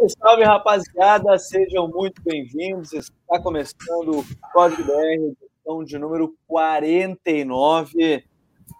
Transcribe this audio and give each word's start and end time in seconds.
Salve, 0.00 0.14
salve, 0.18 0.44
rapaziada! 0.44 1.38
Sejam 1.38 1.86
muito 1.88 2.22
bem-vindos. 2.22 2.92
Está 2.92 3.38
começando 3.42 4.20
o 4.20 4.24
Código 4.52 4.82
BR, 4.84 5.34
edição 5.42 5.84
de 5.84 5.98
número 5.98 6.34
49. 6.46 8.24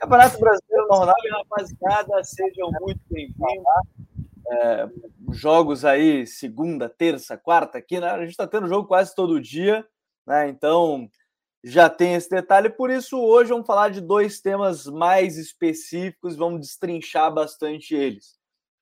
Campeonato 0.00 0.40
Brasileiro 0.40 0.88
Normal, 0.88 1.14
rapaziada, 1.32 2.24
sejam 2.24 2.70
muito 2.80 3.00
bem-vindos. 3.10 3.64
É, 4.50 4.88
jogos 5.30 5.84
aí, 5.84 6.26
segunda, 6.26 6.88
terça, 6.88 7.36
quarta, 7.36 7.76
aqui, 7.76 8.00
né? 8.00 8.08
A 8.08 8.20
gente 8.20 8.30
está 8.30 8.46
tendo 8.46 8.68
jogo 8.68 8.88
quase 8.88 9.14
todo 9.14 9.40
dia, 9.40 9.86
né? 10.26 10.48
Então 10.48 11.06
já 11.62 11.90
tem 11.90 12.14
esse 12.14 12.30
detalhe. 12.30 12.70
Por 12.70 12.88
isso, 12.88 13.20
hoje 13.20 13.50
vamos 13.50 13.66
falar 13.66 13.90
de 13.90 14.00
dois 14.00 14.40
temas 14.40 14.86
mais 14.86 15.36
específicos, 15.36 16.34
vamos 16.34 16.60
destrinchar 16.60 17.30
bastante 17.30 17.94
eles. 17.94 18.39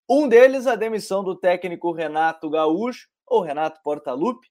Um 0.09 0.27
deles, 0.27 0.67
a 0.67 0.75
demissão 0.75 1.23
do 1.23 1.37
técnico 1.37 1.93
Renato 1.93 2.49
Gaúcho, 2.49 3.09
ou 3.27 3.43
Renato 3.43 3.81
Portaluppi, 3.83 4.49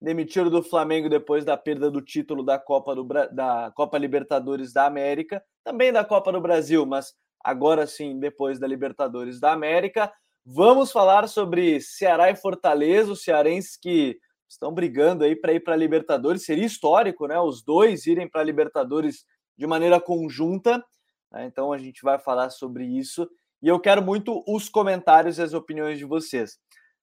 demitido 0.00 0.50
do 0.50 0.62
Flamengo 0.62 1.08
depois 1.08 1.44
da 1.44 1.56
perda 1.56 1.90
do 1.90 2.02
título 2.02 2.42
da 2.42 2.58
Copa, 2.58 2.94
do, 2.94 3.04
da 3.04 3.72
Copa 3.74 3.96
Libertadores 3.96 4.72
da 4.72 4.84
América, 4.84 5.42
também 5.64 5.92
da 5.92 6.04
Copa 6.04 6.30
do 6.30 6.40
Brasil, 6.40 6.84
mas 6.84 7.14
agora 7.42 7.86
sim, 7.86 8.18
depois 8.18 8.58
da 8.58 8.66
Libertadores 8.66 9.40
da 9.40 9.52
América. 9.52 10.12
Vamos 10.44 10.92
falar 10.92 11.26
sobre 11.26 11.80
Ceará 11.80 12.30
e 12.30 12.36
Fortaleza, 12.36 13.12
os 13.12 13.22
cearenses 13.22 13.76
que 13.76 14.18
estão 14.48 14.72
brigando 14.72 15.24
aí 15.24 15.34
para 15.34 15.52
ir 15.52 15.60
para 15.60 15.74
a 15.74 15.76
Libertadores. 15.76 16.44
Seria 16.44 16.66
histórico, 16.66 17.26
né? 17.26 17.38
Os 17.38 17.62
dois 17.62 18.06
irem 18.06 18.28
para 18.28 18.40
a 18.40 18.44
Libertadores 18.44 19.24
de 19.56 19.66
maneira 19.66 20.00
conjunta. 20.00 20.84
Né? 21.32 21.46
Então 21.46 21.72
a 21.72 21.78
gente 21.78 22.00
vai 22.02 22.18
falar 22.18 22.50
sobre 22.50 22.84
isso 22.84 23.28
e 23.62 23.68
eu 23.68 23.80
quero 23.80 24.02
muito 24.02 24.42
os 24.46 24.68
comentários 24.68 25.38
e 25.38 25.42
as 25.42 25.52
opiniões 25.52 25.98
de 25.98 26.04
vocês. 26.04 26.58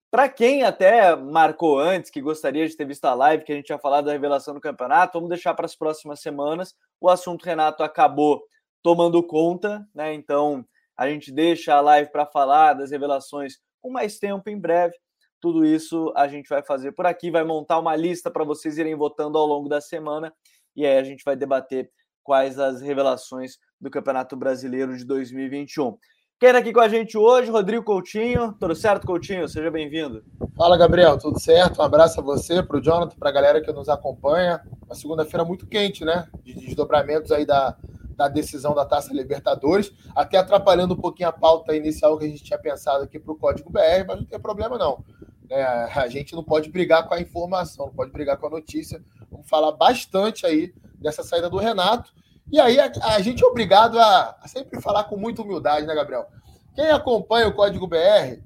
Para 0.10 0.30
quem 0.30 0.64
até 0.64 1.16
marcou 1.16 1.78
antes, 1.78 2.10
que 2.10 2.22
gostaria 2.22 2.68
de 2.68 2.76
ter 2.76 2.86
visto 2.86 3.04
a 3.06 3.14
live, 3.14 3.44
que 3.44 3.52
a 3.52 3.56
gente 3.56 3.66
tinha 3.66 3.80
falado 3.80 4.06
da 4.06 4.14
revelação 4.14 4.54
do 4.54 4.62
campeonato, 4.62 5.18
vamos 5.18 5.30
deixar 5.30 5.54
para 5.54 5.66
as 5.66 5.76
próximas 5.76 6.22
semanas. 6.22 6.74
O 7.02 7.10
assunto 7.10 7.44
Renato 7.44 7.84
acabou 7.84 8.42
tomando 8.82 9.22
conta, 9.22 9.86
né? 9.94 10.14
Então 10.14 10.66
a 10.98 11.10
gente 11.10 11.32
deixa 11.32 11.74
a 11.74 11.82
live 11.82 12.12
para 12.12 12.26
falar 12.26 12.74
das 12.74 12.92
revelações 12.92 13.56
com 13.82 13.92
mais 13.92 14.18
tempo 14.18 14.50
em 14.50 14.58
breve. 14.58 14.96
Tudo 15.42 15.66
isso 15.66 16.14
a 16.16 16.28
gente 16.28 16.48
vai 16.48 16.64
fazer 16.64 16.94
por 16.94 17.06
aqui, 17.06 17.30
vai 17.30 17.44
montar 17.44 17.78
uma 17.80 17.96
lista 17.96 18.32
para 18.32 18.46
vocês 18.46 18.78
irem 18.78 18.96
votando 18.96 19.38
ao 19.38 19.46
longo 19.46 19.68
da 19.68 19.82
semana 19.82 20.34
e 20.76 20.86
aí 20.86 20.98
a 20.98 21.04
gente 21.04 21.24
vai 21.24 21.36
debater 21.36 21.92
quais 22.24 22.58
as 22.58 22.82
revelações 22.82 23.58
do 23.80 23.90
Campeonato 23.90 24.36
Brasileiro 24.36 24.98
de 24.98 25.06
2021. 25.06 25.98
Quem 26.38 26.50
é 26.50 26.58
aqui 26.58 26.74
com 26.74 26.82
a 26.82 26.90
gente 26.90 27.18
hoje, 27.18 27.50
Rodrigo 27.50 27.82
Coutinho. 27.86 28.52
Tudo 28.60 28.76
certo, 28.76 29.08
Coutinho? 29.08 29.48
Seja 29.48 29.72
bem-vindo. 29.72 30.22
Fala, 30.54 30.76
Gabriel. 30.76 31.18
Tudo 31.18 31.40
certo? 31.40 31.80
Um 31.80 31.82
abraço 31.82 32.20
a 32.20 32.24
você, 32.24 32.62
para 32.62 32.76
o 32.76 32.82
Jonathan, 32.82 33.16
para 33.18 33.30
a 33.30 33.32
galera 33.32 33.62
que 33.62 33.72
nos 33.72 33.88
acompanha. 33.88 34.62
Uma 34.86 34.96
segunda-feira 34.96 35.46
muito 35.46 35.66
quente, 35.66 36.04
né? 36.04 36.28
De 36.44 36.54
desdobramentos 36.54 37.32
aí 37.32 37.46
da, 37.46 37.78
da 38.18 38.28
decisão 38.28 38.76
da 38.76 38.84
Taça 38.84 39.14
Libertadores, 39.14 39.94
até 40.14 40.38
atrapalhando 40.38 40.94
um 40.94 41.00
pouquinho 41.00 41.30
a 41.30 41.32
pauta 41.32 41.74
inicial 41.74 42.18
que 42.18 42.26
a 42.26 42.28
gente 42.28 42.44
tinha 42.44 42.60
pensado 42.60 43.06
aqui 43.06 43.18
para 43.18 43.32
o 43.32 43.38
Código 43.38 43.70
BR, 43.70 44.04
mas 44.06 44.18
não 44.18 44.26
tem 44.26 44.38
problema 44.38 44.78
não. 44.78 45.06
É, 45.50 45.64
a 45.64 46.08
gente 46.10 46.36
não 46.36 46.44
pode 46.44 46.70
brigar 46.70 47.08
com 47.08 47.14
a 47.14 47.22
informação, 47.22 47.86
não 47.86 47.94
pode 47.94 48.12
brigar 48.12 48.36
com 48.36 48.48
a 48.48 48.50
notícia. 48.50 49.02
Vamos 49.32 49.48
falar 49.48 49.72
bastante 49.72 50.46
aí 50.46 50.74
dessa 51.00 51.24
saída 51.24 51.50
do 51.50 51.58
Renato 51.58 52.12
e 52.52 52.60
aí 52.60 52.80
a, 52.80 52.92
a 53.16 53.22
gente 53.22 53.44
é 53.44 53.48
obrigado 53.48 54.00
a, 54.00 54.38
a, 54.42 54.48
sempre 54.48 54.82
falar 54.82 55.06
com 55.06 55.18
muita 55.18 55.42
humildade, 55.42 55.86
né, 55.86 55.96
Gabriel? 55.96 56.28
Quem 56.74 56.90
acompanha 56.90 57.48
o 57.48 57.54
Código 57.54 57.88
BR 57.88 58.42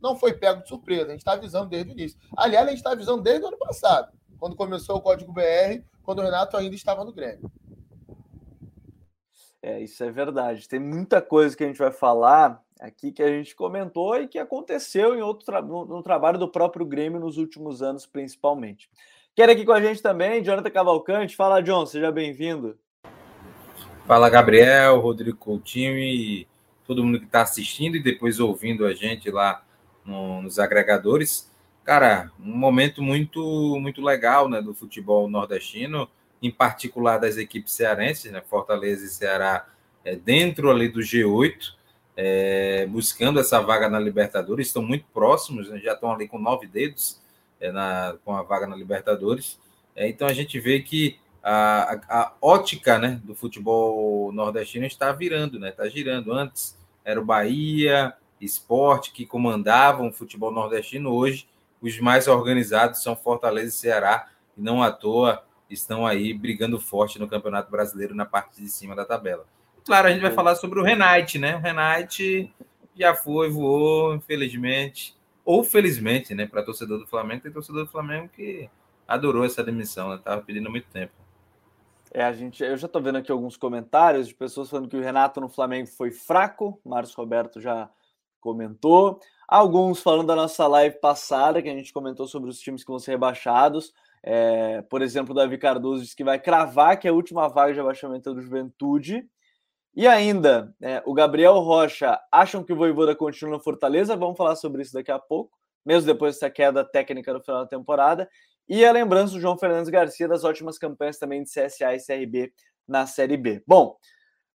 não 0.00 0.16
foi 0.16 0.34
pego 0.34 0.62
de 0.62 0.68
surpresa, 0.68 1.06
a 1.06 1.10
gente 1.10 1.20
está 1.20 1.32
avisando 1.32 1.68
desde 1.68 1.90
o 1.90 1.92
início. 1.92 2.18
Aliás, 2.36 2.66
a 2.66 2.70
gente 2.70 2.78
está 2.78 2.92
avisando 2.92 3.22
desde 3.22 3.44
o 3.44 3.48
ano 3.48 3.58
passado, 3.58 4.12
quando 4.38 4.56
começou 4.56 4.96
o 4.96 5.00
Código 5.00 5.32
BR, 5.32 5.82
quando 6.02 6.18
o 6.18 6.22
Renato 6.22 6.56
ainda 6.56 6.74
estava 6.74 7.04
no 7.04 7.12
Grêmio. 7.12 7.50
É, 9.62 9.80
isso 9.80 10.04
é 10.04 10.10
verdade. 10.10 10.68
Tem 10.68 10.78
muita 10.78 11.22
coisa 11.22 11.56
que 11.56 11.64
a 11.64 11.66
gente 11.66 11.78
vai 11.78 11.90
falar 11.90 12.62
aqui 12.78 13.12
que 13.12 13.22
a 13.22 13.28
gente 13.28 13.56
comentou 13.56 14.14
e 14.20 14.28
que 14.28 14.38
aconteceu 14.38 15.14
em 15.14 15.22
outro 15.22 15.46
tra 15.46 15.62
no, 15.62 15.86
no 15.86 16.02
trabalho 16.02 16.38
do 16.38 16.50
próprio 16.50 16.84
Grêmio 16.84 17.18
nos 17.18 17.38
últimos 17.38 17.82
anos, 17.82 18.04
principalmente. 18.04 18.90
Quer 19.34 19.48
aqui 19.48 19.64
com 19.64 19.72
a 19.72 19.80
gente 19.80 20.02
também, 20.02 20.44
Jonathan 20.44 20.70
Cavalcante. 20.70 21.34
Fala, 21.34 21.62
John, 21.62 21.86
seja 21.86 22.12
bem-vindo. 22.12 22.78
Fala 24.06 24.28
Gabriel, 24.28 25.00
Rodrigo 25.00 25.38
Coutinho 25.38 25.98
e 25.98 26.46
todo 26.86 27.02
mundo 27.02 27.18
que 27.18 27.24
está 27.24 27.40
assistindo 27.40 27.96
e 27.96 28.02
depois 28.02 28.38
ouvindo 28.38 28.84
a 28.84 28.92
gente 28.92 29.30
lá 29.30 29.64
no, 30.04 30.42
nos 30.42 30.58
agregadores. 30.58 31.50
Cara, 31.82 32.30
um 32.38 32.54
momento 32.54 33.02
muito 33.02 33.40
muito 33.80 34.02
legal 34.02 34.46
né, 34.46 34.60
do 34.60 34.74
futebol 34.74 35.26
nordestino, 35.26 36.06
em 36.42 36.50
particular 36.50 37.16
das 37.16 37.38
equipes 37.38 37.72
cearenses, 37.72 38.30
né, 38.30 38.42
Fortaleza 38.42 39.06
e 39.06 39.08
Ceará 39.08 39.66
é, 40.04 40.14
dentro 40.14 40.70
ali 40.70 40.90
do 40.90 41.00
G8, 41.00 41.72
é, 42.14 42.86
buscando 42.86 43.40
essa 43.40 43.58
vaga 43.62 43.88
na 43.88 43.98
Libertadores, 43.98 44.66
estão 44.66 44.82
muito 44.82 45.06
próximos, 45.14 45.70
né, 45.70 45.78
já 45.78 45.94
estão 45.94 46.12
ali 46.12 46.28
com 46.28 46.38
nove 46.38 46.66
dedos 46.66 47.22
é, 47.58 47.72
na, 47.72 48.16
com 48.22 48.36
a 48.36 48.42
vaga 48.42 48.66
na 48.66 48.76
Libertadores. 48.76 49.58
É, 49.96 50.06
então 50.06 50.28
a 50.28 50.34
gente 50.34 50.60
vê 50.60 50.80
que 50.80 51.18
a, 51.46 52.00
a, 52.08 52.32
ótica 52.40 52.98
né, 52.98 53.20
do 53.22 53.34
futebol 53.34 54.32
nordestino 54.32 54.86
está 54.86 55.12
virando, 55.12 55.60
né? 55.60 55.68
Está 55.68 55.86
girando. 55.86 56.32
Antes 56.32 56.78
era 57.04 57.20
o 57.20 57.24
Bahia, 57.24 58.14
Esporte, 58.40 59.12
que 59.12 59.26
comandavam 59.26 60.08
o 60.08 60.12
futebol 60.12 60.50
nordestino. 60.50 61.12
Hoje, 61.12 61.46
os 61.82 62.00
mais 62.00 62.28
organizados 62.28 63.02
são 63.02 63.14
Fortaleza 63.14 63.68
e 63.68 63.78
Ceará, 63.78 64.28
e 64.56 64.62
não 64.62 64.82
à 64.82 64.90
toa 64.90 65.44
estão 65.68 66.06
aí 66.06 66.32
brigando 66.32 66.80
forte 66.80 67.18
no 67.18 67.28
Campeonato 67.28 67.70
Brasileiro 67.70 68.14
na 68.14 68.24
parte 68.24 68.62
de 68.62 68.68
cima 68.70 68.96
da 68.96 69.04
tabela. 69.04 69.44
Claro, 69.84 70.08
a 70.08 70.10
gente 70.10 70.22
vai 70.22 70.30
falar 70.30 70.54
sobre 70.54 70.80
o 70.80 70.82
Renate, 70.82 71.38
né? 71.38 71.56
O 71.56 71.60
Renate 71.60 72.50
já 72.96 73.14
foi, 73.14 73.50
voou, 73.50 74.14
infelizmente, 74.14 75.14
ou 75.44 75.62
felizmente, 75.62 76.34
né? 76.34 76.46
Para 76.46 76.62
torcedor 76.62 76.98
do 76.98 77.06
Flamengo, 77.06 77.42
tem 77.42 77.52
torcedor 77.52 77.84
do 77.84 77.90
Flamengo 77.90 78.30
que 78.34 78.70
adorou 79.06 79.44
essa 79.44 79.62
demissão, 79.62 80.08
né? 80.08 80.20
Tava 80.24 80.40
pedindo 80.40 80.70
muito 80.70 80.86
tempo. 80.88 81.23
É, 82.16 82.22
a 82.22 82.32
gente, 82.32 82.62
eu 82.62 82.76
já 82.76 82.86
estou 82.86 83.02
vendo 83.02 83.18
aqui 83.18 83.32
alguns 83.32 83.56
comentários 83.56 84.28
de 84.28 84.34
pessoas 84.36 84.70
falando 84.70 84.88
que 84.88 84.96
o 84.96 85.02
Renato 85.02 85.40
no 85.40 85.48
Flamengo 85.48 85.88
foi 85.88 86.12
fraco. 86.12 86.80
Márcio 86.84 87.16
Roberto 87.16 87.60
já 87.60 87.90
comentou. 88.40 89.18
Alguns 89.48 90.00
falando 90.00 90.28
da 90.28 90.36
nossa 90.36 90.64
live 90.68 91.00
passada, 91.00 91.60
que 91.60 91.68
a 91.68 91.74
gente 91.74 91.92
comentou 91.92 92.28
sobre 92.28 92.48
os 92.48 92.60
times 92.60 92.84
que 92.84 92.90
vão 92.90 93.00
ser 93.00 93.10
rebaixados. 93.10 93.92
É, 94.22 94.80
por 94.82 95.02
exemplo, 95.02 95.32
o 95.32 95.34
Davi 95.34 95.58
Cardoso 95.58 96.02
disse 96.02 96.14
que 96.14 96.22
vai 96.22 96.38
cravar 96.38 97.00
que 97.00 97.08
é 97.08 97.10
a 97.10 97.14
última 97.14 97.48
vaga 97.48 97.74
de 97.74 97.80
abaixamento 97.80 98.32
do 98.32 98.40
Juventude. 98.40 99.28
E 99.92 100.06
ainda, 100.06 100.72
é, 100.80 101.02
o 101.04 101.14
Gabriel 101.14 101.58
Rocha 101.58 102.20
acham 102.30 102.62
que 102.62 102.72
o 102.72 102.76
Voivoda 102.76 103.16
continua 103.16 103.56
na 103.56 103.60
Fortaleza. 103.60 104.16
Vamos 104.16 104.36
falar 104.36 104.54
sobre 104.54 104.82
isso 104.82 104.94
daqui 104.94 105.10
a 105.10 105.18
pouco, 105.18 105.58
mesmo 105.84 106.06
depois 106.06 106.36
dessa 106.36 106.48
queda 106.48 106.84
técnica 106.84 107.32
no 107.32 107.40
final 107.40 107.62
da 107.62 107.66
temporada. 107.66 108.30
E 108.68 108.84
a 108.84 108.92
lembrança 108.92 109.34
do 109.34 109.40
João 109.40 109.58
Fernandes 109.58 109.90
Garcia 109.90 110.26
das 110.26 110.42
ótimas 110.42 110.78
campanhas 110.78 111.18
também 111.18 111.42
de 111.42 111.50
CSA 111.50 111.94
e 111.94 111.98
CRB 111.98 112.52
na 112.88 113.06
Série 113.06 113.36
B. 113.36 113.62
Bom, 113.66 113.96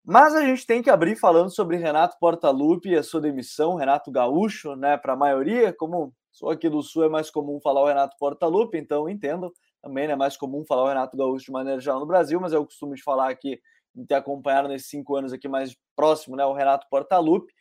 mas 0.03 0.33
a 0.33 0.43
gente 0.43 0.65
tem 0.65 0.81
que 0.81 0.89
abrir 0.89 1.15
falando 1.15 1.53
sobre 1.53 1.77
Renato 1.77 2.17
Portaluppi 2.19 2.89
e 2.89 2.95
a 2.95 3.03
sua 3.03 3.21
demissão, 3.21 3.75
Renato 3.75 4.09
Gaúcho, 4.11 4.75
né? 4.75 4.97
Para 4.97 5.13
a 5.13 5.15
maioria, 5.15 5.71
como 5.71 6.11
sou 6.31 6.49
aqui 6.49 6.67
do 6.67 6.81
Sul, 6.81 7.03
é 7.03 7.09
mais 7.09 7.29
comum 7.29 7.59
falar 7.61 7.81
o 7.81 7.87
Renato 7.87 8.17
Portaluppi, 8.17 8.77
então 8.77 9.07
entendo 9.07 9.53
também, 9.81 10.07
né? 10.07 10.13
É 10.13 10.15
mais 10.15 10.35
comum 10.35 10.65
falar 10.65 10.83
o 10.83 10.87
Renato 10.87 11.15
Gaúcho 11.15 11.45
de 11.45 11.51
maneira 11.51 11.79
geral 11.79 11.99
no 11.99 12.07
Brasil, 12.07 12.39
mas 12.39 12.53
eu 12.53 12.65
costumo 12.65 12.95
de 12.95 13.03
falar 13.03 13.29
aqui, 13.29 13.59
em 13.95 14.05
ter 14.05 14.15
acompanhado 14.15 14.67
nesses 14.67 14.89
cinco 14.89 15.15
anos 15.15 15.31
aqui 15.31 15.47
mais 15.47 15.75
próximo, 15.95 16.35
né? 16.35 16.45
O 16.45 16.53
Renato 16.53 16.87
Portaluppi. 16.89 17.53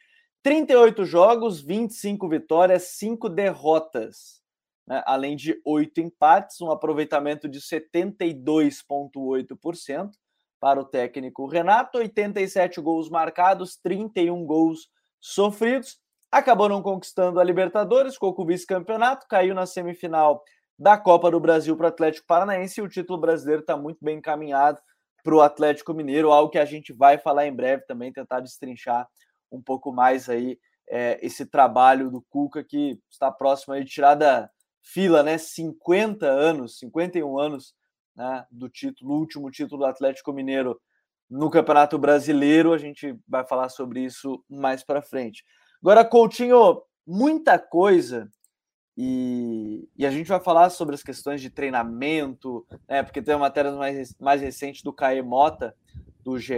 38 0.42 1.04
jogos, 1.04 1.60
25 1.60 2.28
vitórias, 2.28 2.84
5 2.96 3.28
derrotas 3.28 4.40
né, 4.88 5.02
além 5.04 5.36
de 5.36 5.60
oito 5.66 6.00
empates, 6.00 6.62
um 6.62 6.70
aproveitamento 6.70 7.46
de 7.46 7.60
72,8% 7.60 10.10
para 10.58 10.80
o 10.80 10.84
técnico 10.84 11.46
Renato, 11.46 11.98
87 11.98 12.80
gols 12.80 13.10
marcados, 13.10 13.76
31 13.76 14.46
gols 14.46 14.88
sofridos. 15.20 16.00
Acabou 16.32 16.70
não 16.70 16.82
conquistando 16.82 17.38
a 17.38 17.44
Libertadores, 17.44 18.14
ficou 18.14 18.34
com 18.34 18.42
o 18.42 18.46
vice-campeonato, 18.46 19.26
caiu 19.28 19.54
na 19.54 19.66
semifinal 19.66 20.42
da 20.78 20.96
Copa 20.96 21.30
do 21.30 21.38
Brasil 21.38 21.76
para 21.76 21.84
o 21.84 21.88
Atlético 21.88 22.26
Paranaense 22.26 22.80
e 22.80 22.82
o 22.82 22.88
título 22.88 23.20
brasileiro 23.20 23.60
está 23.60 23.76
muito 23.76 24.02
bem 24.02 24.16
encaminhado 24.18 24.80
para 25.22 25.34
o 25.34 25.42
Atlético 25.42 25.92
Mineiro, 25.92 26.32
algo 26.32 26.50
que 26.50 26.58
a 26.58 26.64
gente 26.64 26.92
vai 26.92 27.18
falar 27.18 27.46
em 27.46 27.54
breve 27.54 27.84
também, 27.86 28.12
tentar 28.12 28.40
destrinchar 28.40 29.06
um 29.52 29.60
pouco 29.60 29.92
mais 29.92 30.28
aí 30.28 30.58
é, 30.88 31.18
esse 31.20 31.44
trabalho 31.44 32.10
do 32.10 32.22
Cuca 32.30 32.64
que 32.64 32.98
está 33.10 33.30
próximo 33.30 33.74
de 33.74 33.84
tirar 33.84 34.14
da, 34.14 34.48
fila, 34.82 35.22
né? 35.22 35.38
50 35.38 36.26
anos, 36.26 36.78
51 36.78 37.38
anos 37.38 37.74
né, 38.16 38.44
do 38.50 38.68
título, 38.68 39.14
último 39.14 39.50
título 39.50 39.82
do 39.82 39.86
Atlético 39.86 40.32
Mineiro 40.32 40.80
no 41.30 41.50
Campeonato 41.50 41.98
Brasileiro. 41.98 42.72
A 42.72 42.78
gente 42.78 43.16
vai 43.26 43.46
falar 43.46 43.68
sobre 43.68 44.00
isso 44.00 44.44
mais 44.48 44.82
para 44.82 45.02
frente. 45.02 45.44
Agora, 45.80 46.04
Coutinho, 46.04 46.82
muita 47.06 47.58
coisa 47.58 48.28
E, 49.00 49.88
e, 49.96 50.04
a 50.04 50.10
gente 50.10 50.26
vai 50.26 50.40
falar 50.40 50.70
sobre 50.70 50.96
as 50.96 51.04
questões 51.04 51.40
de 51.40 51.50
treinamento, 51.50 52.66
né, 52.88 53.00
porque 53.04 53.22
tem 53.22 53.32
uma 53.34 53.46
matéria 53.46 53.70
mais, 53.70 54.16
mais 54.18 54.40
recente 54.40 54.82
do 54.82 54.92
Caê 54.92 55.22
Mota, 55.22 55.72
do 56.24 56.36
GE, 56.36 56.54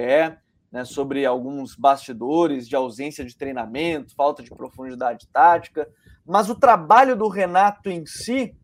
né, 0.71 0.85
sobre 0.85 1.25
alguns 1.27 1.75
bastidores 1.75 2.69
de 2.69 2.77
ausência 2.77 3.25
de 3.25 3.37
treinamento, 3.37 4.15
falta 4.15 4.43
de 4.43 4.51
profundidade 4.51 5.27
tática. 5.29 5.89
Mas 6.25 6.49
o 6.49 6.55
trabalho 6.55 7.17
do 7.17 7.29
Renato 7.29 7.91
em 7.91 8.07
si, 8.07 8.55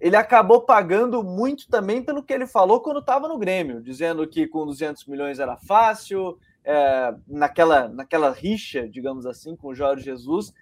ele 0.00 0.16
acabou 0.16 0.62
pagando 0.62 1.22
muito 1.22 1.68
também 1.68 2.02
pelo 2.02 2.22
que 2.22 2.32
ele 2.32 2.46
falou 2.46 2.80
quando 2.80 3.00
estava 3.00 3.28
no 3.28 3.38
Grêmio, 3.38 3.82
dizendo 3.82 4.26
que 4.26 4.46
com 4.46 4.64
200 4.64 5.06
milhões 5.06 5.38
era 5.38 5.56
fácil, 5.56 6.38
é, 6.64 7.14
naquela, 7.28 7.88
naquela 7.88 8.30
rixa, 8.30 8.88
digamos 8.88 9.26
assim, 9.26 9.54
com 9.54 9.68
o 9.68 9.74
Jorge 9.74 10.04
Jesus 10.04 10.52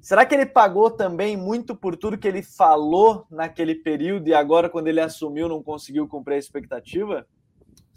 Será 0.00 0.26
que 0.26 0.34
ele 0.34 0.46
pagou 0.46 0.90
também 0.90 1.36
muito 1.36 1.76
por 1.76 1.96
tudo 1.96 2.18
que 2.18 2.26
ele 2.26 2.42
falou 2.42 3.24
naquele 3.30 3.74
período 3.74 4.26
e 4.26 4.34
agora, 4.34 4.68
quando 4.68 4.88
ele 4.88 5.00
assumiu, 5.00 5.48
não 5.48 5.62
conseguiu 5.62 6.08
cumprir 6.08 6.34
a 6.34 6.38
expectativa? 6.38 7.24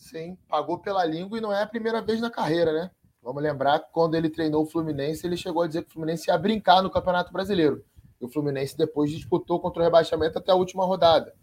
Sim, 0.06 0.38
pagou 0.48 0.78
pela 0.78 1.04
língua 1.04 1.40
e 1.40 1.42
não 1.42 1.52
é 1.52 1.64
a 1.64 1.68
primeira 1.68 2.00
vez 2.00 2.22
na 2.22 2.30
carreira, 2.30 2.72
né? 2.72 2.92
Vamos 3.24 3.42
lembrar 3.42 3.80
que 3.80 3.92
quando 3.92 4.14
ele 4.14 4.30
treinou 4.30 4.62
o 4.62 4.66
Fluminense, 4.68 5.26
ele 5.26 5.36
chegou 5.36 5.64
a 5.64 5.68
dizer 5.68 5.82
que 5.82 5.90
o 5.90 5.94
Fluminense 5.94 6.30
ia 6.30 6.38
brincar 6.38 6.84
no 6.84 6.92
Campeonato 6.92 7.34
Brasileiro. 7.34 7.84
E 8.22 8.26
o 8.26 8.30
Fluminense 8.30 8.78
depois 8.78 9.10
disputou 9.10 9.60
contra 9.60 9.82
o 9.82 9.84
rebaixamento 9.84 10.38
até 10.38 10.52
a 10.52 10.56
última 10.56 10.86
rodada. 10.86 11.34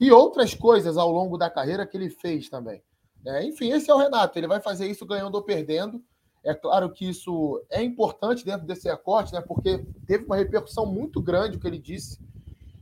E 0.00 0.10
outras 0.10 0.54
coisas 0.54 0.96
ao 0.96 1.12
longo 1.12 1.36
da 1.36 1.50
carreira 1.50 1.86
que 1.86 1.98
ele 1.98 2.08
fez 2.08 2.48
também. 2.48 2.82
É, 3.26 3.44
enfim, 3.44 3.72
esse 3.72 3.90
é 3.90 3.94
o 3.94 3.98
Renato. 3.98 4.38
Ele 4.38 4.46
vai 4.46 4.58
fazer 4.62 4.86
isso 4.86 5.04
ganhando 5.04 5.34
ou 5.34 5.42
perdendo. 5.42 6.02
É 6.42 6.54
claro 6.54 6.90
que 6.90 7.06
isso 7.06 7.62
é 7.68 7.82
importante 7.82 8.42
dentro 8.42 8.66
desse 8.66 8.88
recorte, 8.88 9.34
né? 9.34 9.42
Porque 9.42 9.84
teve 10.06 10.24
uma 10.24 10.36
repercussão 10.36 10.86
muito 10.86 11.20
grande 11.20 11.58
o 11.58 11.60
que 11.60 11.66
ele 11.66 11.78
disse. 11.78 12.18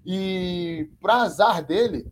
E 0.06 0.88
para 1.00 1.23
azar 1.23 1.64
dele, 1.64 2.06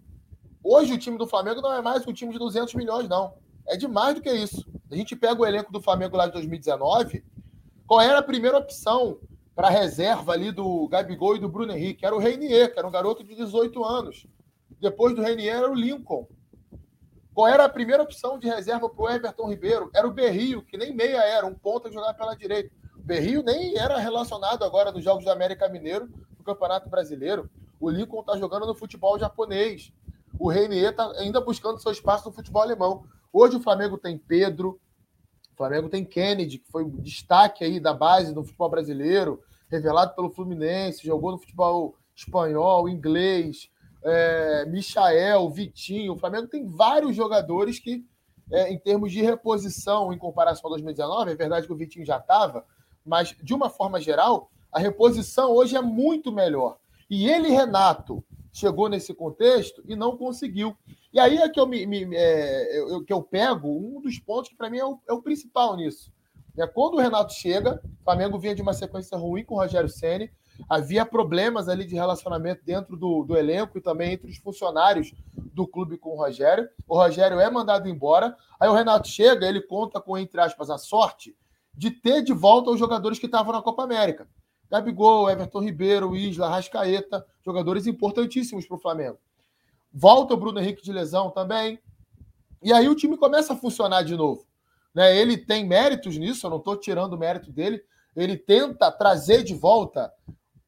hoje 0.64 0.94
o 0.94 0.98
time 0.98 1.18
do 1.18 1.26
Flamengo 1.26 1.60
não 1.60 1.72
é 1.72 1.80
mais 1.80 2.06
um 2.06 2.12
time 2.12 2.32
de 2.32 2.38
200 2.38 2.74
milhões, 2.74 3.08
não. 3.08 3.34
É 3.66 3.76
de 3.76 3.86
mais 3.86 4.14
do 4.14 4.20
que 4.20 4.32
isso. 4.32 4.66
A 4.90 4.96
gente 4.96 5.14
pega 5.14 5.40
o 5.40 5.46
elenco 5.46 5.70
do 5.70 5.80
Flamengo 5.80 6.16
lá 6.16 6.26
de 6.26 6.32
2019, 6.32 7.22
qual 7.86 8.00
era 8.00 8.18
a 8.18 8.22
primeira 8.22 8.58
opção 8.58 9.18
para 9.54 9.68
a 9.68 9.70
reserva 9.70 10.32
ali 10.32 10.50
do 10.50 10.88
Gabigol 10.88 11.36
e 11.36 11.38
do 11.38 11.48
Bruno 11.48 11.72
Henrique? 11.72 12.04
Era 12.04 12.16
o 12.16 12.18
Reinier, 12.18 12.72
que 12.72 12.78
era 12.78 12.88
um 12.88 12.90
garoto 12.90 13.22
de 13.22 13.34
18 13.34 13.84
anos. 13.84 14.26
Depois 14.80 15.14
do 15.14 15.22
Reinier 15.22 15.56
era 15.56 15.70
o 15.70 15.74
Lincoln, 15.74 16.26
qual 17.34 17.48
era 17.48 17.64
a 17.64 17.68
primeira 17.68 18.02
opção 18.02 18.38
de 18.38 18.46
reserva 18.46 18.88
para 18.88 19.04
o 19.04 19.10
Everton 19.10 19.48
Ribeiro? 19.48 19.90
Era 19.92 20.06
o 20.06 20.12
Berrio, 20.12 20.62
que 20.62 20.76
nem 20.76 20.94
meia 20.94 21.18
era, 21.18 21.44
um 21.44 21.54
ponta 21.54 21.88
que 21.88 21.94
jogava 21.94 22.14
pela 22.14 22.36
direita. 22.36 22.70
O 22.96 23.02
Berrio 23.02 23.42
nem 23.42 23.76
era 23.76 23.98
relacionado 23.98 24.62
agora 24.62 24.92
nos 24.92 25.02
Jogos 25.02 25.24
do 25.24 25.30
América 25.32 25.68
Mineiro, 25.68 26.08
no 26.38 26.44
Campeonato 26.44 26.88
Brasileiro. 26.88 27.50
O 27.80 27.90
Lincoln 27.90 28.20
está 28.20 28.36
jogando 28.36 28.66
no 28.66 28.74
futebol 28.74 29.18
japonês. 29.18 29.92
O 30.38 30.48
Reinier 30.48 30.90
está 30.90 31.10
ainda 31.12 31.40
buscando 31.40 31.80
seu 31.80 31.92
espaço 31.92 32.28
no 32.28 32.34
futebol 32.34 32.62
alemão. 32.62 33.04
Hoje 33.32 33.56
o 33.56 33.60
Flamengo 33.60 33.96
tem 33.98 34.18
Pedro, 34.18 34.80
o 35.52 35.56
Flamengo 35.56 35.88
tem 35.88 36.04
Kennedy, 36.04 36.58
que 36.58 36.70
foi 36.70 36.82
o 36.82 36.90
destaque 37.00 37.64
aí 37.64 37.78
da 37.78 37.94
base 37.94 38.34
do 38.34 38.42
futebol 38.42 38.68
brasileiro, 38.68 39.40
revelado 39.70 40.14
pelo 40.14 40.30
Fluminense, 40.30 41.06
jogou 41.06 41.32
no 41.32 41.38
futebol 41.38 41.96
espanhol, 42.14 42.88
inglês, 42.88 43.70
é, 44.02 44.66
Michael, 44.66 45.48
Vitinho. 45.50 46.12
O 46.12 46.18
Flamengo 46.18 46.48
tem 46.48 46.66
vários 46.66 47.14
jogadores 47.14 47.78
que, 47.78 48.04
é, 48.50 48.72
em 48.72 48.78
termos 48.78 49.12
de 49.12 49.22
reposição 49.22 50.12
em 50.12 50.18
comparação 50.18 50.68
a 50.68 50.74
2019, 50.74 51.30
é 51.30 51.36
verdade 51.36 51.66
que 51.66 51.72
o 51.72 51.76
Vitinho 51.76 52.04
já 52.04 52.18
estava, 52.18 52.64
mas 53.04 53.34
de 53.42 53.54
uma 53.54 53.70
forma 53.70 54.00
geral, 54.00 54.50
a 54.72 54.78
reposição 54.78 55.52
hoje 55.52 55.76
é 55.76 55.82
muito 55.82 56.32
melhor. 56.32 56.78
E 57.08 57.28
ele, 57.28 57.48
Renato, 57.48 58.24
chegou 58.54 58.88
nesse 58.88 59.12
contexto 59.12 59.82
e 59.84 59.94
não 59.94 60.16
conseguiu. 60.16 60.74
E 61.12 61.18
aí 61.18 61.36
é 61.36 61.48
que 61.48 61.58
eu, 61.58 61.66
me, 61.66 61.84
me 61.84 62.14
é, 62.14 62.78
eu, 62.78 63.04
que 63.04 63.12
eu 63.12 63.20
pego 63.20 63.68
um 63.68 64.00
dos 64.00 64.18
pontos 64.18 64.48
que 64.48 64.56
para 64.56 64.70
mim 64.70 64.78
é 64.78 64.84
o, 64.84 64.98
é 65.08 65.12
o, 65.12 65.20
principal 65.20 65.76
nisso. 65.76 66.10
É, 66.56 66.66
quando 66.66 66.94
o 66.94 67.00
Renato 67.00 67.34
chega, 67.34 67.82
o 68.00 68.04
Flamengo 68.04 68.38
vinha 68.38 68.54
de 68.54 68.62
uma 68.62 68.72
sequência 68.72 69.18
ruim 69.18 69.44
com 69.44 69.56
o 69.56 69.58
Rogério 69.58 69.88
Ceni 69.88 70.30
havia 70.68 71.04
problemas 71.04 71.68
ali 71.68 71.84
de 71.84 71.94
relacionamento 71.94 72.64
dentro 72.64 72.96
do, 72.96 73.24
do 73.24 73.36
elenco 73.36 73.78
e 73.78 73.80
também 73.80 74.12
entre 74.12 74.30
os 74.30 74.38
funcionários 74.38 75.12
do 75.52 75.66
clube 75.66 75.98
com 75.98 76.10
o 76.10 76.16
Rogério. 76.16 76.68
O 76.86 76.96
Rogério 76.96 77.40
é 77.40 77.50
mandado 77.50 77.88
embora. 77.88 78.36
Aí 78.58 78.68
o 78.68 78.74
Renato 78.74 79.08
chega, 79.08 79.46
ele 79.46 79.60
conta 79.60 80.00
com, 80.00 80.16
entre 80.16 80.40
aspas, 80.40 80.70
a 80.70 80.78
sorte 80.78 81.36
de 81.74 81.90
ter 81.90 82.22
de 82.22 82.32
volta 82.32 82.70
os 82.70 82.78
jogadores 82.78 83.18
que 83.18 83.26
estavam 83.26 83.52
na 83.52 83.62
Copa 83.62 83.82
América. 83.82 84.28
Gabigol, 84.74 85.30
Everton 85.30 85.60
Ribeiro, 85.60 86.16
Isla, 86.16 86.48
Rascaeta, 86.48 87.24
jogadores 87.44 87.86
importantíssimos 87.86 88.66
para 88.66 88.76
o 88.76 88.80
Flamengo. 88.80 89.18
Volta 89.92 90.34
o 90.34 90.36
Bruno 90.36 90.58
Henrique 90.58 90.82
de 90.82 90.92
lesão 90.92 91.30
também. 91.30 91.78
E 92.60 92.72
aí 92.72 92.88
o 92.88 92.94
time 92.96 93.16
começa 93.16 93.52
a 93.52 93.56
funcionar 93.56 94.02
de 94.02 94.16
novo. 94.16 94.44
Né? 94.92 95.16
Ele 95.16 95.36
tem 95.36 95.64
méritos 95.64 96.16
nisso, 96.16 96.44
eu 96.44 96.50
não 96.50 96.56
estou 96.56 96.76
tirando 96.76 97.12
o 97.12 97.18
mérito 97.18 97.52
dele. 97.52 97.84
Ele 98.16 98.36
tenta 98.36 98.90
trazer 98.90 99.44
de 99.44 99.54
volta 99.54 100.12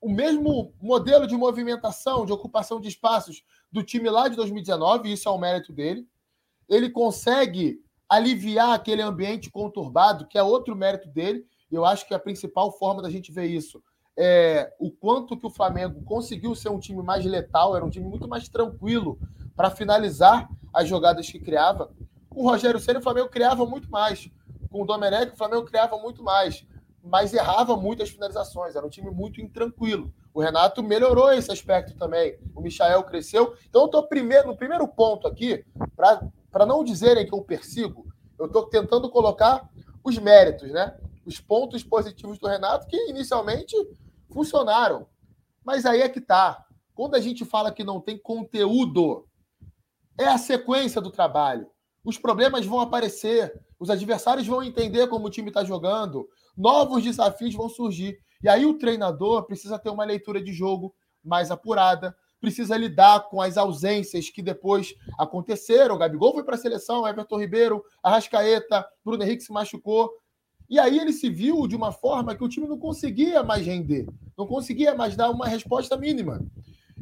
o 0.00 0.08
mesmo 0.08 0.72
modelo 0.80 1.26
de 1.26 1.36
movimentação, 1.36 2.24
de 2.24 2.32
ocupação 2.32 2.80
de 2.80 2.86
espaços 2.86 3.42
do 3.72 3.82
time 3.82 4.08
lá 4.08 4.28
de 4.28 4.36
2019, 4.36 5.12
isso 5.12 5.28
é 5.28 5.32
o 5.32 5.38
mérito 5.38 5.72
dele. 5.72 6.06
Ele 6.68 6.90
consegue 6.90 7.82
aliviar 8.08 8.72
aquele 8.72 9.02
ambiente 9.02 9.50
conturbado, 9.50 10.28
que 10.28 10.38
é 10.38 10.42
outro 10.44 10.76
mérito 10.76 11.08
dele. 11.08 11.44
Eu 11.72 11.84
acho 11.84 12.06
que 12.06 12.14
a 12.14 12.20
principal 12.20 12.70
forma 12.70 13.02
da 13.02 13.10
gente 13.10 13.32
ver 13.32 13.46
isso 13.46 13.82
é 14.16 14.72
o 14.78 14.90
quanto 14.90 15.36
que 15.36 15.46
o 15.46 15.50
Flamengo 15.50 16.02
conseguiu 16.04 16.54
ser 16.54 16.70
um 16.70 16.78
time 16.78 17.02
mais 17.02 17.24
letal, 17.24 17.76
era 17.76 17.84
um 17.84 17.90
time 17.90 18.06
muito 18.06 18.28
mais 18.28 18.48
tranquilo 18.48 19.18
para 19.54 19.70
finalizar 19.70 20.48
as 20.72 20.88
jogadas 20.88 21.30
que 21.30 21.38
criava. 21.38 21.90
Com 22.28 22.40
o 22.40 22.50
Rogério 22.50 22.80
Ceni, 22.80 22.98
o 22.98 23.02
Flamengo 23.02 23.28
criava 23.28 23.64
muito 23.66 23.90
mais. 23.90 24.30
Com 24.70 24.82
o 24.82 24.86
Domenech, 24.86 25.32
o 25.32 25.36
Flamengo 25.36 25.64
criava 25.64 25.96
muito 25.98 26.22
mais 26.22 26.66
mas 27.06 27.32
errava 27.32 27.76
muitas 27.76 28.10
finalizações. 28.10 28.74
Era 28.74 28.84
um 28.84 28.90
time 28.90 29.10
muito 29.10 29.40
intranquilo. 29.40 30.12
O 30.34 30.40
Renato 30.40 30.82
melhorou 30.82 31.32
esse 31.32 31.50
aspecto 31.50 31.96
também. 31.96 32.36
O 32.54 32.60
Michael 32.60 33.04
cresceu. 33.04 33.54
Então, 33.68 33.82
eu 33.82 33.86
estou 33.86 34.02
primeiro, 34.06 34.48
no 34.48 34.56
primeiro 34.56 34.86
ponto 34.88 35.26
aqui, 35.26 35.64
para 35.94 36.66
não 36.66 36.84
dizerem 36.84 37.24
que 37.24 37.32
eu 37.32 37.42
persigo, 37.42 38.06
eu 38.38 38.46
estou 38.46 38.66
tentando 38.66 39.08
colocar 39.08 39.68
os 40.04 40.18
méritos, 40.18 40.70
né? 40.70 40.96
Os 41.24 41.40
pontos 41.40 41.82
positivos 41.82 42.38
do 42.38 42.48
Renato, 42.48 42.86
que 42.86 42.96
inicialmente 43.08 43.74
funcionaram. 44.36 45.06
Mas 45.64 45.86
aí 45.86 46.02
é 46.02 46.10
que 46.10 46.20
tá. 46.20 46.62
Quando 46.94 47.14
a 47.14 47.20
gente 47.20 47.42
fala 47.42 47.72
que 47.72 47.82
não 47.82 48.02
tem 48.02 48.18
conteúdo, 48.18 49.26
é 50.18 50.26
a 50.26 50.36
sequência 50.36 51.00
do 51.00 51.10
trabalho. 51.10 51.66
Os 52.04 52.18
problemas 52.18 52.66
vão 52.66 52.78
aparecer, 52.78 53.58
os 53.78 53.88
adversários 53.88 54.46
vão 54.46 54.62
entender 54.62 55.06
como 55.08 55.26
o 55.26 55.30
time 55.30 55.48
está 55.48 55.64
jogando, 55.64 56.28
novos 56.54 57.02
desafios 57.02 57.54
vão 57.54 57.68
surgir. 57.70 58.18
E 58.42 58.48
aí 58.48 58.66
o 58.66 58.78
treinador 58.78 59.44
precisa 59.46 59.78
ter 59.78 59.88
uma 59.88 60.04
leitura 60.04 60.42
de 60.42 60.52
jogo 60.52 60.94
mais 61.24 61.50
apurada, 61.50 62.14
precisa 62.38 62.76
lidar 62.76 63.28
com 63.30 63.40
as 63.40 63.56
ausências 63.56 64.28
que 64.28 64.42
depois 64.42 64.94
aconteceram. 65.18 65.94
O 65.94 65.98
Gabigol 65.98 66.34
foi 66.34 66.44
para 66.44 66.56
a 66.56 66.58
seleção, 66.58 67.08
Everton 67.08 67.38
Ribeiro, 67.38 67.82
Arrascaeta, 68.02 68.86
Bruno 69.02 69.22
Henrique 69.22 69.42
se 69.42 69.52
machucou. 69.52 70.10
E 70.68 70.78
aí 70.78 70.98
ele 70.98 71.12
se 71.12 71.30
viu 71.30 71.66
de 71.66 71.76
uma 71.76 71.92
forma 71.92 72.34
que 72.34 72.42
o 72.42 72.48
time 72.48 72.66
não 72.66 72.78
conseguia 72.78 73.42
mais 73.42 73.64
render, 73.64 74.06
não 74.36 74.46
conseguia 74.46 74.94
mais 74.94 75.16
dar 75.16 75.30
uma 75.30 75.46
resposta 75.46 75.96
mínima. 75.96 76.44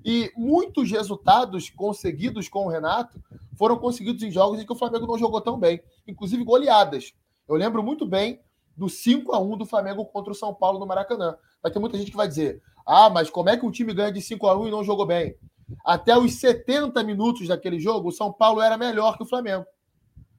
E 0.04 0.30
muitos 0.37 0.90
resultados 0.90 1.71
conseguidos 1.71 2.49
com 2.49 2.66
o 2.66 2.68
Renato 2.68 3.18
foram 3.56 3.78
conseguidos 3.78 4.23
em 4.23 4.30
jogos 4.30 4.61
em 4.61 4.66
que 4.66 4.73
o 4.73 4.76
Flamengo 4.76 5.06
não 5.06 5.18
jogou 5.18 5.40
tão 5.40 5.59
bem, 5.59 5.80
inclusive 6.06 6.44
goleadas. 6.44 7.14
Eu 7.49 7.56
lembro 7.56 7.83
muito 7.83 8.04
bem 8.04 8.40
do 8.76 8.88
5 8.88 9.33
a 9.33 9.38
1 9.38 9.56
do 9.56 9.64
Flamengo 9.64 10.04
contra 10.04 10.33
o 10.33 10.35
São 10.37 10.52
Paulo 10.52 10.78
no 10.78 10.87
Maracanã. 10.87 11.37
Vai 11.62 11.73
ter 11.73 11.78
muita 11.78 11.97
gente 11.97 12.11
que 12.11 12.16
vai 12.16 12.28
dizer: 12.28 12.61
ah, 12.85 13.09
mas 13.09 13.30
como 13.30 13.49
é 13.49 13.56
que 13.56 13.64
um 13.64 13.71
time 13.71 13.94
ganha 13.94 14.12
de 14.12 14.21
5 14.21 14.47
a 14.47 14.59
1 14.59 14.68
e 14.68 14.71
não 14.71 14.85
jogou 14.85 15.06
bem? 15.06 15.37
Até 15.85 16.16
os 16.16 16.35
70 16.35 17.02
minutos 17.02 17.49
daquele 17.49 17.80
jogo, 17.80 18.09
o 18.09 18.12
São 18.12 18.33
Paulo 18.33 18.61
era 18.61 18.76
melhor 18.76 19.16
que 19.16 19.23
o 19.23 19.26
Flamengo. 19.26 19.64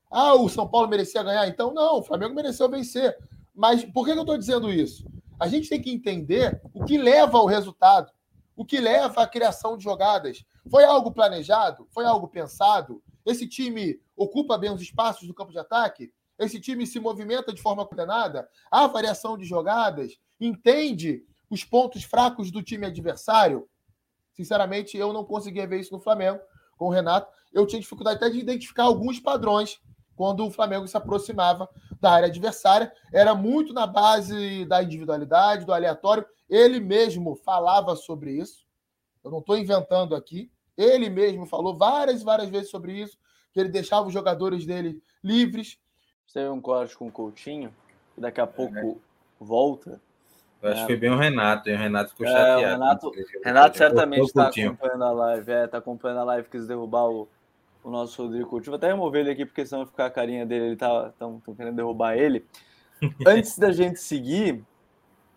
Ah, 0.09 0.35
o 0.35 0.47
São 0.49 0.67
Paulo 0.67 0.87
merecia 0.87 1.23
ganhar? 1.23 1.47
Então, 1.47 1.73
não, 1.73 1.99
o 1.99 2.03
Flamengo 2.03 2.33
mereceu 2.33 2.69
vencer. 2.69 3.17
Mas 3.53 3.83
por 3.85 4.05
que 4.05 4.11
eu 4.11 4.19
estou 4.19 4.37
dizendo 4.37 4.71
isso? 4.71 5.05
A 5.39 5.47
gente 5.47 5.69
tem 5.69 5.81
que 5.81 5.91
entender 5.91 6.61
o 6.73 6.83
que 6.85 6.97
leva 6.97 7.37
ao 7.37 7.45
resultado, 7.45 8.11
o 8.55 8.65
que 8.65 8.79
leva 8.79 9.23
à 9.23 9.27
criação 9.27 9.77
de 9.77 9.83
jogadas. 9.83 10.43
Foi 10.69 10.83
algo 10.83 11.11
planejado? 11.11 11.87
Foi 11.91 12.05
algo 12.05 12.27
pensado? 12.27 13.01
Esse 13.25 13.47
time 13.47 13.99
ocupa 14.15 14.57
bem 14.57 14.71
os 14.71 14.81
espaços 14.81 15.27
do 15.27 15.33
campo 15.33 15.51
de 15.51 15.59
ataque? 15.59 16.11
Esse 16.37 16.59
time 16.59 16.85
se 16.85 16.99
movimenta 16.99 17.53
de 17.53 17.61
forma 17.61 17.85
coordenada, 17.85 18.47
há 18.69 18.87
variação 18.87 19.37
de 19.37 19.45
jogadas, 19.45 20.17
entende 20.39 21.23
os 21.49 21.63
pontos 21.63 22.03
fracos 22.03 22.51
do 22.51 22.61
time 22.61 22.85
adversário. 22.85 23.67
Sinceramente, 24.33 24.97
eu 24.97 25.13
não 25.13 25.23
conseguia 25.23 25.65
ver 25.65 25.79
isso 25.79 25.93
no 25.93 25.99
Flamengo 25.99 26.39
com 26.77 26.87
o 26.87 26.89
Renato. 26.89 27.31
Eu 27.53 27.65
tinha 27.65 27.79
dificuldade 27.79 28.17
até 28.17 28.29
de 28.29 28.39
identificar 28.39 28.83
alguns 28.83 29.19
padrões 29.19 29.79
quando 30.15 30.45
o 30.45 30.51
Flamengo 30.51 30.87
se 30.87 30.97
aproximava 30.97 31.69
da 31.99 32.11
área 32.11 32.27
adversária. 32.27 32.91
Era 33.13 33.35
muito 33.35 33.73
na 33.73 33.85
base 33.85 34.65
da 34.65 34.81
individualidade, 34.81 35.65
do 35.65 35.73
aleatório. 35.73 36.25
Ele 36.49 36.79
mesmo 36.79 37.35
falava 37.35 37.95
sobre 37.95 38.31
isso. 38.31 38.65
Eu 39.23 39.31
não 39.31 39.39
estou 39.39 39.57
inventando 39.57 40.15
aqui. 40.15 40.51
Ele 40.77 41.09
mesmo 41.09 41.45
falou 41.45 41.75
várias 41.75 42.21
e 42.21 42.25
várias 42.25 42.49
vezes 42.49 42.69
sobre 42.69 42.93
isso, 42.93 43.17
que 43.53 43.59
ele 43.59 43.69
deixava 43.69 44.07
os 44.07 44.13
jogadores 44.13 44.65
dele 44.65 45.01
livres. 45.23 45.79
Teve 46.33 46.49
um 46.49 46.59
corte 46.59 46.97
com 46.97 47.07
o 47.07 47.11
Coutinho, 47.11 47.73
que 48.13 48.19
daqui 48.19 48.41
a 48.41 48.47
pouco 48.47 48.77
é. 48.77 48.95
volta. 49.39 50.01
Eu 50.61 50.69
acho 50.69 50.79
é. 50.79 50.81
que 50.81 50.87
foi 50.87 50.97
bem 50.97 51.11
o 51.11 51.17
Renato, 51.17 51.69
e 51.69 51.73
o 51.73 51.77
Renato 51.77 52.09
ficou 52.11 52.25
é, 52.25 52.29
chateado. 52.29 52.59
O 52.59 52.61
Renato, 52.61 53.11
Renato 53.43 53.77
certamente 53.77 54.25
está 54.25 54.47
acompanhando 54.47 55.03
a 55.03 55.11
live, 55.11 55.51
é, 55.51 55.67
tá 55.67 55.77
acompanhando 55.77 56.19
a 56.19 56.23
live, 56.23 56.49
quis 56.49 56.67
derrubar 56.67 57.05
o, 57.05 57.29
o 57.85 57.91
nosso 57.91 58.23
Rodrigo 58.23 58.49
Coutinho. 58.49 58.71
Vou 58.71 58.77
até 58.77 58.87
remover 58.87 59.21
ele 59.21 59.31
aqui, 59.31 59.45
porque 59.45 59.63
senão 59.63 59.85
ficar 59.85 60.07
a 60.07 60.09
carinha 60.09 60.43
dele, 60.43 60.65
ele 60.65 60.75
tá 60.75 61.13
tão, 61.19 61.39
tão 61.39 61.53
querendo 61.53 61.75
derrubar 61.75 62.17
ele. 62.17 62.43
Antes 63.25 63.59
da 63.59 63.71
gente 63.71 63.99
seguir, 63.99 64.63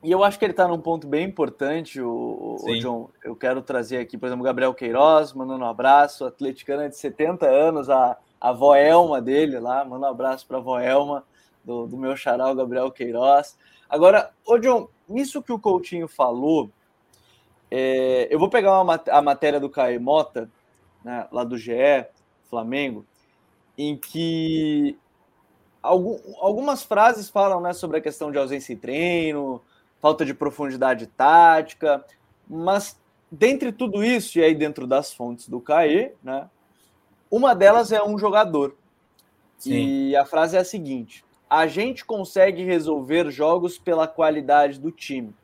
e 0.03 0.11
eu 0.11 0.25
acho 0.25 0.39
que 0.39 0.47
ele 0.47 0.53
está 0.53 0.67
num 0.67 0.81
ponto 0.81 1.07
bem 1.07 1.27
importante, 1.27 2.01
o, 2.01 2.57
o, 2.59 2.79
John. 2.81 3.11
Eu 3.23 3.37
quero 3.37 3.61
trazer 3.61 3.99
aqui, 3.99 4.17
por 4.17 4.27
exemplo, 4.27 4.43
o 4.43 4.47
Gabriel 4.47 4.73
Queiroz, 4.73 5.35
mandando 5.35 5.63
um 5.63 5.69
abraço, 5.69 6.25
atleticana 6.25 6.89
de 6.89 6.97
70 6.97 7.47
anos, 7.47 7.91
a, 7.91 8.17
a 8.41 8.53
Voelma 8.53 9.21
dele 9.21 9.61
lá, 9.61 9.85
manda 9.85 10.07
um 10.07 10.11
abraço 10.11 10.47
para 10.47 10.57
a 10.57 10.61
Voelma, 10.61 11.25
do, 11.63 11.87
do 11.87 11.99
meu 11.99 12.17
xará, 12.17 12.51
o 12.51 12.55
Gabriel 12.55 12.91
Queiroz. 12.91 13.59
Agora, 13.91 14.31
ô 14.47 14.57
John, 14.57 14.89
nisso 15.07 15.43
que 15.43 15.53
o 15.53 15.59
Coutinho 15.59 16.09
falou, 16.09 16.71
é, 17.71 18.27
eu 18.31 18.39
vou 18.39 18.49
pegar 18.49 18.81
uma, 18.81 18.99
a 19.11 19.21
matéria 19.21 19.61
do 19.61 19.69
Caio 19.69 20.01
Mota, 20.01 20.51
né, 21.05 21.29
lá 21.31 21.45
do 21.45 21.59
GE, 21.59 22.07
Flamengo, 22.49 23.05
em 23.77 23.97
que 23.97 24.99
algum, 25.83 26.19
algumas 26.41 26.83
frases 26.83 27.29
falam 27.29 27.61
né, 27.61 27.73
sobre 27.73 27.99
a 27.99 28.01
questão 28.01 28.31
de 28.31 28.39
ausência 28.39 28.73
em 28.73 28.77
treino, 28.77 29.61
falta 30.01 30.25
de 30.25 30.35
profundidade 30.35 31.07
tática, 31.07 32.05
mas 32.49 32.99
dentre 33.31 33.73
tudo 33.73 34.03
isso, 34.03 34.39
e 34.39 34.43
aí 34.43 34.55
dentro 34.55 34.87
das 34.87 35.13
fontes 35.13 35.49
do 35.49 35.61
CAE, 35.61 36.13
né, 36.23 36.49
uma 37.31 37.55
delas 37.55 37.93
é 37.93 38.03
um 38.03 38.19
jogador. 38.19 38.75
Sim. 39.59 39.73
E 39.73 40.17
a 40.17 40.25
frase 40.25 40.57
é 40.57 40.61
a 40.61 40.65
seguinte: 40.65 41.25
a 41.51 41.67
gente 41.67 42.05
consegue 42.05 42.65
resolver 42.65 43.31
jogos 43.31 43.79
pela 43.79 44.07
qualidade 44.07 44.79
do 44.79 44.91
time, 44.91 45.35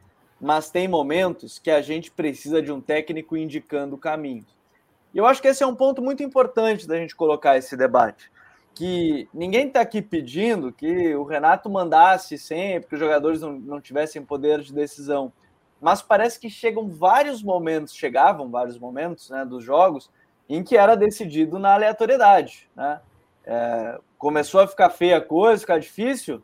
mas 0.40 0.70
tem 0.70 0.88
momentos 0.88 1.58
que 1.58 1.70
a 1.70 1.82
gente 1.82 2.10
precisa 2.10 2.62
de 2.62 2.72
um 2.72 2.80
técnico 2.80 3.36
indicando 3.36 3.96
o 3.96 3.98
caminho. 3.98 4.46
E 5.14 5.18
eu 5.18 5.26
acho 5.26 5.40
que 5.40 5.48
esse 5.48 5.62
é 5.62 5.66
um 5.66 5.76
ponto 5.76 6.02
muito 6.02 6.22
importante 6.22 6.86
da 6.88 6.96
gente 6.96 7.14
colocar 7.14 7.56
esse 7.56 7.76
debate 7.76 8.30
que 8.74 9.28
ninguém 9.32 9.68
está 9.68 9.80
aqui 9.80 10.02
pedindo 10.02 10.72
que 10.72 11.14
o 11.14 11.22
Renato 11.22 11.70
mandasse 11.70 12.36
sempre, 12.36 12.88
que 12.88 12.94
os 12.94 13.00
jogadores 13.00 13.40
não, 13.40 13.52
não 13.52 13.80
tivessem 13.80 14.24
poder 14.24 14.60
de 14.60 14.74
decisão. 14.74 15.32
Mas 15.80 16.02
parece 16.02 16.40
que 16.40 16.50
chegam 16.50 16.88
vários 16.88 17.42
momentos, 17.42 17.94
chegavam 17.94 18.50
vários 18.50 18.78
momentos 18.78 19.30
né, 19.30 19.44
dos 19.44 19.62
jogos, 19.62 20.10
em 20.48 20.62
que 20.62 20.76
era 20.76 20.96
decidido 20.96 21.58
na 21.58 21.74
aleatoriedade. 21.74 22.68
Né? 22.74 23.00
É, 23.44 24.00
começou 24.18 24.60
a 24.60 24.66
ficar 24.66 24.90
feia 24.90 25.18
a 25.18 25.20
coisa, 25.20 25.60
ficar 25.60 25.78
difícil, 25.78 26.42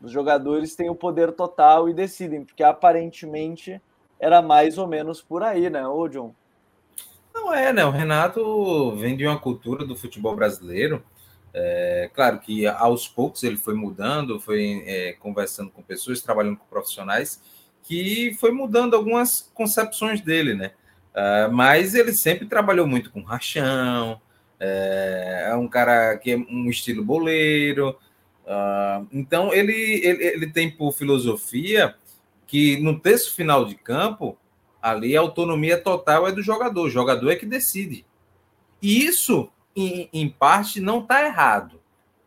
os 0.00 0.10
jogadores 0.10 0.76
têm 0.76 0.88
o 0.88 0.94
poder 0.94 1.32
total 1.32 1.88
e 1.88 1.94
decidem, 1.94 2.44
porque 2.44 2.62
aparentemente 2.62 3.82
era 4.18 4.40
mais 4.40 4.78
ou 4.78 4.86
menos 4.86 5.20
por 5.20 5.42
aí, 5.42 5.68
né, 5.68 5.86
ô 5.86 6.08
John? 6.08 6.32
Não 7.34 7.54
é, 7.54 7.72
né? 7.72 7.84
O 7.84 7.90
Renato 7.90 8.96
vem 8.96 9.16
de 9.16 9.26
uma 9.26 9.38
cultura 9.38 9.84
do 9.84 9.96
futebol 9.96 10.34
brasileiro 10.34 11.02
é, 11.60 12.10
claro 12.14 12.38
que 12.38 12.66
aos 12.66 13.08
poucos 13.08 13.42
ele 13.42 13.56
foi 13.56 13.74
mudando, 13.74 14.38
foi 14.38 14.82
é, 14.86 15.12
conversando 15.14 15.70
com 15.70 15.82
pessoas, 15.82 16.20
trabalhando 16.20 16.56
com 16.56 16.66
profissionais, 16.66 17.42
que 17.82 18.36
foi 18.38 18.52
mudando 18.52 18.94
algumas 18.94 19.50
concepções 19.54 20.20
dele, 20.20 20.54
né? 20.54 20.72
Uh, 21.14 21.52
mas 21.52 21.94
ele 21.94 22.12
sempre 22.12 22.46
trabalhou 22.46 22.86
muito 22.86 23.10
com 23.10 23.22
rachão, 23.22 24.20
é, 24.60 25.48
é 25.50 25.54
um 25.56 25.66
cara 25.66 26.16
que 26.16 26.32
é 26.32 26.36
um 26.36 26.68
estilo 26.68 27.02
boleiro. 27.02 27.98
Uh, 28.44 29.06
então 29.12 29.52
ele, 29.52 29.72
ele, 29.72 30.24
ele 30.24 30.46
tem 30.52 30.70
por 30.70 30.92
filosofia 30.92 31.94
que 32.46 32.80
no 32.80 33.00
terço 33.00 33.34
final 33.34 33.64
de 33.64 33.74
campo, 33.74 34.38
ali 34.80 35.16
a 35.16 35.20
autonomia 35.20 35.80
total 35.80 36.26
é 36.26 36.32
do 36.32 36.42
jogador, 36.42 36.86
o 36.86 36.90
jogador 36.90 37.30
é 37.30 37.36
que 37.36 37.46
decide. 37.46 38.04
E 38.80 39.04
isso 39.04 39.50
em, 39.74 40.08
em 40.12 40.28
parte, 40.28 40.80
não 40.80 41.00
está 41.00 41.24
errado. 41.24 41.80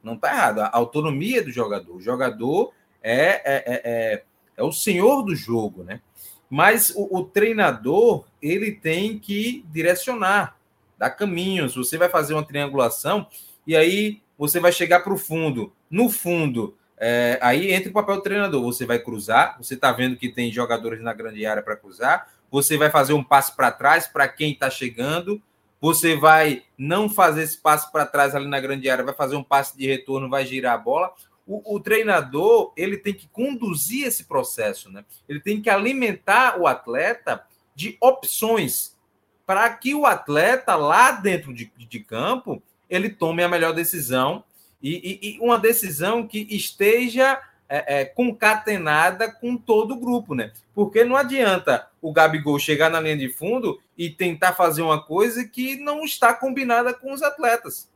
Não 0.04 0.14
está 0.14 0.34
errado. 0.34 0.60
A 0.62 0.70
autonomia 0.74 1.44
do 1.44 1.52
jogador. 1.52 1.96
O 1.96 2.02
jogador 2.02 2.74
é, 3.04 3.16
é, 3.16 3.44
é, 3.46 3.82
é, 3.84 4.24
é 4.58 4.64
o 4.64 4.72
senhor 4.72 5.24
do 5.24 5.36
jogo, 5.36 5.84
né? 5.84 6.02
Mas 6.50 6.92
o, 6.96 7.20
o, 7.20 7.24
treinador, 7.24 8.26
ele 8.42 8.72
tem 8.72 9.18
que 9.18 9.66
direcionar, 9.72 10.58
dar 10.98 11.12
caminhos. 11.12 11.76
Você 11.76 11.98
vai 11.98 12.10
fazer 12.10 12.34
uma 12.34 12.46
triangulação 12.46 13.28
e 13.66 13.76
aí 13.76 14.22
você 14.38 14.60
vai 14.60 14.72
chegar 14.72 15.02
para 15.02 15.14
o 15.14 15.18
fundo. 15.18 15.72
No 15.90 16.10
fundo, 16.10 16.76
é, 16.98 17.40
aí 17.42 17.72
entra 17.72 17.90
o 17.90 17.94
papel 17.94 18.16
do 18.18 18.22
treinador. 18.22 18.62
Você 18.64 18.86
vai 18.86 19.00
cruzar, 19.00 19.58
você 19.58 19.76
está 19.76 19.92
vendo 19.92 20.18
que 20.18 20.30
tem 20.30 20.52
jogadores 20.52 21.02
na 21.02 21.14
grande 21.14 21.46
área 21.46 21.64
para 21.64 21.78
cruzar, 21.78 22.28
você 22.52 22.78
vai 22.78 22.92
fazer 22.92 23.14
um 23.14 23.24
passo 23.24 23.56
para 23.56 23.72
trás 23.72 24.08
para 24.08 24.28
quem 24.28 24.52
está 24.52 24.70
chegando, 24.70 25.42
você 25.80 26.16
vai 26.16 26.64
não 26.78 27.10
fazer 27.10 27.44
esse 27.44 27.58
passo 27.58 27.92
para 27.92 28.06
trás 28.06 28.36
ali 28.36 28.48
na 28.48 28.60
grande 28.60 28.90
área, 28.90 29.04
vai 29.04 29.16
fazer 29.16 29.36
um 29.36 29.44
passe 29.44 29.76
de 29.76 29.88
retorno, 29.88 30.30
vai 30.30 30.46
girar 30.46 30.76
a 30.76 30.78
bola. 30.78 31.12
O, 31.48 31.76
o, 31.76 31.80
treinador 31.80 32.72
ele 32.78 32.98
tem 32.98 33.14
que 33.14 33.28
conduzir 33.28 34.06
esse 34.06 34.26
processo, 34.26 34.92
né? 34.92 35.04
Ele 35.28 35.40
tem 35.40 35.60
que 35.60 35.72
alimentar 35.72 36.60
o 36.60 36.68
atleta 36.68 37.44
de 37.74 37.98
opções 38.00 38.96
para 39.44 39.68
que 39.74 39.96
o 39.96 40.06
atleta 40.06 40.76
lá 40.76 41.12
dentro 41.12 41.52
de, 41.52 41.72
de 41.76 42.00
campo 42.00 42.62
ele 42.88 43.10
tome 43.10 43.42
a 43.42 43.50
melhor 43.50 43.74
decisão 43.74 44.44
e, 44.82 45.20
e, 45.22 45.30
e 45.36 45.40
uma 45.40 45.58
decisão 45.58 46.28
que 46.28 46.46
esteja 46.50 47.42
é, 47.68 48.02
é, 48.02 48.06
concatenada 48.06 49.32
com 49.32 49.58
todo 49.58 49.94
o 49.94 50.00
grupo, 50.00 50.36
né? 50.36 50.52
Porque 50.76 51.04
não 51.04 51.16
adianta 51.16 51.88
o 52.02 52.12
Gabigol 52.12 52.58
chegar 52.58 52.90
na 52.90 53.00
linha 53.00 53.18
de 53.18 53.30
fundo 53.30 53.80
e 53.98 54.10
tentar 54.10 54.54
fazer 54.54 54.82
uma 54.82 55.02
coisa 55.02 55.48
que 55.48 55.76
não 55.78 56.04
está 56.04 56.34
combinada 56.34 56.94
com 56.94 57.14
os 57.14 57.22
atletas. 57.22 57.90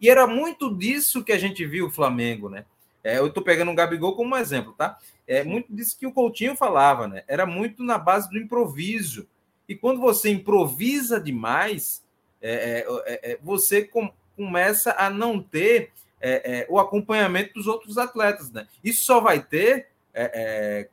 E 0.00 0.08
era 0.08 0.26
muito 0.26 0.74
disso 0.74 1.22
que 1.22 1.32
a 1.32 1.38
gente 1.38 1.64
viu 1.66 1.86
o 1.86 1.90
Flamengo, 1.90 2.48
né? 2.48 2.64
É, 3.04 3.18
eu 3.18 3.26
estou 3.26 3.42
pegando 3.42 3.70
o 3.70 3.74
Gabigol 3.74 4.14
como 4.14 4.34
um 4.34 4.38
exemplo, 4.38 4.72
tá? 4.72 4.98
É 5.26 5.44
muito 5.44 5.74
disso 5.74 5.96
que 5.98 6.06
o 6.06 6.12
Coutinho 6.12 6.56
falava, 6.56 7.06
né? 7.06 7.22
Era 7.28 7.46
muito 7.46 7.82
na 7.82 7.98
base 7.98 8.28
do 8.30 8.38
improviso. 8.38 9.26
E 9.68 9.74
quando 9.74 10.00
você 10.00 10.30
improvisa 10.30 11.20
demais, 11.20 12.02
é, 12.42 12.50
é, 12.52 12.86
é, 13.06 13.32
é 13.32 13.38
você 13.42 13.84
com, 13.84 14.10
começa 14.36 14.94
a 14.98 15.08
não 15.10 15.40
ter 15.40 15.92
é, 16.20 16.66
o 16.68 16.78
acompanhamento 16.78 17.54
dos 17.54 17.66
outros 17.66 17.96
atletas. 17.96 18.50
Né? 18.50 18.66
Isso 18.82 19.04
só 19.04 19.20
vai 19.20 19.40
ter 19.40 19.88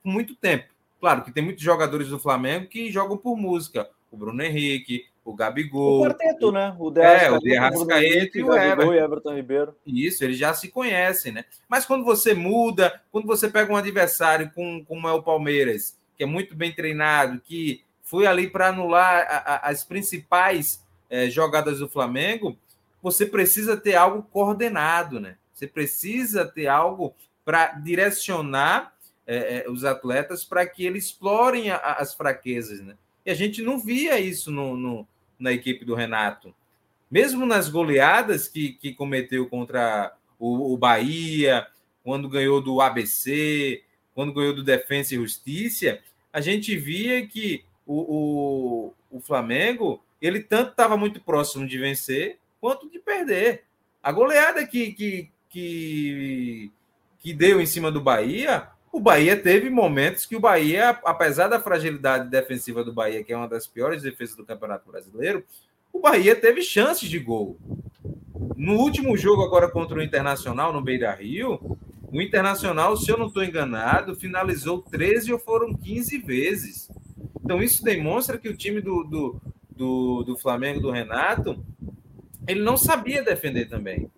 com 0.04 0.12
muito 0.12 0.36
tempo. 0.36 0.66
Claro 1.00 1.24
que 1.24 1.32
tem 1.32 1.44
muitos 1.44 1.64
jogadores 1.64 2.10
do 2.10 2.20
Flamengo 2.20 2.68
que 2.68 2.92
jogam 2.92 3.18
por 3.18 3.38
música. 3.38 3.90
O 4.12 4.18
Bruno 4.18 4.42
Henrique, 4.42 5.06
o 5.24 5.34
Gabigol. 5.34 6.02
O 6.02 6.06
quarteto, 6.06 6.52
né? 6.52 6.76
O 6.80 6.90
De 6.90 7.02
é, 7.02 7.30
o 7.30 7.40
De 7.40 7.56
Arrascaeta 7.58 8.38
e 8.38 8.44
o 8.44 8.54
Everton. 8.54 8.94
e 8.94 8.98
Everton 8.98 9.36
Ribeiro. 9.36 9.76
Isso, 9.86 10.24
eles 10.24 10.38
já 10.38 10.54
se 10.54 10.70
conhecem, 10.70 11.34
né? 11.34 11.46
Mas 11.68 11.86
quando 11.86 12.06
você 12.06 12.34
muda, 12.34 13.02
quando 13.12 13.28
você 13.28 13.50
pega 13.50 13.72
um 13.72 13.76
adversário 13.76 14.50
com, 14.56 14.84
como 14.86 15.08
é 15.08 15.12
o 15.12 15.22
Palmeiras, 15.22 15.98
que 16.16 16.24
é 16.24 16.26
muito 16.26 16.56
bem 16.56 16.74
treinado, 16.74 17.42
que 17.42 17.84
foi 18.02 18.26
ali 18.26 18.50
para 18.50 18.70
anular 18.70 19.28
a, 19.30 19.38
a, 19.38 19.70
as 19.70 19.84
principais 19.84 20.82
é, 21.10 21.30
jogadas 21.30 21.80
do 21.80 21.90
Flamengo, 21.90 22.58
você 23.04 23.26
precisa 23.26 23.76
ter 23.76 23.96
algo 23.96 24.24
coordenado, 24.32 25.20
né? 25.20 25.36
Você 25.54 25.68
precisa 25.68 26.46
ter 26.46 26.68
algo 26.68 27.14
para 27.44 27.74
direcionar 27.74 28.94
é, 29.28 29.66
é, 29.66 29.70
os 29.70 29.84
atletas 29.84 30.46
para 30.46 30.66
que 30.66 30.86
eles 30.86 31.08
explorem 31.08 31.70
a, 31.70 31.78
as 31.78 32.16
fraquezas, 32.16 32.80
né? 32.82 32.96
E 33.26 33.30
a 33.30 33.34
gente 33.34 33.62
não 33.62 33.78
via 33.78 34.18
isso 34.20 34.50
no, 34.50 34.78
no, 34.78 35.08
na 35.38 35.52
equipe 35.52 35.84
do 35.84 35.94
Renato. 35.94 36.56
Mesmo 37.12 37.46
nas 37.46 37.68
goleadas 37.68 38.48
que, 38.48 38.74
que 38.74 38.94
cometeu 38.94 39.48
contra 39.48 40.16
o, 40.40 40.74
o 40.74 40.78
Bahia, 40.78 41.68
quando 42.04 42.30
ganhou 42.30 42.62
do 42.62 42.80
ABC, 42.80 43.84
quando 44.16 44.34
ganhou 44.34 44.56
do 44.56 44.64
Defensa 44.64 45.14
e 45.14 45.18
Justiça, 45.18 46.00
a 46.32 46.40
gente 46.40 46.76
via 46.78 47.28
que 47.28 47.66
o, 47.86 48.94
o, 49.12 49.18
o 49.18 49.20
Flamengo 49.20 50.02
ele 50.22 50.40
tanto 50.40 50.72
estava 50.72 50.98
muito 50.98 51.22
próximo 51.22 51.68
de 51.68 51.78
vencer, 51.78 52.40
quanto 52.60 52.90
de 52.90 52.98
perder. 53.00 53.66
A 54.02 54.12
goleada 54.12 54.66
que, 54.66 54.94
que, 54.94 55.30
que, 55.50 56.72
que 57.20 57.34
deu 57.34 57.62
em 57.62 57.66
cima 57.66 57.92
do 57.92 58.02
Bahia, 58.02 58.70
o 58.98 59.00
Bahia 59.00 59.38
teve 59.38 59.70
momentos 59.70 60.26
que 60.26 60.36
o 60.36 60.40
Bahia, 60.40 60.90
apesar 61.06 61.48
da 61.48 61.60
fragilidade 61.60 62.32
defensiva 62.32 62.84
do 62.84 62.92
Bahia, 62.92 63.24
que 63.24 63.32
é 63.32 63.38
uma 63.38 63.48
das 63.48 63.68
piores 63.68 64.02
defesas 64.02 64.36
do 64.36 64.44
Campeonato 64.44 64.90
Brasileiro, 64.90 65.44
o 65.94 66.00
Bahia 66.00 66.36
teve 66.36 66.64
chances 66.64 67.08
de 67.08 67.20
gol. 67.20 67.60
No 68.56 68.74
último 68.74 69.16
jogo 69.16 69.44
agora 69.44 69.70
contra 69.70 70.00
o 70.00 70.02
Internacional 70.02 70.74
no 70.74 70.82
Beira 70.82 71.14
Rio, 71.14 71.78
o 72.12 72.20
Internacional, 72.20 72.98
se 72.98 73.12
eu 73.12 73.20
não 73.20 73.28
estou 73.28 73.44
enganado, 73.44 74.16
finalizou 74.16 74.82
13 74.82 75.32
ou 75.32 75.38
foram 75.38 75.76
15 75.76 76.18
vezes. 76.18 76.90
Então, 77.46 77.62
isso 77.62 77.84
demonstra 77.84 78.40
que 78.40 78.50
o 78.50 78.58
time 78.58 78.82
do, 78.82 79.04
do, 79.04 79.42
do, 79.70 80.24
do 80.24 80.38
Flamengo, 80.40 80.82
do 80.82 80.90
Renato, 80.90 81.64
ele 82.48 82.62
não 82.62 82.76
sabia 82.76 83.22
defender 83.22 83.70
também. 83.70 84.10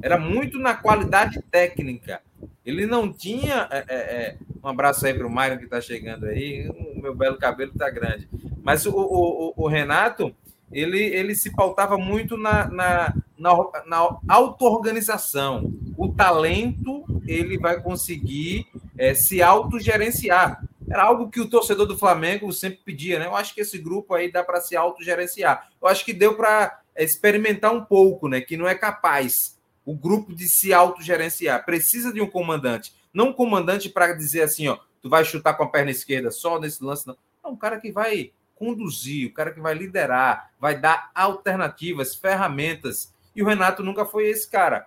Era 0.00 0.18
muito 0.18 0.58
na 0.58 0.72
qualidade 0.72 1.42
técnica. 1.50 2.22
Ele 2.68 2.84
não 2.84 3.10
tinha. 3.10 3.66
É, 3.70 3.84
é, 3.88 3.96
é 3.96 4.36
um 4.62 4.68
abraço 4.68 5.06
aí 5.06 5.14
para 5.14 5.26
o 5.26 5.30
Mário 5.30 5.56
que 5.56 5.64
está 5.64 5.80
chegando 5.80 6.26
aí. 6.26 6.68
O 6.68 7.00
meu 7.00 7.16
belo 7.16 7.38
cabelo 7.38 7.72
está 7.72 7.88
grande. 7.88 8.28
Mas 8.62 8.84
o, 8.84 8.92
o, 8.94 9.54
o, 9.56 9.68
Renato, 9.68 10.36
ele, 10.70 11.00
ele 11.00 11.34
se 11.34 11.50
pautava 11.50 11.96
muito 11.96 12.36
na, 12.36 12.68
na, 12.68 13.14
na, 13.38 13.56
na 13.86 14.18
auto-organização. 14.28 15.72
O 15.96 16.08
talento, 16.12 17.06
ele 17.26 17.56
vai 17.56 17.80
conseguir 17.80 18.66
é, 18.98 19.14
se 19.14 19.40
autogerenciar. 19.40 20.62
Era 20.90 21.04
algo 21.04 21.30
que 21.30 21.40
o 21.40 21.48
torcedor 21.48 21.86
do 21.86 21.96
Flamengo 21.96 22.52
sempre 22.52 22.80
pedia, 22.84 23.18
né? 23.18 23.24
Eu 23.24 23.34
acho 23.34 23.54
que 23.54 23.62
esse 23.62 23.78
grupo 23.78 24.12
aí 24.12 24.30
dá 24.30 24.44
para 24.44 24.60
se 24.60 24.76
autogerenciar. 24.76 25.70
Eu 25.80 25.88
acho 25.88 26.04
que 26.04 26.12
deu 26.12 26.34
para 26.34 26.82
experimentar 26.94 27.72
um 27.72 27.82
pouco, 27.82 28.28
né? 28.28 28.42
Que 28.42 28.58
não 28.58 28.68
é 28.68 28.74
capaz 28.74 29.57
o 29.88 29.94
grupo 29.94 30.34
de 30.34 30.46
se 30.50 30.70
autogerenciar. 30.70 31.64
Precisa 31.64 32.12
de 32.12 32.20
um 32.20 32.28
comandante. 32.28 32.92
Não 33.10 33.28
um 33.28 33.32
comandante 33.32 33.88
para 33.88 34.12
dizer 34.12 34.42
assim, 34.42 34.68
ó, 34.68 34.76
tu 35.00 35.08
vai 35.08 35.24
chutar 35.24 35.54
com 35.54 35.62
a 35.62 35.68
perna 35.68 35.90
esquerda 35.90 36.30
só 36.30 36.60
nesse 36.60 36.84
lance, 36.84 37.06
não. 37.06 37.16
Não, 37.42 37.52
um 37.52 37.56
cara 37.56 37.80
que 37.80 37.90
vai 37.90 38.30
conduzir, 38.54 39.28
o 39.28 39.32
cara 39.32 39.50
que 39.50 39.60
vai 39.60 39.72
liderar, 39.72 40.50
vai 40.60 40.78
dar 40.78 41.10
alternativas, 41.14 42.14
ferramentas. 42.14 43.14
E 43.34 43.42
o 43.42 43.46
Renato 43.46 43.82
nunca 43.82 44.04
foi 44.04 44.26
esse 44.26 44.50
cara. 44.50 44.86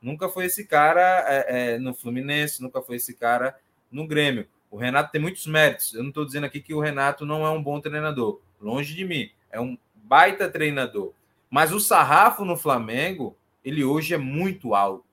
Nunca 0.00 0.30
foi 0.30 0.46
esse 0.46 0.64
cara 0.64 1.02
é, 1.28 1.74
é, 1.74 1.78
no 1.78 1.92
Fluminense, 1.92 2.62
nunca 2.62 2.80
foi 2.80 2.96
esse 2.96 3.12
cara 3.12 3.54
no 3.92 4.06
Grêmio. 4.06 4.48
O 4.70 4.78
Renato 4.78 5.12
tem 5.12 5.20
muitos 5.20 5.46
méritos. 5.46 5.92
Eu 5.92 6.00
não 6.00 6.08
estou 6.08 6.24
dizendo 6.24 6.46
aqui 6.46 6.62
que 6.62 6.72
o 6.72 6.80
Renato 6.80 7.26
não 7.26 7.44
é 7.44 7.50
um 7.50 7.62
bom 7.62 7.82
treinador. 7.82 8.40
Longe 8.58 8.94
de 8.94 9.04
mim. 9.04 9.30
É 9.50 9.60
um 9.60 9.76
baita 9.94 10.48
treinador. 10.48 11.12
Mas 11.50 11.70
o 11.70 11.78
sarrafo 11.78 12.46
no 12.46 12.56
Flamengo, 12.56 13.36
ele 13.64 13.84
hoje 13.84 14.14
é 14.14 14.18
muito 14.18 14.74
alto. 14.74 15.04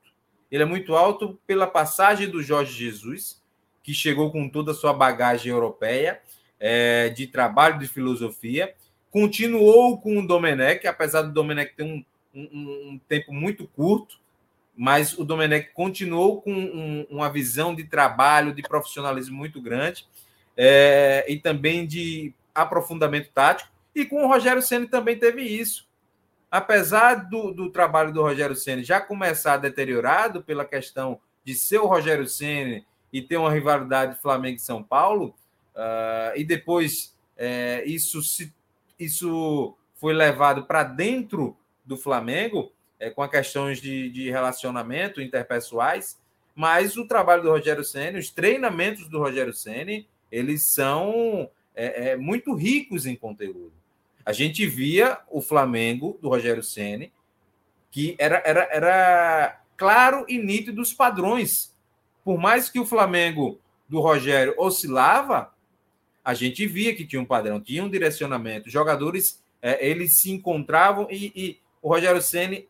Ele 0.51 0.63
é 0.63 0.65
muito 0.65 0.95
alto 0.95 1.39
pela 1.45 1.67
passagem 1.67 2.29
do 2.29 2.41
Jorge 2.41 2.73
Jesus, 2.73 3.41
que 3.83 3.93
chegou 3.93 4.31
com 4.31 4.49
toda 4.49 4.71
a 4.71 4.75
sua 4.75 4.93
bagagem 4.93 5.51
europeia, 5.51 6.21
é, 6.59 7.09
de 7.09 7.27
trabalho, 7.27 7.79
de 7.79 7.87
filosofia. 7.87 8.73
Continuou 9.11 9.97
com 9.99 10.17
o 10.17 10.27
Domenech, 10.27 10.87
apesar 10.87 11.23
do 11.23 11.31
Domenech 11.31 11.73
ter 11.75 11.83
um, 11.83 12.03
um, 12.33 12.41
um 12.91 13.01
tempo 13.07 13.33
muito 13.33 13.67
curto, 13.67 14.19
mas 14.75 15.17
o 15.17 15.23
Domenech 15.23 15.69
continuou 15.73 16.41
com 16.41 16.53
um, 16.53 17.07
uma 17.09 17.29
visão 17.29 17.73
de 17.73 17.85
trabalho, 17.85 18.53
de 18.53 18.61
profissionalismo 18.61 19.37
muito 19.37 19.61
grande 19.61 20.05
é, 20.57 21.25
e 21.27 21.37
também 21.37 21.85
de 21.85 22.33
aprofundamento 22.53 23.29
tático. 23.33 23.71
E 23.93 24.05
com 24.05 24.23
o 24.23 24.27
Rogério 24.27 24.61
Ceni 24.61 24.87
também 24.87 25.17
teve 25.17 25.41
isso. 25.41 25.84
Apesar 26.49 27.29
do, 27.29 27.51
do 27.51 27.69
trabalho 27.69 28.13
do 28.13 28.21
Rogério 28.21 28.55
Ceni 28.55 28.83
já 28.83 29.01
começar 29.01 29.57
deteriorado 29.57 30.43
pela 30.43 30.65
questão 30.65 31.19
de 31.43 31.53
ser 31.53 31.79
o 31.79 31.87
Rogério 31.87 32.27
Ceni 32.27 32.85
e 33.11 33.21
ter 33.21 33.37
uma 33.37 33.51
rivalidade 33.51 34.19
Flamengo 34.21 34.57
e 34.57 34.61
São 34.61 34.83
Paulo, 34.83 35.35
uh, 35.75 36.35
e 36.35 36.43
depois 36.43 37.15
é, 37.37 37.83
isso, 37.85 38.21
se, 38.21 38.53
isso 38.99 39.75
foi 39.95 40.13
levado 40.13 40.65
para 40.65 40.83
dentro 40.83 41.55
do 41.85 41.97
Flamengo, 41.97 42.71
é, 42.99 43.09
com 43.09 43.27
questões 43.27 43.79
de, 43.81 44.09
de 44.09 44.29
relacionamento 44.29 45.21
interpessoais, 45.21 46.19
mas 46.55 46.95
o 46.95 47.07
trabalho 47.07 47.43
do 47.43 47.49
Rogério 47.49 47.83
Ceni, 47.83 48.17
os 48.17 48.29
treinamentos 48.29 49.09
do 49.09 49.19
Rogério 49.19 49.53
Ceni, 49.53 50.07
eles 50.31 50.63
são 50.63 51.49
é, 51.75 52.11
é, 52.11 52.15
muito 52.15 52.53
ricos 52.55 53.05
em 53.05 53.15
conteúdo. 53.15 53.73
A 54.25 54.33
gente 54.33 54.65
via 54.65 55.19
o 55.29 55.39
Flamengo 55.39 56.17
do 56.21 56.29
Rogério 56.29 56.63
Ceni, 56.63 57.13
que 57.91 58.15
era, 58.17 58.41
era, 58.43 58.67
era 58.71 59.61
claro 59.77 60.25
e 60.27 60.37
nítido 60.37 60.81
os 60.81 60.93
padrões. 60.93 61.73
Por 62.23 62.39
mais 62.39 62.69
que 62.69 62.79
o 62.79 62.85
Flamengo 62.85 63.59
do 63.87 64.01
Rogério 64.01 64.55
oscilava, 64.57 65.53
a 66.23 66.33
gente 66.33 66.65
via 66.65 66.95
que 66.95 67.05
tinha 67.05 67.21
um 67.21 67.25
padrão, 67.25 67.61
tinha 67.61 67.83
um 67.83 67.89
direcionamento. 67.89 68.65
Os 68.65 68.73
jogadores 68.73 69.43
é, 69.61 69.87
eles 69.87 70.19
se 70.19 70.31
encontravam 70.31 71.07
e, 71.09 71.31
e 71.35 71.59
o 71.81 71.89
Rogério 71.89 72.21
Ceni 72.21 72.67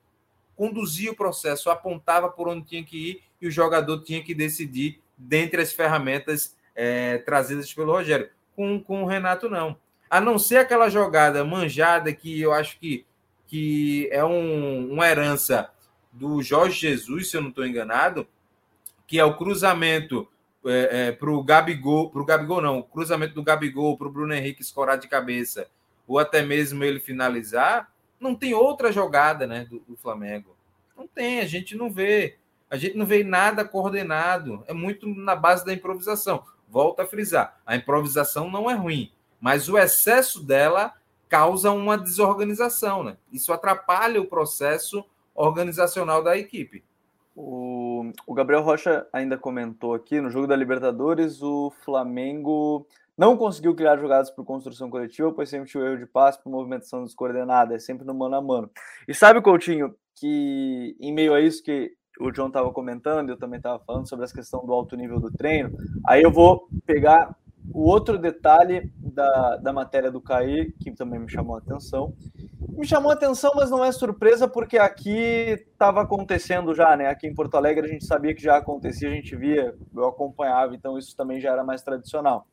conduzia 0.57 1.11
o 1.11 1.15
processo, 1.15 1.69
apontava 1.69 2.29
por 2.29 2.49
onde 2.49 2.67
tinha 2.67 2.83
que 2.83 3.11
ir 3.11 3.23
e 3.41 3.47
o 3.47 3.51
jogador 3.51 4.03
tinha 4.03 4.21
que 4.21 4.33
decidir 4.33 5.01
dentre 5.17 5.61
as 5.61 5.71
ferramentas 5.71 6.55
é, 6.75 7.17
trazidas 7.19 7.73
pelo 7.73 7.93
Rogério. 7.93 8.29
Com, 8.55 8.81
com 8.81 9.03
o 9.03 9.05
Renato, 9.05 9.49
não. 9.49 9.77
A 10.09 10.21
não 10.21 10.37
ser 10.37 10.57
aquela 10.57 10.89
jogada 10.89 11.43
manjada 11.43 12.13
que 12.13 12.39
eu 12.39 12.53
acho 12.53 12.79
que, 12.79 13.05
que 13.47 14.07
é 14.11 14.23
um, 14.23 14.91
uma 14.91 15.07
herança 15.07 15.69
do 16.11 16.41
Jorge 16.41 16.79
Jesus, 16.79 17.29
se 17.29 17.37
eu 17.37 17.41
não 17.41 17.49
estou 17.49 17.65
enganado, 17.65 18.27
que 19.07 19.19
é 19.19 19.25
o 19.25 19.35
cruzamento 19.35 20.27
é, 20.65 21.07
é, 21.07 21.11
para 21.11 21.29
o 21.29 21.43
Gabigol, 21.43 22.09
para 22.09 22.21
o 22.21 22.25
Gabigol 22.25 22.61
não, 22.61 22.79
o 22.79 22.83
cruzamento 22.83 23.35
do 23.35 23.43
Gabigol 23.43 23.97
para 23.97 24.07
o 24.07 24.11
Bruno 24.11 24.33
Henrique 24.33 24.61
escorar 24.61 24.97
de 24.97 25.07
cabeça, 25.07 25.67
ou 26.07 26.17
até 26.17 26.41
mesmo 26.41 26.83
ele 26.83 26.99
finalizar, 26.99 27.91
não 28.19 28.35
tem 28.35 28.53
outra 28.53 28.91
jogada 28.91 29.45
né, 29.45 29.65
do, 29.65 29.79
do, 29.79 29.97
Flamengo. 29.97 30.55
Não 30.97 31.07
tem, 31.07 31.39
a 31.39 31.45
gente 31.45 31.75
não 31.75 31.91
vê. 31.91 32.37
A 32.69 32.77
gente 32.77 32.97
não 32.97 33.05
vê 33.05 33.23
nada 33.23 33.65
coordenado. 33.65 34.63
É 34.67 34.73
muito 34.73 35.07
na 35.07 35.35
base 35.35 35.65
da 35.65 35.73
improvisação. 35.73 36.43
Volto 36.67 37.01
a 37.01 37.05
frisar: 37.05 37.59
a 37.65 37.75
improvisação 37.75 38.49
não 38.49 38.69
é 38.69 38.73
ruim, 38.73 39.11
mas 39.39 39.69
o 39.69 39.77
excesso 39.77 40.43
dela 40.43 40.93
causa 41.29 41.71
uma 41.71 41.97
desorganização. 41.97 43.03
Né? 43.03 43.17
Isso 43.31 43.51
atrapalha 43.51 44.21
o 44.21 44.27
processo 44.27 45.03
organizacional 45.33 46.23
da 46.23 46.37
equipe. 46.37 46.83
O, 47.35 48.11
o 48.25 48.33
Gabriel 48.33 48.63
Rocha 48.63 49.05
ainda 49.11 49.37
comentou 49.37 49.93
aqui 49.93 50.21
no 50.21 50.29
jogo 50.29 50.47
da 50.47 50.55
Libertadores: 50.55 51.41
o 51.41 51.71
Flamengo 51.83 52.87
não 53.17 53.35
conseguiu 53.35 53.75
criar 53.75 53.97
jogadas 53.97 54.29
por 54.29 54.45
construção 54.45 54.89
coletiva, 54.89 55.31
pois 55.31 55.49
sempre 55.49 55.69
tinha 55.69 55.83
o 55.83 55.87
erro 55.87 55.97
de 55.97 56.05
passe 56.05 56.41
por 56.41 56.49
movimentação 56.49 57.03
descoordenada, 57.03 57.75
é 57.75 57.79
sempre 57.79 58.05
no 58.05 58.13
mano 58.13 58.35
a 58.35 58.41
mano. 58.41 58.69
E 59.07 59.13
sabe, 59.13 59.41
Coutinho, 59.41 59.95
que 60.15 60.95
em 60.99 61.13
meio 61.13 61.33
a 61.33 61.41
isso 61.41 61.63
que 61.63 61.93
o 62.19 62.31
John 62.31 62.47
estava 62.47 62.71
comentando, 62.71 63.29
eu 63.29 63.37
também 63.37 63.57
estava 63.57 63.83
falando 63.83 64.07
sobre 64.07 64.23
essa 64.23 64.33
questão 64.33 64.65
do 64.65 64.73
alto 64.73 64.95
nível 64.95 65.19
do 65.19 65.31
treino, 65.31 65.77
aí 66.05 66.21
eu 66.21 66.31
vou 66.31 66.67
pegar 66.85 67.35
o 67.73 67.83
outro 67.89 68.17
detalhe 68.17 68.91
da, 69.15 69.55
da 69.57 69.73
matéria 69.73 70.11
do 70.11 70.21
Caí, 70.21 70.73
que 70.73 70.91
também 70.91 71.19
me 71.19 71.29
chamou 71.29 71.55
a 71.55 71.59
atenção. 71.59 72.13
Me 72.69 72.85
chamou 72.85 73.09
a 73.09 73.13
atenção, 73.13 73.53
mas 73.55 73.71
não 73.71 73.83
é 73.83 73.91
surpresa, 73.91 74.47
porque 74.47 74.77
aqui 74.77 75.57
estava 75.71 76.01
acontecendo 76.01 76.75
já, 76.75 76.95
né? 76.97 77.07
Aqui 77.07 77.25
em 77.25 77.33
Porto 77.33 77.55
Alegre 77.55 77.87
a 77.87 77.89
gente 77.89 78.05
sabia 78.05 78.35
que 78.35 78.43
já 78.43 78.57
acontecia, 78.57 79.09
a 79.09 79.13
gente 79.13 79.35
via, 79.35 79.73
eu 79.95 80.05
acompanhava, 80.05 80.75
então 80.75 80.97
isso 80.97 81.15
também 81.15 81.39
já 81.39 81.51
era 81.51 81.63
mais 81.63 81.81
tradicional. 81.81 82.45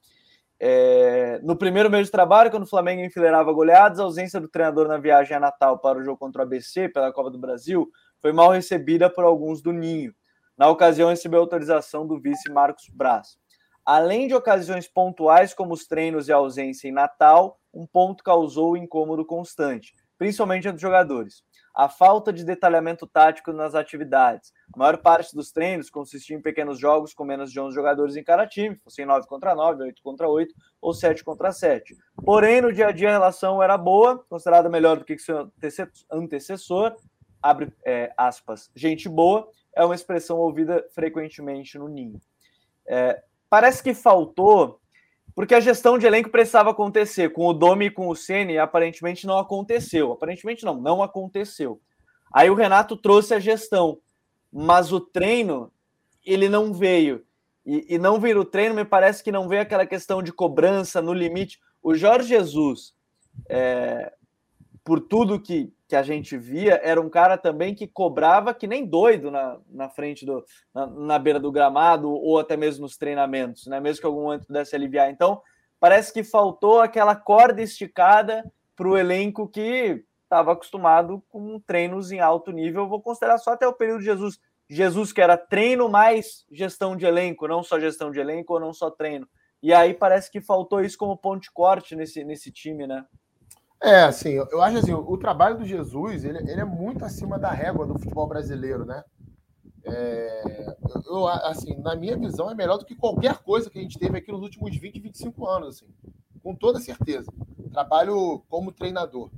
É, 0.61 1.41
no 1.43 1.57
primeiro 1.57 1.91
mês 1.91 2.07
de 2.07 2.13
trabalho, 2.13 2.51
quando 2.51 2.63
o 2.63 2.71
Flamengo 2.71 3.03
enfileirava 3.03 3.53
goleadas, 3.53 3.99
a 3.99 4.05
ausência 4.05 4.41
do 4.41 4.49
treinador 4.49 4.87
na 4.87 4.97
viagem 4.97 5.37
a 5.37 5.41
Natal 5.41 5.81
para 5.81 5.99
o 5.99 6.05
jogo 6.05 6.19
contra 6.19 6.43
o 6.43 6.45
ABC 6.45 6.89
pela 6.89 7.13
Copa 7.13 7.33
do 7.33 7.39
Brasil 7.39 7.91
foi 8.21 8.33
mal 8.33 8.53
recebida 8.53 9.11
por 9.11 9.25
alguns 9.25 9.61
do 9.61 9.73
Ninho. 9.73 10.15
Na 10.57 10.69
ocasião, 10.69 11.09
recebeu 11.09 11.41
autorização 11.41 12.07
do 12.07 12.21
vice 12.21 12.49
Marcos 12.49 12.89
Braz. 12.95 13.37
Além 13.85 14.29
de 14.29 14.35
ocasiões 14.35 14.87
pontuais, 14.87 15.53
como 15.53 15.75
os 15.75 15.87
treinos 15.87 16.29
e 16.29 16.33
ausência 16.33 16.89
em 16.89 16.93
Natal, 16.93 17.59
um 17.73 17.87
ponto 17.87 18.23
causou 18.23 18.77
incômodo 18.77 19.25
constante, 19.25 19.95
principalmente 20.19 20.69
entre 20.69 20.77
os 20.77 20.83
jogadores 20.83 21.43
a 21.75 21.89
falta 21.89 22.33
de 22.33 22.45
detalhamento 22.45 23.07
tático 23.07 23.53
nas 23.53 23.75
atividades. 23.75 24.53
A 24.75 24.79
maior 24.79 24.99
parte 24.99 25.35
dos 25.35 25.51
treinos 25.51 25.89
consistia 25.89 26.37
em 26.37 26.43
pequenos 26.43 26.79
jogos 26.79 27.15
com 27.15 27.25
menos 27.25 27.51
de 27.51 27.59
11 27.59 27.75
jogadores 27.75 28.17
em 28.17 28.23
cada 28.23 28.47
time, 28.47 28.77
fossem 28.77 29.07
9 29.07 29.27
contra 29.27 29.55
9, 29.55 29.85
8 29.85 30.03
contra 30.03 30.29
8 30.29 30.55
ou 30.81 30.93
7 30.93 31.25
contra 31.25 31.53
7. 31.53 31.97
Porém, 32.25 32.61
no 32.61 32.73
dia 32.73 32.89
a 32.89 32.93
dia 32.93 33.09
a 33.09 33.13
relação 33.13 33.63
era 33.63 33.79
boa, 33.79 34.19
considerada 34.29 34.69
melhor 34.69 34.99
do 34.99 35.05
que 35.05 35.19
seu 35.19 35.51
antecessor, 36.11 36.95
abre 37.43 37.73
é, 37.85 38.13
aspas, 38.17 38.71
gente 38.75 39.09
boa, 39.09 39.49
é 39.75 39.85
uma 39.85 39.95
expressão 39.95 40.39
ouvida 40.39 40.87
frequentemente 40.95 41.79
no 41.79 41.89
ninho. 41.89 42.21
É, 42.87 43.23
parece 43.53 43.83
que 43.83 43.93
faltou 43.93 44.81
porque 45.35 45.55
a 45.55 45.61
gestão 45.61 45.99
de 45.99 46.07
elenco 46.07 46.31
precisava 46.31 46.71
acontecer. 46.71 47.35
Com 47.35 47.47
o 47.47 47.53
Domi 47.53 47.87
e 47.87 47.91
com 47.91 48.09
o 48.09 48.17
Ceni, 48.17 48.57
aparentemente 48.57 49.27
não 49.27 49.37
aconteceu. 49.37 50.11
Aparentemente 50.11 50.65
não, 50.65 50.81
não 50.81 51.03
aconteceu. 51.03 51.79
Aí 52.33 52.49
o 52.49 52.55
Renato 52.55 52.97
trouxe 52.97 53.35
a 53.35 53.39
gestão, 53.39 53.99
mas 54.51 54.91
o 54.91 54.99
treino 54.99 55.71
ele 56.25 56.49
não 56.49 56.73
veio. 56.73 57.27
E, 57.67 57.95
e 57.95 57.99
não 57.99 58.19
vir 58.19 58.39
o 58.39 58.45
treino, 58.45 58.75
me 58.75 58.87
parece 58.87 59.23
que 59.23 59.31
não 59.31 59.47
veio 59.47 59.61
aquela 59.61 59.85
questão 59.85 60.23
de 60.23 60.33
cobrança 60.33 61.03
no 61.03 61.13
limite. 61.13 61.61
O 61.83 61.95
Jorge 61.95 62.29
Jesus, 62.29 62.95
é, 63.51 64.15
por 64.83 64.99
tudo 64.99 65.39
que, 65.39 65.71
que 65.93 65.97
a 65.97 66.03
gente 66.03 66.39
via, 66.39 66.81
era 66.83 66.99
um 66.99 67.11
cara 67.11 67.37
também 67.37 67.75
que 67.75 67.87
cobrava 67.87 68.55
que 68.55 68.67
nem 68.67 68.87
doido 68.87 69.31
na, 69.31 69.59
na 69.69 69.91
frente 69.91 70.25
do 70.25 70.43
na, 70.73 70.87
na 70.87 71.19
beira 71.19 71.39
do 71.39 71.53
gramado 71.53 72.11
ou 72.11 72.39
até 72.39 72.57
mesmo 72.57 72.85
nos 72.85 72.97
treinamentos, 72.97 73.67
né? 73.67 73.79
Mesmo 73.79 74.01
que 74.01 74.07
algum 74.07 74.23
momento 74.23 74.47
pudesse 74.47 74.75
aliviar. 74.75 75.11
Então, 75.11 75.43
parece 75.79 76.11
que 76.11 76.25
faltou 76.25 76.81
aquela 76.81 77.15
corda 77.15 77.61
esticada 77.61 78.43
para 78.75 78.89
o 78.89 78.97
elenco 78.97 79.47
que 79.47 80.03
estava 80.23 80.53
acostumado 80.53 81.23
com 81.29 81.61
treinos 81.61 82.11
em 82.11 82.21
alto 82.21 82.51
nível. 82.53 82.89
Vou 82.89 83.03
considerar 83.03 83.37
só 83.37 83.51
até 83.51 83.69
o 83.69 83.75
período 83.75 83.99
de 83.99 84.07
Jesus. 84.07 84.39
Jesus, 84.71 85.13
que 85.13 85.21
era 85.21 85.37
treino 85.37 85.91
mais 85.91 86.47
gestão 86.51 86.97
de 86.97 87.05
elenco, 87.05 87.47
não 87.47 87.63
só 87.63 87.79
gestão 87.79 88.11
de 88.11 88.19
elenco 88.19 88.55
ou 88.55 88.61
não 88.61 88.73
só 88.73 88.91
treino. 88.91 89.29
E 89.63 89.75
aí 89.75 89.93
parece 89.93 90.31
que 90.31 90.41
faltou 90.41 90.81
isso 90.81 90.97
como 90.97 91.19
ponto 91.19 91.43
de 91.43 91.51
corte 91.51 91.95
nesse, 91.95 92.25
nesse 92.25 92.51
time, 92.51 92.87
né? 92.87 93.05
É, 93.83 94.05
assim, 94.05 94.31
eu 94.31 94.63
acho 94.63 94.79
assim, 94.79 94.93
o 94.93 95.17
trabalho 95.19 95.59
do 95.59 95.65
Jesus, 95.65 96.25
ele, 96.25 96.39
ele 96.39 96.61
é 96.61 96.65
muito 96.65 97.05
acima 97.05 97.37
da 97.37 97.51
régua 97.51 97.85
do 97.85 97.99
futebol 97.99 98.29
brasileiro, 98.29 98.85
né? 98.85 99.03
É, 99.85 100.77
eu, 101.07 101.27
assim, 101.27 101.77
na 101.81 101.97
minha 101.97 102.17
visão, 102.17 102.49
é 102.49 102.55
melhor 102.55 102.79
do 102.79 102.85
que 102.85 102.95
qualquer 102.95 103.39
coisa 103.39 103.69
que 103.69 103.81
a 103.81 103.83
gente 103.83 103.99
teve 103.99 104.17
aqui 104.17 104.31
nos 104.31 104.43
últimos 104.43 104.77
20, 104.77 105.01
25 105.01 105.49
anos, 105.49 105.69
assim, 105.77 105.87
com 106.45 106.55
toda 106.55 106.79
certeza. 106.79 107.27
Trabalho 107.73 108.45
como 108.49 108.71
treinador. 108.71 109.31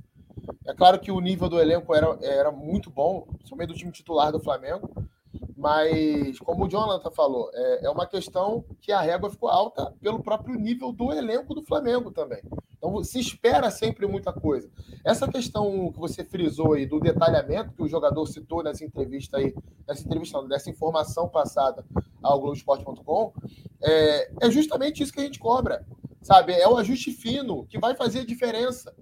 É 0.67 0.75
claro 0.75 0.99
que 0.99 1.11
o 1.11 1.19
nível 1.19 1.49
do 1.49 1.59
elenco 1.59 1.95
era, 1.95 2.15
era 2.21 2.51
muito 2.51 2.91
bom, 2.91 3.21
principalmente 3.37 3.69
do 3.69 3.75
time 3.75 3.91
titular 3.91 4.31
do 4.31 4.39
Flamengo, 4.39 4.91
mas, 5.57 6.37
como 6.39 6.65
o 6.65 6.69
Jonathan 6.69 7.09
falou, 7.11 7.49
é, 7.51 7.85
é 7.85 7.89
uma 7.89 8.05
questão 8.05 8.63
que 8.79 8.91
a 8.91 9.01
régua 9.01 9.31
ficou 9.31 9.49
alta 9.49 9.91
pelo 10.01 10.21
próprio 10.21 10.55
nível 10.55 10.91
do 10.91 11.11
elenco 11.11 11.55
do 11.55 11.63
Flamengo 11.63 12.11
também. 12.11 12.41
Então 12.85 13.03
se 13.03 13.19
espera 13.19 13.71
sempre 13.71 14.05
muita 14.05 14.31
coisa. 14.31 14.69
Essa 15.03 15.27
questão 15.27 15.91
que 15.91 15.97
você 15.97 16.23
frisou 16.23 16.73
aí 16.73 16.85
do 16.85 16.99
detalhamento 16.99 17.73
que 17.73 17.81
o 17.81 17.87
jogador 17.87 18.27
citou 18.27 18.61
nessa 18.61 18.85
entrevista 18.85 19.37
aí, 19.37 19.55
nessa 19.87 20.03
entrevista, 20.03 20.43
dessa 20.43 20.69
informação 20.69 21.27
passada 21.27 21.83
ao 22.21 22.39
Globoesporte.com, 22.39 23.33
é, 23.81 24.31
é 24.39 24.51
justamente 24.51 25.01
isso 25.01 25.11
que 25.11 25.19
a 25.19 25.23
gente 25.23 25.39
cobra. 25.39 25.83
Sabe? 26.21 26.53
É 26.53 26.67
o 26.67 26.77
ajuste 26.77 27.11
fino 27.11 27.65
que 27.65 27.79
vai 27.79 27.95
fazer 27.95 28.19
a 28.19 28.25
diferença. 28.25 28.93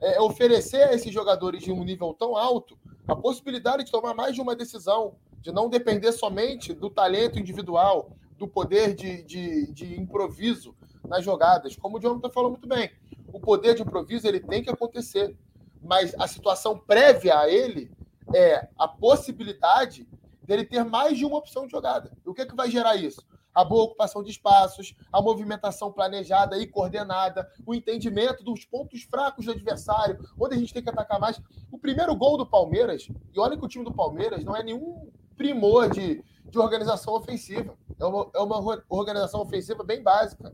É 0.00 0.20
oferecer 0.20 0.82
a 0.84 0.94
esses 0.94 1.12
jogadores 1.12 1.62
de 1.62 1.70
um 1.70 1.84
nível 1.84 2.14
tão 2.14 2.36
alto 2.36 2.78
a 3.06 3.14
possibilidade 3.14 3.84
de 3.84 3.92
tomar 3.92 4.14
mais 4.14 4.34
de 4.34 4.40
uma 4.40 4.56
decisão, 4.56 5.14
de 5.40 5.52
não 5.52 5.68
depender 5.68 6.10
somente 6.10 6.72
do 6.72 6.90
talento 6.90 7.38
individual, 7.38 8.10
do 8.36 8.48
poder 8.48 8.94
de, 8.94 9.22
de, 9.22 9.72
de 9.72 10.00
improviso 10.00 10.74
nas 11.08 11.24
jogadas. 11.24 11.76
Como 11.76 11.98
o 11.98 12.00
Jonathan 12.00 12.30
falou 12.30 12.50
muito 12.50 12.68
bem, 12.68 12.90
o 13.32 13.40
poder 13.40 13.74
de 13.74 13.82
improviso 13.82 14.26
ele 14.26 14.40
tem 14.40 14.62
que 14.62 14.70
acontecer, 14.70 15.36
mas 15.82 16.14
a 16.18 16.26
situação 16.26 16.78
prévia 16.78 17.38
a 17.38 17.50
ele 17.50 17.90
é 18.34 18.68
a 18.78 18.88
possibilidade 18.88 20.08
dele 20.42 20.64
ter 20.64 20.84
mais 20.84 21.18
de 21.18 21.24
uma 21.24 21.38
opção 21.38 21.66
de 21.66 21.72
jogada. 21.72 22.12
E 22.24 22.28
o 22.28 22.34
que, 22.34 22.42
é 22.42 22.46
que 22.46 22.54
vai 22.54 22.70
gerar 22.70 22.96
isso? 22.96 23.26
A 23.52 23.64
boa 23.64 23.84
ocupação 23.84 24.22
de 24.22 24.30
espaços, 24.30 24.94
a 25.10 25.20
movimentação 25.20 25.90
planejada 25.90 26.58
e 26.58 26.66
coordenada, 26.66 27.50
o 27.66 27.74
entendimento 27.74 28.44
dos 28.44 28.64
pontos 28.64 29.02
fracos 29.02 29.46
do 29.46 29.52
adversário, 29.52 30.18
onde 30.38 30.54
a 30.54 30.58
gente 30.58 30.74
tem 30.74 30.82
que 30.82 30.90
atacar 30.90 31.18
mais. 31.18 31.40
O 31.70 31.78
primeiro 31.78 32.14
gol 32.14 32.36
do 32.36 32.46
Palmeiras, 32.46 33.08
e 33.32 33.40
olha 33.40 33.56
que 33.56 33.64
o 33.64 33.68
time 33.68 33.84
do 33.84 33.94
Palmeiras 33.94 34.44
não 34.44 34.54
é 34.54 34.62
nenhum 34.62 35.10
primor 35.36 35.90
de, 35.90 36.22
de 36.44 36.58
organização 36.58 37.14
ofensiva. 37.14 37.76
É 37.98 38.04
uma, 38.04 38.30
é 38.34 38.40
uma 38.40 38.84
organização 38.88 39.40
ofensiva 39.40 39.82
bem 39.82 40.02
básica. 40.02 40.52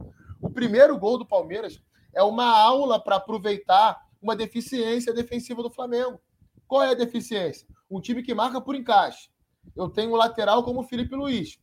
Primeiro 0.53 0.99
gol 0.99 1.19
do 1.19 1.27
Palmeiras 1.27 1.81
é 2.15 2.23
uma 2.23 2.47
aula 2.47 3.03
para 3.03 3.17
aproveitar 3.17 4.01
uma 4.21 4.37
deficiência 4.37 5.13
defensiva 5.13 5.63
do 5.63 5.71
Flamengo. 5.71 6.21
Qual 6.67 6.83
é 6.83 6.91
a 6.91 6.95
deficiência? 6.95 7.67
Um 7.91 8.01
time 8.01 8.23
que 8.23 8.35
marca 8.35 8.61
por 8.61 8.75
encaixe. 8.75 9.31
Eu 9.75 9.89
tenho 9.89 10.13
um 10.13 10.17
lateral 10.17 10.63
como 10.63 10.81
o 10.81 10.85
Felipe 10.85 11.15
Luiz, 11.15 11.59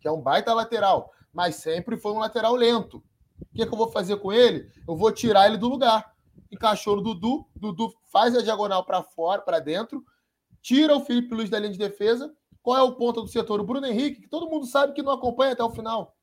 que 0.00 0.08
é 0.08 0.10
um 0.10 0.20
baita 0.20 0.52
lateral, 0.52 1.10
mas 1.32 1.56
sempre 1.56 1.96
foi 1.96 2.12
um 2.12 2.18
lateral 2.18 2.54
lento. 2.54 2.98
O 3.40 3.54
que, 3.54 3.62
é 3.62 3.66
que 3.66 3.72
eu 3.72 3.78
vou 3.78 3.90
fazer 3.90 4.16
com 4.16 4.32
ele? 4.32 4.70
Eu 4.86 4.96
vou 4.96 5.12
tirar 5.12 5.46
ele 5.46 5.56
do 5.56 5.68
lugar. 5.68 6.14
Encaixou 6.50 6.96
no 6.96 7.02
Dudu, 7.02 7.46
Dudu 7.54 7.92
faz 8.12 8.36
a 8.36 8.42
diagonal 8.42 8.84
para 8.84 9.02
fora, 9.02 9.42
para 9.42 9.58
dentro, 9.58 10.04
tira 10.62 10.96
o 10.96 11.00
Felipe 11.00 11.34
Luiz 11.34 11.50
da 11.50 11.58
linha 11.58 11.72
de 11.72 11.78
defesa. 11.78 12.32
Qual 12.62 12.76
é 12.76 12.82
o 12.82 12.94
ponto 12.94 13.22
do 13.22 13.28
setor? 13.28 13.60
O 13.60 13.64
Bruno 13.64 13.86
Henrique, 13.86 14.22
que 14.22 14.28
todo 14.28 14.48
mundo 14.48 14.66
sabe 14.66 14.92
que 14.92 15.02
não 15.02 15.12
acompanha 15.12 15.52
até 15.52 15.62
o 15.62 15.70
final 15.70 16.14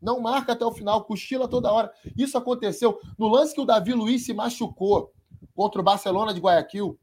não 0.00 0.20
marca 0.20 0.52
até 0.52 0.64
o 0.64 0.72
final, 0.72 1.04
cochila 1.04 1.48
toda 1.48 1.72
hora. 1.72 1.92
Isso 2.16 2.36
aconteceu 2.38 2.98
no 3.18 3.28
lance 3.28 3.54
que 3.54 3.60
o 3.60 3.66
Davi 3.66 3.92
Luiz 3.92 4.24
se 4.24 4.32
machucou 4.32 5.12
contra 5.54 5.80
o 5.80 5.84
Barcelona 5.84 6.32
de 6.32 6.40
Guayaquil, 6.40 6.98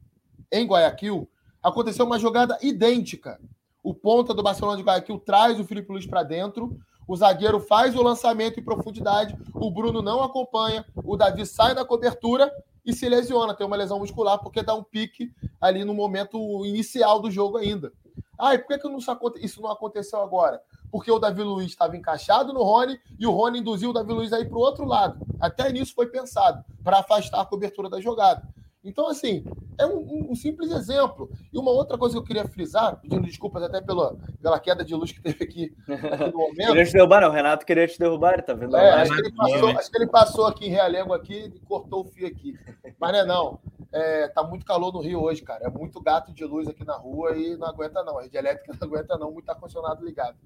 em 0.50 0.66
Guayaquil. 0.66 1.28
Aconteceu 1.62 2.06
uma 2.06 2.18
jogada 2.18 2.58
idêntica. 2.62 3.40
O 3.82 3.94
ponta 3.94 4.32
do 4.32 4.42
Barcelona 4.42 4.76
de 4.76 4.82
Guayaquil 4.82 5.18
traz 5.18 5.60
o 5.60 5.64
Felipe 5.64 5.92
Luiz 5.92 6.06
para 6.06 6.22
dentro, 6.22 6.76
o 7.06 7.14
zagueiro 7.14 7.60
faz 7.60 7.94
o 7.94 8.02
lançamento 8.02 8.58
em 8.58 8.64
profundidade, 8.64 9.36
o 9.54 9.70
Bruno 9.70 10.02
não 10.02 10.22
acompanha, 10.22 10.84
o 10.96 11.16
Davi 11.16 11.46
sai 11.46 11.74
da 11.74 11.84
cobertura 11.84 12.50
e 12.84 12.92
se 12.92 13.08
lesiona, 13.08 13.54
tem 13.54 13.66
uma 13.66 13.76
lesão 13.76 14.00
muscular 14.00 14.40
porque 14.40 14.62
dá 14.62 14.74
um 14.74 14.82
pique 14.82 15.30
ali 15.60 15.84
no 15.84 15.94
momento 15.94 16.64
inicial 16.64 17.20
do 17.20 17.30
jogo 17.30 17.58
ainda. 17.58 17.92
Ah, 18.38 18.54
e 18.54 18.58
por 18.58 18.68
que, 18.68 18.78
que 18.78 19.44
isso 19.44 19.62
não 19.62 19.70
aconteceu 19.70 20.20
agora? 20.20 20.60
Porque 20.90 21.10
o 21.10 21.18
Davi 21.18 21.42
Luiz 21.42 21.68
estava 21.68 21.96
encaixado 21.96 22.52
no 22.52 22.62
Rony 22.62 22.98
e 23.18 23.26
o 23.26 23.30
Rony 23.30 23.60
induziu 23.60 23.90
o 23.90 23.92
Davi 23.92 24.12
Luiz 24.12 24.32
aí 24.32 24.44
para 24.44 24.56
o 24.56 24.60
outro 24.60 24.84
lado. 24.84 25.18
Até 25.40 25.70
nisso 25.72 25.94
foi 25.94 26.06
pensado, 26.06 26.64
para 26.82 26.98
afastar 26.98 27.40
a 27.40 27.46
cobertura 27.46 27.88
da 27.88 28.00
jogada. 28.00 28.42
Então, 28.86 29.08
assim, 29.08 29.44
é 29.78 29.84
um, 29.84 30.30
um, 30.30 30.34
simples 30.34 30.70
exemplo. 30.70 31.30
E 31.52 31.58
uma 31.58 31.70
outra 31.70 31.98
coisa 31.98 32.14
que 32.14 32.18
eu 32.20 32.24
queria 32.24 32.46
frisar, 32.46 33.00
pedindo 33.00 33.26
desculpas 33.26 33.62
até 33.62 33.80
pela, 33.80 34.16
pela 34.40 34.60
queda 34.60 34.84
de 34.84 34.94
luz 34.94 35.12
que 35.12 35.20
teve 35.20 35.42
aqui, 35.42 35.74
aqui 35.88 36.32
no 36.32 36.38
momento. 36.38 36.68
queria 36.68 36.84
te 36.84 36.92
derrubar, 36.92 37.20
não. 37.20 37.28
O 37.28 37.32
Renato 37.32 37.66
queria 37.66 37.86
te 37.86 37.98
derrubar, 37.98 38.42
tá 38.42 38.54
vendo? 38.54 38.76
É, 38.76 39.02
acho, 39.02 39.12
que 39.12 39.20
ele 39.20 39.32
passou, 39.32 39.68
acho 39.70 39.90
que 39.90 39.96
ele 39.96 40.06
passou 40.06 40.46
aqui 40.46 40.66
em 40.66 40.70
Realengo 40.70 41.12
aqui 41.12 41.52
e 41.54 41.60
cortou 41.60 42.04
o 42.04 42.08
fio 42.08 42.26
aqui. 42.26 42.58
Mas 42.98 43.12
não 43.12 43.18
é 43.18 43.24
não. 43.24 43.60
É, 43.92 44.28
tá 44.28 44.42
muito 44.42 44.64
calor 44.64 44.92
no 44.92 45.00
Rio 45.00 45.22
hoje, 45.22 45.42
cara. 45.42 45.66
É 45.66 45.70
muito 45.70 46.00
gato 46.00 46.32
de 46.32 46.44
luz 46.44 46.68
aqui 46.68 46.84
na 46.84 46.96
rua 46.96 47.36
e 47.36 47.56
não 47.56 47.66
aguenta, 47.66 48.04
não. 48.04 48.18
A 48.18 48.22
rede 48.22 48.36
elétrica 48.36 48.72
não 48.80 48.88
aguenta, 48.88 49.18
não. 49.18 49.32
Muito 49.32 49.48
ar-condicionado 49.48 50.04
ligado. 50.04 50.36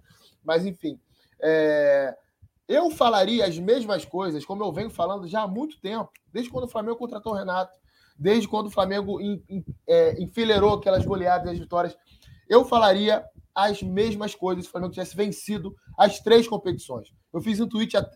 Mas, 0.44 0.64
enfim. 0.64 0.98
É... 1.40 2.16
Eu 2.68 2.88
falaria 2.88 3.44
as 3.44 3.58
mesmas 3.58 4.04
coisas, 4.04 4.44
como 4.44 4.62
eu 4.62 4.72
venho 4.72 4.90
falando 4.90 5.26
já 5.26 5.42
há 5.42 5.48
muito 5.48 5.80
tempo, 5.80 6.08
desde 6.32 6.52
quando 6.52 6.66
o 6.66 6.68
Flamengo 6.68 6.94
contratou 6.94 7.32
o 7.32 7.36
Renato, 7.36 7.76
desde 8.20 8.46
quando 8.46 8.66
o 8.66 8.70
Flamengo 8.70 9.18
é, 9.88 10.22
enfileirou 10.22 10.74
aquelas 10.74 11.06
goleadas 11.06 11.48
e 11.48 11.52
as 11.52 11.58
vitórias. 11.58 11.96
Eu 12.46 12.66
falaria 12.66 13.24
as 13.54 13.82
mesmas 13.82 14.34
coisas 14.34 14.64
se 14.64 14.68
o 14.68 14.72
Flamengo 14.72 14.92
tivesse 14.92 15.16
vencido 15.16 15.74
as 15.96 16.20
três 16.20 16.46
competições. 16.46 17.08
Eu 17.32 17.40
fiz 17.40 17.58
um 17.60 17.68
tweet 17.68 17.96
há, 17.96 18.06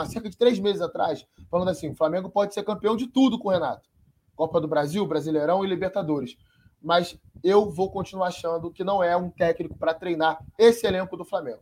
há 0.00 0.06
cerca 0.06 0.30
de 0.30 0.36
três 0.36 0.58
meses 0.58 0.80
atrás, 0.80 1.26
falando 1.50 1.68
assim: 1.68 1.90
o 1.90 1.94
Flamengo 1.94 2.30
pode 2.30 2.54
ser 2.54 2.62
campeão 2.62 2.96
de 2.96 3.06
tudo 3.06 3.38
com 3.38 3.48
o 3.48 3.52
Renato. 3.52 3.86
Copa 4.34 4.60
do 4.60 4.68
Brasil, 4.68 5.06
Brasileirão 5.06 5.62
e 5.62 5.68
Libertadores. 5.68 6.36
Mas 6.82 7.18
eu 7.44 7.70
vou 7.70 7.90
continuar 7.90 8.28
achando 8.28 8.70
que 8.70 8.82
não 8.82 9.02
é 9.02 9.14
um 9.14 9.28
técnico 9.28 9.76
para 9.76 9.92
treinar 9.92 10.42
esse 10.58 10.86
elenco 10.86 11.16
do 11.16 11.26
Flamengo. 11.26 11.60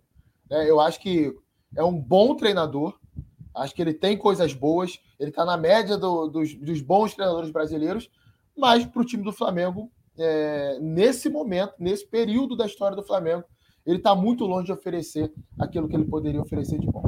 É, 0.49 0.71
eu 0.71 0.79
acho 0.79 1.01
que 1.01 1.35
é 1.77 1.83
um 1.83 1.99
bom 1.99 2.37
treinador, 2.37 2.97
acho 3.59 3.75
que 3.75 3.83
ele 3.83 3.95
tem 3.95 4.17
coisas 4.17 4.53
boas, 4.53 4.99
ele 5.19 5.31
está 5.31 5.45
na 5.45 5.57
média 5.57 5.97
do, 5.97 6.29
dos, 6.29 6.55
dos, 6.55 6.81
bons 6.81 7.15
treinadores 7.15 7.51
brasileiros, 7.51 8.11
mas 8.57 8.85
para 8.85 9.03
o 9.03 9.05
time 9.05 9.23
do 9.23 9.33
Flamengo, 9.33 9.91
é, 10.19 10.79
nesse 10.81 11.29
momento, 11.29 11.75
nesse 11.79 12.07
período 12.07 12.57
da 12.57 12.67
história 12.67 12.97
do 12.97 13.03
Flamengo, 13.03 13.45
ele 13.87 13.99
está 13.99 14.15
muito 14.15 14.45
longe 14.45 14.67
de 14.67 14.73
oferecer 14.73 15.33
aquilo 15.59 15.89
que 15.89 15.97
ele 15.97 16.05
poderia 16.05 16.41
oferecer 16.41 16.79
de 16.79 16.87
bom. 16.87 17.03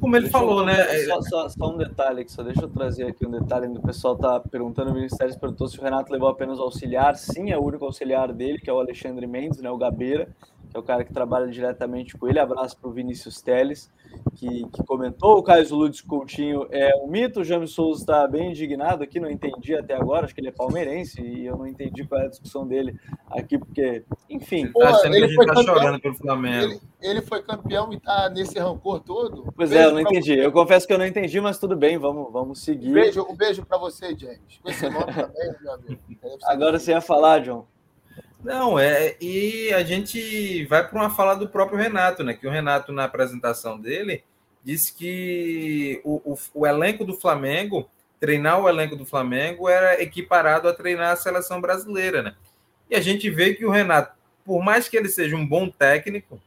Como 0.00 0.14
ele 0.16 0.24
deixa 0.24 0.38
falou, 0.38 0.60
eu, 0.60 0.66
né? 0.66 0.84
Só, 1.06 1.22
só, 1.22 1.48
só, 1.48 1.74
um 1.74 1.76
detalhe, 1.76 2.24
só 2.28 2.42
deixa 2.42 2.62
eu 2.62 2.68
trazer 2.68 3.06
aqui 3.06 3.26
um 3.26 3.30
detalhe. 3.30 3.66
O 3.66 3.82
pessoal 3.82 4.14
está 4.14 4.38
perguntando, 4.38 4.90
o 4.90 4.94
Ministério 4.94 5.38
perguntou 5.38 5.66
se 5.66 5.78
o 5.78 5.82
Renato 5.82 6.12
levou 6.12 6.28
apenas 6.28 6.58
o 6.58 6.62
auxiliar. 6.62 7.16
Sim, 7.16 7.50
é 7.50 7.58
o 7.58 7.64
único 7.64 7.84
auxiliar 7.84 8.32
dele, 8.32 8.58
que 8.58 8.70
é 8.70 8.72
o 8.72 8.78
Alexandre 8.78 9.26
Mendes, 9.26 9.60
né, 9.60 9.70
o 9.70 9.76
Gabeira 9.76 10.28
que 10.74 10.76
é 10.76 10.80
o 10.80 10.82
cara 10.82 11.04
que 11.04 11.12
trabalha 11.12 11.46
diretamente 11.46 12.18
com 12.18 12.28
ele. 12.28 12.40
Abraço 12.40 12.76
para 12.76 12.90
o 12.90 12.92
Vinícius 12.92 13.40
Teles, 13.40 13.92
que, 14.34 14.66
que, 14.72 14.82
comentou. 14.84 15.38
O 15.38 15.42
Caio 15.42 15.72
Lúcio 15.72 16.04
Coutinho 16.04 16.66
é 16.70 16.96
um 16.96 17.06
mito. 17.06 17.40
O 17.40 17.44
James 17.44 17.70
Souza 17.70 18.00
está 18.00 18.26
bem 18.26 18.50
indignado 18.50 19.04
aqui, 19.04 19.20
não 19.20 19.30
entendi 19.30 19.76
até 19.76 19.94
agora. 19.94 20.24
Acho 20.24 20.34
que 20.34 20.40
ele 20.40 20.48
é 20.48 20.52
palmeirense 20.52 21.22
e 21.22 21.46
eu 21.46 21.56
não 21.56 21.66
entendi 21.66 22.04
qual 22.04 22.20
é 22.20 22.24
a 22.24 22.28
discussão 22.28 22.66
dele 22.66 22.98
aqui, 23.30 23.56
porque, 23.56 24.04
enfim. 24.28 24.66
Pô, 24.66 24.80
tá 24.80 25.06
ele 25.06 25.32
foi 25.32 25.46
tá 25.46 25.54
campeão, 25.54 26.00
pelo 26.00 26.14
Flamengo. 26.16 26.72
Ele, 26.72 26.80
ele, 27.00 27.22
foi 27.22 27.42
campeão 27.42 27.92
e 27.92 27.96
está 27.96 28.28
nesse 28.28 28.58
rancor 28.58 28.98
todo. 28.98 29.52
Pois 29.54 29.70
beijo 29.70 29.84
é, 29.84 29.86
eu 29.86 29.92
não 29.92 30.00
entendi. 30.00 30.34
Você. 30.34 30.46
Eu 30.46 30.50
confesso 30.50 30.86
que 30.88 30.92
eu 30.92 30.98
não 30.98 31.06
entendi, 31.06 31.40
mas 31.40 31.56
tudo 31.56 31.76
bem, 31.76 31.98
vamos, 31.98 32.32
vamos 32.32 32.60
seguir. 32.60 32.90
Um 32.90 32.94
beijo, 32.94 33.26
um 33.30 33.36
beijo 33.36 33.64
para 33.64 33.78
você, 33.78 34.16
James. 34.16 34.58
Com 34.60 34.68
esse 34.68 34.88
nome 34.88 35.06
também, 35.06 35.54
meu 35.62 35.72
amigo. 35.72 36.00
Agora 36.46 36.80
você 36.80 36.90
ia 36.90 37.00
falar, 37.00 37.40
John. 37.42 37.64
Não, 38.44 38.78
é, 38.78 39.16
e 39.22 39.72
a 39.72 39.82
gente 39.82 40.66
vai 40.66 40.86
para 40.86 40.98
uma 40.98 41.08
fala 41.08 41.34
do 41.34 41.48
próprio 41.48 41.78
Renato, 41.78 42.22
né? 42.22 42.34
Que 42.34 42.46
o 42.46 42.50
Renato, 42.50 42.92
na 42.92 43.04
apresentação 43.04 43.80
dele, 43.80 44.22
disse 44.62 44.92
que 44.92 46.02
o, 46.04 46.20
o, 46.32 46.38
o, 46.52 46.66
elenco 46.66 47.06
do 47.06 47.14
Flamengo, 47.14 47.88
treinar 48.20 48.60
o 48.60 48.68
elenco 48.68 48.96
do 48.96 49.06
Flamengo 49.06 49.66
era 49.66 50.02
equiparado 50.02 50.68
a 50.68 50.74
treinar 50.74 51.12
a 51.12 51.16
seleção 51.16 51.58
brasileira, 51.58 52.22
né? 52.22 52.34
E 52.90 52.94
a 52.94 53.00
gente 53.00 53.30
vê 53.30 53.54
que 53.54 53.64
o 53.64 53.70
Renato, 53.70 54.14
por 54.44 54.62
mais 54.62 54.90
que 54.90 54.96
ele 54.98 55.08
seja 55.08 55.34
um 55.34 55.46
bom 55.46 55.70
técnico, 55.70 56.38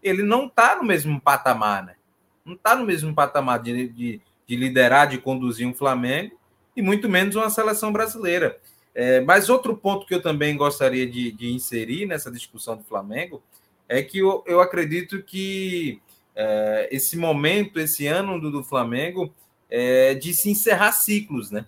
ele 0.00 0.22
não 0.22 0.46
está 0.46 0.76
no 0.76 0.84
mesmo 0.84 1.20
patamar, 1.20 1.84
né? 1.84 1.96
Não 2.44 2.54
está 2.54 2.76
no 2.76 2.86
mesmo 2.86 3.12
patamar 3.12 3.58
de, 3.58 3.88
de, 3.88 4.20
de 4.46 4.56
liderar, 4.56 5.08
de 5.08 5.18
conduzir 5.18 5.66
um 5.66 5.74
Flamengo, 5.74 6.38
e 6.76 6.80
muito 6.80 7.08
menos 7.08 7.34
uma 7.34 7.50
seleção 7.50 7.92
brasileira. 7.92 8.56
É, 8.94 9.20
mas 9.20 9.48
outro 9.48 9.76
ponto 9.76 10.06
que 10.06 10.14
eu 10.14 10.22
também 10.22 10.56
gostaria 10.56 11.06
de, 11.06 11.30
de, 11.30 11.52
inserir 11.52 12.06
nessa 12.06 12.30
discussão 12.30 12.76
do 12.76 12.82
Flamengo 12.82 13.40
é 13.88 14.02
que 14.02 14.18
eu, 14.18 14.42
eu 14.46 14.60
acredito 14.60 15.22
que 15.22 16.00
é, 16.34 16.88
esse 16.90 17.16
momento, 17.16 17.78
esse 17.78 18.06
ano 18.06 18.40
do, 18.40 18.50
do 18.50 18.64
Flamengo, 18.64 19.32
é 19.70 20.14
de 20.14 20.34
se 20.34 20.50
encerrar 20.50 20.92
ciclos, 20.92 21.50
né? 21.50 21.66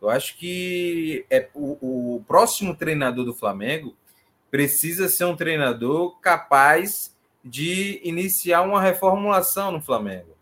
Eu 0.00 0.10
acho 0.10 0.36
que 0.36 1.24
é, 1.30 1.48
o, 1.54 2.16
o 2.16 2.24
próximo 2.26 2.74
treinador 2.74 3.24
do 3.24 3.34
Flamengo 3.34 3.96
precisa 4.50 5.08
ser 5.08 5.24
um 5.24 5.36
treinador 5.36 6.18
capaz 6.20 7.16
de 7.44 8.00
iniciar 8.04 8.62
uma 8.62 8.80
reformulação 8.80 9.72
no 9.72 9.80
Flamengo. 9.80 10.36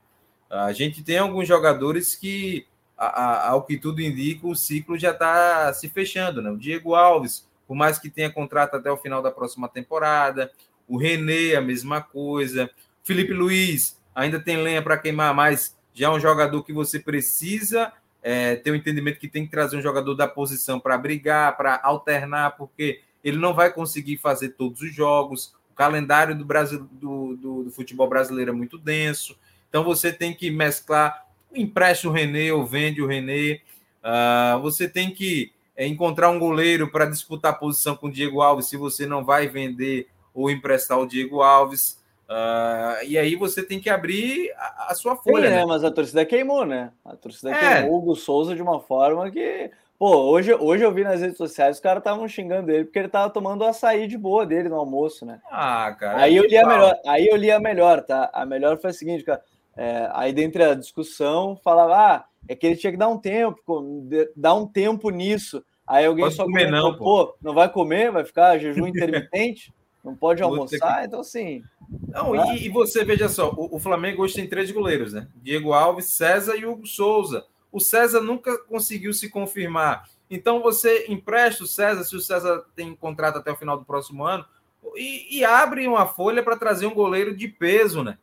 A 0.49 0.73
gente 0.73 1.03
tem 1.03 1.19
alguns 1.19 1.47
jogadores 1.47 2.15
que, 2.15 2.67
ao 2.97 3.63
que 3.63 3.77
tudo 3.77 4.01
indica, 4.01 4.47
o 4.47 4.57
ciclo 4.57 4.99
já 4.99 5.11
está 5.11 5.73
se 5.73 5.89
fechando. 5.89 6.41
Né? 6.41 6.51
O 6.51 6.57
Diego 6.57 6.95
Alves, 6.95 7.47
por 7.67 7.75
mais 7.75 7.99
que 7.99 8.09
tenha 8.09 8.31
contrato 8.31 8.77
até 8.77 8.91
o 8.91 8.97
final 8.97 9.23
da 9.23 9.31
próxima 9.31 9.69
temporada, 9.69 10.51
o 10.89 10.97
René, 10.97 11.57
a 11.57 11.61
mesma 11.61 12.01
coisa. 12.01 12.71
Felipe 13.03 13.33
Luiz 13.33 14.01
ainda 14.15 14.41
tem 14.41 14.57
lenha 14.57 14.83
para 14.83 14.97
queimar, 14.97 15.35
mas 15.35 15.77
já 15.93 16.07
é 16.07 16.11
um 16.11 16.21
jogador 16.21 16.63
que 16.63 16.73
você 16.73 16.99
precisa 16.99 17.93
é, 18.23 18.57
ter 18.57 18.71
o 18.71 18.75
um 18.75 18.77
entendimento 18.77 19.21
que 19.21 19.29
tem 19.29 19.45
que 19.45 19.51
trazer 19.51 19.77
um 19.77 19.83
jogador 19.83 20.15
da 20.15 20.27
posição 20.27 20.81
para 20.81 20.99
brigar, 20.99 21.57
para 21.57 21.81
alternar, 21.83 22.57
porque 22.57 23.01
ele 23.23 23.39
não 23.39 23.55
vai 23.55 23.73
conseguir 23.73 24.17
fazer 24.17 24.51
todos 24.51 24.81
os 24.81 24.95
jogos. 24.95 25.55
O 25.71 25.75
calendário 25.75 26.37
do, 26.37 26.45
Brasil, 26.45 26.89
do, 26.93 27.37
do, 27.37 27.65
do 27.65 27.71
futebol 27.71 28.09
brasileiro 28.09 28.51
é 28.51 28.55
muito 28.55 28.79
denso. 28.79 29.39
Então 29.69 29.85
você 29.85 30.13
tem 30.13 30.33
que 30.33 30.51
mesclar, 30.51 31.26
empresta 31.61 32.09
o 32.09 32.13
René 32.13 32.53
ou 32.53 32.65
vende 32.65 33.03
o 33.03 33.07
René. 33.07 33.61
Uh, 34.03 34.61
você 34.61 34.89
tem 34.89 35.11
que 35.11 35.53
é, 35.77 35.87
encontrar 35.87 36.31
um 36.31 36.39
goleiro 36.39 36.91
para 36.91 37.07
disputar 37.07 37.53
a 37.53 37.57
posição 37.57 37.97
com 37.97 38.07
o 38.07 38.13
Diego 38.13 38.41
Alves, 38.41 38.69
se 38.69 38.77
você 38.77 39.07
não 39.07 39.25
vai 39.25 39.49
vender 39.49 40.09
ou 40.35 40.51
emprestar 40.51 40.99
o 40.99 41.07
Diego 41.07 41.43
Alves. 41.43 42.01
Uh, 42.29 43.05
e 43.07 43.17
aí 43.17 43.37
você 43.37 43.63
tem 43.63 43.81
que 43.81 43.89
abrir 43.89 44.53
a, 44.57 44.89
a 44.91 44.95
sua 44.95 45.17
folha. 45.17 45.49
Sim, 45.49 45.55
né? 45.55 45.61
né? 45.61 45.67
Mas 45.67 45.85
a 45.85 45.91
torcida 45.91 46.25
queimou, 46.25 46.65
né? 46.65 46.91
A 47.05 47.17
torcida 47.17 47.51
é. 47.51 47.75
queimou 47.75 47.93
o 47.93 47.99
Hugo 47.99 48.17
Souza 48.17 48.55
de 48.55 48.63
uma 48.63 48.81
forma 48.81 49.31
que 49.31 49.71
Pô, 49.99 50.15
hoje, 50.15 50.53
hoje 50.53 50.85
eu 50.85 50.93
vi 50.93 51.03
nas 51.05 51.23
redes 51.23 51.39
sociais 51.39 51.77
os 51.77 51.83
caras 51.83 52.01
estavam 52.01 52.29
xingando 52.29 52.71
ele 52.71 52.85
porque 52.85 52.99
ele 52.99 53.09
tava 53.09 53.31
tomando 53.31 53.63
o 53.63 53.67
açaí 53.67 54.07
de 54.07 54.19
boa 54.19 54.45
dele 54.45 54.69
no 54.69 54.77
almoço, 54.77 55.25
né? 55.25 55.41
Ah, 55.51 55.97
cara. 55.99 56.21
Aí 56.21 56.37
eu 56.37 56.45
li 56.45 56.57
a 56.57 56.67
melhor, 56.67 56.99
aí 57.07 57.27
eu 57.27 57.37
li 57.37 57.51
a 57.51 57.59
melhor, 57.59 58.03
tá? 58.03 58.29
A 58.33 58.45
melhor 58.45 58.77
foi 58.79 58.91
a 58.91 58.93
seguinte, 58.93 59.25
cara. 59.25 59.43
É, 59.77 60.09
aí 60.13 60.33
dentro 60.33 60.59
da 60.59 60.75
discussão 60.75 61.61
falava, 61.63 61.95
ah, 61.97 62.25
é 62.49 62.55
que 62.55 62.67
ele 62.67 62.77
tinha 62.77 62.93
que 62.93 62.99
dar 62.99 63.09
um 63.09 63.19
tempo, 63.19 64.09
dar 64.35 64.55
um 64.55 64.67
tempo 64.67 65.11
nisso. 65.11 65.63
Aí 65.87 66.05
alguém 66.07 66.25
pode 66.25 66.35
só 66.35 66.45
comer, 66.45 66.67
comentou, 66.67 66.91
não, 66.91 66.99
pô. 66.99 67.05
pô, 67.05 67.35
não 67.43 67.55
vai 67.55 67.69
comer, 67.69 68.11
vai 68.11 68.25
ficar 68.25 68.59
jejum 68.59 68.87
intermitente, 68.89 69.73
não 70.03 70.17
pode 70.17 70.43
almoçar, 70.43 71.05
então 71.05 71.21
assim. 71.21 71.63
Não, 72.09 72.35
e, 72.35 72.67
e, 72.67 72.69
você 72.69 73.05
veja 73.05 73.29
só, 73.29 73.51
o, 73.51 73.77
o 73.77 73.79
Flamengo 73.79 74.23
hoje 74.23 74.35
tem 74.35 74.49
três 74.49 74.71
goleiros, 74.71 75.13
né? 75.13 75.29
Diego 75.37 75.73
Alves, 75.73 76.11
César 76.11 76.57
e 76.57 76.67
Hugo 76.67 76.87
Souza 76.87 77.45
o 77.77 77.81
César 77.81 78.23
nunca 78.23 78.57
conseguiu 78.57 79.13
se 79.13 79.29
confirmar. 79.29 80.09
Então 80.31 80.63
você 80.63 81.05
empresta 81.09 81.63
o 81.63 81.67
César, 81.67 82.05
se 82.05 82.17
o 82.17 82.21
César 82.21 82.65
tem 82.75 82.95
contrato 82.97 83.37
até 83.37 83.53
o 83.53 83.57
final 83.57 83.77
do 83.77 83.85
próximo 83.85 84.25
ano, 84.25 84.47
e, 84.95 85.39
e 85.39 85.45
abre 85.45 85.87
uma 85.87 86.07
folha 86.07 86.43
para 86.43 86.57
trazer 86.57 86.87
um 86.87 86.95
goleiro 86.95 87.37
de 87.37 87.49
peso, 87.49 88.03
né? 88.03 88.17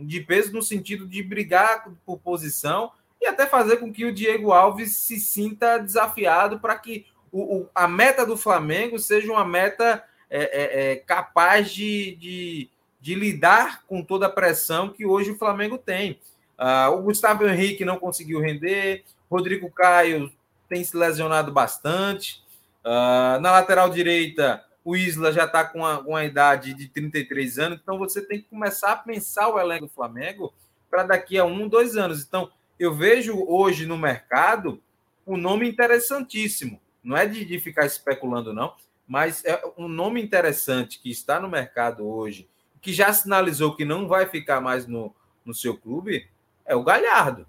De 0.00 0.20
peso 0.20 0.52
no 0.52 0.62
sentido 0.62 1.06
de 1.06 1.22
brigar 1.22 1.84
por 2.04 2.18
posição 2.18 2.92
e 3.20 3.26
até 3.26 3.46
fazer 3.46 3.76
com 3.76 3.92
que 3.92 4.04
o 4.04 4.12
Diego 4.12 4.52
Alves 4.52 4.96
se 4.96 5.20
sinta 5.20 5.78
desafiado 5.78 6.58
para 6.58 6.76
que 6.78 7.06
o, 7.30 7.58
o, 7.58 7.68
a 7.74 7.86
meta 7.86 8.24
do 8.24 8.36
Flamengo 8.36 8.98
seja 8.98 9.30
uma 9.30 9.44
meta 9.44 10.02
é, 10.28 10.38
é, 10.38 10.92
é, 10.92 10.96
capaz 10.96 11.70
de, 11.70 12.16
de, 12.16 12.70
de 13.00 13.14
lidar 13.14 13.84
com 13.86 14.02
toda 14.02 14.26
a 14.26 14.30
pressão 14.30 14.88
que 14.88 15.04
hoje 15.04 15.32
o 15.32 15.38
Flamengo 15.38 15.76
tem. 15.76 16.18
Uh, 16.58 16.92
o 16.94 17.02
Gustavo 17.02 17.46
Henrique 17.46 17.84
não 17.84 17.98
conseguiu 17.98 18.40
render. 18.40 19.04
Rodrigo 19.30 19.70
Caio 19.70 20.30
tem 20.68 20.84
se 20.84 20.96
lesionado 20.96 21.50
bastante. 21.52 22.42
Uh, 22.84 23.40
na 23.40 23.52
lateral 23.52 23.90
direita, 23.90 24.64
o 24.84 24.96
Isla 24.96 25.32
já 25.32 25.44
está 25.44 25.64
com, 25.64 25.80
com 26.04 26.16
a 26.16 26.24
idade 26.24 26.74
de 26.74 26.88
33 26.88 27.58
anos. 27.58 27.80
Então 27.82 27.98
você 27.98 28.20
tem 28.22 28.40
que 28.40 28.48
começar 28.48 28.92
a 28.92 28.96
pensar 28.96 29.48
o 29.48 29.58
elenco 29.58 29.86
do 29.86 29.92
Flamengo 29.92 30.52
para 30.90 31.04
daqui 31.04 31.38
a 31.38 31.44
um, 31.44 31.68
dois 31.68 31.96
anos. 31.96 32.22
Então 32.22 32.50
eu 32.78 32.94
vejo 32.94 33.44
hoje 33.46 33.86
no 33.86 33.96
mercado 33.96 34.82
um 35.26 35.36
nome 35.36 35.68
interessantíssimo. 35.68 36.80
Não 37.02 37.16
é 37.16 37.26
de, 37.26 37.44
de 37.44 37.58
ficar 37.58 37.86
especulando, 37.86 38.52
não, 38.52 38.74
mas 39.06 39.44
é 39.44 39.60
um 39.76 39.88
nome 39.88 40.22
interessante 40.22 40.98
que 40.98 41.10
está 41.10 41.40
no 41.40 41.48
mercado 41.48 42.06
hoje, 42.06 42.48
que 42.80 42.92
já 42.92 43.12
sinalizou 43.12 43.74
que 43.74 43.84
não 43.84 44.06
vai 44.06 44.26
ficar 44.26 44.60
mais 44.60 44.86
no, 44.86 45.14
no 45.44 45.54
seu 45.54 45.76
clube, 45.76 46.28
é 46.64 46.74
o 46.74 46.84
Galhardo. 46.84 47.46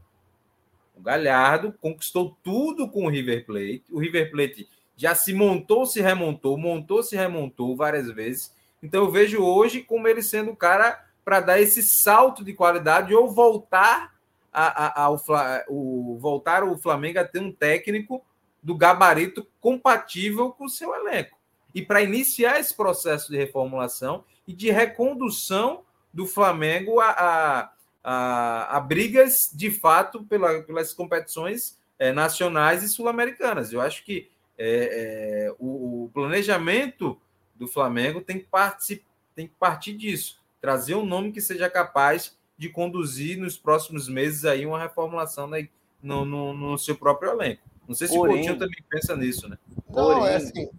O 0.95 1.01
Galhardo 1.01 1.73
conquistou 1.81 2.37
tudo 2.43 2.89
com 2.89 3.05
o 3.05 3.09
River 3.09 3.45
Plate. 3.45 3.83
O 3.89 3.99
River 3.99 4.31
Plate 4.31 4.69
já 5.01 5.15
se 5.15 5.33
montou, 5.33 5.87
se 5.87 5.99
remontou, 5.99 6.55
montou, 6.55 7.01
se 7.01 7.15
remontou 7.15 7.75
várias 7.75 8.11
vezes. 8.11 8.53
Então 8.83 9.05
eu 9.05 9.11
vejo 9.11 9.41
hoje 9.41 9.81
como 9.81 10.07
ele 10.07 10.21
sendo 10.21 10.51
o 10.51 10.55
cara 10.55 11.03
para 11.25 11.39
dar 11.39 11.59
esse 11.59 11.81
salto 11.81 12.43
de 12.43 12.53
qualidade 12.53 13.15
ou 13.15 13.27
voltar 13.27 14.13
a, 14.53 14.85
a, 14.85 15.03
ao 15.05 15.19
o, 15.67 16.19
voltar 16.19 16.63
o 16.63 16.77
Flamengo 16.77 17.17
a 17.17 17.25
ter 17.25 17.39
um 17.39 17.51
técnico 17.51 18.23
do 18.61 18.75
gabarito 18.75 19.47
compatível 19.59 20.51
com 20.51 20.65
o 20.65 20.69
seu 20.69 20.93
elenco. 20.93 21.35
E 21.73 21.81
para 21.81 22.03
iniciar 22.03 22.59
esse 22.59 22.75
processo 22.75 23.31
de 23.31 23.37
reformulação 23.37 24.23
e 24.47 24.53
de 24.53 24.69
recondução 24.69 25.81
do 26.13 26.27
Flamengo 26.27 26.99
a, 26.99 27.09
a 27.09 27.71
a, 28.03 28.77
a 28.77 28.79
brigas 28.79 29.49
de 29.53 29.69
fato 29.69 30.23
pela, 30.23 30.61
pelas 30.63 30.93
competições 30.93 31.77
é, 31.99 32.11
nacionais 32.11 32.83
e 32.83 32.89
sul-americanas. 32.89 33.71
Eu 33.71 33.81
acho 33.81 34.03
que 34.03 34.29
é, 34.63 35.45
é, 35.47 35.55
o, 35.57 36.03
o, 36.03 36.09
planejamento 36.13 37.19
do 37.55 37.67
Flamengo 37.67 38.21
tem 38.21 38.37
que, 38.37 38.45
partir, 38.45 39.03
tem 39.35 39.47
que 39.47 39.55
partir 39.55 39.93
disso, 39.93 40.39
trazer 40.59 40.93
um 40.93 41.05
nome 41.05 41.31
que 41.31 41.41
seja 41.41 41.67
capaz 41.67 42.37
de 42.55 42.69
conduzir 42.69 43.39
nos 43.39 43.57
próximos 43.57 44.07
meses 44.07 44.45
aí 44.45 44.67
uma 44.67 44.79
reformulação 44.79 45.47
né, 45.47 45.67
no, 46.01 46.23
no, 46.23 46.53
no, 46.53 46.77
seu 46.77 46.95
próprio 46.95 47.31
elenco. 47.31 47.63
Não 47.87 47.95
sei 47.95 48.07
se 48.07 48.15
Porém, 48.15 48.33
o 48.33 48.37
Coutinho 48.37 48.59
também 48.59 48.83
pensa 48.87 49.15
nisso, 49.15 49.49
né? 49.49 49.57
Não, 49.89 50.25
é 50.27 50.35
assim. 50.35 50.69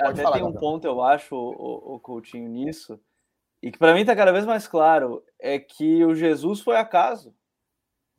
Até 0.00 0.22
falar, 0.22 0.36
tem 0.36 0.44
um 0.44 0.52
ponto, 0.52 0.86
eu 0.86 1.02
acho, 1.02 1.34
o, 1.34 1.94
o 1.94 2.00
Coutinho, 2.00 2.48
nisso, 2.48 2.98
e 3.62 3.70
que 3.70 3.78
para 3.78 3.92
mim 3.92 4.00
está 4.00 4.16
cada 4.16 4.32
vez 4.32 4.46
mais 4.46 4.66
claro, 4.66 5.22
é 5.38 5.58
que 5.58 6.02
o 6.04 6.14
Jesus 6.14 6.60
foi 6.60 6.76
acaso. 6.76 7.34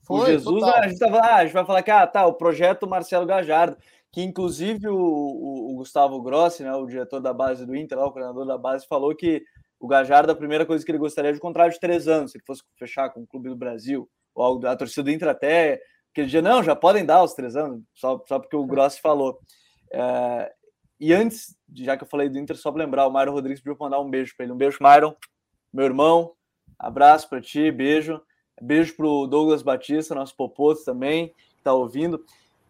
Foi, 0.04 0.20
o 0.22 0.26
Jesus, 0.26 0.62
total. 0.62 0.80
a 0.80 0.88
gente, 0.88 1.00
tava, 1.00 1.18
ah, 1.20 1.36
a 1.36 1.44
gente 1.44 1.54
vai 1.54 1.66
falar 1.66 1.84
que 1.84 1.92
ah, 1.92 2.08
tá, 2.08 2.26
o 2.26 2.34
projeto 2.34 2.88
Marcelo 2.88 3.26
Gajardo, 3.26 3.78
que 4.18 4.24
inclusive 4.24 4.88
o, 4.88 4.98
o, 4.98 5.74
o, 5.74 5.76
Gustavo 5.76 6.20
Grossi, 6.20 6.64
né, 6.64 6.74
o 6.74 6.88
diretor 6.88 7.20
da 7.20 7.32
base 7.32 7.68
do 7.68 7.76
Inter, 7.76 8.00
lá, 8.00 8.08
o 8.08 8.12
coordenador 8.12 8.48
da 8.48 8.58
base, 8.58 8.88
falou 8.88 9.16
que 9.16 9.44
o 9.80 9.88
Gajardo, 9.88 10.32
a 10.32 10.36
primeira 10.36 10.66
coisa 10.66 10.84
que 10.84 10.90
ele 10.90 10.98
gostaria 10.98 11.32
de 11.32 11.38
um 11.38 11.40
contrato 11.40 11.74
de 11.74 11.80
três 11.80 12.08
anos, 12.08 12.32
se 12.32 12.38
ele 12.40 12.44
fosse 12.44 12.64
fechar 12.80 13.12
com 13.12 13.22
o 13.22 13.28
Clube 13.28 13.48
do 13.48 13.56
Brasil, 13.56 14.10
ou 14.34 14.44
algo, 14.44 14.66
a 14.66 14.76
torcida 14.76 15.04
do 15.04 15.12
Inter 15.12 15.28
até, 15.28 15.80
que 16.12 16.22
ele 16.22 16.26
dizia, 16.26 16.42
não, 16.42 16.64
já 16.64 16.76
podem 16.76 17.06
dar 17.06 17.24
os 17.24 17.36
três 17.36 17.56
anos, 17.56 17.84
só, 17.94 18.20
só 18.28 18.40
porque 18.40 18.56
o 18.56 18.66
Grossi 18.66 19.00
falou. 19.00 19.38
É, 19.92 20.52
e 21.00 21.14
antes, 21.14 21.56
já 21.76 21.96
que 21.96 22.04
eu 22.04 22.08
falei 22.08 22.28
do 22.28 22.40
Inter, 22.40 22.58
só 22.58 22.72
para 22.72 22.84
lembrar, 22.84 23.06
o 23.06 23.12
Mário 23.12 23.32
Rodrigues 23.32 23.62
pediu 23.62 23.78
mandar 23.80 24.00
um 24.00 24.10
beijo 24.10 24.34
para 24.36 24.46
ele. 24.46 24.54
Um 24.54 24.58
beijo, 24.58 24.80
Myron, 24.82 25.16
meu 25.72 25.86
irmão. 25.86 26.34
Abraço 26.80 27.30
para 27.30 27.40
ti, 27.40 27.70
beijo. 27.70 28.20
Beijo 28.60 28.96
para 28.96 29.06
o 29.06 29.28
Douglas 29.28 29.62
Batista, 29.62 30.16
nosso 30.16 30.36
popoto 30.36 30.84
também, 30.84 31.28
que 31.28 31.60
está 31.60 31.72
ouvindo. 31.72 32.26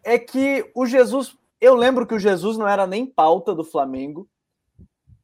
É 0.08 0.18
que 0.18 0.70
o 0.74 0.86
Jesus, 0.86 1.36
eu 1.60 1.74
lembro 1.74 2.06
que 2.06 2.14
o 2.14 2.18
Jesus 2.18 2.56
não 2.56 2.66
era 2.66 2.86
nem 2.86 3.04
pauta 3.04 3.54
do 3.54 3.62
Flamengo. 3.62 4.26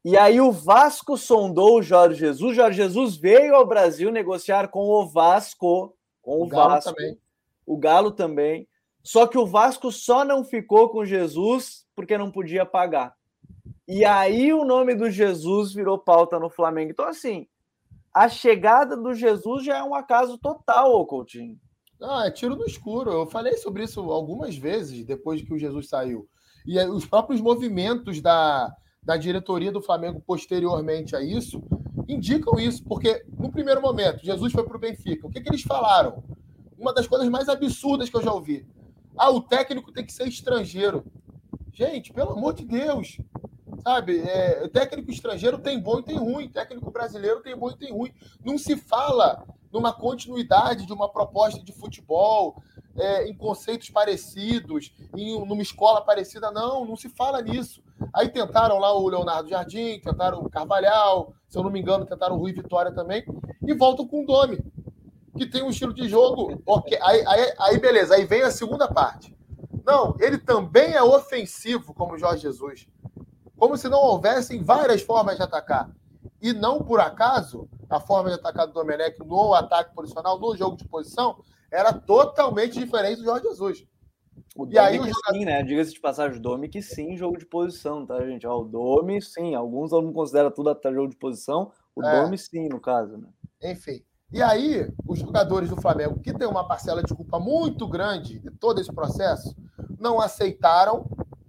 E 0.04 0.18
aí 0.18 0.38
o 0.42 0.52
Vasco 0.52 1.16
sondou 1.16 1.78
o 1.78 1.82
Jorge 1.82 2.20
Jesus. 2.20 2.52
O 2.52 2.54
Jorge 2.54 2.76
Jesus 2.76 3.16
veio 3.16 3.54
ao 3.54 3.66
Brasil 3.66 4.12
negociar 4.12 4.68
com 4.68 4.86
o 4.86 5.06
Vasco, 5.06 5.96
com 6.20 6.40
o, 6.40 6.44
o 6.44 6.48
Vasco, 6.48 6.94
também. 6.94 7.18
o 7.64 7.78
Galo 7.78 8.10
também. 8.10 8.68
Só 9.02 9.26
que 9.26 9.38
o 9.38 9.46
Vasco 9.46 9.90
só 9.90 10.22
não 10.22 10.44
ficou 10.44 10.90
com 10.90 11.06
Jesus 11.06 11.86
porque 11.96 12.18
não 12.18 12.30
podia 12.30 12.66
pagar. 12.66 13.14
E 13.88 14.04
aí 14.04 14.52
o 14.52 14.66
nome 14.66 14.94
do 14.94 15.10
Jesus 15.10 15.72
virou 15.72 15.98
pauta 15.98 16.38
no 16.38 16.50
Flamengo. 16.50 16.90
Então, 16.90 17.06
assim, 17.06 17.46
a 18.12 18.28
chegada 18.28 18.96
do 18.96 19.14
Jesus 19.14 19.64
já 19.64 19.78
é 19.78 19.82
um 19.82 19.94
acaso 19.94 20.36
total, 20.36 20.92
ô 20.92 21.06
Coutinho. 21.06 21.58
Ah, 22.04 22.26
é 22.26 22.30
tiro 22.30 22.56
no 22.56 22.64
escuro. 22.64 23.10
Eu 23.10 23.26
falei 23.26 23.56
sobre 23.56 23.84
isso 23.84 24.00
algumas 24.00 24.56
vezes 24.56 25.04
depois 25.04 25.42
que 25.42 25.52
o 25.52 25.58
Jesus 25.58 25.88
saiu. 25.88 26.28
E 26.66 26.78
os 26.86 27.04
próprios 27.06 27.40
movimentos 27.40 28.20
da, 28.20 28.74
da 29.02 29.16
diretoria 29.16 29.72
do 29.72 29.82
Flamengo 29.82 30.22
posteriormente 30.26 31.16
a 31.16 31.20
isso 31.20 31.62
indicam 32.06 32.58
isso, 32.58 32.84
porque 32.84 33.24
no 33.38 33.50
primeiro 33.50 33.80
momento, 33.80 34.24
Jesus 34.24 34.52
foi 34.52 34.62
para 34.64 34.76
o 34.76 34.80
Benfica. 34.80 35.26
O 35.26 35.30
que, 35.30 35.40
que 35.40 35.48
eles 35.48 35.62
falaram? 35.62 36.22
uma 36.78 36.92
das 36.92 37.06
coisas 37.06 37.28
mais 37.28 37.48
absurdas 37.48 38.10
que 38.10 38.16
eu 38.16 38.22
já 38.22 38.32
ouvi. 38.32 38.66
Ah, 39.16 39.30
o 39.30 39.40
técnico 39.40 39.92
tem 39.92 40.04
que 40.04 40.12
ser 40.12 40.28
estrangeiro. 40.28 41.04
Gente, 41.72 42.12
pelo 42.12 42.32
amor 42.32 42.54
de 42.54 42.64
Deus. 42.64 43.18
Sabe, 43.82 44.20
é, 44.20 44.66
técnico 44.68 45.10
estrangeiro 45.10 45.58
tem 45.58 45.78
bom 45.78 45.98
e 45.98 46.02
tem 46.02 46.16
ruim, 46.16 46.48
técnico 46.48 46.90
brasileiro 46.90 47.42
tem 47.42 47.56
bom 47.56 47.70
e 47.70 47.76
tem 47.76 47.92
ruim. 47.92 48.12
Não 48.44 48.56
se 48.56 48.76
fala 48.76 49.44
numa 49.74 49.92
continuidade 49.92 50.86
de 50.86 50.92
uma 50.92 51.08
proposta 51.08 51.60
de 51.60 51.72
futebol, 51.72 52.62
é, 52.96 53.28
em 53.28 53.36
conceitos 53.36 53.90
parecidos, 53.90 54.94
em 55.16 55.44
numa 55.44 55.62
escola 55.62 56.00
parecida. 56.00 56.52
Não, 56.52 56.84
não 56.84 56.96
se 56.96 57.08
fala 57.08 57.42
nisso. 57.42 57.82
Aí 58.12 58.28
tentaram 58.28 58.78
lá 58.78 58.96
o 58.96 59.08
Leonardo 59.08 59.48
Jardim, 59.48 59.98
tentaram 59.98 60.38
o 60.38 60.48
Carvalhal, 60.48 61.34
se 61.48 61.58
eu 61.58 61.64
não 61.64 61.70
me 61.70 61.80
engano, 61.80 62.06
tentaram 62.06 62.36
o 62.36 62.38
Rui 62.38 62.52
Vitória 62.52 62.92
também, 62.92 63.24
e 63.66 63.74
voltam 63.74 64.06
com 64.06 64.22
o 64.22 64.26
Domi, 64.26 64.64
que 65.36 65.44
tem 65.44 65.60
um 65.60 65.70
estilo 65.70 65.92
de 65.92 66.08
jogo. 66.08 66.62
Okay. 66.64 66.96
Aí, 67.02 67.26
aí, 67.26 67.54
aí, 67.58 67.78
beleza, 67.80 68.14
aí 68.14 68.24
vem 68.24 68.42
a 68.42 68.52
segunda 68.52 68.86
parte. 68.86 69.36
Não, 69.84 70.14
ele 70.20 70.38
também 70.38 70.92
é 70.92 71.02
ofensivo, 71.02 71.92
como 71.92 72.14
o 72.14 72.18
Jorge 72.18 72.42
Jesus. 72.42 72.86
Como 73.56 73.76
se 73.76 73.88
não 73.88 73.98
houvessem 73.98 74.62
várias 74.62 75.02
formas 75.02 75.36
de 75.36 75.42
atacar. 75.42 75.90
E 76.40 76.52
não 76.52 76.80
por 76.80 77.00
acaso, 77.00 77.68
a 77.88 78.00
forma 78.00 78.30
de 78.30 78.36
atacar 78.36 78.66
do 78.66 78.72
Domenech 78.72 79.18
no 79.20 79.54
ataque 79.54 79.94
posicional, 79.94 80.38
no 80.38 80.56
jogo 80.56 80.76
de 80.76 80.86
posição, 80.86 81.42
era 81.70 81.92
totalmente 81.92 82.78
diferente 82.78 83.18
do 83.18 83.24
Jorge 83.24 83.48
Jesus. 83.48 83.86
O 84.56 84.66
e 84.70 84.78
aí, 84.78 84.98
o 84.98 85.06
jogador... 85.06 85.32
sim, 85.32 85.44
né? 85.44 85.62
Diga-se 85.62 85.92
de 85.92 86.00
passagem, 86.00 86.38
o 86.38 86.42
Domi 86.42 86.68
que 86.68 86.80
sim, 86.80 87.16
jogo 87.16 87.36
de 87.36 87.46
posição, 87.46 88.06
tá, 88.06 88.24
gente? 88.24 88.46
Ó, 88.46 88.60
o 88.60 88.64
Domi, 88.64 89.20
sim. 89.20 89.54
Alguns 89.54 89.90
não 89.90 90.12
consideram 90.12 90.50
tudo 90.50 90.70
até 90.70 90.92
jogo 90.92 91.08
de 91.08 91.16
posição. 91.16 91.72
O 91.94 92.04
é. 92.04 92.22
Domi, 92.22 92.38
sim, 92.38 92.68
no 92.68 92.80
caso, 92.80 93.18
né? 93.18 93.28
Enfim. 93.62 94.04
E 94.32 94.42
aí, 94.42 94.88
os 95.06 95.18
jogadores 95.18 95.68
do 95.70 95.80
Flamengo, 95.80 96.20
que 96.20 96.32
tem 96.32 96.46
uma 96.46 96.66
parcela 96.66 97.02
de 97.02 97.14
culpa 97.14 97.38
muito 97.38 97.86
grande 97.88 98.38
de 98.38 98.50
todo 98.50 98.80
esse 98.80 98.92
processo, 98.92 99.56
não 99.98 100.20
aceitaram 100.20 101.06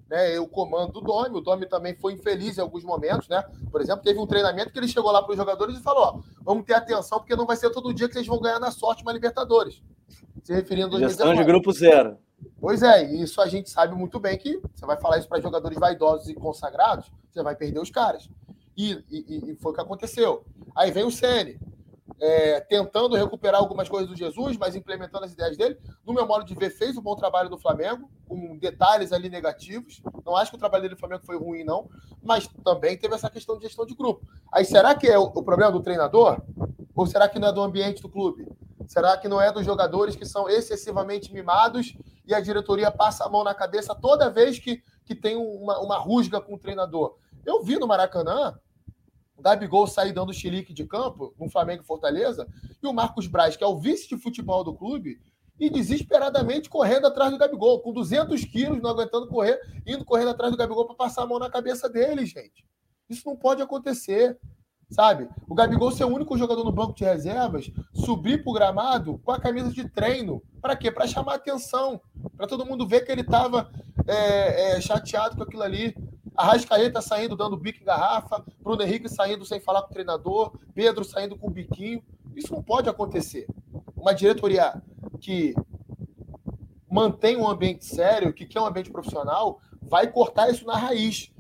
né, 0.10 0.40
o 0.40 0.48
comando 0.48 0.94
do 0.94 1.02
Domi. 1.02 1.38
O 1.38 1.42
Domi 1.42 1.66
também 1.66 1.96
foi 1.96 2.14
infeliz 2.14 2.58
em 2.58 2.62
alguns 2.62 2.84
momentos, 2.84 3.28
né? 3.28 3.44
Por 3.72 3.82
exemplo, 3.82 4.04
teve 4.04 4.20
um 4.20 4.28
treinamento 4.28 4.72
que 4.72 4.80
ele 4.80 4.88
chegou 4.88 5.12
lá 5.12 5.22
para 5.22 5.32
os 5.32 5.38
jogadores 5.38 5.78
e 5.78 5.82
falou: 5.82 6.04
ó, 6.04 6.20
vamos 6.42 6.66
ter 6.66 6.74
atenção, 6.74 7.20
porque 7.20 7.36
não 7.36 7.46
vai 7.46 7.56
ser 7.56 7.70
todo 7.70 7.94
dia 7.94 8.08
que 8.08 8.14
vocês 8.14 8.28
vão 8.28 8.40
ganhar 8.40 8.60
na 8.60 8.72
sorte 8.72 9.04
uma 9.04 9.14
Libertadores. 9.14 9.82
Se 10.44 10.54
referindo 10.54 10.96
a 10.96 11.00
Gestão 11.00 11.34
de 11.34 11.44
grupo 11.44 11.72
zero. 11.72 12.18
Pois 12.60 12.84
é, 12.84 13.04
isso 13.04 13.42
a 13.42 13.48
gente 13.48 13.70
sabe 13.70 13.96
muito 13.96 14.20
bem 14.20 14.38
que 14.38 14.62
você 14.74 14.86
vai 14.86 14.98
falar 14.98 15.18
isso 15.18 15.28
para 15.28 15.42
jogadores 15.42 15.78
vaidosos 15.78 16.30
e 16.30 16.34
consagrados, 16.34 17.12
você 17.32 17.42
vai 17.42 17.56
perder 17.56 17.80
os 17.80 17.90
caras. 17.90 18.30
E, 18.78 18.92
e, 19.10 19.52
e 19.52 19.56
foi 19.56 19.72
o 19.72 19.76
que 19.76 19.82
aconteceu. 19.82 20.44
Aí 20.76 20.92
vem 20.92 21.06
o 21.06 21.12
Sene, 21.12 21.58
é, 22.20 22.60
tentando 22.62 23.16
recuperar 23.16 23.60
algumas 23.60 23.90
coisas 23.90 24.10
do 24.10 24.16
Jesus, 24.16 24.58
mas 24.58 24.76
implementando 24.76 25.26
as 25.26 25.34
ideias 25.34 25.58
dele. 25.58 25.78
No 26.06 26.14
meu 26.14 26.26
modo 26.26 26.46
de 26.46 26.56
ver, 26.56 26.70
fez 26.70 26.98
um 26.98 27.02
bom 27.02 27.16
trabalho 27.16 27.50
do 27.50 27.58
Flamengo, 27.58 28.10
com 28.28 28.58
detalhes 28.58 29.12
ali 29.12 29.30
negativos. 29.30 30.02
Não 30.26 30.36
acho 30.36 30.52
que 30.52 30.58
o 30.58 30.60
trabalho 30.60 30.84
dele 30.84 30.96
do 30.96 31.00
Flamengo 31.00 31.26
foi 31.26 31.38
ruim, 31.38 31.64
não, 31.64 31.90
mas 32.24 32.48
também 32.64 32.98
teve 32.98 33.14
essa 33.16 33.30
questão 33.30 33.58
de 33.58 33.64
gestão 33.64 33.86
de 33.86 33.96
grupo. 33.96 34.26
Aí 34.52 34.66
será 34.66 34.96
que 34.96 35.08
é 35.08 35.18
o, 35.18 35.24
o 35.24 35.44
problema 35.44 35.72
do 35.72 35.82
treinador? 35.82 36.42
Ou 36.96 37.06
será 37.06 37.28
que 37.28 37.38
não 37.38 37.50
é 37.50 37.52
do 37.52 37.62
ambiente 37.62 38.02
do 38.02 38.10
clube? 38.10 38.48
Será 38.88 39.18
que 39.18 39.28
não 39.28 39.42
é 39.42 39.52
dos 39.52 39.66
jogadores 39.66 40.16
que 40.16 40.26
são 40.26 40.48
excessivamente 40.50 41.34
mimados 41.34 41.96
e 42.26 42.34
a 42.34 42.40
diretoria 42.40 42.92
passa 42.92 43.26
a 43.26 43.30
mão 43.30 43.44
na 43.44 43.54
cabeça 43.54 43.96
toda 43.96 44.30
vez 44.30 44.60
que, 44.60 44.82
que 45.04 45.16
tem 45.16 45.36
uma, 45.36 45.80
uma 45.80 45.98
rusga 45.98 46.40
com 46.40 46.56
o 46.56 46.60
treinador? 46.60 47.18
Eu 47.46 47.64
vi 47.64 47.78
no 47.78 47.88
Maracanã 47.88 48.58
o 49.38 49.42
Gabigol 49.42 49.88
sair 49.88 50.14
dando 50.14 50.34
chilique 50.34 50.74
de 50.74 50.86
campo 50.86 51.34
no 51.40 51.50
Flamengo 51.50 51.84
e 51.84 51.86
Fortaleza 51.86 52.48
e 52.82 52.88
o 52.88 52.94
Marcos 52.94 53.28
Braz, 53.28 53.56
que 53.56 53.64
é 53.64 53.68
o 53.68 53.78
vice 53.78 54.08
de 54.08 54.18
futebol 54.18 54.64
do 54.64 54.74
clube, 54.74 55.20
e 55.60 55.70
desesperadamente 55.70 56.70
correndo 56.70 57.08
atrás 57.08 57.32
do 57.32 57.38
Gabigol, 57.38 57.80
com 57.80 57.94
200 57.94 58.44
quilos, 58.46 58.82
não 58.82 58.90
aguentando 58.90 59.28
correr, 59.28 59.60
indo 59.86 60.04
correndo 60.04 60.32
atrás 60.32 60.52
do 60.52 60.58
Gabigol 60.58 60.86
para 60.86 60.96
passar 60.96 61.24
a 61.24 61.28
mão 61.28 61.40
na 61.40 61.50
cabeça 61.50 61.90
dele, 61.90 62.26
gente. 62.26 62.66
Isso 63.10 63.24
não 63.26 63.36
pode 63.36 63.62
acontecer 63.62 64.38
sabe? 64.90 65.28
O 65.48 65.56
Gabigol 65.56 65.92
ser 65.92 66.04
o 66.04 66.14
único 66.14 66.38
jogador 66.38 66.64
no 66.64 66.72
banco 66.72 66.96
de 66.96 67.04
reservas, 67.04 67.72
subir 67.94 68.44
para 68.44 68.52
o 68.52 68.54
gramado 68.54 69.20
com 69.24 69.32
a 69.32 69.40
camisa 69.40 69.72
de 69.72 69.88
treino. 69.90 70.42
Para 70.62 70.76
quê? 70.76 70.92
Para 70.92 71.08
chamar 71.08 71.36
atenção, 71.36 72.00
para 72.38 72.48
todo 72.48 72.66
mundo 72.66 72.88
ver 72.88 73.02
que 73.02 73.12
ele 73.12 73.22
estava 73.22 73.70
é, 74.08 74.78
é, 74.78 74.82
chateado 74.82 75.36
com 75.36 75.44
aquilo 75.44 75.64
ali. 75.64 75.96
A 76.36 76.46
Rascaeta 76.46 77.02
saindo 77.02 77.36
dando 77.36 77.56
bico 77.56 77.82
em 77.82 77.86
garrafa, 77.86 78.44
Bruno 78.62 78.82
Henrique 78.82 79.08
saindo 79.08 79.46
sem 79.46 79.60
falar 79.60 79.82
com 79.84 79.90
o 79.90 79.94
treinador, 79.94 80.54
Pedro 80.74 81.04
saindo 81.04 81.38
com 81.38 81.48
o 81.48 81.52
biquinho. 81.52 82.04
Isso 82.36 82.54
não 82.54 82.62
pode 82.62 82.90
acontecer. 82.90 83.48
Uma 83.96 84.14
diretoria 84.14 84.82
que 85.20 85.56
mantém 86.90 87.38
um 87.38 87.48
ambiente 87.48 87.86
sério, 87.86 88.34
que 88.34 88.46
quer 88.46 88.62
um 88.62 88.66
ambiente 88.66 88.92
profissional, 88.92 89.60
vai 89.82 90.08
cortar 90.08 90.50
isso 90.50 90.66
na 90.66 90.78
raiz 90.78 91.32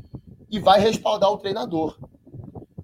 e 0.49 0.59
vai 0.59 0.79
respaldar 0.79 1.31
o 1.31 1.37
treinador. 1.37 1.97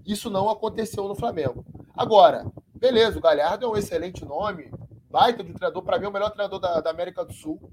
Isso 0.06 0.30
não 0.30 0.50
aconteceu 0.50 1.08
no 1.08 1.16
Flamengo. 1.16 1.66
Agora, 1.96 2.52
beleza, 2.74 3.18
o 3.18 3.22
Galhardo 3.22 3.66
é 3.66 3.70
um 3.70 3.78
excelente 3.78 4.26
nome, 4.26 4.72
baita 5.10 5.44
de 5.44 5.54
treinador, 5.54 5.84
para 5.84 6.00
mim 6.00 6.06
é 6.06 6.10
o 6.10 6.12
melhor 6.12 6.32
treinador 6.32 6.60
da, 6.60 6.82
da, 6.82 6.90
América 6.90 7.24
do 7.24 7.34
Sul, 7.34 7.71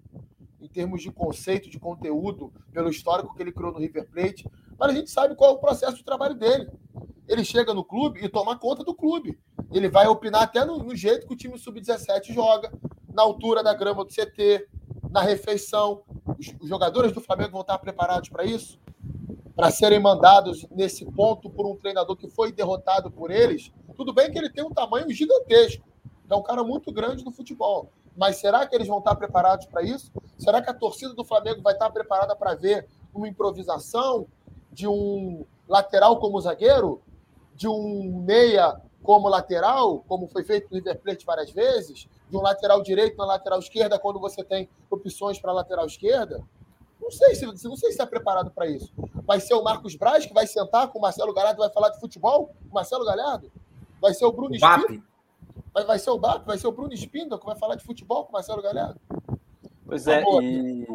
em 0.68 0.72
termos 0.72 1.02
de 1.02 1.10
conceito, 1.10 1.70
de 1.70 1.78
conteúdo, 1.78 2.52
pelo 2.72 2.90
histórico 2.90 3.34
que 3.34 3.42
ele 3.42 3.52
criou 3.52 3.72
no 3.72 3.78
River 3.78 4.08
Plate. 4.10 4.46
Mas 4.78 4.90
a 4.90 4.94
gente 4.94 5.10
sabe 5.10 5.34
qual 5.34 5.50
é 5.50 5.54
o 5.54 5.58
processo 5.58 5.96
de 5.96 6.04
trabalho 6.04 6.34
dele. 6.34 6.68
Ele 7.26 7.44
chega 7.44 7.72
no 7.72 7.84
clube 7.84 8.22
e 8.22 8.28
toma 8.28 8.58
conta 8.58 8.84
do 8.84 8.94
clube. 8.94 9.38
Ele 9.72 9.88
vai 9.88 10.06
opinar 10.06 10.42
até 10.42 10.64
no, 10.64 10.78
no 10.78 10.94
jeito 10.94 11.26
que 11.26 11.32
o 11.32 11.36
time 11.36 11.58
sub-17 11.58 12.32
joga, 12.32 12.72
na 13.12 13.22
altura 13.22 13.62
da 13.62 13.74
grama 13.74 14.04
do 14.04 14.10
CT, 14.10 14.68
na 15.10 15.22
refeição. 15.22 16.02
Os, 16.38 16.54
os 16.60 16.68
jogadores 16.68 17.12
do 17.12 17.20
Flamengo 17.20 17.52
vão 17.52 17.62
estar 17.62 17.78
preparados 17.78 18.28
para 18.28 18.44
isso? 18.44 18.78
para 19.56 19.72
serem 19.72 19.98
mandados 19.98 20.64
nesse 20.70 21.04
ponto 21.04 21.50
por 21.50 21.66
um 21.66 21.74
treinador 21.74 22.16
que 22.16 22.28
foi 22.28 22.52
derrotado 22.52 23.10
por 23.10 23.28
eles, 23.28 23.72
tudo 23.96 24.14
bem 24.14 24.30
que 24.30 24.38
ele 24.38 24.48
tem 24.48 24.64
um 24.64 24.70
tamanho 24.70 25.10
gigantesco, 25.10 25.84
é 26.30 26.34
um 26.36 26.42
cara 26.44 26.62
muito 26.62 26.92
grande 26.92 27.24
no 27.24 27.32
futebol. 27.32 27.90
Mas 28.16 28.36
será 28.36 28.66
que 28.66 28.74
eles 28.74 28.86
vão 28.86 28.98
estar 28.98 29.14
preparados 29.14 29.66
para 29.66 29.82
isso? 29.82 30.12
Será 30.38 30.62
que 30.62 30.70
a 30.70 30.74
torcida 30.74 31.12
do 31.12 31.24
Flamengo 31.24 31.60
vai 31.60 31.72
estar 31.72 31.90
preparada 31.90 32.34
para 32.36 32.54
ver 32.54 32.86
uma 33.12 33.28
improvisação 33.28 34.26
de 34.72 34.86
um 34.86 35.44
lateral 35.68 36.18
como 36.18 36.40
zagueiro, 36.40 37.02
de 37.54 37.66
um 37.66 38.22
meia 38.24 38.80
como 39.02 39.28
lateral, 39.28 40.04
como 40.06 40.28
foi 40.28 40.44
feito 40.44 40.68
no 40.70 40.76
River 40.76 41.00
Plate 41.00 41.26
várias 41.26 41.50
vezes, 41.50 42.08
de 42.28 42.36
um 42.36 42.40
lateral 42.40 42.82
direito 42.82 43.16
na 43.16 43.24
lateral 43.24 43.58
esquerda 43.58 43.98
quando 43.98 44.20
você 44.20 44.44
tem 44.44 44.68
opções 44.90 45.40
para 45.40 45.52
lateral 45.52 45.86
esquerda? 45.86 46.42
Não 47.00 47.10
sei 47.10 47.34
se 47.34 47.46
não 47.46 47.76
sei 47.76 47.76
se 47.76 47.88
está 47.88 48.06
preparado 48.06 48.50
para 48.50 48.66
isso. 48.66 48.92
Vai 49.24 49.40
ser 49.40 49.54
o 49.54 49.62
Marcos 49.62 49.94
Braz 49.94 50.26
que 50.26 50.34
vai 50.34 50.46
sentar 50.46 50.88
com 50.88 50.98
o 50.98 51.02
Marcelo 51.02 51.32
Galhardo 51.32 51.60
e 51.60 51.64
vai 51.64 51.70
falar 51.70 51.90
de 51.90 52.00
futebol? 52.00 52.54
O 52.70 52.74
Marcelo 52.74 53.04
Galhardo? 53.04 53.50
Vai 54.00 54.14
ser 54.14 54.24
o 54.24 54.32
Bruno 54.32 54.54
Espíndola? 54.54 55.02
Vai, 55.72 55.84
vai 55.84 55.98
ser 55.98 56.10
o 56.10 56.18
BAP? 56.18 56.44
Vai 56.44 56.58
ser 56.58 56.66
o 56.66 56.72
Bruno 56.72 56.92
Espíndola 56.92 57.40
que 57.40 57.46
vai 57.46 57.56
falar 57.56 57.76
de 57.76 57.84
futebol 57.84 58.24
com 58.24 58.30
o 58.30 58.32
Marcelo 58.32 58.62
Galhardo? 58.62 59.00
Pois 59.88 60.06
é, 60.06 60.18
Amor, 60.18 60.42
e... 60.42 60.86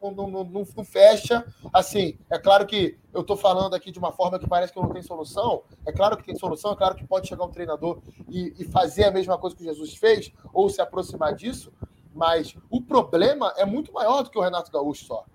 não, 0.00 0.10
não, 0.10 0.26
não, 0.26 0.44
não, 0.44 0.84
fecha. 0.84 1.44
Assim, 1.70 2.16
é 2.30 2.38
claro 2.38 2.66
que 2.66 2.96
eu 3.12 3.20
estou 3.20 3.36
falando 3.36 3.74
aqui 3.74 3.92
de 3.92 3.98
uma 3.98 4.10
forma 4.10 4.38
que 4.38 4.48
parece 4.48 4.72
que 4.72 4.80
não 4.80 4.88
tem 4.88 5.02
solução. 5.02 5.64
É 5.86 5.92
claro 5.92 6.16
que 6.16 6.24
tem 6.24 6.34
solução, 6.34 6.72
é 6.72 6.76
claro 6.76 6.94
que 6.94 7.06
pode 7.06 7.28
chegar 7.28 7.44
um 7.44 7.50
treinador 7.50 7.98
e, 8.26 8.54
e 8.58 8.64
fazer 8.64 9.04
a 9.04 9.10
mesma 9.10 9.36
coisa 9.36 9.54
que 9.54 9.62
Jesus 9.62 9.94
fez, 9.96 10.32
ou 10.50 10.70
se 10.70 10.80
aproximar 10.80 11.34
disso, 11.34 11.70
mas 12.14 12.56
o 12.70 12.80
problema 12.80 13.52
é 13.58 13.66
muito 13.66 13.92
maior 13.92 14.22
do 14.22 14.30
que 14.30 14.38
o 14.38 14.42
Renato 14.42 14.72
Gaúcho 14.72 15.04
só. 15.04 15.26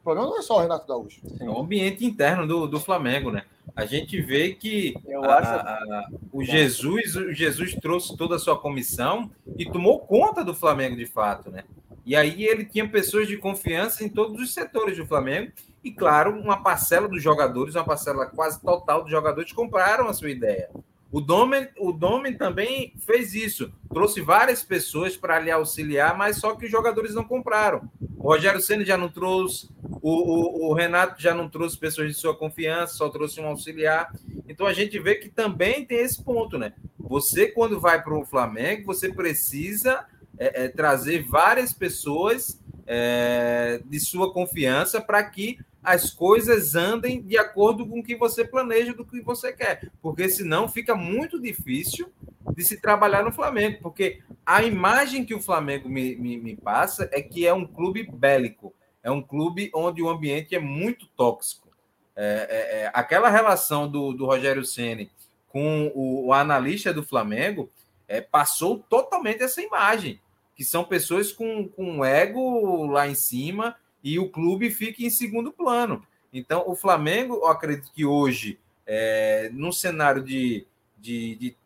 O 0.00 0.02
problema 0.02 0.30
não 0.30 0.38
é 0.38 0.42
só 0.42 0.56
o 0.56 0.60
Renato 0.60 0.86
Gaúcho. 0.86 1.20
É 1.38 1.44
o 1.44 1.58
ambiente 1.58 2.02
interno 2.02 2.46
do, 2.46 2.66
do 2.66 2.80
Flamengo, 2.80 3.30
né? 3.30 3.44
A 3.76 3.84
gente 3.84 4.20
vê 4.22 4.54
que 4.54 4.94
a, 5.22 5.38
a, 5.38 6.08
o 6.32 6.42
Jesus, 6.42 7.14
o 7.16 7.32
Jesus 7.32 7.74
trouxe 7.74 8.16
toda 8.16 8.36
a 8.36 8.38
sua 8.38 8.58
comissão 8.58 9.30
e 9.58 9.70
tomou 9.70 10.00
conta 10.00 10.44
do 10.44 10.54
Flamengo 10.54 10.96
de 10.96 11.06
fato, 11.06 11.50
né? 11.50 11.64
E 12.04 12.14
aí 12.14 12.44
ele 12.44 12.64
tinha 12.64 12.88
pessoas 12.88 13.26
de 13.26 13.36
confiança 13.36 14.04
em 14.04 14.08
todos 14.08 14.40
os 14.40 14.52
setores 14.52 14.96
do 14.96 15.06
Flamengo 15.06 15.52
e, 15.82 15.90
claro, 15.90 16.38
uma 16.38 16.62
parcela 16.62 17.08
dos 17.08 17.22
jogadores, 17.22 17.74
uma 17.74 17.84
parcela 17.84 18.26
quase 18.26 18.60
total 18.60 19.02
dos 19.02 19.10
jogadores 19.10 19.52
compraram 19.52 20.08
a 20.08 20.12
sua 20.12 20.30
ideia. 20.30 20.70
O 21.14 21.20
Domen, 21.20 21.68
o 21.78 21.92
Domen 21.92 22.36
também 22.36 22.92
fez 23.06 23.34
isso, 23.34 23.72
trouxe 23.88 24.20
várias 24.20 24.64
pessoas 24.64 25.16
para 25.16 25.38
lhe 25.38 25.48
auxiliar, 25.48 26.18
mas 26.18 26.38
só 26.38 26.56
que 26.56 26.64
os 26.64 26.70
jogadores 26.70 27.14
não 27.14 27.22
compraram. 27.22 27.88
O 28.16 28.32
Rogério 28.32 28.60
Senna 28.60 28.84
já 28.84 28.96
não 28.96 29.08
trouxe, 29.08 29.70
o, 30.02 30.10
o, 30.10 30.70
o, 30.70 30.74
Renato 30.74 31.22
já 31.22 31.32
não 31.32 31.48
trouxe 31.48 31.78
pessoas 31.78 32.08
de 32.08 32.14
sua 32.14 32.36
confiança, 32.36 32.94
só 32.94 33.08
trouxe 33.08 33.40
um 33.40 33.46
auxiliar. 33.46 34.12
Então 34.48 34.66
a 34.66 34.72
gente 34.72 34.98
vê 34.98 35.14
que 35.14 35.28
também 35.28 35.84
tem 35.84 35.98
esse 35.98 36.20
ponto, 36.20 36.58
né? 36.58 36.72
Você, 36.98 37.46
quando 37.46 37.78
vai 37.78 38.02
para 38.02 38.18
o 38.18 38.24
Flamengo, 38.24 38.86
você 38.86 39.12
precisa 39.12 40.04
é, 40.38 40.64
é, 40.64 40.68
trazer 40.68 41.22
várias 41.22 41.72
pessoas 41.72 42.60
é, 42.86 43.80
de 43.84 44.00
sua 44.00 44.32
confiança 44.32 45.00
para 45.00 45.22
que 45.24 45.58
as 45.82 46.10
coisas 46.10 46.74
andem 46.74 47.20
de 47.20 47.36
acordo 47.36 47.86
com 47.86 48.00
o 48.00 48.02
que 48.02 48.16
você 48.16 48.42
planeja, 48.42 48.94
do 48.94 49.04
que 49.04 49.20
você 49.20 49.52
quer. 49.52 49.90
Porque 50.00 50.28
senão 50.30 50.66
fica 50.66 50.94
muito 50.94 51.40
difícil 51.40 52.10
de 52.56 52.64
se 52.64 52.80
trabalhar 52.80 53.22
no 53.22 53.30
Flamengo. 53.30 53.78
Porque 53.82 54.22
a 54.46 54.62
imagem 54.62 55.24
que 55.24 55.34
o 55.34 55.40
Flamengo 55.40 55.88
me, 55.88 56.16
me, 56.16 56.38
me, 56.38 56.56
passa 56.56 57.08
é 57.12 57.20
que 57.20 57.46
é 57.46 57.52
um 57.52 57.66
clube 57.66 58.02
bélico, 58.02 58.74
é 59.02 59.10
um 59.10 59.20
clube 59.20 59.70
onde 59.74 60.02
o 60.02 60.08
ambiente 60.08 60.54
é 60.54 60.58
muito 60.58 61.06
tóxico. 61.08 61.68
É, 62.16 62.46
é, 62.48 62.82
é, 62.82 62.90
aquela 62.94 63.28
relação 63.28 63.90
do, 63.90 64.12
do 64.12 64.24
Rogério 64.24 64.64
Ceni 64.64 65.10
com 65.48 65.92
o, 65.94 66.28
o, 66.28 66.32
analista 66.32 66.92
do 66.92 67.02
Flamengo 67.02 67.70
é, 68.06 68.20
passou 68.20 68.78
totalmente 68.78 69.42
essa 69.42 69.60
imagem, 69.60 70.20
que 70.54 70.64
são 70.64 70.84
pessoas 70.84 71.32
com, 71.32 71.68
com 71.68 72.04
ego 72.04 72.86
lá 72.86 73.08
em 73.08 73.14
cima 73.14 73.76
e 74.02 74.18
o 74.18 74.28
clube 74.28 74.70
fica 74.70 75.02
em 75.02 75.10
segundo 75.10 75.52
plano. 75.52 76.04
Então, 76.32 76.64
o 76.66 76.74
Flamengo, 76.74 77.34
eu 77.34 77.46
acredito 77.46 77.92
que 77.92 78.04
hoje, 78.04 78.58
é, 78.86 79.50
num 79.52 79.72
cenário 79.72 80.22
de, 80.22 80.66
de, 80.98 81.36
de 81.36 81.56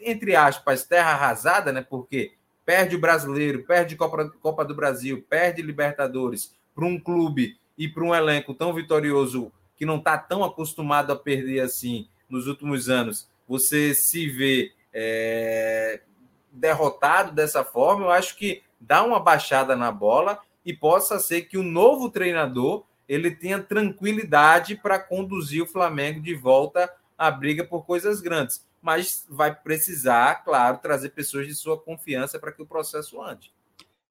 entre 0.00 0.36
aspas, 0.36 0.84
terra 0.84 1.12
arrasada, 1.12 1.72
né? 1.72 1.82
Porque 1.88 2.32
perde 2.64 2.96
o 2.96 3.00
brasileiro, 3.00 3.64
perde 3.64 3.96
Copa, 3.96 4.30
Copa 4.40 4.64
do 4.64 4.74
Brasil, 4.74 5.24
perde 5.28 5.62
Libertadores 5.62 6.54
para 6.74 6.86
um 6.86 6.98
clube 6.98 7.58
e 7.76 7.88
para 7.88 8.04
um 8.04 8.14
elenco 8.14 8.54
tão 8.54 8.72
vitorioso 8.72 9.52
que 9.76 9.84
não 9.84 9.96
está 9.96 10.16
tão 10.16 10.44
acostumado 10.44 11.12
a 11.12 11.16
perder 11.16 11.60
assim 11.60 12.08
nos 12.28 12.46
últimos 12.46 12.88
anos. 12.88 13.28
Você 13.48 13.94
se 13.94 14.28
vê 14.28 14.72
é, 14.92 16.00
derrotado 16.54 17.32
dessa 17.32 17.64
forma, 17.64 18.06
eu 18.06 18.10
acho 18.10 18.36
que 18.36 18.62
dá 18.80 19.02
uma 19.02 19.20
baixada 19.20 19.76
na 19.76 19.92
bola 19.92 20.38
e 20.64 20.72
possa 20.72 21.18
ser 21.18 21.42
que 21.42 21.58
o 21.58 21.62
novo 21.62 22.10
treinador 22.10 22.84
ele 23.08 23.30
tenha 23.30 23.62
tranquilidade 23.62 24.76
para 24.76 24.98
conduzir 24.98 25.62
o 25.62 25.66
Flamengo 25.66 26.20
de 26.20 26.34
volta 26.34 26.90
à 27.18 27.30
briga 27.30 27.64
por 27.64 27.84
coisas 27.84 28.20
grandes 28.20 28.64
mas 28.84 29.26
vai 29.30 29.54
precisar, 29.54 30.44
claro, 30.44 30.76
trazer 30.76 31.08
pessoas 31.08 31.46
de 31.46 31.54
sua 31.54 31.80
confiança 31.80 32.38
para 32.38 32.52
que 32.52 32.60
o 32.60 32.66
processo 32.66 33.18
ande. 33.22 33.50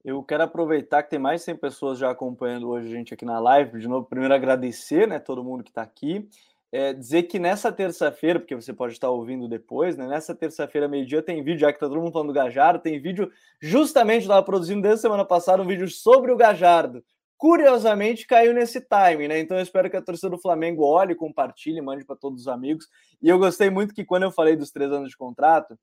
Eu 0.04 0.24
quero 0.24 0.42
aproveitar 0.42 1.04
que 1.04 1.12
tem 1.12 1.20
mais 1.20 1.42
de 1.42 1.46
100 1.46 1.58
pessoas 1.58 2.00
já 2.00 2.10
acompanhando 2.10 2.68
hoje 2.70 2.88
a 2.88 2.90
gente 2.90 3.14
aqui 3.14 3.24
na 3.24 3.40
live. 3.40 3.80
De 3.80 3.88
novo, 3.88 4.08
primeiro 4.08 4.34
agradecer, 4.34 5.08
né, 5.08 5.20
todo 5.20 5.44
mundo 5.44 5.64
que 5.64 5.70
está 5.70 5.84
aqui. 5.84 6.28
É, 6.76 6.92
dizer 6.92 7.24
que 7.24 7.38
nessa 7.38 7.72
terça-feira, 7.72 8.40
porque 8.40 8.56
você 8.56 8.74
pode 8.74 8.94
estar 8.94 9.08
ouvindo 9.08 9.48
depois, 9.48 9.96
né? 9.96 10.08
Nessa 10.08 10.34
terça-feira, 10.34 10.88
meio-dia, 10.88 11.22
tem 11.22 11.44
vídeo, 11.44 11.60
já 11.60 11.72
que 11.72 11.80
tá 11.80 11.88
todo 11.88 12.02
mundo 12.02 12.12
falando 12.12 12.30
do 12.30 12.34
Gajardo, 12.34 12.82
tem 12.82 13.00
vídeo 13.00 13.32
justamente, 13.62 14.24
estava 14.24 14.42
produzindo 14.42 14.82
desde 14.82 15.02
semana 15.02 15.24
passada 15.24 15.62
um 15.62 15.68
vídeo 15.68 15.88
sobre 15.88 16.32
o 16.32 16.36
Gajardo, 16.36 17.06
curiosamente 17.38 18.26
caiu 18.26 18.56
nesse 18.56 18.82
time, 18.82 19.28
né? 19.28 19.40
Então 19.40 19.56
eu 19.56 19.62
espero 19.62 19.88
que 19.88 19.96
a 19.96 20.02
torcida 20.02 20.32
do 20.32 20.40
Flamengo 20.40 20.84
olhe, 20.84 21.14
compartilhe, 21.14 21.80
mande 21.80 22.04
para 22.04 22.16
todos 22.16 22.42
os 22.42 22.48
amigos. 22.48 22.88
E 23.22 23.30
eu 23.30 23.38
gostei 23.38 23.70
muito 23.70 23.94
que 23.94 24.04
quando 24.04 24.24
eu 24.24 24.32
falei 24.32 24.56
dos 24.56 24.72
três 24.72 24.92
anos 24.92 25.12
de 25.12 25.16
contrato, 25.16 25.78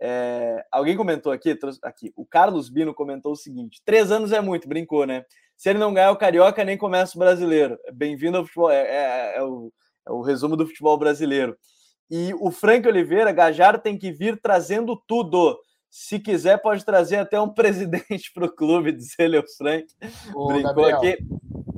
é... 0.00 0.64
alguém 0.70 0.96
comentou 0.96 1.32
aqui, 1.32 1.58
aqui, 1.82 2.12
o 2.14 2.24
Carlos 2.24 2.68
Bino 2.68 2.94
comentou 2.94 3.32
o 3.32 3.36
seguinte: 3.36 3.82
três 3.84 4.12
anos 4.12 4.30
é 4.30 4.40
muito, 4.40 4.68
brincou, 4.68 5.06
né? 5.06 5.24
Se 5.56 5.70
ele 5.70 5.80
não 5.80 5.92
ganhar 5.92 6.12
o 6.12 6.16
Carioca, 6.16 6.64
nem 6.64 6.78
começa 6.78 7.16
o 7.16 7.18
brasileiro. 7.18 7.76
Bem-vindo 7.92 8.36
ao 8.36 8.44
futebol, 8.44 8.70
é, 8.70 8.82
é, 8.82 9.38
é, 9.38 9.42
o, 9.42 9.72
é 10.06 10.12
o 10.12 10.22
resumo 10.22 10.56
do 10.56 10.66
futebol 10.66 10.96
brasileiro. 10.96 11.56
E 12.10 12.32
o 12.34 12.50
Frank 12.50 12.86
Oliveira, 12.86 13.32
Gajardo 13.32 13.82
tem 13.82 13.98
que 13.98 14.12
vir 14.12 14.40
trazendo 14.40 14.96
tudo. 15.06 15.58
Se 15.90 16.20
quiser, 16.20 16.58
pode 16.58 16.84
trazer 16.84 17.16
até 17.16 17.40
um 17.40 17.48
presidente 17.52 18.32
para 18.32 18.46
o 18.46 18.52
clube, 18.52 18.92
diz 18.92 19.18
ele, 19.18 19.38
o 19.38 19.44
Frank. 19.56 19.86
Ô, 20.34 20.48
Brincou 20.48 20.84
Gabriel, 20.84 20.98
aqui. 20.98 21.18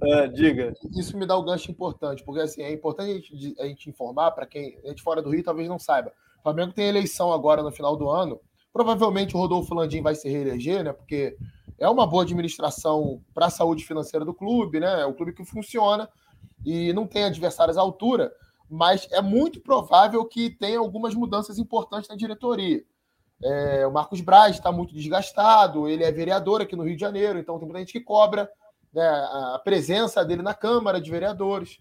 Uh, 0.02 0.32
diga. 0.32 0.74
Isso 0.96 1.16
me 1.16 1.26
dá 1.26 1.38
um 1.38 1.44
gancho 1.44 1.70
importante, 1.70 2.22
porque 2.24 2.40
assim, 2.40 2.62
é 2.62 2.72
importante 2.72 3.10
a 3.10 3.14
gente, 3.14 3.60
a 3.60 3.66
gente 3.66 3.90
informar 3.90 4.30
para 4.32 4.46
quem 4.46 4.78
a 4.84 4.88
gente 4.88 5.02
fora 5.02 5.22
do 5.22 5.30
Rio 5.30 5.42
talvez 5.42 5.68
não 5.68 5.78
saiba. 5.78 6.12
O 6.38 6.42
Flamengo 6.42 6.72
tem 6.72 6.88
eleição 6.88 7.32
agora 7.32 7.62
no 7.62 7.72
final 7.72 7.96
do 7.96 8.08
ano. 8.08 8.40
Provavelmente 8.72 9.34
o 9.34 9.38
Rodolfo 9.38 9.74
Landim 9.74 10.02
vai 10.02 10.14
se 10.14 10.28
reeleger, 10.28 10.84
né? 10.84 10.92
Porque 10.92 11.36
é 11.78 11.88
uma 11.88 12.06
boa 12.06 12.22
administração 12.22 13.20
para 13.34 13.46
a 13.46 13.50
saúde 13.50 13.84
financeira 13.84 14.24
do 14.24 14.34
clube, 14.34 14.78
né? 14.78 15.00
É 15.00 15.06
um 15.06 15.12
clube 15.12 15.32
que 15.32 15.44
funciona 15.44 16.08
e 16.64 16.92
não 16.92 17.06
tem 17.06 17.24
adversários 17.24 17.78
à 17.78 17.80
altura, 17.80 18.32
mas 18.68 19.08
é 19.10 19.22
muito 19.22 19.60
provável 19.60 20.24
que 20.24 20.50
tenha 20.50 20.78
algumas 20.78 21.14
mudanças 21.14 21.58
importantes 21.58 22.08
na 22.08 22.16
diretoria. 22.16 22.84
É, 23.42 23.86
o 23.86 23.92
Marcos 23.92 24.20
Braz 24.20 24.56
está 24.56 24.72
muito 24.72 24.92
desgastado, 24.92 25.88
ele 25.88 26.04
é 26.04 26.10
vereador 26.10 26.60
aqui 26.60 26.74
no 26.74 26.82
Rio 26.82 26.96
de 26.96 27.00
Janeiro, 27.00 27.38
então 27.38 27.58
tem 27.58 27.66
muita 27.66 27.80
gente 27.80 27.92
que 27.92 28.00
cobra 28.00 28.50
né, 28.92 29.06
a 29.54 29.60
presença 29.62 30.24
dele 30.24 30.42
na 30.42 30.54
Câmara 30.54 31.00
de 31.00 31.10
Vereadores. 31.10 31.78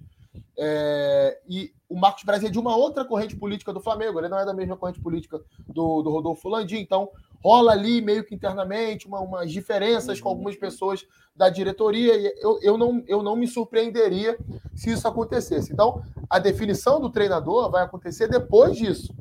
É, 0.57 1.39
e 1.47 1.73
o 1.89 1.95
Marcos 1.95 2.23
Braz 2.23 2.43
é 2.43 2.49
de 2.49 2.59
uma 2.59 2.75
outra 2.75 3.03
corrente 3.03 3.35
política 3.35 3.73
do 3.73 3.79
Flamengo, 3.79 4.19
ele 4.19 4.29
não 4.29 4.39
é 4.39 4.45
da 4.45 4.53
mesma 4.53 4.77
corrente 4.77 5.01
política 5.01 5.41
do, 5.67 6.01
do 6.01 6.09
Rodolfo 6.09 6.47
Landim, 6.47 6.77
então 6.77 7.09
rola 7.43 7.71
ali 7.71 8.01
meio 8.01 8.23
que 8.23 8.35
internamente 8.35 9.07
uma, 9.07 9.19
umas 9.19 9.51
diferenças 9.51 10.19
com 10.19 10.29
algumas 10.29 10.55
pessoas 10.55 11.05
da 11.35 11.49
diretoria, 11.49 12.15
e 12.15 12.33
eu, 12.41 12.59
eu, 12.61 12.77
não, 12.77 13.03
eu 13.07 13.21
não 13.21 13.35
me 13.35 13.47
surpreenderia 13.47 14.37
se 14.75 14.91
isso 14.91 15.07
acontecesse. 15.07 15.71
Então, 15.71 16.01
a 16.29 16.39
definição 16.39 16.99
do 16.99 17.09
treinador 17.09 17.69
vai 17.69 17.83
acontecer 17.83 18.27
depois 18.27 18.75
disso. 18.75 19.15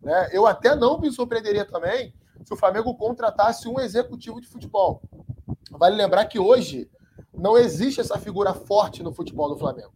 Né? 0.00 0.30
Eu 0.32 0.46
até 0.46 0.74
não 0.74 0.98
me 0.98 1.10
surpreenderia 1.12 1.64
também 1.64 2.12
se 2.44 2.52
o 2.52 2.56
Flamengo 2.56 2.94
contratasse 2.94 3.68
um 3.68 3.78
executivo 3.78 4.40
de 4.40 4.48
futebol. 4.48 5.00
Vale 5.70 5.94
lembrar 5.94 6.26
que 6.26 6.38
hoje 6.38 6.90
não 7.32 7.56
existe 7.56 8.00
essa 8.00 8.18
figura 8.18 8.52
forte 8.52 9.02
no 9.02 9.12
futebol 9.12 9.48
do 9.48 9.56
Flamengo. 9.56 9.92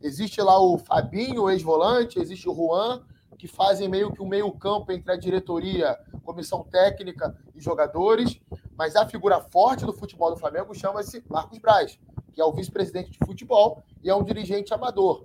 Existe 0.00 0.40
lá 0.40 0.58
o 0.60 0.78
Fabinho, 0.78 1.42
o 1.42 1.50
ex-volante, 1.50 2.18
existe 2.18 2.48
o 2.48 2.54
Juan, 2.54 3.02
que 3.40 3.48
fazem 3.48 3.88
meio 3.88 4.12
que 4.12 4.20
um 4.20 4.28
meio-campo 4.28 4.92
entre 4.92 5.10
a 5.10 5.16
diretoria, 5.16 5.98
comissão 6.22 6.62
técnica 6.62 7.34
e 7.54 7.60
jogadores. 7.60 8.38
Mas 8.76 8.94
a 8.94 9.08
figura 9.08 9.40
forte 9.40 9.86
do 9.86 9.94
futebol 9.94 10.30
do 10.30 10.36
Flamengo 10.36 10.74
chama-se 10.74 11.24
Marcos 11.26 11.58
Braz, 11.58 11.98
que 12.34 12.40
é 12.40 12.44
o 12.44 12.52
vice-presidente 12.52 13.10
de 13.10 13.18
futebol 13.24 13.82
e 14.04 14.10
é 14.10 14.14
um 14.14 14.22
dirigente 14.22 14.74
amador. 14.74 15.24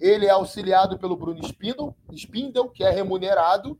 Ele 0.00 0.26
é 0.26 0.30
auxiliado 0.30 0.96
pelo 0.96 1.16
Bruno 1.16 1.44
Spindle, 1.44 1.92
Spindle, 2.12 2.70
que 2.70 2.84
é 2.84 2.90
remunerado, 2.90 3.76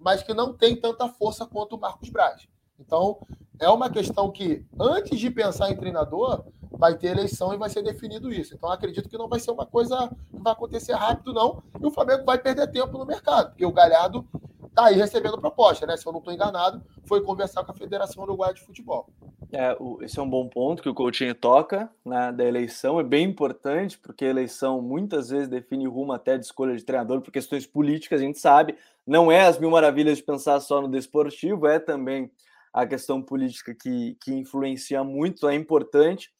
mas 0.00 0.20
que 0.20 0.34
não 0.34 0.52
tem 0.52 0.74
tanta 0.74 1.08
força 1.08 1.46
quanto 1.46 1.76
o 1.76 1.80
Marcos 1.80 2.08
Braz. 2.08 2.48
Então, 2.76 3.20
é 3.60 3.68
uma 3.68 3.88
questão 3.88 4.32
que, 4.32 4.66
antes 4.80 5.16
de 5.16 5.30
pensar 5.30 5.70
em 5.70 5.76
treinador, 5.76 6.44
vai 6.70 6.96
ter 6.96 7.08
eleição 7.08 7.52
e 7.52 7.56
vai 7.56 7.68
ser 7.68 7.82
definido 7.82 8.32
isso. 8.32 8.54
Então, 8.54 8.70
acredito 8.70 9.08
que 9.08 9.18
não 9.18 9.28
vai 9.28 9.40
ser 9.40 9.50
uma 9.50 9.66
coisa 9.66 10.10
que 10.30 10.42
vai 10.42 10.52
acontecer 10.52 10.94
rápido, 10.94 11.32
não. 11.32 11.62
E 11.80 11.86
o 11.86 11.90
Flamengo 11.90 12.24
vai 12.24 12.38
perder 12.38 12.70
tempo 12.70 12.96
no 12.98 13.06
mercado, 13.06 13.50
porque 13.50 13.66
o 13.66 13.72
Galhardo 13.72 14.26
está 14.68 14.86
aí 14.86 14.94
recebendo 14.94 15.38
proposta, 15.38 15.86
né? 15.86 15.96
Se 15.96 16.06
eu 16.06 16.12
não 16.12 16.20
estou 16.20 16.32
enganado, 16.32 16.82
foi 17.04 17.20
conversar 17.20 17.64
com 17.64 17.72
a 17.72 17.74
Federação 17.74 18.22
Uruguaia 18.22 18.54
de 18.54 18.60
Futebol. 18.60 19.08
É, 19.50 19.76
esse 20.02 20.18
é 20.18 20.22
um 20.22 20.28
bom 20.28 20.46
ponto 20.46 20.82
que 20.82 20.88
o 20.88 20.94
Coutinho 20.94 21.34
toca 21.34 21.90
né, 22.04 22.30
da 22.32 22.44
eleição, 22.44 23.00
é 23.00 23.02
bem 23.02 23.24
importante, 23.24 23.98
porque 23.98 24.26
a 24.26 24.28
eleição 24.28 24.82
muitas 24.82 25.30
vezes 25.30 25.48
define 25.48 25.86
rumo 25.86 26.12
até 26.12 26.36
de 26.36 26.44
escolha 26.44 26.76
de 26.76 26.84
treinador 26.84 27.22
por 27.22 27.32
questões 27.32 27.66
políticas, 27.66 28.20
a 28.20 28.24
gente 28.24 28.38
sabe, 28.38 28.76
não 29.06 29.32
é 29.32 29.46
as 29.46 29.58
mil 29.58 29.70
maravilhas 29.70 30.18
de 30.18 30.22
pensar 30.22 30.60
só 30.60 30.82
no 30.82 30.88
desportivo, 30.88 31.66
é 31.66 31.78
também 31.78 32.30
a 32.74 32.86
questão 32.86 33.22
política 33.22 33.74
que, 33.74 34.18
que 34.22 34.34
influencia 34.34 35.02
muito, 35.02 35.48
é 35.48 35.54
importante 35.54 36.30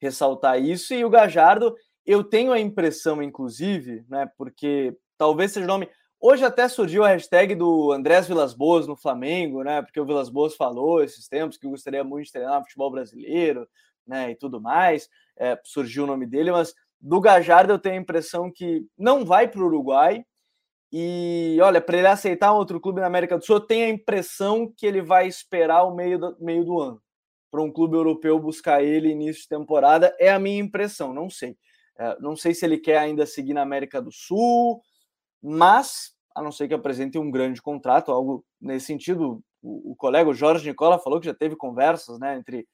ressaltar 0.00 0.62
isso, 0.62 0.94
e 0.94 1.04
o 1.04 1.10
Gajardo, 1.10 1.74
eu 2.06 2.24
tenho 2.24 2.52
a 2.52 2.60
impressão, 2.60 3.22
inclusive, 3.22 4.04
né, 4.08 4.30
porque 4.36 4.96
talvez 5.16 5.52
seja 5.52 5.64
o 5.64 5.68
nome 5.68 5.88
Hoje 6.20 6.44
até 6.44 6.66
surgiu 6.66 7.04
a 7.04 7.08
hashtag 7.10 7.54
do 7.54 7.92
Andrés 7.92 8.26
Vilas 8.26 8.52
Boas 8.52 8.88
no 8.88 8.96
Flamengo, 8.96 9.62
né? 9.62 9.82
Porque 9.82 10.00
o 10.00 10.04
Vilas 10.04 10.28
Boas 10.28 10.56
falou 10.56 11.00
esses 11.02 11.28
tempos 11.28 11.56
que 11.56 11.68
gostaria 11.68 12.02
muito 12.02 12.26
de 12.26 12.32
treinar 12.32 12.60
futebol 12.64 12.90
brasileiro, 12.90 13.68
né? 14.04 14.32
E 14.32 14.34
tudo 14.34 14.60
mais. 14.60 15.08
É, 15.36 15.56
surgiu 15.62 16.02
o 16.02 16.06
nome 16.08 16.26
dele, 16.26 16.50
mas 16.50 16.74
do 17.00 17.20
Gajardo 17.20 17.72
eu 17.72 17.78
tenho 17.78 17.94
a 17.94 18.00
impressão 18.00 18.50
que 18.50 18.84
não 18.98 19.24
vai 19.24 19.46
para 19.46 19.60
o 19.60 19.66
Uruguai. 19.66 20.24
E 20.90 21.56
olha, 21.62 21.80
para 21.80 21.98
ele 21.98 22.08
aceitar 22.08 22.52
um 22.52 22.56
outro 22.56 22.80
clube 22.80 23.00
na 23.00 23.06
América 23.06 23.38
do 23.38 23.44
Sul, 23.44 23.56
eu 23.56 23.60
tenho 23.60 23.86
a 23.86 23.90
impressão 23.90 24.72
que 24.76 24.86
ele 24.86 25.00
vai 25.00 25.28
esperar 25.28 25.84
o 25.84 25.94
meio 25.94 26.18
do, 26.18 26.36
meio 26.40 26.64
do 26.64 26.80
ano 26.80 27.00
para 27.50 27.62
um 27.62 27.72
clube 27.72 27.96
europeu 27.96 28.38
buscar 28.38 28.82
ele 28.82 29.10
início 29.10 29.42
de 29.42 29.48
temporada. 29.48 30.14
É 30.18 30.30
a 30.30 30.38
minha 30.38 30.60
impressão, 30.60 31.12
não 31.12 31.30
sei. 31.30 31.56
É, 31.98 32.16
não 32.20 32.36
sei 32.36 32.54
se 32.54 32.64
ele 32.64 32.78
quer 32.78 32.98
ainda 32.98 33.26
seguir 33.26 33.54
na 33.54 33.62
América 33.62 34.00
do 34.00 34.12
Sul, 34.12 34.80
mas 35.42 36.14
a 36.34 36.42
não 36.42 36.52
ser 36.52 36.68
que 36.68 36.74
apresente 36.74 37.18
um 37.18 37.30
grande 37.30 37.60
contrato, 37.60 38.12
algo 38.12 38.44
nesse 38.60 38.86
sentido. 38.86 39.42
O, 39.60 39.92
o 39.92 39.96
colega 39.96 40.30
o 40.30 40.34
Jorge 40.34 40.68
Nicola 40.68 40.98
falou 40.98 41.18
que 41.18 41.26
já 41.26 41.34
teve 41.34 41.56
conversas, 41.56 42.18
né, 42.18 42.36
entre 42.38 42.66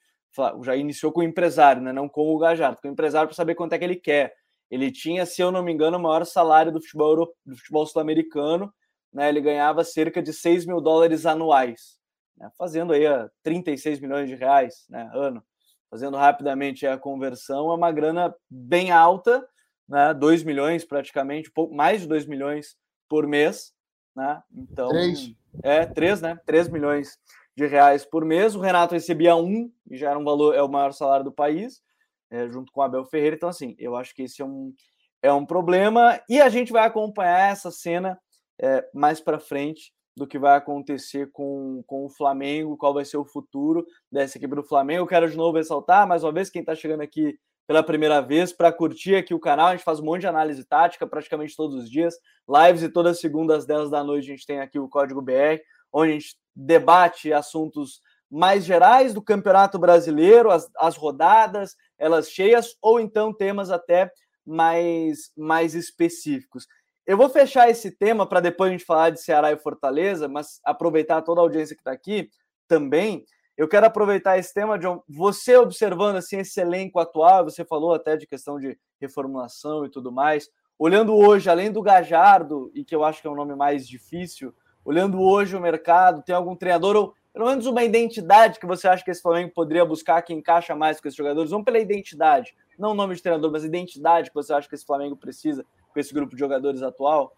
já 0.63 0.77
iniciou 0.77 1.13
com 1.13 1.21
o 1.21 1.25
empresário, 1.25 1.81
né, 1.81 1.93
não 1.93 2.09
com 2.09 2.35
o 2.35 2.39
Gajardo, 2.39 2.81
com 2.83 2.89
o 2.89 2.91
empresário 2.91 3.29
para 3.29 3.37
saber 3.37 3.55
quanto 3.55 3.73
é 3.73 3.79
que 3.79 3.85
ele 3.85 3.97
quer. 3.97 4.35
Ele 4.71 4.91
tinha, 4.91 5.25
se 5.25 5.41
eu 5.41 5.53
não 5.53 5.63
me 5.63 5.73
engano, 5.73 5.97
o 5.97 6.01
maior 6.01 6.27
salário 6.27 6.73
do 6.73 6.81
futebol, 6.81 7.33
do 7.47 7.57
futebol 7.57 7.87
sul-americano, 7.87 8.73
né, 9.13 9.29
ele 9.29 9.41
ganhava 9.41 9.85
cerca 9.85 10.21
de 10.21 10.33
6 10.33 10.67
mil 10.67 10.81
dólares 10.81 11.25
anuais, 11.25 11.99
né, 12.37 12.51
fazendo 12.59 12.93
aí 12.93 13.07
a 13.07 13.31
36 13.43 14.01
milhões 14.01 14.29
de 14.29 14.35
reais, 14.35 14.87
né, 14.89 15.11
ano. 15.15 15.43
Fazendo 15.91 16.17
rapidamente 16.17 16.87
a 16.87 16.99
conversão, 16.99 17.71
é 17.71 17.75
uma 17.75 17.93
grana 17.93 18.35
bem 18.51 18.91
alta, 18.91 19.47
né? 19.89 20.13
2 20.13 20.43
milhões 20.43 20.85
praticamente, 20.85 21.51
pouco 21.51 21.75
mais 21.75 22.01
de 22.01 22.09
2 22.09 22.27
milhões 22.27 22.77
por 23.09 23.27
mês, 23.27 23.73
né? 24.17 24.43
Então, 24.53 24.89
três. 24.89 25.33
é 25.63 25.87
3, 25.87 26.21
né? 26.21 26.41
3 26.47 26.69
milhões 26.69 27.19
de 27.57 27.67
reais 27.67 28.05
por 28.05 28.25
mês. 28.25 28.55
O 28.57 28.61
Renato 28.61 28.95
recebia 28.95 29.37
um, 29.37 29.71
e 29.89 29.97
já 29.97 30.11
era 30.11 30.19
um 30.19 30.25
valor, 30.25 30.55
é 30.55 30.63
o 30.63 30.69
maior 30.69 30.93
salário 30.93 31.25
do 31.25 31.33
país, 31.33 31.83
é, 32.31 32.49
junto 32.49 32.73
com 32.73 32.81
o 32.81 32.83
Abel 32.83 33.05
Ferreira. 33.05 33.37
Então, 33.37 33.49
assim, 33.49 33.77
eu 33.79 33.95
acho 33.95 34.15
que 34.15 34.23
esse 34.23 34.43
é 34.43 34.45
um, 34.45 34.75
é 35.23 35.33
um 35.33 35.47
problema. 35.47 36.21
E 36.29 36.41
a 36.41 36.49
gente 36.49 36.73
vai 36.73 36.87
acompanhar 36.87 37.53
essa 37.53 37.71
cena 37.71 38.19
é, 38.61 38.89
mais 38.93 39.21
para 39.21 39.39
frente 39.39 39.93
do 40.17 40.27
que 40.27 40.39
vai 40.39 40.57
acontecer 40.57 41.31
com, 41.33 41.83
com 41.87 42.07
o 42.07 42.11
Flamengo, 42.11 42.77
qual 42.77 42.95
vai 42.95 43.05
ser 43.05 43.17
o 43.17 43.25
futuro 43.25 43.85
dessa 44.11 44.39
equipe 44.39 44.55
do 44.55 44.63
Flamengo. 44.63 45.07
Quero 45.07 45.29
de 45.29 45.37
novo 45.37 45.59
ressaltar, 45.59 46.07
mais 46.07 46.23
uma 46.23 46.33
vez, 46.33 46.51
quem 46.51 46.61
está 46.61 46.75
chegando 46.75 47.01
aqui 47.01 47.39
pela 47.67 47.83
primeira 47.83 48.21
vez, 48.21 48.53
para 48.53 48.73
curtir 48.73 49.15
aqui 49.17 49.33
o 49.33 49.41
canal, 49.41 49.69
a 49.69 49.73
gente 49.73 49.85
faz 49.85 49.99
um 49.99 50.05
monte 50.05 50.21
de 50.21 50.27
análise 50.27 50.63
tática 50.65 51.07
praticamente 51.07 51.57
todos 51.57 51.75
os 51.77 51.91
dias, 51.91 52.15
lives 52.49 52.83
e 52.83 52.89
todas 52.89 53.13
as 53.13 53.21
segundas 53.21 53.59
às 53.59 53.67
10 53.67 53.91
da 53.91 54.05
noite 54.05 54.31
a 54.31 54.35
gente 54.35 54.47
tem 54.47 54.61
aqui 54.61 54.79
o 54.79 54.89
Código 54.89 55.23
BR, 55.23 55.61
onde 55.93 56.11
a 56.11 56.15
gente 56.15 56.37
debate 56.55 57.33
assuntos 57.33 58.01
mais 58.31 58.65
gerais 58.65 59.15
do 59.15 59.23
Campeonato 59.23 59.79
Brasileiro, 59.79 60.51
as, 60.51 60.71
as 60.77 60.97
rodadas, 60.97 61.75
elas 61.99 62.31
cheias, 62.31 62.77
ou 62.83 63.01
então 63.01 63.33
temas 63.33 63.71
até 63.71 64.11
mais, 64.45 65.31
mais 65.37 65.75
específicos. 65.75 66.67
Eu 67.07 67.19
vou 67.19 67.29
fechar 67.29 67.69
esse 67.69 67.91
tema 67.91 68.27
para 68.27 68.41
depois 68.41 68.71
a 68.71 68.73
gente 68.73 68.85
falar 68.85 69.11
de 69.11 69.21
Ceará 69.21 69.53
e 69.53 69.59
Fortaleza, 69.59 70.27
mas 70.27 70.59
aproveitar 70.65 71.21
toda 71.21 71.39
a 71.39 71.45
audiência 71.45 71.77
que 71.77 71.83
está 71.83 71.93
aqui 71.93 72.31
também. 72.67 73.27
Eu 73.59 73.69
quero 73.69 73.85
aproveitar 73.85 74.39
esse 74.39 74.55
tema, 74.55 74.79
John. 74.79 75.03
Você 75.07 75.55
observando 75.55 76.17
assim 76.17 76.39
esse 76.39 76.59
elenco 76.59 76.99
atual, 76.99 77.45
você 77.45 77.63
falou 77.63 77.93
até 77.93 78.17
de 78.17 78.27
questão 78.27 78.59
de 78.59 78.79
reformulação 78.99 79.85
e 79.85 79.91
tudo 79.91 80.11
mais. 80.11 80.49
Olhando 80.79 81.15
hoje, 81.15 81.51
além 81.51 81.71
do 81.71 81.83
Gajardo, 81.83 82.73
e 82.75 82.83
que 82.83 82.97
eu 82.97 83.05
acho 83.05 83.21
que 83.21 83.29
é 83.29 83.31
um 83.31 83.37
nome 83.37 83.55
mais 83.55 83.87
difícil, 83.87 84.55
olhando 84.83 85.21
hoje 85.21 85.55
o 85.55 85.61
mercado, 85.61 86.23
tem 86.23 86.35
algum 86.35 86.57
treinador 86.57 86.97
ou 86.97 87.15
pelo 87.35 87.47
menos 87.47 87.67
uma 87.67 87.85
identidade 87.85 88.59
que 88.59 88.67
você 88.67 88.89
acha 88.89 89.05
que 89.05 89.11
esse 89.11 89.21
Flamengo 89.21 89.53
poderia 89.53 89.85
buscar 89.85 90.23
que 90.23 90.33
encaixa 90.33 90.75
mais 90.75 91.01
com 91.01 91.09
esses 91.09 91.19
jogadores? 91.19 91.51
Vamos 91.51 91.65
pela 91.65 91.81
identidade, 91.81 92.55
não 92.79 92.93
o 92.93 92.95
nome 92.95 93.15
de 93.15 93.23
treinador, 93.23 93.51
mas 93.51 93.65
identidade 93.65 94.31
que 94.31 94.35
você 94.35 94.55
acha 94.55 94.69
que 94.69 94.75
esse 94.75 94.87
Flamengo 94.87 95.17
precisa 95.17 95.67
com 95.95 96.01
esse 96.01 96.13
grupo 96.13 96.35
de 96.35 96.41
jogadores 96.41 96.83
atual? 96.83 97.37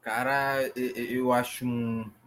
Cara, 0.00 0.70
eu 0.76 1.32
acho, 1.32 1.66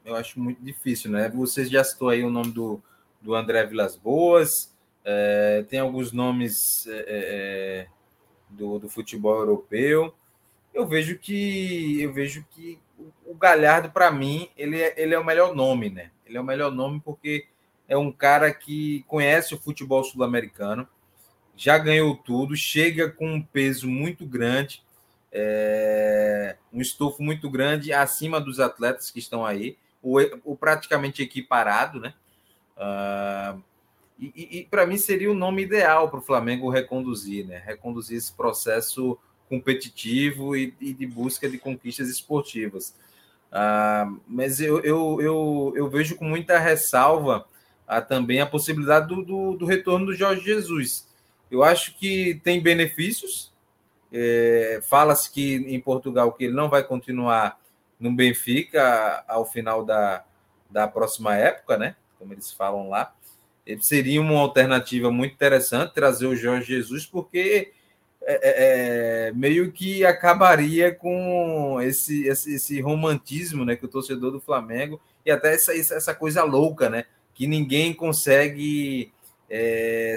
eu 0.04 0.16
acho 0.16 0.40
muito 0.40 0.62
difícil, 0.62 1.10
né? 1.10 1.30
Você 1.30 1.66
já 1.66 1.84
citou 1.84 2.10
aí 2.10 2.24
o 2.24 2.30
nome 2.30 2.52
do, 2.52 2.82
do 3.22 3.34
André 3.34 3.66
Vilas 3.66 3.96
Boas, 3.96 4.74
é, 5.04 5.66
tem 5.70 5.80
alguns 5.80 6.12
nomes 6.12 6.86
é, 6.88 6.98
é, 6.98 7.06
é 7.08 7.88
do, 8.50 8.80
do 8.80 8.90
futebol 8.90 9.38
europeu. 9.40 10.14
Eu 10.74 10.86
vejo 10.88 11.18
que 11.18 12.02
eu 12.02 12.14
vejo 12.14 12.46
que 12.52 12.80
o 13.26 13.36
Galhardo, 13.36 13.90
para 13.90 14.12
mim, 14.12 14.50
ele 14.58 14.82
é, 14.82 14.94
ele 15.02 15.14
é 15.14 15.20
o 15.20 15.26
melhor 15.26 15.56
nome, 15.56 15.90
né? 15.90 16.12
Ele 16.26 16.38
é 16.38 16.42
o 16.42 16.46
melhor 16.46 16.72
nome 16.72 17.02
porque 17.04 17.48
é 17.88 17.98
um 17.98 18.12
cara 18.12 18.54
que 18.54 19.04
conhece 19.08 19.54
o 19.54 19.60
futebol 19.60 20.04
sul-americano, 20.04 20.88
já 21.56 21.78
ganhou 21.78 22.16
tudo, 22.16 22.56
chega 22.56 23.10
com 23.10 23.36
um 23.36 23.42
peso 23.42 23.88
muito 23.88 24.26
grande, 24.26 24.84
é, 25.38 26.56
um 26.72 26.80
estofo 26.80 27.22
muito 27.22 27.50
grande 27.50 27.92
acima 27.92 28.40
dos 28.40 28.62
atletas 28.62 29.12
que 29.12 29.20
estão 29.20 29.46
aí, 29.46 29.78
o, 30.02 30.18
o 30.46 30.56
praticamente 30.56 31.22
equiparado, 31.22 32.00
né? 32.00 32.14
Uh, 32.78 33.62
e, 34.18 34.34
e, 34.34 34.60
e 34.60 34.64
para 34.64 34.86
mim 34.86 34.98
seria 34.98 35.30
o 35.30 35.36
nome 35.36 35.64
ideal 35.64 36.10
para 36.10 36.20
o 36.20 36.24
Flamengo 36.24 36.70
reconduzir, 36.70 37.46
né? 37.46 37.62
Reconduzir 37.66 38.18
esse 38.18 38.32
processo 38.32 39.18
competitivo 39.50 40.56
e, 40.56 40.74
e 40.80 40.94
de 40.94 41.06
busca 41.06 41.50
de 41.50 41.58
conquistas 41.58 42.08
esportivas. 42.10 42.96
Uh, 43.52 44.22
mas 44.26 44.62
eu, 44.62 44.80
eu, 44.84 45.18
eu, 45.22 45.74
eu, 45.76 45.90
vejo 45.90 46.16
com 46.16 46.26
muita 46.26 46.58
ressalva 46.60 47.46
uh, 47.88 48.08
também 48.08 48.40
a 48.40 48.46
possibilidade 48.46 49.08
do, 49.08 49.22
do, 49.22 49.58
do 49.58 49.66
retorno 49.66 50.06
do 50.06 50.16
Jorge 50.16 50.46
Jesus. 50.46 51.10
Eu 51.52 51.62
acho 51.62 51.98
que 51.98 52.40
tem 52.44 52.62
benefícios, 52.62 53.52
é, 54.12 54.80
Fala-se 54.84 55.32
que 55.32 55.56
em 55.56 55.80
Portugal 55.80 56.32
que 56.34 56.46
ele 56.46 56.54
não 56.54 56.70
vai 56.70 56.84
continuar 56.84 57.60
no 58.00 58.12
Benfica 58.12 59.24
ao 59.28 59.46
final 59.46 59.84
da, 59.84 60.24
da 60.70 60.88
próxima 60.88 61.36
época, 61.36 61.78
né? 61.78 61.96
Como 62.20 62.34
eles 62.34 62.52
falam 62.52 62.90
lá. 62.90 63.14
Ele 63.66 63.82
seria 63.82 64.22
uma 64.22 64.40
alternativa 64.40 65.12
muito 65.12 65.34
interessante 65.34 65.94
trazer 65.94 66.28
o 66.28 66.36
Jorge 66.36 66.68
Jesus, 66.68 67.06
porque 67.06 67.72
é, 68.22 68.34
é, 68.34 69.28
é 69.28 69.32
meio 69.34 69.72
que 69.72 70.06
acabaria 70.06 70.94
com 70.94 71.80
esse, 71.82 72.28
esse, 72.28 72.56
esse, 72.56 72.82
romantismo 72.82 73.66
né, 73.66 73.76
que 73.76 73.86
o 73.86 73.90
torcedor 73.90 74.32
do 74.32 74.40
Flamengo 74.40 75.02
e 75.26 75.32
até 75.32 75.54
essa, 75.54 75.76
essa 75.76 76.14
coisa 76.14 76.44
louca, 76.44 76.90
né? 76.90 77.06
Que 77.34 77.48
ninguém 77.48 77.94
consegue 77.94 79.12
é, 79.50 80.16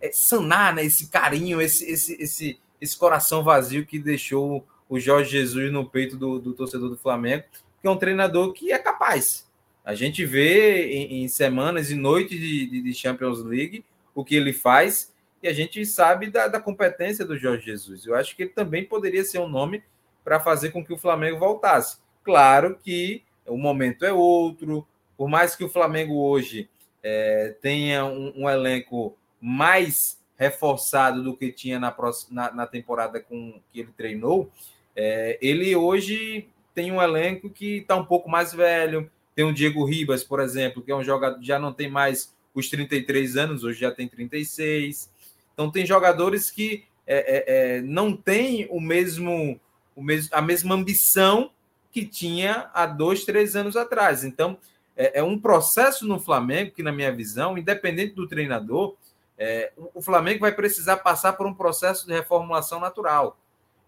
é, 0.00 0.10
sanar 0.12 0.74
né, 0.74 0.84
esse 0.84 1.08
carinho, 1.08 1.60
esse, 1.60 1.88
esse, 1.90 2.20
esse, 2.20 2.58
esse 2.82 2.98
coração 2.98 3.44
vazio 3.44 3.86
que 3.86 3.96
deixou 3.96 4.66
o 4.88 4.98
Jorge 4.98 5.30
Jesus 5.30 5.72
no 5.72 5.88
peito 5.88 6.16
do, 6.16 6.40
do 6.40 6.52
torcedor 6.52 6.90
do 6.90 6.98
Flamengo, 6.98 7.44
que 7.80 7.86
é 7.86 7.90
um 7.90 7.96
treinador 7.96 8.52
que 8.52 8.72
é 8.72 8.78
capaz. 8.78 9.48
A 9.84 9.94
gente 9.94 10.26
vê 10.26 10.92
em, 10.92 11.22
em 11.22 11.28
semanas 11.28 11.92
e 11.92 11.94
noites 11.94 12.38
de, 12.38 12.66
de, 12.66 12.82
de, 12.82 12.92
Champions 12.92 13.40
League 13.40 13.84
o 14.12 14.24
que 14.24 14.34
ele 14.34 14.52
faz 14.52 15.12
e 15.40 15.46
a 15.46 15.52
gente 15.52 15.86
sabe 15.86 16.28
da, 16.28 16.48
da 16.48 16.60
competência 16.60 17.24
do 17.24 17.38
Jorge 17.38 17.66
Jesus. 17.66 18.04
Eu 18.04 18.16
acho 18.16 18.34
que 18.34 18.42
ele 18.42 18.50
também 18.50 18.84
poderia 18.84 19.24
ser 19.24 19.38
um 19.38 19.48
nome 19.48 19.82
para 20.24 20.40
fazer 20.40 20.70
com 20.70 20.84
que 20.84 20.92
o 20.92 20.98
Flamengo 20.98 21.38
voltasse. 21.38 21.98
Claro 22.24 22.78
que 22.82 23.22
o 23.46 23.56
momento 23.56 24.04
é 24.04 24.12
outro, 24.12 24.86
por 25.16 25.28
mais 25.28 25.54
que 25.54 25.64
o 25.64 25.68
Flamengo 25.68 26.16
hoje 26.16 26.68
é, 27.00 27.54
tenha 27.60 28.04
um, 28.04 28.42
um 28.42 28.50
elenco 28.50 29.16
mais 29.40 30.20
reforçado 30.42 31.22
do 31.22 31.36
que 31.36 31.50
tinha 31.52 31.78
na, 31.78 31.90
próxima, 31.90 32.42
na, 32.42 32.52
na 32.52 32.66
temporada 32.66 33.20
com 33.20 33.60
que 33.72 33.80
ele 33.80 33.92
treinou, 33.96 34.50
é, 34.94 35.38
ele 35.40 35.74
hoje 35.74 36.48
tem 36.74 36.90
um 36.92 37.00
elenco 37.00 37.48
que 37.50 37.78
está 37.78 37.96
um 37.96 38.04
pouco 38.04 38.28
mais 38.28 38.52
velho. 38.52 39.10
Tem 39.34 39.44
o 39.44 39.52
Diego 39.52 39.84
Ribas, 39.84 40.24
por 40.24 40.40
exemplo, 40.40 40.82
que 40.82 40.90
é 40.90 40.96
um 40.96 41.04
jogador 41.04 41.42
já 41.42 41.58
não 41.58 41.72
tem 41.72 41.90
mais 41.90 42.34
os 42.54 42.68
33 42.68 43.36
anos, 43.36 43.64
hoje 43.64 43.80
já 43.80 43.90
tem 43.90 44.06
36. 44.06 45.10
Então 45.54 45.70
tem 45.70 45.86
jogadores 45.86 46.50
que 46.50 46.84
é, 47.06 47.16
é, 47.16 47.76
é, 47.76 47.82
não 47.82 48.16
têm 48.16 48.66
o 48.70 48.80
mesmo, 48.80 49.58
o 49.96 50.02
mesmo, 50.02 50.30
a 50.32 50.42
mesma 50.42 50.74
ambição 50.74 51.50
que 51.90 52.06
tinha 52.06 52.70
há 52.72 52.86
dois, 52.86 53.24
três 53.24 53.54
anos 53.56 53.76
atrás. 53.76 54.24
Então 54.24 54.58
é, 54.96 55.20
é 55.20 55.22
um 55.22 55.38
processo 55.38 56.06
no 56.06 56.18
Flamengo 56.20 56.72
que, 56.72 56.82
na 56.82 56.92
minha 56.92 57.12
visão, 57.12 57.56
independente 57.56 58.14
do 58.14 58.26
treinador, 58.26 58.94
é, 59.42 59.72
o 59.92 60.00
Flamengo 60.00 60.38
vai 60.38 60.52
precisar 60.52 60.98
passar 60.98 61.32
por 61.32 61.48
um 61.48 61.52
processo 61.52 62.06
de 62.06 62.12
reformulação 62.12 62.78
natural. 62.78 63.36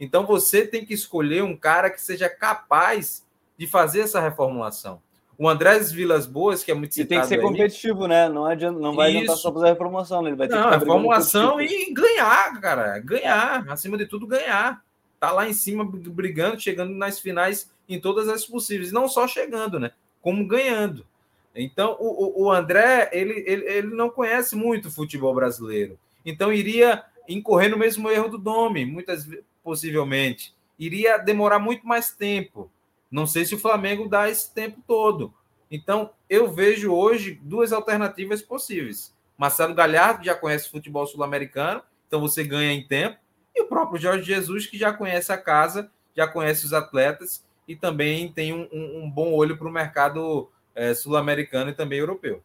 Então 0.00 0.26
você 0.26 0.66
tem 0.66 0.84
que 0.84 0.92
escolher 0.92 1.44
um 1.44 1.56
cara 1.56 1.88
que 1.90 2.00
seja 2.00 2.28
capaz 2.28 3.24
de 3.56 3.64
fazer 3.64 4.00
essa 4.00 4.20
reformulação. 4.20 5.00
O 5.38 5.48
Andrés 5.48 5.92
Vilas 5.92 6.26
Boas, 6.26 6.64
que 6.64 6.72
é 6.72 6.74
muito 6.74 6.92
citado. 6.94 7.06
E 7.06 7.08
tem 7.08 7.20
que 7.20 7.26
ser 7.28 7.34
aí, 7.36 7.40
competitivo, 7.40 8.08
né? 8.08 8.28
Não, 8.28 8.44
adianta, 8.46 8.80
não 8.80 8.96
vai 8.96 9.10
adiantar 9.10 9.36
só 9.36 9.52
fazer 9.52 9.66
a 9.66 9.68
reformulação, 9.70 10.22
né? 10.22 10.30
ele 10.30 10.36
vai 10.36 10.48
ter 10.48 10.56
não, 10.56 10.70
que 10.70 10.76
reformulação 10.76 11.60
e 11.60 11.94
ganhar, 11.94 12.60
cara. 12.60 12.98
Ganhar. 12.98 13.64
Acima 13.68 13.96
de 13.96 14.06
tudo, 14.06 14.26
ganhar. 14.26 14.82
Tá 15.20 15.30
lá 15.30 15.48
em 15.48 15.52
cima 15.52 15.88
brigando, 15.88 16.60
chegando 16.60 16.92
nas 16.92 17.20
finais 17.20 17.72
em 17.88 18.00
todas 18.00 18.28
as 18.28 18.44
possíveis. 18.44 18.90
Não 18.90 19.08
só 19.08 19.28
chegando, 19.28 19.78
né? 19.78 19.92
Como 20.20 20.44
ganhando. 20.48 21.06
Então, 21.54 21.96
o, 22.00 22.44
o 22.44 22.52
André, 22.52 23.10
ele, 23.12 23.44
ele, 23.46 23.64
ele 23.66 23.94
não 23.94 24.10
conhece 24.10 24.56
muito 24.56 24.88
o 24.88 24.90
futebol 24.90 25.34
brasileiro. 25.34 25.98
Então, 26.24 26.52
iria 26.52 27.04
incorrer 27.28 27.70
no 27.70 27.78
mesmo 27.78 28.10
erro 28.10 28.28
do 28.28 28.38
Domi, 28.38 28.84
muitas 28.84 29.28
possivelmente. 29.62 30.54
Iria 30.78 31.16
demorar 31.16 31.58
muito 31.58 31.86
mais 31.86 32.10
tempo. 32.10 32.70
Não 33.10 33.26
sei 33.26 33.44
se 33.44 33.54
o 33.54 33.58
Flamengo 33.58 34.08
dá 34.08 34.28
esse 34.28 34.52
tempo 34.52 34.82
todo. 34.86 35.32
Então, 35.70 36.10
eu 36.28 36.50
vejo 36.50 36.92
hoje 36.92 37.38
duas 37.42 37.72
alternativas 37.72 38.42
possíveis. 38.42 39.14
Marcelo 39.36 39.74
Galhardo 39.74 40.24
já 40.24 40.34
conhece 40.34 40.70
futebol 40.70 41.06
sul-americano, 41.06 41.82
então 42.06 42.20
você 42.20 42.44
ganha 42.44 42.72
em 42.72 42.86
tempo. 42.86 43.18
E 43.54 43.62
o 43.62 43.66
próprio 43.66 44.00
Jorge 44.00 44.24
Jesus, 44.24 44.66
que 44.66 44.76
já 44.76 44.92
conhece 44.92 45.32
a 45.32 45.38
casa, 45.38 45.90
já 46.16 46.26
conhece 46.26 46.64
os 46.64 46.72
atletas 46.72 47.44
e 47.66 47.74
também 47.74 48.30
tem 48.30 48.52
um, 48.52 48.68
um, 48.72 49.04
um 49.04 49.10
bom 49.10 49.32
olho 49.32 49.56
para 49.56 49.68
o 49.68 49.72
mercado 49.72 50.50
é, 50.74 50.94
sul-americano 50.94 51.70
e 51.70 51.74
também 51.74 51.98
europeu. 51.98 52.42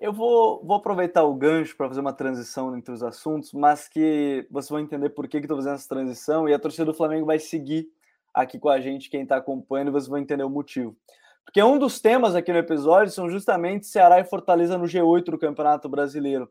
Eu 0.00 0.12
vou, 0.12 0.62
vou 0.64 0.76
aproveitar 0.76 1.24
o 1.24 1.34
gancho 1.34 1.76
para 1.76 1.88
fazer 1.88 2.00
uma 2.00 2.12
transição 2.12 2.76
entre 2.76 2.92
os 2.92 3.02
assuntos, 3.02 3.52
mas 3.52 3.88
que 3.88 4.46
vocês 4.48 4.70
vão 4.70 4.78
entender 4.78 5.10
por 5.10 5.26
que 5.26 5.38
estou 5.38 5.56
fazendo 5.56 5.74
essa 5.74 5.88
transição 5.88 6.48
e 6.48 6.54
a 6.54 6.58
torcida 6.58 6.84
do 6.84 6.94
Flamengo 6.94 7.26
vai 7.26 7.40
seguir 7.40 7.88
aqui 8.32 8.58
com 8.58 8.68
a 8.68 8.80
gente, 8.80 9.10
quem 9.10 9.22
está 9.22 9.36
acompanhando, 9.36 9.90
vocês 9.90 10.08
vão 10.08 10.18
entender 10.18 10.44
o 10.44 10.50
motivo. 10.50 10.96
Porque 11.44 11.60
um 11.62 11.78
dos 11.78 12.00
temas 12.00 12.36
aqui 12.36 12.52
no 12.52 12.58
episódio 12.58 13.12
são 13.12 13.28
justamente 13.28 13.86
Ceará 13.86 14.20
e 14.20 14.24
Fortaleza 14.24 14.78
no 14.78 14.84
G8 14.84 15.24
do 15.24 15.38
Campeonato 15.38 15.88
Brasileiro. 15.88 16.48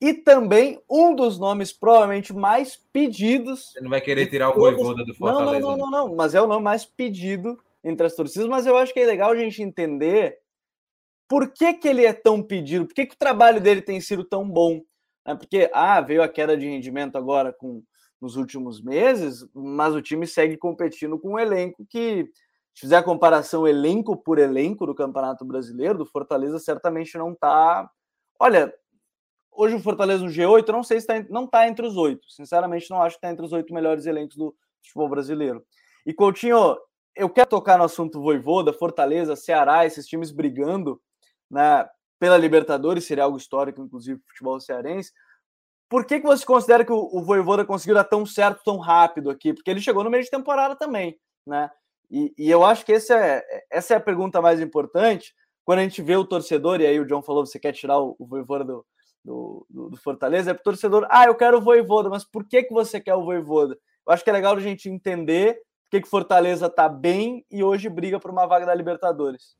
E 0.00 0.14
também 0.14 0.80
um 0.90 1.14
dos 1.14 1.38
nomes 1.38 1.72
provavelmente 1.72 2.32
mais 2.32 2.74
pedidos. 2.74 3.70
Você 3.72 3.82
não 3.82 3.90
vai 3.90 4.00
querer 4.00 4.26
tirar 4.26 4.50
o 4.50 4.54
Voivoda 4.54 5.04
do 5.04 5.14
Fortaleza. 5.14 5.60
Não, 5.60 5.76
não, 5.76 5.76
não, 5.76 5.90
não, 5.90 6.08
não, 6.08 6.16
mas 6.16 6.34
é 6.34 6.40
o 6.40 6.46
nome 6.46 6.64
mais 6.64 6.84
pedido 6.86 7.58
entre 7.84 8.06
as 8.06 8.16
torcidas, 8.16 8.48
mas 8.48 8.66
eu 8.66 8.76
acho 8.76 8.92
que 8.92 9.00
é 9.00 9.06
legal 9.06 9.30
a 9.30 9.36
gente 9.36 9.62
entender 9.62 10.39
por 11.30 11.52
que, 11.52 11.74
que 11.74 11.86
ele 11.86 12.04
é 12.04 12.12
tão 12.12 12.42
pedido? 12.42 12.86
Por 12.86 12.94
que, 12.94 13.06
que 13.06 13.14
o 13.14 13.18
trabalho 13.18 13.60
dele 13.60 13.80
tem 13.80 14.00
sido 14.00 14.24
tão 14.24 14.50
bom? 14.50 14.82
É 15.24 15.32
porque, 15.32 15.70
ah, 15.72 16.00
veio 16.00 16.24
a 16.24 16.28
queda 16.28 16.56
de 16.56 16.66
rendimento 16.66 17.16
agora 17.16 17.52
com 17.52 17.84
nos 18.20 18.34
últimos 18.34 18.82
meses, 18.82 19.48
mas 19.54 19.94
o 19.94 20.02
time 20.02 20.26
segue 20.26 20.56
competindo 20.56 21.18
com 21.20 21.34
um 21.34 21.38
elenco 21.38 21.86
que, 21.88 22.28
se 22.74 22.80
fizer 22.80 22.96
a 22.96 23.02
comparação 23.02 23.66
elenco 23.66 24.16
por 24.16 24.40
elenco 24.40 24.84
do 24.84 24.94
Campeonato 24.94 25.44
Brasileiro, 25.44 25.98
do 25.98 26.04
Fortaleza 26.04 26.58
certamente 26.58 27.16
não 27.16 27.30
está. 27.30 27.88
Olha, 28.38 28.74
hoje 29.52 29.76
o 29.76 29.80
Fortaleza 29.80 30.24
no 30.24 30.30
G8, 30.30 30.68
não 30.68 30.82
sei 30.82 31.00
se 31.00 31.06
tá, 31.06 31.24
não 31.30 31.44
está 31.44 31.68
entre 31.68 31.86
os 31.86 31.96
oito. 31.96 32.28
Sinceramente, 32.28 32.90
não 32.90 33.00
acho 33.00 33.14
que 33.14 33.18
está 33.18 33.30
entre 33.30 33.46
os 33.46 33.52
oito 33.52 33.72
melhores 33.72 34.04
elencos 34.04 34.36
do 34.36 34.52
futebol 34.82 35.08
brasileiro. 35.08 35.64
E 36.04 36.12
Coutinho, 36.12 36.76
eu 37.14 37.30
quero 37.30 37.48
tocar 37.48 37.78
no 37.78 37.84
assunto 37.84 38.20
Voivoda, 38.20 38.72
Fortaleza, 38.72 39.36
Ceará, 39.36 39.86
esses 39.86 40.06
times 40.06 40.32
brigando 40.32 41.00
né, 41.50 41.88
pela 42.18 42.36
Libertadores, 42.36 43.04
seria 43.04 43.24
algo 43.24 43.36
histórico, 43.36 43.82
inclusive, 43.82 44.18
para 44.18 44.26
o 44.26 44.28
futebol 44.28 44.60
cearense. 44.60 45.12
Por 45.88 46.04
que, 46.04 46.20
que 46.20 46.26
você 46.26 46.44
considera 46.44 46.84
que 46.84 46.92
o, 46.92 47.08
o 47.12 47.22
Voivoda 47.22 47.64
conseguiu 47.64 47.94
dar 47.94 48.04
tão 48.04 48.24
certo, 48.24 48.62
tão 48.62 48.76
rápido 48.76 49.30
aqui? 49.30 49.52
Porque 49.52 49.70
ele 49.70 49.80
chegou 49.80 50.04
no 50.04 50.10
meio 50.10 50.22
de 50.22 50.30
temporada 50.30 50.76
também, 50.76 51.18
né? 51.46 51.70
E, 52.10 52.32
e 52.36 52.50
eu 52.50 52.64
acho 52.64 52.84
que 52.84 52.92
é, 52.92 53.42
essa 53.70 53.94
é 53.94 53.96
a 53.96 54.00
pergunta 54.00 54.42
mais 54.42 54.60
importante 54.60 55.34
quando 55.64 55.78
a 55.78 55.82
gente 55.82 56.02
vê 56.02 56.16
o 56.16 56.24
torcedor, 56.24 56.80
e 56.80 56.86
aí 56.86 56.98
o 56.98 57.06
John 57.06 57.22
falou, 57.22 57.46
você 57.46 57.58
quer 57.58 57.72
tirar 57.72 58.00
o, 58.00 58.16
o 58.18 58.26
Voivoda 58.26 58.64
do, 58.64 58.86
do, 59.24 59.66
do, 59.70 59.90
do 59.90 59.96
Fortaleza, 59.96 60.50
é 60.50 60.54
para 60.54 60.60
o 60.60 60.64
torcedor, 60.64 61.06
ah, 61.08 61.26
eu 61.26 61.34
quero 61.34 61.58
o 61.58 61.60
Voivoda, 61.60 62.08
mas 62.08 62.24
por 62.24 62.44
que, 62.44 62.64
que 62.64 62.72
você 62.72 63.00
quer 63.00 63.14
o 63.14 63.24
Voivoda? 63.24 63.78
Eu 64.06 64.12
acho 64.12 64.24
que 64.24 64.30
é 64.30 64.32
legal 64.32 64.56
a 64.56 64.60
gente 64.60 64.88
entender 64.88 65.54
por 65.54 65.90
que, 65.92 66.00
que 66.02 66.08
Fortaleza 66.08 66.66
está 66.66 66.88
bem 66.88 67.44
e 67.50 67.62
hoje 67.62 67.88
briga 67.88 68.18
por 68.18 68.30
uma 68.30 68.46
vaga 68.46 68.66
da 68.66 68.74
Libertadores. 68.74 69.56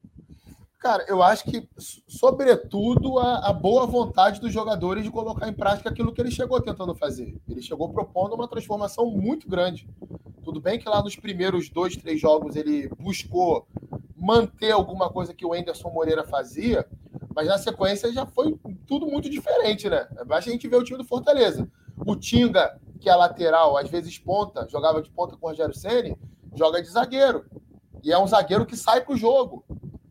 Cara, 0.81 1.05
eu 1.09 1.23
acho 1.23 1.45
que, 1.45 1.69
sobretudo, 2.09 3.19
a, 3.19 3.51
a, 3.51 3.53
boa 3.53 3.85
vontade 3.85 4.41
dos 4.41 4.51
jogadores 4.51 5.05
de 5.05 5.11
colocar 5.11 5.47
em 5.47 5.53
prática 5.53 5.91
aquilo 5.91 6.11
que 6.11 6.19
ele 6.19 6.31
chegou 6.31 6.59
tentando 6.59 6.95
fazer. 6.95 7.39
Ele 7.47 7.61
chegou 7.61 7.91
propondo 7.91 8.35
uma 8.35 8.49
transformação 8.49 9.05
muito 9.11 9.47
grande. 9.47 9.87
Tudo 10.43 10.59
bem 10.59 10.79
que 10.79 10.89
lá 10.89 11.03
nos 11.03 11.15
primeiros 11.15 11.69
dois, 11.69 11.99
três 11.99 12.19
jogos 12.19 12.57
ele 12.57 12.89
buscou 12.99 13.69
manter 14.17 14.71
alguma 14.71 15.11
coisa 15.11 15.35
que 15.35 15.45
o 15.45 15.53
Anderson 15.53 15.91
Moreira 15.91 16.25
fazia, 16.25 16.89
mas 17.35 17.47
na 17.47 17.59
sequência 17.59 18.11
já 18.11 18.25
foi 18.25 18.59
tudo 18.87 19.07
muito 19.07 19.29
diferente, 19.29 19.87
né? 19.87 20.09
Basta 20.27 20.49
a 20.49 20.53
gente 20.53 20.67
ver 20.67 20.77
o 20.77 20.83
time 20.83 20.97
do 20.97 21.05
Fortaleza. 21.05 21.71
O 22.07 22.17
Tinga, 22.17 22.81
que 22.99 23.11
é 23.11 23.15
lateral, 23.15 23.77
às 23.77 23.91
vezes 23.91 24.19
ponta, 24.19 24.67
jogava 24.67 25.03
de 25.03 25.11
ponta 25.11 25.37
com 25.37 25.47
o 25.47 25.51
Rogério 25.51 25.75
Ceni, 25.75 26.17
joga 26.55 26.83
de 26.83 26.89
zagueiro. 26.89 27.45
E 28.03 28.11
é 28.11 28.19
um 28.19 28.27
zagueiro 28.27 28.65
que 28.65 28.79
sai 28.79 29.03
para 29.03 29.13
o 29.13 29.17
jogo. 29.19 29.63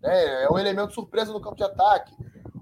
Né? 0.02 0.44
É 0.44 0.50
um 0.50 0.58
elemento 0.58 0.94
surpresa 0.94 1.32
no 1.32 1.42
campo 1.42 1.56
de 1.56 1.64
ataque. 1.64 2.14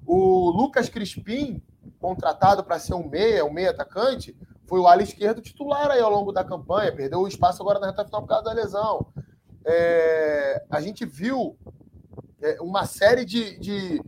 O 0.06 0.50
Lucas 0.52 0.90
Crispim, 0.90 1.62
contratado 2.00 2.64
para 2.64 2.80
ser 2.80 2.94
um 2.94 3.08
meia, 3.08 3.46
um 3.46 3.52
meia 3.52 3.72
atacante, 3.72 4.38
foi 4.68 4.80
o 4.80 4.88
ala 4.88 5.02
esquerdo 5.02 5.42
titular 5.42 5.90
aí 5.90 6.02
ao 6.02 6.12
longo 6.12 6.32
da 6.32 6.44
campanha, 6.44 6.96
perdeu 6.96 7.20
o 7.20 7.28
espaço 7.28 7.62
agora 7.62 7.80
na 7.80 7.88
reta 7.88 8.06
final 8.06 8.22
por 8.22 8.28
causa 8.28 8.44
da 8.44 8.54
lesão. 8.54 9.08
É, 9.66 10.64
a 10.70 10.82
gente 10.82 11.06
viu 11.06 11.58
é, 12.42 12.58
uma 12.62 12.86
série 12.86 13.26
de, 13.26 13.58
de, 13.60 14.02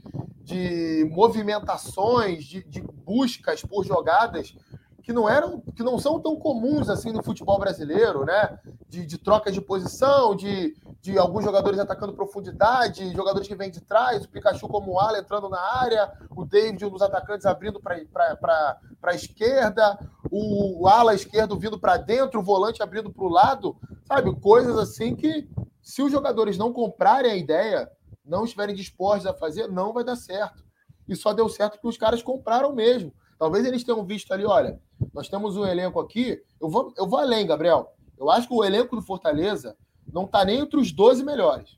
de 0.44 1.10
movimentações, 1.12 2.44
de, 2.44 2.64
de, 2.64 2.82
buscas 2.82 3.62
por 3.64 3.84
jogadas 3.84 4.56
que 5.02 5.12
não 5.12 5.28
eram, 5.28 5.62
que 5.76 5.82
não 5.82 5.98
são 5.98 6.20
tão 6.20 6.36
comuns 6.36 6.90
assim 6.90 7.12
no 7.12 7.24
futebol 7.24 7.58
brasileiro, 7.58 8.24
né? 8.24 8.60
De, 8.88 9.06
de 9.06 9.18
troca 9.18 9.52
de 9.52 9.60
posição, 9.60 10.36
de, 10.36 10.76
de 11.02 11.18
alguns 11.18 11.46
jogadores 11.46 11.80
atacando 11.80 12.14
profundidade, 12.14 13.14
jogadores 13.14 13.48
que 13.48 13.56
vêm 13.56 13.72
de 13.72 13.80
trás, 13.80 14.26
o 14.26 14.30
Pikachu 14.30 14.68
como 14.68 15.00
Ala 15.00 15.20
entrando 15.20 15.50
na 15.50 15.60
área, 15.60 16.12
o 16.36 16.44
David, 16.44 16.86
um 16.86 16.90
dos 16.90 17.02
atacantes, 17.02 17.46
abrindo 17.46 17.80
para 17.80 18.78
a 19.04 19.16
esquerda, 19.16 19.98
o, 20.30 20.84
o 20.84 20.88
ala 20.88 21.14
esquerdo 21.14 21.58
vindo 21.58 21.80
para 21.80 21.98
dentro, 21.98 22.40
o 22.40 22.44
volante 22.44 22.84
abrindo 22.84 23.12
para 23.12 23.24
o 23.24 23.30
lado, 23.30 23.78
sabe? 24.06 24.34
Coisas 24.40 24.78
assim 24.78 25.16
que, 25.16 25.50
se 25.82 26.02
os 26.02 26.12
jogadores 26.12 26.58
não 26.58 26.74
comprarem 26.74 27.32
a 27.32 27.36
ideia, 27.36 27.90
não 28.26 28.44
estiverem 28.44 28.76
dispostos 28.76 29.26
a 29.26 29.34
fazer, 29.34 29.68
não 29.68 29.94
vai 29.94 30.04
dar 30.04 30.18
certo. 30.18 30.64
E 31.08 31.16
só 31.16 31.34
deu 31.34 31.48
certo 31.50 31.74
porque 31.74 31.88
os 31.88 31.98
caras 31.98 32.22
compraram 32.22 32.74
mesmo. 32.74 33.14
Talvez 33.40 33.66
eles 33.66 33.84
tenham 33.84 34.06
visto 34.06 34.32
ali, 34.34 34.46
olha, 34.46 34.80
nós 35.14 35.30
temos 35.30 35.56
um 35.56 35.66
elenco 35.66 36.00
aqui. 36.00 36.40
Eu 36.62 36.70
vou, 36.70 36.94
eu 36.98 37.08
vou 37.08 37.20
além, 37.20 37.48
Gabriel. 37.48 37.96
Eu 38.18 38.30
acho 38.30 38.48
que 38.48 38.54
o 38.54 38.64
elenco 38.64 38.96
do 38.96 39.02
Fortaleza 39.02 39.76
não 40.14 40.26
está 40.26 40.44
nem 40.46 40.60
entre 40.60 40.80
os 40.80 40.92
12 40.92 41.24
melhores. 41.24 41.78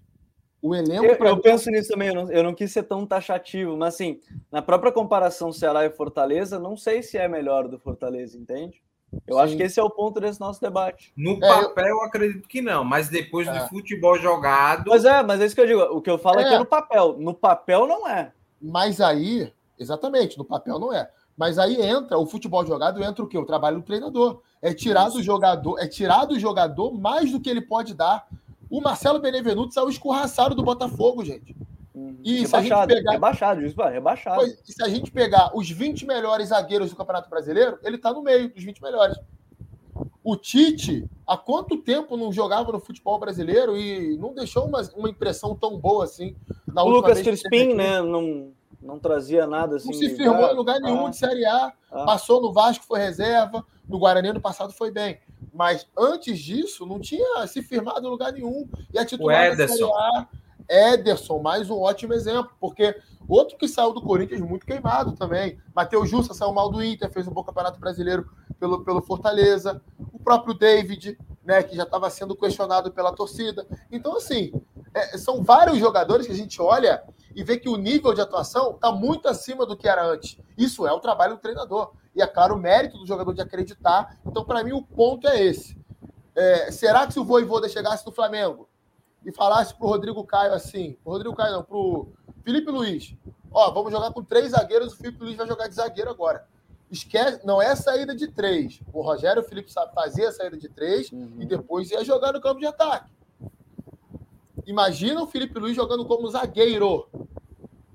O 0.61 0.75
elenco. 0.75 1.05
Eu, 1.05 1.15
eu 1.25 1.41
penso 1.41 1.71
nisso 1.71 1.89
também, 1.89 2.09
eu 2.09 2.13
não, 2.13 2.31
eu 2.31 2.43
não, 2.43 2.53
quis 2.53 2.71
ser 2.71 2.83
tão 2.83 3.05
taxativo, 3.05 3.75
mas 3.75 3.95
assim, 3.95 4.19
na 4.51 4.61
própria 4.61 4.91
comparação 4.91 5.51
Ceará 5.51 5.85
e 5.85 5.89
Fortaleza, 5.89 6.59
não 6.59 6.77
sei 6.77 7.01
se 7.01 7.17
é 7.17 7.27
melhor 7.27 7.67
do 7.67 7.79
Fortaleza, 7.79 8.37
entende? 8.37 8.79
Eu 9.27 9.35
Sim. 9.35 9.41
acho 9.41 9.57
que 9.57 9.63
esse 9.63 9.79
é 9.79 9.83
o 9.83 9.89
ponto 9.89 10.19
desse 10.19 10.39
nosso 10.39 10.61
debate. 10.61 11.11
No 11.17 11.33
é, 11.33 11.39
papel, 11.39 11.85
eu... 11.85 11.95
eu... 11.97 12.03
acredito 12.03 12.47
que 12.47 12.61
não, 12.61 12.83
mas 12.83 13.09
depois 13.09 13.47
é. 13.47 13.53
do 13.53 13.67
futebol 13.69 14.17
jogado. 14.19 14.85
Mas 14.87 15.03
é, 15.03 15.23
mas 15.23 15.41
é 15.41 15.45
isso 15.45 15.55
que 15.55 15.61
eu 15.61 15.67
digo. 15.67 15.81
O 15.81 16.01
que 16.01 16.09
eu 16.09 16.17
falo 16.17 16.39
é, 16.39 16.43
é 16.43 16.47
que 16.47 16.53
é 16.53 16.59
no 16.59 16.65
papel. 16.65 17.17
No 17.17 17.33
papel 17.33 17.87
não 17.87 18.07
é. 18.07 18.31
Mas 18.61 19.01
aí, 19.01 19.51
exatamente, 19.77 20.37
no 20.37 20.45
papel 20.45 20.79
não 20.79 20.93
é. 20.93 21.09
Mas 21.35 21.57
aí 21.57 21.81
entra 21.81 22.17
o 22.17 22.25
futebol 22.25 22.65
jogado, 22.65 23.03
entra 23.03 23.23
o 23.23 23.27
quê? 23.27 23.37
O 23.37 23.45
trabalho 23.45 23.77
do 23.77 23.83
treinador. 23.83 24.41
É 24.61 24.73
tirar 24.73 25.09
do 25.09 25.21
jogador, 25.23 25.79
é 25.79 25.87
tirar 25.87 26.25
do 26.25 26.39
jogador 26.39 26.93
mais 26.93 27.31
do 27.31 27.39
que 27.39 27.49
ele 27.49 27.61
pode 27.61 27.93
dar. 27.93 28.27
O 28.69 28.79
Marcelo 28.79 29.19
Benevenuto 29.19 29.73
saiu 29.73 29.89
escorraçado 29.89 30.55
do 30.55 30.63
Botafogo, 30.63 31.25
gente. 31.25 31.55
Uhum. 31.93 32.17
E 32.23 32.47
se 32.47 32.55
a 32.55 32.61
gente 32.61 32.87
pegar. 32.87 33.11
Rebaixado, 33.11 33.65
isso, 33.65 33.81
rebaixado. 33.81 34.37
Pois, 34.37 34.59
se 34.63 34.83
a 34.83 34.87
gente 34.87 35.11
pegar 35.11 35.51
os 35.55 35.69
20 35.69 36.05
melhores 36.05 36.49
zagueiros 36.49 36.89
do 36.89 36.95
Campeonato 36.95 37.29
Brasileiro, 37.29 37.79
ele 37.83 37.97
está 37.97 38.13
no 38.13 38.21
meio 38.21 38.49
dos 38.49 38.63
20 38.63 38.81
melhores. 38.81 39.17
O 40.23 40.35
Tite, 40.35 41.09
há 41.25 41.35
quanto 41.35 41.77
tempo 41.77 42.15
não 42.15 42.31
jogava 42.31 42.71
no 42.71 42.79
futebol 42.79 43.19
brasileiro 43.19 43.75
e 43.75 44.15
não 44.17 44.33
deixou 44.33 44.65
uma, 44.65 44.81
uma 44.95 45.09
impressão 45.09 45.55
tão 45.55 45.77
boa 45.77 46.03
assim? 46.03 46.35
o 46.73 46.89
Lucas 46.89 47.21
Crispim, 47.21 47.73
né? 47.73 48.01
Não, 48.01 48.51
não 48.81 48.99
trazia 48.99 49.45
nada 49.45 49.75
assim. 49.75 49.87
Não 49.87 49.93
se 49.93 50.09
firmou 50.15 50.49
em 50.49 50.55
lugar 50.55 50.79
nenhum 50.79 51.05
ah, 51.05 51.09
de 51.09 51.17
Série 51.17 51.45
A. 51.45 51.71
Ah. 51.91 52.05
Passou 52.05 52.41
no 52.41 52.51
Vasco, 52.51 52.85
foi 52.85 52.99
reserva. 52.99 53.65
No 53.87 53.99
Guarani 53.99 54.33
no 54.33 54.41
passado 54.41 54.73
foi 54.73 54.91
bem. 54.91 55.19
Mas 55.53 55.87
antes 55.97 56.39
disso, 56.39 56.85
não 56.85 56.99
tinha 56.99 57.45
se 57.47 57.61
firmado 57.61 58.05
em 58.05 58.09
lugar 58.09 58.31
nenhum. 58.31 58.67
E 58.93 58.97
a 58.97 59.05
titular 59.05 59.55
da 59.55 59.67
Série 59.67 59.83
A, 59.83 60.27
Ederson, 60.69 61.39
mais 61.39 61.69
um 61.69 61.79
ótimo 61.79 62.13
exemplo. 62.13 62.51
Porque 62.59 62.95
outro 63.27 63.57
que 63.57 63.67
saiu 63.67 63.93
do 63.93 64.01
Corinthians 64.01 64.41
muito 64.41 64.65
queimado 64.65 65.11
também. 65.11 65.59
Matheus 65.75 66.09
Jussa 66.09 66.33
saiu 66.33 66.53
mal 66.53 66.71
do 66.71 66.83
Inter, 66.83 67.11
fez 67.11 67.27
um 67.27 67.33
bom 67.33 67.43
campeonato 67.43 67.79
brasileiro 67.79 68.29
pelo, 68.59 68.83
pelo 68.83 69.01
Fortaleza. 69.01 69.81
O 70.11 70.19
próprio 70.19 70.53
David, 70.53 71.17
né, 71.43 71.63
que 71.63 71.75
já 71.75 71.83
estava 71.83 72.09
sendo 72.09 72.35
questionado 72.35 72.91
pela 72.91 73.11
torcida. 73.11 73.65
Então, 73.91 74.15
assim, 74.15 74.51
é, 74.93 75.17
são 75.17 75.43
vários 75.43 75.77
jogadores 75.77 76.27
que 76.27 76.33
a 76.33 76.35
gente 76.35 76.61
olha 76.61 77.03
e 77.35 77.43
vê 77.43 77.57
que 77.57 77.69
o 77.69 77.77
nível 77.77 78.13
de 78.13 78.21
atuação 78.21 78.71
está 78.71 78.91
muito 78.91 79.27
acima 79.27 79.65
do 79.65 79.75
que 79.75 79.87
era 79.87 80.05
antes. 80.05 80.37
Isso 80.57 80.85
é 80.85 80.91
o 80.91 80.99
trabalho 80.99 81.35
do 81.35 81.41
treinador. 81.41 81.93
E 82.15 82.21
é 82.21 82.27
claro, 82.27 82.55
o 82.55 82.59
mérito 82.59 82.97
do 82.97 83.07
jogador 83.07 83.33
de 83.33 83.41
acreditar. 83.41 84.17
Então, 84.25 84.43
para 84.43 84.63
mim, 84.63 84.73
o 84.73 84.81
ponto 84.81 85.27
é 85.27 85.41
esse. 85.41 85.79
É, 86.35 86.71
será 86.71 87.07
que 87.07 87.13
se 87.13 87.19
o 87.19 87.25
Voivoda 87.25 87.67
chegasse 87.67 88.05
no 88.05 88.11
Flamengo 88.11 88.69
e 89.25 89.31
falasse 89.31 89.73
para 89.73 89.85
o 89.85 89.89
Rodrigo 89.89 90.23
Caio 90.25 90.53
assim, 90.53 90.97
pro 91.03 91.13
Rodrigo 91.13 91.35
Caio 91.35 91.53
não, 91.53 91.63
para 91.63 91.77
o 91.77 92.11
Felipe 92.43 92.71
Luiz, 92.71 93.15
ó, 93.51 93.69
vamos 93.71 93.91
jogar 93.91 94.11
com 94.11 94.23
três 94.23 94.51
zagueiros, 94.51 94.93
o 94.93 94.97
Felipe 94.97 95.23
Luiz 95.23 95.35
vai 95.35 95.47
jogar 95.47 95.67
de 95.67 95.75
zagueiro 95.75 96.09
agora. 96.09 96.47
Esquece, 96.91 97.39
não 97.45 97.61
é 97.61 97.73
saída 97.73 98.13
de 98.13 98.27
três. 98.27 98.81
O 98.91 99.01
Rogério 99.01 99.41
o 99.41 99.45
Felipe 99.45 99.71
fazia 99.95 100.27
a 100.27 100.31
saída 100.31 100.57
de 100.57 100.67
três 100.67 101.09
uhum. 101.09 101.37
e 101.39 101.45
depois 101.45 101.89
ia 101.89 102.03
jogar 102.03 102.33
no 102.33 102.41
campo 102.41 102.59
de 102.59 102.65
ataque. 102.65 103.09
Imagina 104.67 105.23
o 105.23 105.27
Felipe 105.27 105.57
Luiz 105.57 105.75
jogando 105.75 106.05
como 106.05 106.29
zagueiro. 106.29 107.07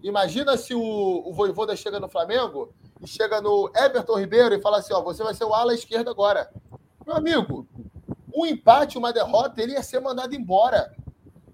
Imagina 0.02 0.56
se 0.56 0.74
o, 0.74 0.80
o 0.80 1.32
Voivoda 1.32 1.76
chega 1.76 2.00
no 2.00 2.08
Flamengo 2.08 2.72
e 3.00 3.06
chega 3.06 3.40
no 3.40 3.70
Everton 3.76 4.18
Ribeiro 4.18 4.54
e 4.54 4.60
fala 4.60 4.78
assim: 4.78 4.94
ó, 4.94 5.02
você 5.02 5.22
vai 5.22 5.34
ser 5.34 5.44
o 5.44 5.52
ala 5.52 5.74
esquerda 5.74 6.10
agora. 6.10 6.50
Meu 7.06 7.16
amigo, 7.16 7.68
um 8.34 8.46
empate, 8.46 8.98
uma 8.98 9.12
derrota, 9.12 9.62
ele 9.62 9.72
ia 9.72 9.82
ser 9.82 10.00
mandado 10.00 10.34
embora. 10.34 10.94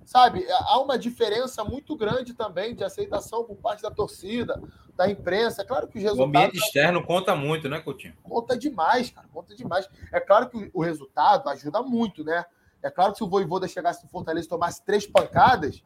Sabe? 0.05 0.45
Há 0.51 0.81
uma 0.81 0.99
diferença 0.99 1.65
muito 1.65 1.97
grande 1.97 2.35
também 2.35 2.75
de 2.75 2.85
aceitação 2.85 3.45
por 3.45 3.57
parte 3.57 3.83
da 3.83 3.91
torcida, 3.91 4.61
da 4.97 5.11
imprensa. 5.11 5.63
É 5.63 5.65
claro 5.65 5.87
que 5.87 5.99
os 5.99 6.03
resultados. 6.03 6.35
O 6.35 6.39
ambiente 6.39 6.59
externo 6.59 7.05
conta 7.05 7.35
muito, 7.35 7.69
né, 7.69 7.81
Coutinho? 7.81 8.15
Conta 8.23 8.57
demais, 8.57 9.11
cara. 9.11 9.29
Conta 9.33 9.55
demais. 9.55 9.89
É 10.13 10.21
claro 10.21 10.49
que 10.49 10.71
o 10.75 10.83
resultado 10.83 11.49
ajuda 11.49 11.83
muito, 11.83 12.25
né? 12.25 12.45
É 12.83 12.91
claro 12.91 13.13
que 13.13 13.19
se 13.19 13.25
o 13.25 13.29
Voivoda 13.29 13.69
chegasse 13.69 14.03
no 14.03 14.11
Fortaleza 14.11 14.47
e 14.47 14.49
tomasse 14.49 14.85
três 14.85 15.07
pancadas, 15.07 15.83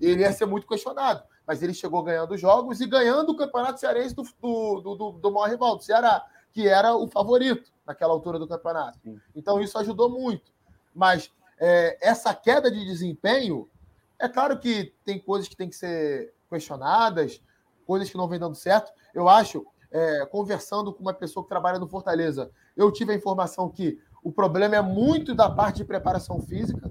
ele 0.00 0.22
ia 0.22 0.32
ser 0.32 0.46
muito 0.46 0.66
questionado. 0.66 1.22
Mas 1.46 1.62
ele 1.62 1.72
chegou 1.72 2.02
ganhando 2.02 2.36
jogos 2.36 2.80
e 2.80 2.86
ganhando 2.86 3.30
o 3.30 3.36
Campeonato 3.36 3.78
Cearense 3.78 4.14
do, 4.14 4.22
do, 4.22 4.94
do, 4.96 5.12
do 5.12 5.30
maior 5.30 5.48
rival, 5.48 5.76
do 5.76 5.84
Ceará, 5.84 6.24
que 6.52 6.66
era 6.66 6.94
o 6.94 7.06
favorito 7.06 7.70
naquela 7.86 8.12
altura 8.12 8.38
do 8.38 8.48
campeonato. 8.48 8.98
Então 9.34 9.60
isso 9.60 9.78
ajudou 9.78 10.10
muito. 10.10 10.52
Mas 10.94 11.30
é, 11.60 11.98
essa 12.00 12.34
queda 12.34 12.70
de 12.70 12.84
desempenho 12.84 13.68
É 14.18 14.28
claro 14.28 14.58
que 14.58 14.94
tem 15.04 15.18
coisas 15.18 15.48
que 15.48 15.56
têm 15.56 15.68
que 15.68 15.76
ser 15.76 16.32
questionadas, 16.48 17.40
coisas 17.86 18.10
que 18.10 18.16
não 18.16 18.28
vem 18.28 18.38
dando 18.38 18.54
certo. 18.54 18.92
Eu 19.14 19.28
acho, 19.28 19.66
é, 19.90 20.26
conversando 20.26 20.92
com 20.92 21.00
uma 21.00 21.14
pessoa 21.14 21.42
que 21.42 21.48
trabalha 21.48 21.78
no 21.78 21.88
Fortaleza, 21.88 22.50
eu 22.76 22.90
tive 22.90 23.12
a 23.12 23.16
informação 23.16 23.68
que 23.68 23.98
o 24.22 24.32
problema 24.32 24.76
é 24.76 24.82
muito 24.82 25.34
da 25.34 25.48
parte 25.48 25.76
de 25.76 25.84
preparação 25.84 26.40
física, 26.40 26.90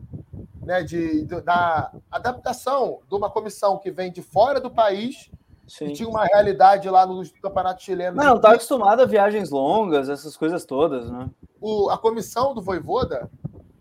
né, 0.61 0.81
de, 0.83 1.25
de 1.25 1.41
da 1.41 1.91
adaptação 2.09 2.99
de 3.07 3.15
uma 3.15 3.29
comissão 3.29 3.77
que 3.77 3.91
vem 3.91 4.11
de 4.11 4.21
fora 4.21 4.59
do 4.59 4.71
país 4.71 5.29
Sim. 5.69 5.85
E 5.85 5.93
tinha 5.93 6.09
uma 6.09 6.25
realidade 6.25 6.89
lá 6.89 7.05
no 7.05 7.23
campeonato 7.39 7.83
chileno. 7.83 8.17
Não, 8.17 8.25
não 8.25 8.35
estava 8.37 8.55
acostumado 8.55 9.01
a 9.01 9.05
viagens 9.05 9.51
longas, 9.51 10.09
essas 10.09 10.35
coisas 10.35 10.65
todas, 10.65 11.11
né? 11.11 11.29
O, 11.61 11.91
a 11.91 11.97
comissão 11.97 12.55
do 12.55 12.61
Voivoda 12.61 13.29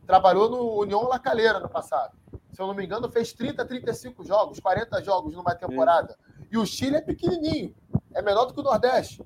trabalhou 0.08 0.48
no 0.48 0.80
União 0.80 1.06
La 1.06 1.18
Calera 1.18 1.60
no 1.60 1.68
passado. 1.68 2.16
Se 2.50 2.62
eu 2.62 2.66
não 2.66 2.72
me 2.72 2.82
engano, 2.82 3.10
fez 3.10 3.34
30, 3.34 3.62
35 3.62 4.24
jogos, 4.24 4.58
40 4.58 5.04
jogos 5.04 5.34
numa 5.34 5.54
temporada. 5.54 6.16
E 6.50 6.56
o 6.56 6.64
Chile 6.64 6.96
é 6.96 7.00
pequenininho, 7.02 7.76
é 8.14 8.22
menor 8.22 8.46
do 8.46 8.54
que 8.54 8.60
o 8.60 8.62
Nordeste. 8.62 9.22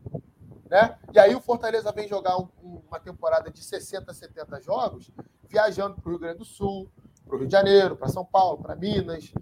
Né? 0.69 0.99
E 1.15 1.21
aí 1.21 1.37
o 1.37 1.41
Fortaleza 1.41 1.93
vem 1.93 2.09
jogar 2.09 2.37
um, 2.37 2.49
uma 2.89 2.99
temporada 2.99 3.49
de 3.49 3.63
60, 3.63 4.13
70 4.13 4.61
jogos, 4.61 5.09
viajando 5.49 5.95
para 6.01 6.09
o 6.09 6.11
Rio 6.11 6.19
Grande 6.19 6.39
do 6.39 6.45
Sul, 6.45 6.91
para 7.25 7.37
o 7.37 7.39
Rio 7.39 7.47
de 7.47 7.53
Janeiro, 7.53 7.95
para 7.97 8.09
São 8.09 8.25
Paulo, 8.25 8.61
para 8.61 8.75
Minas, 8.75 9.33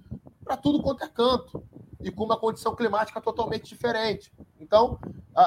para 0.44 0.58
tudo 0.58 0.82
quanto 0.82 1.04
é 1.04 1.08
canto 1.08 1.64
e 2.02 2.10
com 2.10 2.24
uma 2.24 2.38
condição 2.38 2.74
climática 2.74 3.18
totalmente 3.18 3.66
diferente. 3.66 4.30
Então, 4.58 4.98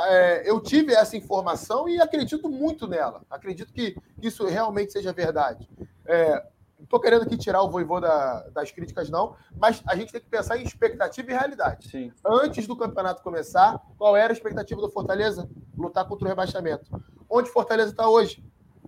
é, 0.07 0.49
eu 0.49 0.59
tive 0.59 0.93
essa 0.93 1.15
informação 1.15 1.87
e 1.87 2.01
acredito 2.01 2.49
muito 2.49 2.87
nela. 2.87 3.21
Acredito 3.29 3.71
que 3.71 3.95
isso 4.19 4.45
realmente 4.47 4.91
seja 4.91 5.13
verdade. 5.13 5.69
É, 6.05 6.35
não 6.77 6.83
estou 6.83 6.99
querendo 6.99 7.23
aqui 7.23 7.37
tirar 7.37 7.61
o 7.61 7.69
voivô 7.69 7.99
da, 7.99 8.47
das 8.49 8.71
críticas, 8.71 9.09
não, 9.09 9.35
mas 9.57 9.81
a 9.87 9.95
gente 9.95 10.11
tem 10.11 10.21
que 10.21 10.27
pensar 10.27 10.57
em 10.57 10.63
expectativa 10.63 11.31
e 11.31 11.33
realidade. 11.33 11.89
Sim. 11.89 12.11
Antes 12.25 12.67
do 12.67 12.75
campeonato 12.75 13.23
começar, 13.23 13.81
qual 13.97 14.15
era 14.15 14.31
a 14.31 14.35
expectativa 14.35 14.81
do 14.81 14.89
Fortaleza? 14.89 15.49
Lutar 15.77 16.05
contra 16.07 16.25
o 16.25 16.29
rebaixamento. 16.29 16.85
Onde 17.29 17.49
Fortaleza 17.49 17.91
está 17.91 18.07
hoje? 18.07 18.43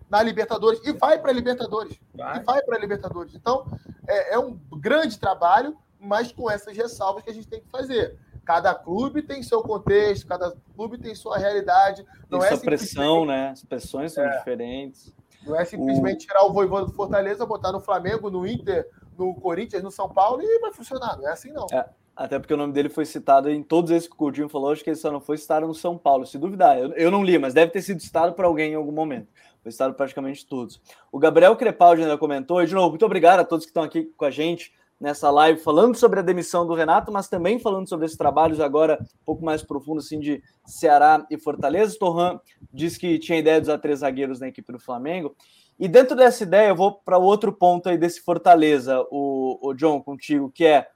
Na 0.09 0.21
Libertadores. 0.21 0.79
E 0.85 0.91
vai 0.91 1.19
para 1.19 1.31
a 1.31 1.33
Libertadores. 1.33 1.99
Vai. 2.13 2.39
E 2.39 2.43
vai 2.43 2.61
para 2.61 2.75
a 2.75 2.79
Libertadores. 2.79 3.33
Então, 3.33 3.65
é, 4.07 4.35
é 4.35 4.39
um 4.39 4.59
grande 4.71 5.19
trabalho 5.19 5.75
mas 6.05 6.31
com 6.31 6.49
essas 6.49 6.75
ressalvas 6.77 7.23
que 7.23 7.29
a 7.29 7.33
gente 7.33 7.47
tem 7.47 7.59
que 7.59 7.69
fazer. 7.69 8.17
Cada 8.45 8.75
clube 8.75 9.23
tem 9.23 9.41
seu 9.41 9.61
contexto, 9.63 10.27
cada 10.27 10.55
clube 10.75 10.99
tem 10.99 11.15
sua 11.15 11.37
realidade. 11.37 12.05
Não 12.29 12.39
tem 12.39 12.47
é 12.47 12.51
sua 12.51 12.59
pressão, 12.59 13.25
né? 13.25 13.49
As 13.49 13.63
pressões 13.63 14.13
são 14.13 14.23
é. 14.23 14.37
diferentes. 14.37 15.11
Não 15.45 15.59
é 15.59 15.65
simplesmente 15.65 16.25
o... 16.25 16.27
tirar 16.27 16.45
o 16.45 16.53
voivô 16.53 16.81
do 16.81 16.91
Fortaleza, 16.91 17.45
botar 17.45 17.71
no 17.71 17.79
Flamengo, 17.79 18.29
no 18.29 18.47
Inter, 18.47 18.87
no 19.17 19.33
Corinthians, 19.35 19.83
no 19.83 19.91
São 19.91 20.09
Paulo 20.09 20.41
e 20.41 20.59
vai 20.59 20.71
funcionar. 20.73 21.17
Não 21.17 21.27
é 21.27 21.31
assim, 21.31 21.51
não. 21.51 21.67
É. 21.71 21.85
Até 22.15 22.39
porque 22.39 22.53
o 22.53 22.57
nome 22.57 22.71
dele 22.71 22.87
foi 22.87 23.05
citado 23.05 23.49
em 23.49 23.61
todos 23.61 23.91
esses 23.91 24.07
que 24.07 24.13
o 24.13 24.17
Coutinho 24.17 24.47
falou, 24.47 24.71
acho 24.71 24.81
que 24.81 24.89
ele 24.89 24.95
só 24.95 25.11
não 25.11 25.19
foi 25.19 25.37
citado 25.37 25.67
no 25.67 25.75
São 25.75 25.97
Paulo, 25.97 26.25
se 26.25 26.37
duvidar. 26.37 26.79
Eu, 26.79 26.93
eu 26.93 27.11
não 27.11 27.21
li, 27.21 27.37
mas 27.37 27.53
deve 27.53 27.71
ter 27.71 27.81
sido 27.81 28.01
citado 28.01 28.33
por 28.33 28.45
alguém 28.45 28.71
em 28.71 28.75
algum 28.75 28.91
momento. 28.91 29.27
Foi 29.61 29.71
citado 29.71 29.93
praticamente 29.95 30.45
todos. 30.45 30.81
O 31.11 31.19
Gabriel 31.19 31.55
Crepaldi 31.57 32.03
ainda 32.03 32.17
comentou, 32.17 32.63
e 32.63 32.67
de 32.67 32.73
novo, 32.73 32.91
muito 32.91 33.05
obrigado 33.05 33.41
a 33.41 33.43
todos 33.43 33.65
que 33.65 33.69
estão 33.69 33.83
aqui 33.83 34.05
com 34.15 34.23
a 34.23 34.31
gente 34.31 34.71
nessa 34.99 35.29
live 35.29 35.59
falando 35.59 35.95
sobre 35.95 36.19
a 36.19 36.23
demissão 36.23 36.65
do 36.65 36.73
Renato, 36.73 37.11
mas 37.11 37.27
também 37.27 37.59
falando 37.59 37.87
sobre 37.87 38.05
esses 38.05 38.17
trabalhos 38.17 38.59
agora 38.59 38.99
um 39.01 39.25
pouco 39.25 39.43
mais 39.43 39.61
profundo 39.61 39.99
assim 39.99 40.19
de 40.19 40.41
Ceará 40.65 41.25
e 41.29 41.37
Fortaleza. 41.37 41.97
Torran 41.99 42.39
disse 42.73 42.99
que 42.99 43.19
tinha 43.19 43.39
ideia 43.39 43.59
de 43.59 43.65
usar 43.65 43.77
três 43.77 43.99
zagueiros 43.99 44.39
na 44.39 44.47
equipe 44.47 44.71
do 44.71 44.79
Flamengo. 44.79 45.35
E 45.77 45.87
dentro 45.87 46.15
dessa 46.15 46.43
ideia, 46.43 46.69
eu 46.69 46.75
vou 46.75 46.93
para 46.93 47.17
outro 47.17 47.51
ponto 47.51 47.89
aí 47.89 47.97
desse 47.97 48.21
Fortaleza, 48.21 49.05
o, 49.11 49.59
o 49.61 49.73
John, 49.73 50.01
contigo, 50.01 50.49
que 50.49 50.65
é 50.65 50.87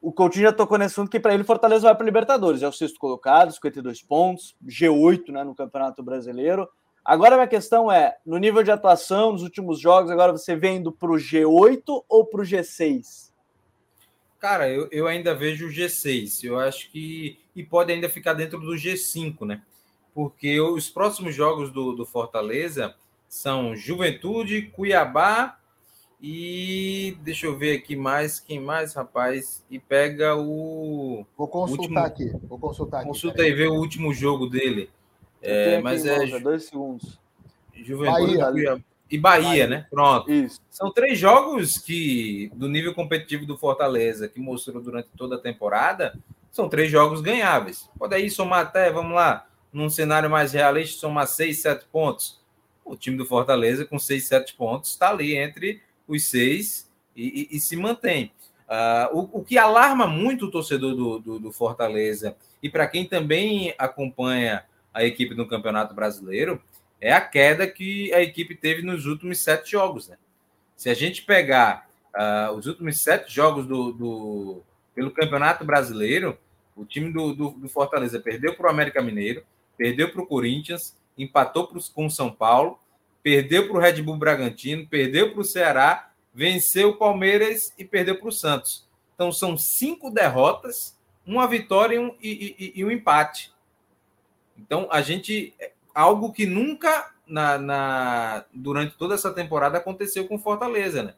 o 0.00 0.12
Coutinho 0.12 0.44
já 0.44 0.52
tocou 0.52 0.78
nesse 0.78 0.94
assunto 0.94 1.10
que 1.10 1.18
para 1.18 1.34
ele 1.34 1.42
Fortaleza 1.42 1.82
vai 1.82 1.94
para 1.94 2.04
Libertadores, 2.04 2.62
é 2.62 2.68
o 2.68 2.72
sexto 2.72 2.98
colocado, 2.98 3.52
52 3.52 4.02
pontos, 4.02 4.56
G8 4.64 5.32
né, 5.32 5.42
no 5.42 5.54
Campeonato 5.54 6.02
Brasileiro. 6.02 6.68
Agora, 7.04 7.36
minha 7.36 7.46
questão 7.46 7.90
é: 7.90 8.16
no 8.24 8.38
nível 8.38 8.62
de 8.62 8.70
atuação, 8.70 9.32
nos 9.32 9.42
últimos 9.42 9.80
jogos, 9.80 10.10
agora 10.10 10.32
você 10.32 10.56
vendo 10.56 10.90
para 10.92 11.10
o 11.10 11.16
G8 11.16 12.04
ou 12.08 12.24
para 12.24 12.40
o 12.40 12.44
G6? 12.44 13.25
Cara, 14.46 14.70
eu, 14.70 14.86
eu 14.92 15.08
ainda 15.08 15.34
vejo 15.34 15.66
o 15.66 15.70
G6. 15.70 16.44
Eu 16.44 16.56
acho 16.56 16.88
que. 16.92 17.36
E 17.52 17.64
pode 17.64 17.92
ainda 17.92 18.08
ficar 18.08 18.32
dentro 18.32 18.60
do 18.60 18.74
G5, 18.74 19.44
né? 19.44 19.60
Porque 20.14 20.60
os 20.60 20.88
próximos 20.88 21.34
jogos 21.34 21.72
do, 21.72 21.92
do 21.96 22.06
Fortaleza 22.06 22.94
são 23.28 23.74
Juventude, 23.74 24.70
Cuiabá 24.72 25.58
e. 26.22 27.18
Deixa 27.22 27.46
eu 27.46 27.58
ver 27.58 27.78
aqui 27.78 27.96
mais. 27.96 28.38
Quem 28.38 28.60
mais, 28.60 28.94
rapaz? 28.94 29.64
E 29.68 29.80
pega 29.80 30.36
o. 30.36 31.26
Vou 31.36 31.48
consultar 31.48 31.82
último... 31.82 31.98
aqui. 31.98 32.46
Vou 32.46 32.58
consultar 32.60 32.98
aqui. 32.98 33.08
Consulta 33.08 33.42
aí, 33.42 33.52
ver 33.52 33.66
o 33.66 33.74
último 33.74 34.14
jogo 34.14 34.46
dele. 34.46 34.88
É, 35.42 35.80
mas 35.80 36.06
é. 36.06 36.38
Dois 36.38 36.66
segundos. 36.66 37.18
Juventude 37.74 38.38
Bahia, 38.38 38.80
e 39.10 39.18
Bahia, 39.18 39.44
Bahia, 39.44 39.66
né? 39.66 39.86
Pronto. 39.90 40.32
Isso. 40.32 40.60
São 40.70 40.90
três 40.90 41.18
jogos 41.18 41.78
que, 41.78 42.50
do 42.54 42.68
nível 42.68 42.94
competitivo 42.94 43.46
do 43.46 43.56
Fortaleza, 43.56 44.28
que 44.28 44.40
mostrou 44.40 44.82
durante 44.82 45.08
toda 45.16 45.36
a 45.36 45.40
temporada, 45.40 46.18
são 46.50 46.68
três 46.68 46.90
jogos 46.90 47.20
ganháveis. 47.20 47.88
Pode 47.98 48.14
aí 48.14 48.30
somar 48.30 48.60
até, 48.60 48.90
vamos 48.90 49.14
lá, 49.14 49.46
num 49.72 49.88
cenário 49.88 50.28
mais 50.28 50.52
realista, 50.52 51.00
somar 51.00 51.26
seis, 51.26 51.60
sete 51.60 51.84
pontos. 51.92 52.40
O 52.84 52.96
time 52.96 53.16
do 53.16 53.26
Fortaleza, 53.26 53.84
com 53.84 53.98
seis, 53.98 54.26
sete 54.26 54.54
pontos, 54.54 54.90
está 54.90 55.10
ali 55.10 55.36
entre 55.36 55.82
os 56.08 56.24
seis 56.24 56.90
e, 57.14 57.48
e, 57.52 57.56
e 57.56 57.60
se 57.60 57.76
mantém. 57.76 58.32
Uh, 58.68 59.16
o, 59.16 59.40
o, 59.40 59.44
que 59.44 59.56
alarma 59.56 60.08
muito 60.08 60.46
o 60.46 60.50
torcedor 60.50 60.94
do, 60.94 61.18
do, 61.20 61.38
do 61.38 61.52
Fortaleza 61.52 62.36
e 62.60 62.68
para 62.68 62.88
quem 62.88 63.04
também 63.04 63.72
acompanha 63.78 64.64
a 64.92 65.04
equipe 65.04 65.34
no 65.34 65.46
Campeonato 65.46 65.94
Brasileiro, 65.94 66.60
é 67.00 67.12
a 67.12 67.20
queda 67.20 67.66
que 67.66 68.12
a 68.12 68.22
equipe 68.22 68.54
teve 68.54 68.82
nos 68.82 69.06
últimos 69.06 69.40
sete 69.42 69.70
jogos. 69.70 70.08
Né? 70.08 70.16
Se 70.76 70.88
a 70.88 70.94
gente 70.94 71.22
pegar 71.22 71.88
uh, 72.14 72.52
os 72.52 72.66
últimos 72.66 73.00
sete 73.00 73.32
jogos 73.32 73.66
do, 73.66 73.92
do, 73.92 74.62
pelo 74.94 75.10
Campeonato 75.10 75.64
Brasileiro, 75.64 76.38
o 76.74 76.84
time 76.84 77.12
do, 77.12 77.34
do, 77.34 77.50
do 77.50 77.68
Fortaleza 77.68 78.20
perdeu 78.20 78.54
para 78.54 78.66
o 78.66 78.70
América 78.70 79.02
Mineiro, 79.02 79.42
perdeu 79.76 80.10
para 80.10 80.22
o 80.22 80.26
Corinthians, 80.26 80.96
empatou 81.16 81.66
pro, 81.66 81.80
com 81.92 82.06
o 82.06 82.10
São 82.10 82.30
Paulo, 82.30 82.78
perdeu 83.22 83.66
para 83.66 83.76
o 83.76 83.80
Red 83.80 84.02
Bull 84.02 84.16
Bragantino, 84.16 84.86
perdeu 84.86 85.32
para 85.32 85.40
o 85.40 85.44
Ceará, 85.44 86.10
venceu 86.34 86.90
o 86.90 86.96
Palmeiras 86.96 87.72
e 87.78 87.84
perdeu 87.84 88.18
para 88.18 88.28
o 88.28 88.32
Santos. 88.32 88.86
Então 89.14 89.32
são 89.32 89.56
cinco 89.56 90.10
derrotas, 90.10 90.96
uma 91.26 91.48
vitória 91.48 91.96
e 91.96 91.98
um, 91.98 92.14
e, 92.20 92.56
e, 92.58 92.80
e 92.80 92.84
um 92.84 92.90
empate. 92.90 93.52
Então, 94.58 94.88
a 94.90 95.02
gente. 95.02 95.54
Algo 95.96 96.30
que 96.30 96.44
nunca 96.44 97.10
na, 97.26 97.56
na, 97.56 98.44
durante 98.52 98.94
toda 98.98 99.14
essa 99.14 99.32
temporada 99.32 99.78
aconteceu 99.78 100.28
com 100.28 100.38
Fortaleza, 100.38 101.02
né? 101.02 101.14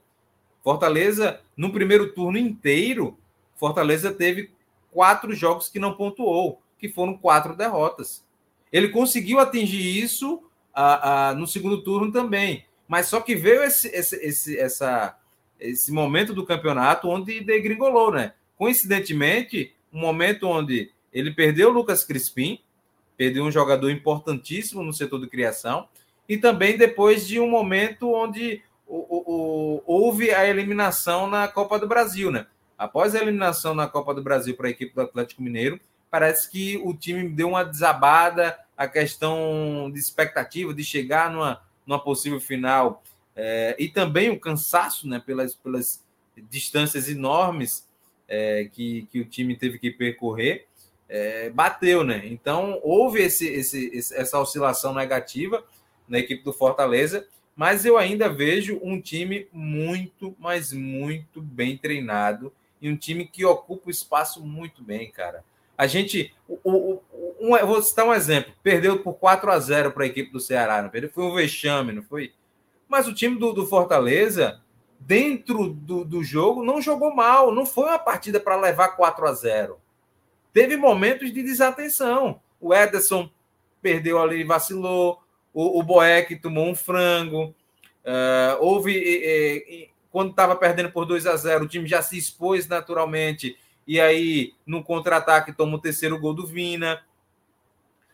Fortaleza, 0.62 1.40
no 1.56 1.72
primeiro 1.72 2.12
turno 2.12 2.38
inteiro, 2.38 3.18
Fortaleza 3.56 4.12
teve 4.12 4.52
quatro 4.92 5.34
jogos 5.34 5.68
que 5.68 5.80
não 5.80 5.94
pontuou, 5.94 6.62
que 6.78 6.88
foram 6.88 7.18
quatro 7.18 7.56
derrotas. 7.56 8.24
Ele 8.72 8.88
conseguiu 8.90 9.40
atingir 9.40 9.98
isso 9.98 10.44
a, 10.72 11.30
a, 11.30 11.34
no 11.34 11.48
segundo 11.48 11.82
turno 11.82 12.12
também, 12.12 12.64
mas 12.86 13.08
só 13.08 13.20
que 13.20 13.34
veio 13.34 13.64
esse, 13.64 13.88
esse, 13.88 14.14
esse, 14.16 14.56
essa, 14.56 15.18
esse 15.58 15.90
momento 15.90 16.32
do 16.32 16.46
campeonato 16.46 17.08
onde 17.08 17.40
degringolou, 17.40 18.12
né? 18.12 18.34
Coincidentemente, 18.56 19.74
um 19.92 19.98
momento 19.98 20.46
onde 20.46 20.92
ele 21.12 21.32
perdeu 21.32 21.70
o 21.70 21.72
Lucas 21.72 22.04
Crispim, 22.04 22.60
perdeu 23.18 23.44
um 23.44 23.50
jogador 23.50 23.90
importantíssimo 23.90 24.82
no 24.84 24.92
setor 24.92 25.20
de 25.20 25.26
criação, 25.26 25.88
e 26.28 26.38
também 26.38 26.78
depois 26.78 27.26
de 27.26 27.40
um 27.40 27.50
momento 27.50 28.12
onde 28.14 28.62
o, 28.86 28.96
o, 28.96 29.24
o, 29.26 29.82
houve 29.84 30.30
a 30.30 30.48
eliminação 30.48 31.28
na 31.28 31.48
Copa 31.48 31.80
do 31.80 31.88
Brasil, 31.88 32.30
né? 32.30 32.46
Após 32.78 33.14
a 33.14 33.20
eliminação 33.20 33.74
na 33.74 33.88
Copa 33.88 34.14
do 34.14 34.22
Brasil 34.22 34.56
para 34.56 34.68
a 34.68 34.70
equipe 34.70 34.94
do 34.94 35.00
Atlético 35.00 35.42
Mineiro, 35.42 35.80
parece 36.08 36.48
que 36.48 36.76
o 36.84 36.94
time 36.94 37.28
deu 37.28 37.48
uma 37.48 37.64
desabada, 37.64 38.56
a 38.76 38.86
questão 38.86 39.90
de 39.92 39.98
expectativa 39.98 40.72
de 40.72 40.84
chegar 40.84 41.28
numa, 41.32 41.60
numa 41.84 41.98
possível 41.98 42.40
final, 42.40 43.02
é, 43.34 43.74
e 43.80 43.88
também 43.88 44.30
o 44.30 44.38
cansaço, 44.38 45.08
né, 45.08 45.20
pelas, 45.24 45.56
pelas 45.56 46.04
distâncias 46.48 47.08
enormes 47.08 47.84
é, 48.28 48.68
que, 48.72 49.08
que 49.10 49.20
o 49.20 49.24
time 49.24 49.56
teve 49.56 49.76
que 49.78 49.90
percorrer 49.90 50.67
é, 51.08 51.50
bateu, 51.50 52.04
né? 52.04 52.22
Então 52.24 52.80
houve 52.82 53.22
esse, 53.22 53.46
esse, 53.46 54.14
essa 54.14 54.38
oscilação 54.38 54.92
negativa 54.92 55.64
na 56.08 56.18
equipe 56.18 56.42
do 56.42 56.52
Fortaleza, 56.52 57.26
mas 57.56 57.84
eu 57.84 57.96
ainda 57.96 58.28
vejo 58.28 58.78
um 58.82 59.00
time 59.00 59.48
muito, 59.52 60.36
mas 60.38 60.72
muito 60.72 61.40
bem 61.40 61.76
treinado 61.76 62.52
e 62.80 62.90
um 62.90 62.96
time 62.96 63.26
que 63.26 63.44
ocupa 63.44 63.88
o 63.88 63.90
espaço 63.90 64.44
muito 64.44 64.82
bem, 64.82 65.10
cara. 65.10 65.44
A 65.76 65.86
gente, 65.86 66.34
o, 66.48 66.58
o, 66.64 67.02
um, 67.40 67.66
vou 67.66 67.82
citar 67.82 68.04
um 68.04 68.14
exemplo: 68.14 68.52
perdeu 68.62 69.00
por 69.00 69.14
4 69.14 69.50
a 69.50 69.58
0 69.58 69.92
para 69.92 70.04
a 70.04 70.06
equipe 70.06 70.30
do 70.30 70.40
Ceará, 70.40 70.82
não 70.82 70.90
perdeu? 70.90 71.10
Foi 71.10 71.24
um 71.24 71.34
vexame, 71.34 71.92
não 71.92 72.02
foi? 72.02 72.32
Mas 72.88 73.06
o 73.06 73.14
time 73.14 73.38
do, 73.38 73.52
do 73.52 73.66
Fortaleza 73.66 74.60
dentro 74.98 75.68
do, 75.68 76.04
do 76.04 76.24
jogo, 76.24 76.64
não 76.64 76.82
jogou 76.82 77.14
mal. 77.14 77.54
Não 77.54 77.64
foi 77.64 77.84
uma 77.84 77.98
partida 77.98 78.40
para 78.40 78.56
levar 78.56 78.88
4 78.88 79.26
a 79.26 79.32
0. 79.32 79.78
Teve 80.58 80.76
momentos 80.76 81.32
de 81.32 81.40
desatenção. 81.40 82.40
O 82.60 82.74
Ederson 82.74 83.30
perdeu 83.80 84.20
ali, 84.20 84.42
vacilou. 84.42 85.22
O, 85.54 85.78
o 85.78 85.82
Boeck 85.84 86.34
tomou 86.34 86.66
um 86.66 86.74
frango. 86.74 87.54
Uh, 88.04 88.58
houve. 88.58 89.88
quando 90.10 90.30
estava 90.30 90.56
perdendo 90.56 90.90
por 90.90 91.04
2 91.04 91.28
a 91.28 91.36
0 91.36 91.64
o 91.64 91.68
time 91.68 91.86
já 91.86 92.02
se 92.02 92.18
expôs 92.18 92.66
naturalmente. 92.66 93.56
E 93.86 94.00
aí, 94.00 94.52
no 94.66 94.82
contra-ataque, 94.82 95.52
toma 95.52 95.76
o 95.76 95.80
terceiro 95.80 96.18
gol 96.18 96.34
do 96.34 96.44
Vina. 96.44 97.04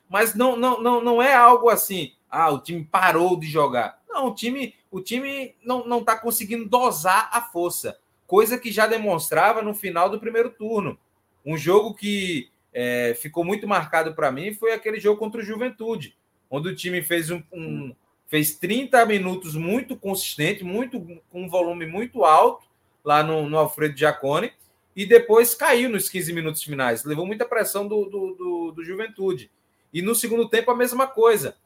Mas 0.06 0.34
não, 0.34 0.54
não, 0.54 0.82
não, 0.82 1.02
não 1.02 1.22
é 1.22 1.32
algo 1.32 1.70
assim. 1.70 2.12
Ah, 2.30 2.50
o 2.50 2.58
time 2.58 2.84
parou 2.84 3.40
de 3.40 3.46
jogar. 3.46 4.02
Não, 4.06 4.26
o 4.26 4.34
time, 4.34 4.74
o 4.90 5.00
time 5.00 5.56
não 5.64 6.00
está 6.00 6.14
conseguindo 6.14 6.68
dosar 6.68 7.30
a 7.32 7.40
força. 7.40 7.98
Coisa 8.26 8.58
que 8.58 8.70
já 8.70 8.86
demonstrava 8.86 9.62
no 9.62 9.72
final 9.72 10.10
do 10.10 10.20
primeiro 10.20 10.50
turno. 10.50 10.98
Um 11.44 11.56
jogo 11.56 11.94
que 11.94 12.50
é, 12.72 13.14
ficou 13.14 13.44
muito 13.44 13.68
marcado 13.68 14.14
para 14.14 14.32
mim 14.32 14.52
foi 14.54 14.72
aquele 14.72 14.98
jogo 14.98 15.18
contra 15.18 15.40
o 15.40 15.44
Juventude, 15.44 16.16
onde 16.50 16.68
o 16.68 16.74
time 16.74 17.02
fez 17.02 17.30
um, 17.30 17.42
um 17.52 17.94
fez 18.26 18.56
30 18.56 19.04
minutos 19.06 19.54
muito 19.54 19.96
consistente, 19.96 20.64
muito 20.64 21.00
com 21.30 21.44
um 21.44 21.48
volume 21.48 21.86
muito 21.86 22.24
alto 22.24 22.66
lá 23.04 23.22
no, 23.22 23.48
no 23.48 23.58
Alfredo 23.58 23.96
Giacone, 23.96 24.52
e 24.96 25.04
depois 25.04 25.54
caiu 25.54 25.88
nos 25.88 26.08
15 26.08 26.32
minutos 26.32 26.62
finais. 26.62 27.04
Levou 27.04 27.26
muita 27.26 27.44
pressão 27.44 27.86
do, 27.86 28.04
do, 28.06 28.34
do, 28.34 28.72
do 28.72 28.84
Juventude. 28.84 29.50
E 29.92 30.00
no 30.02 30.14
segundo 30.14 30.48
tempo 30.48 30.70
a 30.70 30.76
mesma 30.76 31.06
coisa. 31.06 31.56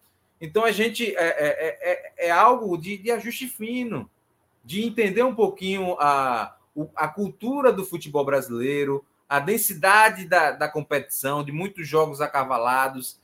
Então 0.41 0.65
a 0.65 0.73
gente 0.73 1.15
é, 1.17 1.27
é, 1.27 1.79
é, 1.81 2.27
é 2.27 2.31
algo 2.31 2.77
de, 2.77 2.97
de, 2.97 3.11
ajuste 3.11 3.47
fino, 3.47 4.11
de 4.65 4.85
entender 4.85 5.23
um 5.23 5.35
pouquinho 5.35 5.97
a, 5.99 6.57
a 6.95 7.09
cultura 7.09 7.73
do 7.73 7.85
futebol 7.85 8.25
brasileiro, 8.25 9.05
a 9.29 9.39
densidade 9.39 10.27
da, 10.27 10.53
da 10.53 10.69
competição, 10.69 11.45
de 11.45 11.53
muitos 11.53 11.87
jogos 11.87 12.21
acavalados. 12.21 13.21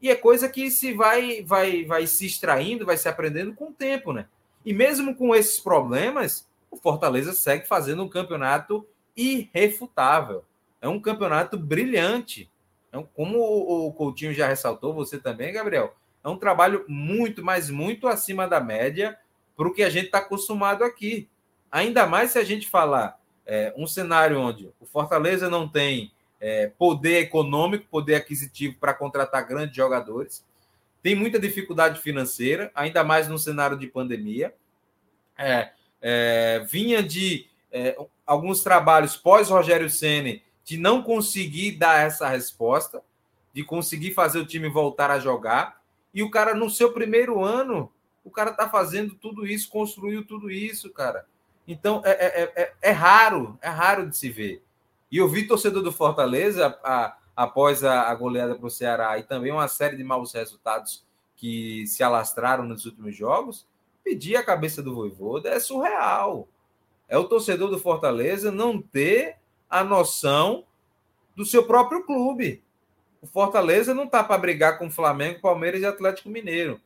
E 0.00 0.08
é 0.08 0.16
coisa 0.16 0.48
que 0.48 0.70
se 0.70 0.92
vai, 0.92 1.42
vai, 1.42 1.84
vai 1.84 2.06
se 2.06 2.26
extraindo, 2.26 2.86
vai 2.86 2.96
se 2.96 3.08
aprendendo 3.08 3.54
com 3.54 3.68
o 3.68 3.72
tempo, 3.72 4.12
né? 4.12 4.26
E 4.64 4.72
mesmo 4.72 5.14
com 5.14 5.34
esses 5.34 5.60
problemas, 5.60 6.48
o 6.70 6.76
Fortaleza 6.76 7.32
segue 7.32 7.66
fazendo 7.66 8.02
um 8.02 8.08
campeonato 8.08 8.86
irrefutável. 9.16 10.44
É 10.80 10.88
um 10.88 11.00
campeonato 11.00 11.58
brilhante. 11.58 12.50
É 12.90 13.02
como 13.14 13.38
o 13.38 13.92
Coutinho 13.92 14.32
já 14.32 14.46
ressaltou, 14.46 14.94
você 14.94 15.18
também, 15.18 15.52
Gabriel, 15.52 15.94
é 16.24 16.28
um 16.28 16.36
trabalho 16.36 16.84
muito, 16.88 17.44
mas 17.44 17.70
muito 17.70 18.06
acima 18.06 18.46
da 18.46 18.60
média 18.60 19.18
para 19.56 19.68
o 19.68 19.72
que 19.72 19.82
a 19.82 19.90
gente 19.90 20.06
está 20.06 20.18
acostumado 20.18 20.82
aqui. 20.82 21.28
Ainda 21.70 22.06
mais 22.06 22.32
se 22.32 22.38
a 22.38 22.44
gente 22.44 22.68
falar 22.68 23.18
é, 23.52 23.70
um 23.76 23.86
cenário 23.86 24.40
onde 24.40 24.72
o 24.80 24.86
Fortaleza 24.86 25.50
não 25.50 25.68
tem 25.68 26.10
é, 26.40 26.72
poder 26.78 27.18
econômico, 27.18 27.84
poder 27.90 28.14
aquisitivo 28.14 28.76
para 28.80 28.94
contratar 28.94 29.46
grandes 29.46 29.76
jogadores, 29.76 30.42
tem 31.02 31.14
muita 31.14 31.38
dificuldade 31.38 32.00
financeira, 32.00 32.70
ainda 32.74 33.04
mais 33.04 33.28
no 33.28 33.38
cenário 33.38 33.78
de 33.78 33.86
pandemia. 33.86 34.54
É, 35.36 35.70
é 36.00 36.60
vinha 36.66 37.02
de 37.02 37.46
é, 37.70 37.94
alguns 38.26 38.62
trabalhos 38.62 39.18
pós 39.18 39.50
Rogério 39.50 39.90
Ceni 39.90 40.42
de 40.64 40.78
não 40.78 41.02
conseguir 41.02 41.72
dar 41.72 42.06
essa 42.06 42.26
resposta, 42.28 43.02
de 43.52 43.62
conseguir 43.62 44.14
fazer 44.14 44.38
o 44.38 44.46
time 44.46 44.66
voltar 44.70 45.10
a 45.10 45.18
jogar. 45.18 45.82
E 46.14 46.22
o 46.22 46.30
cara, 46.30 46.54
no 46.54 46.70
seu 46.70 46.90
primeiro 46.94 47.44
ano, 47.44 47.92
o 48.24 48.30
cara 48.30 48.52
está 48.52 48.66
fazendo 48.66 49.14
tudo 49.14 49.46
isso, 49.46 49.68
construiu 49.68 50.24
tudo 50.24 50.50
isso, 50.50 50.88
cara. 50.88 51.26
Então, 51.66 52.02
é, 52.04 52.10
é, 52.10 52.52
é, 52.56 52.72
é, 52.82 52.90
raro, 52.90 53.58
é 53.62 53.68
raro 53.68 54.08
de 54.08 54.16
se 54.16 54.28
ver. 54.28 54.62
E 55.10 55.18
eu 55.18 55.28
vi 55.28 55.46
torcedor 55.46 55.82
do 55.82 55.92
Fortaleza, 55.92 56.78
a, 56.82 57.16
após 57.36 57.84
a, 57.84 58.02
a 58.02 58.14
goleada 58.14 58.54
para 58.54 58.66
o 58.66 58.70
Ceará, 58.70 59.18
e 59.18 59.22
também 59.22 59.52
uma 59.52 59.68
série 59.68 59.96
de 59.96 60.04
maus 60.04 60.32
resultados 60.32 61.04
que 61.36 61.86
se 61.86 62.02
alastraram 62.02 62.64
nos 62.64 62.84
últimos 62.84 63.16
jogos, 63.16 63.66
pedir 64.02 64.36
a 64.36 64.44
cabeça 64.44 64.82
do 64.82 64.94
Voivoda 64.94 65.48
é 65.50 65.60
surreal. 65.60 66.48
É 67.08 67.18
o 67.18 67.24
torcedor 67.24 67.70
do 67.70 67.78
Fortaleza 67.78 68.50
não 68.50 68.80
ter 68.80 69.36
a 69.68 69.84
noção 69.84 70.64
do 71.36 71.44
seu 71.44 71.66
próprio 71.66 72.04
clube. 72.04 72.62
O 73.20 73.26
Fortaleza 73.26 73.94
não 73.94 74.04
está 74.04 74.22
para 74.24 74.38
brigar 74.38 74.78
com 74.78 74.90
Flamengo, 74.90 75.40
Palmeiras 75.40 75.82
e 75.82 75.86
Atlético 75.86 76.28
Mineiro. 76.28 76.80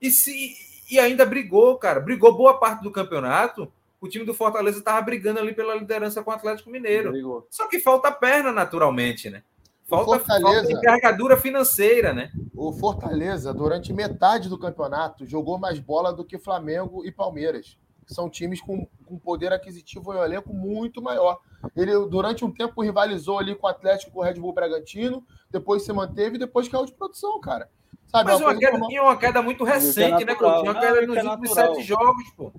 E, 0.00 0.10
se, 0.10 0.54
e 0.90 0.98
ainda 0.98 1.26
brigou, 1.26 1.76
cara. 1.76 2.00
Brigou 2.00 2.36
boa 2.36 2.58
parte 2.58 2.82
do 2.82 2.90
campeonato. 2.90 3.70
O 4.04 4.08
time 4.08 4.22
do 4.22 4.34
Fortaleza 4.34 4.80
estava 4.80 5.00
brigando 5.00 5.40
ali 5.40 5.54
pela 5.54 5.74
liderança 5.74 6.22
com 6.22 6.30
o 6.30 6.34
Atlético 6.34 6.68
Mineiro. 6.68 7.10
Brigou. 7.10 7.46
Só 7.48 7.66
que 7.66 7.80
falta 7.80 8.12
perna, 8.12 8.52
naturalmente, 8.52 9.30
né? 9.30 9.42
Falta, 9.86 10.18
falta 10.18 10.70
envergadura 10.70 11.38
financeira, 11.38 12.12
né? 12.12 12.30
O 12.54 12.70
Fortaleza, 12.70 13.54
durante 13.54 13.94
metade 13.94 14.50
do 14.50 14.58
campeonato, 14.58 15.24
jogou 15.24 15.58
mais 15.58 15.78
bola 15.78 16.12
do 16.12 16.22
que 16.22 16.38
Flamengo 16.38 17.02
e 17.06 17.10
Palmeiras. 17.10 17.78
São 18.06 18.28
times 18.28 18.60
com, 18.60 18.86
com 19.06 19.18
poder 19.18 19.54
aquisitivo 19.54 20.12
e 20.12 20.16
um 20.18 20.22
elenco 20.22 20.52
muito 20.52 21.00
maior. 21.00 21.38
Ele, 21.74 21.92
durante 22.06 22.44
um 22.44 22.50
tempo, 22.50 22.82
rivalizou 22.82 23.38
ali 23.38 23.54
com 23.54 23.66
o 23.66 23.70
Atlético, 23.70 24.12
com 24.12 24.20
o 24.20 24.22
Red 24.22 24.34
Bull 24.34 24.52
Bragantino, 24.52 25.24
depois 25.50 25.82
se 25.82 25.92
manteve 25.94 26.36
e 26.36 26.40
depois 26.40 26.68
caiu 26.68 26.84
de 26.84 26.92
produção, 26.92 27.40
cara. 27.40 27.70
Sabe, 28.08 28.30
Mas 28.30 28.38
uma, 28.38 28.50
uma 28.50 28.58
queda, 28.58 28.76
uma... 28.76 29.02
uma 29.02 29.16
queda 29.16 29.40
muito 29.40 29.66
é 29.66 29.72
recente, 29.72 30.24
é 30.24 30.26
né, 30.26 30.34
Coutinho? 30.34 30.72
Uma 30.72 30.78
queda 30.78 31.06
nos 31.06 31.24
últimos 31.24 31.54
sete 31.54 31.82
jogos, 31.82 32.30
pô. 32.36 32.52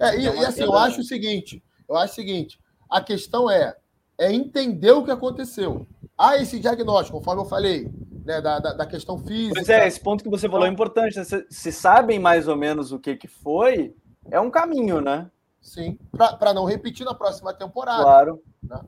É, 0.00 0.16
e, 0.16 0.22
e 0.22 0.44
assim, 0.44 0.62
eu 0.62 0.74
acho 0.74 1.00
o 1.00 1.04
seguinte, 1.04 1.62
eu 1.88 1.96
acho 1.96 2.12
o 2.12 2.16
seguinte, 2.16 2.58
a 2.90 3.00
questão 3.00 3.50
é, 3.50 3.76
é 4.18 4.32
entender 4.32 4.92
o 4.92 5.04
que 5.04 5.10
aconteceu. 5.10 5.86
Há 6.16 6.36
esse 6.36 6.58
diagnóstico, 6.60 7.18
conforme 7.18 7.42
eu 7.42 7.46
falei, 7.46 7.90
né, 8.24 8.40
da, 8.40 8.58
da, 8.58 8.72
da, 8.74 8.86
questão 8.86 9.18
física. 9.18 9.54
Pois 9.54 9.68
é, 9.68 9.86
esse 9.86 10.00
ponto 10.00 10.22
que 10.22 10.30
você 10.30 10.48
falou 10.48 10.66
é 10.66 10.70
importante. 10.70 11.16
Né? 11.16 11.24
Se, 11.24 11.46
se 11.50 11.72
sabem 11.72 12.18
mais 12.18 12.48
ou 12.48 12.56
menos 12.56 12.92
o 12.92 12.98
que, 12.98 13.16
que 13.16 13.26
foi, 13.26 13.94
é 14.30 14.38
um 14.40 14.50
caminho, 14.50 15.00
né? 15.00 15.30
Sim, 15.60 15.98
para 16.38 16.52
não 16.52 16.64
repetir 16.64 17.06
na 17.06 17.14
próxima 17.14 17.52
temporada. 17.54 18.02
Claro. 18.02 18.42
Né? 18.62 18.80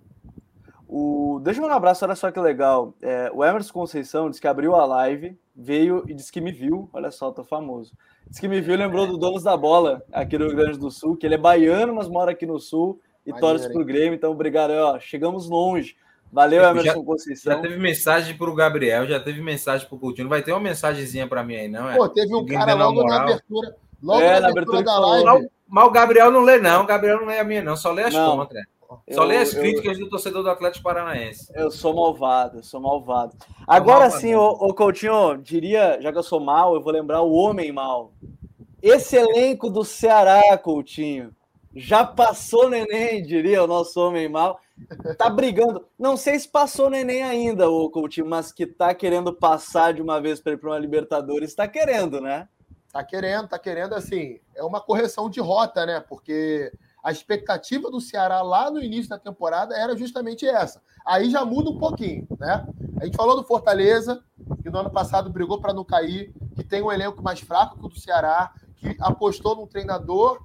O... 0.89 1.41
Deixa 1.43 1.59
eu 1.59 1.63
mandar 1.63 1.75
um 1.75 1.79
abraço, 1.79 2.05
olha 2.05 2.15
só 2.15 2.31
que 2.31 2.41
legal. 2.41 2.95
É, 3.01 3.31
o 3.33 3.45
Emerson 3.45 3.73
Conceição 3.73 4.29
disse 4.29 4.41
que 4.41 4.49
abriu 4.49 4.75
a 4.75 4.85
live, 4.85 5.39
veio 5.55 6.05
e 6.09 6.15
disse 6.15 6.33
que 6.33 6.41
me 6.41 6.53
viu. 6.53 6.89
Olha 6.93 7.11
só, 7.11 7.31
tô 7.31 7.45
famoso. 7.45 7.93
Disse 8.35 8.41
que 8.41 8.49
me 8.49 8.61
viu 8.61 8.77
lembrou 8.77 9.07
do 9.07 9.17
Donos 9.17 9.45
da 9.45 9.57
Bola 9.57 10.03
aqui 10.13 10.37
no 10.37 10.49
Rio 10.49 10.57
Grande 10.57 10.77
do 10.77 10.91
Sul, 10.91 11.17
que 11.17 11.25
ele 11.25 11.37
é 11.37 11.39
baiano, 11.39 11.95
mas 11.95 12.09
mora 12.09 12.33
aqui 12.33 12.45
no 12.45 12.59
Sul 12.59 13.01
e 13.25 13.33
torce 13.33 13.73
pro 13.73 13.85
Grêmio. 13.85 14.17
Então, 14.17 14.33
obrigado. 14.33 14.73
Ó, 14.73 14.99
chegamos 14.99 15.49
longe. 15.49 15.95
Valeu, 16.33 16.65
Emerson 16.65 16.83
já, 16.83 16.95
Conceição. 16.95 17.53
Já 17.53 17.61
teve 17.61 17.77
mensagem 17.77 18.37
para 18.37 18.51
o 18.51 18.55
Gabriel, 18.57 19.07
já 19.07 19.21
teve 19.21 19.41
mensagem 19.41 19.87
para 19.87 19.95
o 19.95 20.01
Coutinho. 20.01 20.25
Não 20.25 20.31
vai 20.31 20.43
ter 20.43 20.51
uma 20.51 20.59
mensagenzinha 20.59 21.29
para 21.29 21.45
mim 21.45 21.55
aí, 21.55 21.69
não? 21.69 21.89
É? 21.89 21.97
Pô, 21.97 22.09
teve 22.09 22.35
um 22.35 22.45
cara 22.45 22.75
logo 22.75 23.05
na 23.05 23.23
abertura. 23.23 23.77
Logo 24.03 24.21
é, 24.21 24.41
na 24.41 24.49
abertura, 24.49 24.81
abertura 24.81 24.83
da 24.83 24.99
live. 24.99 25.49
Mas 25.69 25.85
o 25.85 25.91
Gabriel 25.91 26.31
não 26.33 26.41
lê, 26.41 26.59
não. 26.59 26.83
O 26.83 26.87
Gabriel 26.87 27.21
não 27.21 27.27
lê 27.29 27.39
a 27.39 27.45
minha, 27.45 27.63
não. 27.63 27.77
Só 27.77 27.93
lê 27.93 28.03
as 28.03 28.13
não, 28.13 28.49
Só 29.11 29.25
lê 29.25 29.39
as 29.39 29.53
críticas 29.53 29.99
eu, 29.99 30.05
do 30.05 30.11
torcedor 30.11 30.43
do 30.43 30.51
Atlético 30.51 30.85
Paranaense. 30.85 31.53
Eu 31.55 31.71
sou 31.71 31.95
malvado, 31.95 32.59
eu 32.59 32.63
sou 32.63 32.81
malvado. 32.81 33.37
Agora 33.67 34.11
sim, 34.11 34.35
o, 34.35 34.43
o 34.43 34.75
Coutinho, 34.75 35.37
diria, 35.39 35.99
já 36.01 36.13
que 36.13 36.19
eu 36.19 36.23
sou 36.23 36.41
mal, 36.41 36.75
eu 36.75 36.83
vou 36.83 36.93
lembrar 36.93 37.23
o 37.23 37.33
homem 37.33 37.73
mal. 37.73 38.13
Esse 38.83 39.17
elenco 39.17 39.71
do 39.71 39.85
Ceará, 39.85 40.59
Coutinho, 40.59 41.35
já 41.75 42.05
passou 42.05 42.69
neném, 42.69 43.23
diria 43.23 43.65
o 43.65 43.67
nosso 43.67 44.01
homem 44.01 44.29
mal. 44.29 44.61
Tá 45.17 45.31
brigando. 45.31 45.87
Não 45.99 46.17
sei 46.17 46.39
se 46.39 46.49
passou 46.49 46.91
neném 46.91 47.23
ainda, 47.23 47.69
o 47.69 47.89
Coutinho, 47.91 48.27
mas 48.27 48.53
que 48.53 48.67
tá 48.67 48.95
querendo 48.95 49.33
passar 49.33 49.95
de 49.95 50.03
uma 50.03 50.21
vez 50.21 50.41
para 50.41 50.53
ir 50.53 50.59
para 50.59 50.71
uma 50.71 50.79
Libertadores, 50.79 51.55
tá 51.55 51.67
querendo, 51.67 52.21
né? 52.21 52.49
Tá 52.93 53.03
querendo, 53.03 53.49
tá 53.49 53.59
querendo, 53.59 53.95
assim, 53.95 54.39
é 54.55 54.63
uma 54.63 54.81
correção 54.81 55.29
de 55.29 55.41
rota, 55.41 55.85
né? 55.85 55.99
Porque 56.01 56.73
a 57.05 57.13
expectativa 57.13 57.91
do 57.91 58.01
Ceará 58.01 58.41
lá 58.41 58.71
no 58.71 58.83
início 58.83 59.11
da 59.11 59.19
temporada 59.19 59.77
era 59.77 59.95
justamente 59.95 60.49
essa. 60.49 60.81
Aí 61.05 61.31
já 61.31 61.45
muda 61.45 61.69
um 61.69 61.79
pouquinho, 61.79 62.27
né? 62.41 62.67
A 62.99 63.05
gente 63.05 63.15
falou 63.15 63.37
do 63.37 63.45
Fortaleza, 63.45 64.25
que 64.63 64.71
no 64.71 64.79
ano 64.79 64.91
passado 64.91 65.29
brigou 65.29 65.61
para 65.61 65.75
não 65.75 65.85
cair, 65.85 66.33
que 66.57 66.65
tem 66.65 66.81
um 66.83 66.91
elenco 66.91 67.23
mais 67.23 67.41
fraco 67.41 67.79
que 67.79 67.85
o 67.85 67.89
do 67.89 68.01
Ceará, 68.01 68.51
que 68.77 68.97
apostou 69.01 69.55
num 69.55 69.67
treinador 69.67 70.43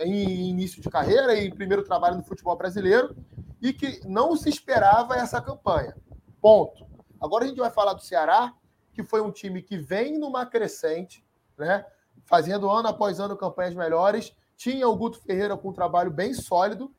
em 0.00 0.48
início 0.48 0.82
de 0.82 0.90
carreira 0.90 1.34
e 1.34 1.46
em 1.46 1.54
primeiro 1.54 1.84
trabalho 1.84 2.16
no 2.16 2.24
futebol 2.24 2.56
brasileiro 2.56 3.16
e 3.62 3.72
que 3.72 4.00
não 4.04 4.36
se 4.36 4.48
esperava 4.48 5.14
essa 5.14 5.40
campanha. 5.40 5.96
Ponto. 6.40 6.84
Agora 7.20 7.44
a 7.44 7.48
gente 7.48 7.58
vai 7.58 7.70
falar 7.70 7.94
do 7.94 8.02
Ceará, 8.02 8.52
que 8.92 9.04
foi 9.04 9.20
um 9.20 9.30
time 9.30 9.62
que 9.62 9.78
vem 9.78 10.18
numa 10.18 10.44
crescente, 10.44 11.24
né? 11.56 11.84
Fazendo 12.24 12.68
ano 12.68 12.88
após 12.88 13.20
ano 13.20 13.36
campanhas 13.36 13.74
melhores. 13.74 14.34
Tinha 14.58 14.88
o 14.88 14.96
Guto 14.96 15.20
Ferreira 15.20 15.56
com 15.56 15.68
um 15.68 15.72
trabalho 15.72 16.10
bem 16.10 16.34
sólido. 16.34 16.92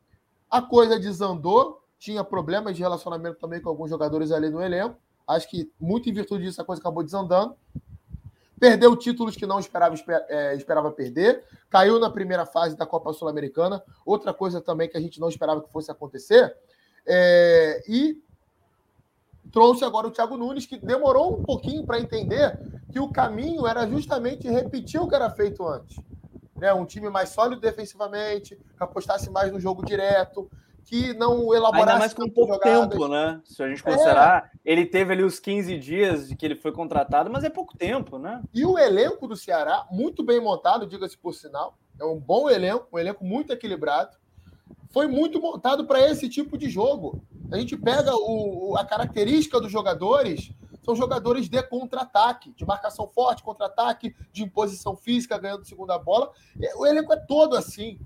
A 0.49 0.61
coisa 0.61 0.97
desandou, 0.97 1.83
tinha 1.99 2.23
problemas 2.23 2.75
de 2.77 2.81
relacionamento 2.81 3.37
também 3.37 3.61
com 3.61 3.67
alguns 3.67 3.89
jogadores 3.89 4.31
ali 4.31 4.49
no 4.49 4.61
elenco. 4.61 4.97
Acho 5.27 5.49
que 5.49 5.69
muito 5.77 6.09
em 6.09 6.13
virtude 6.13 6.45
disso 6.45 6.61
a 6.61 6.65
coisa 6.65 6.81
acabou 6.81 7.03
desandando. 7.03 7.53
Perdeu 8.57 8.95
títulos 8.95 9.35
que 9.35 9.45
não 9.45 9.59
esperava, 9.59 9.93
é, 10.29 10.55
esperava 10.55 10.89
perder, 10.89 11.43
caiu 11.69 11.99
na 11.99 12.09
primeira 12.09 12.45
fase 12.45 12.77
da 12.77 12.85
Copa 12.85 13.11
Sul-Americana, 13.11 13.83
outra 14.05 14.33
coisa 14.33 14.61
também 14.61 14.87
que 14.89 14.97
a 14.97 15.01
gente 15.01 15.19
não 15.19 15.27
esperava 15.27 15.61
que 15.61 15.71
fosse 15.71 15.91
acontecer, 15.91 16.55
é, 17.05 17.83
e 17.87 18.21
trouxe 19.51 19.83
agora 19.83 20.07
o 20.07 20.11
Thiago 20.11 20.37
Nunes, 20.37 20.65
que 20.65 20.77
demorou 20.77 21.39
um 21.39 21.43
pouquinho 21.43 21.85
para 21.85 21.99
entender 21.99 22.57
que 22.91 22.99
o 22.99 23.09
caminho 23.09 23.67
era 23.67 23.87
justamente 23.87 24.49
repetir 24.49 25.01
o 25.01 25.07
que 25.07 25.15
era 25.15 25.29
feito 25.29 25.65
antes. 25.65 25.97
Né? 26.59 26.73
Um 26.73 26.85
time 26.85 27.09
mais 27.09 27.29
sólido 27.29 27.61
defensivamente, 27.61 28.55
que 28.55 28.83
apostasse 28.83 29.29
mais 29.29 29.51
no 29.51 29.59
jogo 29.59 29.85
direto, 29.85 30.49
que 30.89 31.13
não 31.13 31.53
elaborasse. 31.53 31.87
Ainda 31.87 31.99
mais 31.99 32.13
com 32.13 32.27
pouco 32.29 32.53
jogadas. 32.53 32.89
tempo, 32.89 33.07
né? 33.07 33.39
Se 33.45 33.61
a 33.61 33.67
gente 33.67 33.83
considerar, 33.83 34.45
é. 34.45 34.71
ele 34.71 34.85
teve 34.87 35.13
ali 35.13 35.23
os 35.23 35.39
15 35.39 35.77
dias 35.77 36.27
de 36.27 36.35
que 36.35 36.43
ele 36.43 36.55
foi 36.55 36.71
contratado, 36.71 37.29
mas 37.29 37.43
é 37.43 37.49
pouco 37.49 37.77
tempo, 37.77 38.17
né? 38.17 38.41
E 38.51 38.65
o 38.65 38.77
elenco 38.77 39.27
do 39.27 39.35
Ceará, 39.35 39.85
muito 39.91 40.23
bem 40.23 40.41
montado, 40.41 40.87
diga-se 40.87 41.15
por 41.15 41.33
sinal. 41.33 41.77
É 41.99 42.05
um 42.05 42.19
bom 42.19 42.49
elenco, 42.49 42.87
um 42.91 42.97
elenco 42.97 43.23
muito 43.23 43.53
equilibrado. 43.53 44.17
Foi 44.89 45.05
muito 45.05 45.39
montado 45.39 45.85
para 45.85 46.01
esse 46.09 46.27
tipo 46.27 46.57
de 46.57 46.69
jogo. 46.69 47.21
A 47.51 47.57
gente 47.57 47.77
pega 47.77 48.11
o, 48.15 48.75
a 48.75 48.83
característica 48.83 49.61
dos 49.61 49.71
jogadores, 49.71 50.51
são 50.89 50.95
jogadores 50.95 51.47
de 51.47 51.61
contra-ataque, 51.61 52.51
de 52.55 52.65
marcação 52.65 53.07
forte, 53.07 53.43
contra-ataque, 53.43 54.15
de 54.33 54.43
imposição 54.43 54.95
física, 54.95 55.37
ganhando 55.37 55.63
segunda 55.63 55.99
bola. 55.99 56.31
O 56.77 56.85
elenco 56.85 57.13
é 57.13 57.17
todo 57.17 57.55
assim 57.55 57.99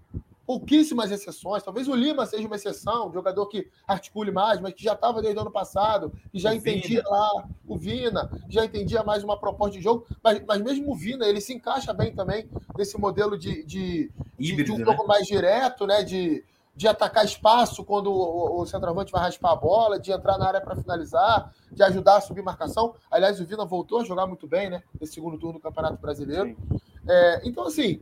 pouquíssimas 0.45 1.09
exceções. 1.09 1.63
Talvez 1.63 1.88
o 1.88 1.95
Lima 1.95 2.25
seja 2.25 2.45
uma 2.45 2.57
exceção, 2.57 3.07
um 3.07 3.13
jogador 3.13 3.45
que 3.47 3.69
articule 3.88 4.31
mais, 4.31 4.59
mas 4.59 4.73
que 4.73 4.84
já 4.84 4.91
estava 4.91 5.21
desde 5.21 5.39
o 5.39 5.41
ano 5.41 5.51
passado, 5.51 6.11
que 6.29 6.38
já 6.38 6.51
o 6.51 6.55
entendia 6.55 6.99
Vina. 6.99 7.09
lá 7.09 7.47
o 7.65 7.77
Vina, 7.77 8.29
já 8.49 8.65
entendia 8.65 9.01
mais 9.01 9.23
uma 9.23 9.39
proposta 9.39 9.77
de 9.77 9.81
jogo. 9.81 10.05
Mas, 10.21 10.43
mas 10.45 10.61
mesmo 10.61 10.91
o 10.91 10.95
Vina, 10.95 11.25
ele 11.25 11.39
se 11.39 11.53
encaixa 11.53 11.93
bem 11.93 12.13
também 12.13 12.49
nesse 12.77 12.99
modelo 12.99 13.38
de, 13.38 13.63
de, 13.63 14.11
Híbrido, 14.38 14.65
de, 14.65 14.71
um 14.73 14.77
né? 14.79 14.86
pouco 14.86 15.07
mais 15.07 15.25
direto, 15.25 15.88
né? 15.88 16.03
De, 16.03 16.43
de 16.76 16.88
atacar 16.88 17.24
espaço 17.24 17.84
quando 17.84 18.11
o, 18.11 18.61
o 18.61 18.65
centroavante 18.65 19.11
vai 19.11 19.21
raspar 19.21 19.51
a 19.51 19.55
bola, 19.55 19.99
de 19.99 20.11
entrar 20.11 20.38
na 20.38 20.47
área 20.47 20.61
para 20.61 20.76
finalizar, 20.76 21.53
de 21.71 21.84
ajudar 21.84 22.17
a 22.17 22.21
subir 22.21 22.41
marcação. 22.41 22.95
Aliás, 23.11 23.39
o 23.39 23.45
Vina 23.45 23.63
voltou 23.63 24.01
a 24.01 24.03
jogar 24.03 24.26
muito 24.26 24.47
bem, 24.47 24.69
né? 24.69 24.84
Nesse 24.99 25.13
segundo 25.13 25.38
turno 25.38 25.59
do 25.59 25.61
Campeonato 25.61 26.01
Brasileiro. 26.01 26.57
É, 27.07 27.41
então, 27.47 27.65
assim, 27.65 27.99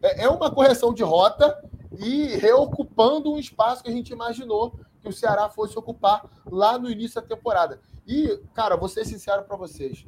é, 0.00 0.24
é 0.24 0.28
uma 0.28 0.50
correção 0.50 0.94
de 0.94 1.02
rota 1.02 1.62
e 1.98 2.26
reocupando 2.36 3.32
um 3.32 3.38
espaço 3.38 3.82
que 3.82 3.90
a 3.90 3.92
gente 3.92 4.12
imaginou 4.12 4.74
que 5.00 5.08
o 5.08 5.12
Ceará 5.12 5.50
fosse 5.50 5.78
ocupar 5.78 6.24
lá 6.46 6.78
no 6.78 6.90
início 6.90 7.20
da 7.20 7.26
temporada. 7.26 7.80
E, 8.06 8.40
cara, 8.54 8.76
vou 8.76 8.88
ser 8.88 9.04
sincero 9.04 9.42
para 9.42 9.56
vocês, 9.56 10.06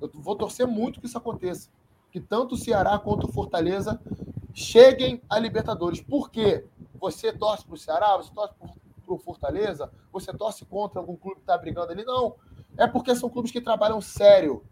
eu 0.00 0.10
vou 0.14 0.36
torcer 0.36 0.66
muito 0.66 1.00
que 1.00 1.06
isso 1.06 1.18
aconteça, 1.18 1.68
que 2.10 2.20
tanto 2.20 2.54
o 2.54 2.58
Ceará 2.58 2.98
quanto 2.98 3.26
o 3.26 3.32
Fortaleza 3.32 4.00
cheguem 4.54 5.22
à 5.28 5.38
Libertadores. 5.38 6.00
Por 6.00 6.30
quê? 6.30 6.64
Você 7.00 7.32
torce 7.32 7.64
para 7.64 7.74
o 7.74 7.78
Ceará, 7.78 8.16
você 8.16 8.32
torce 8.32 8.54
para 8.54 9.14
o 9.14 9.18
Fortaleza, 9.18 9.90
você 10.12 10.32
torce 10.32 10.64
contra 10.64 11.00
algum 11.00 11.16
clube 11.16 11.36
que 11.36 11.42
está 11.42 11.56
brigando 11.56 11.92
ali? 11.92 12.04
Não. 12.04 12.36
É 12.76 12.86
porque 12.86 13.14
são 13.14 13.28
clubes 13.28 13.50
que 13.50 13.60
trabalham 13.60 14.00
sério, 14.00 14.62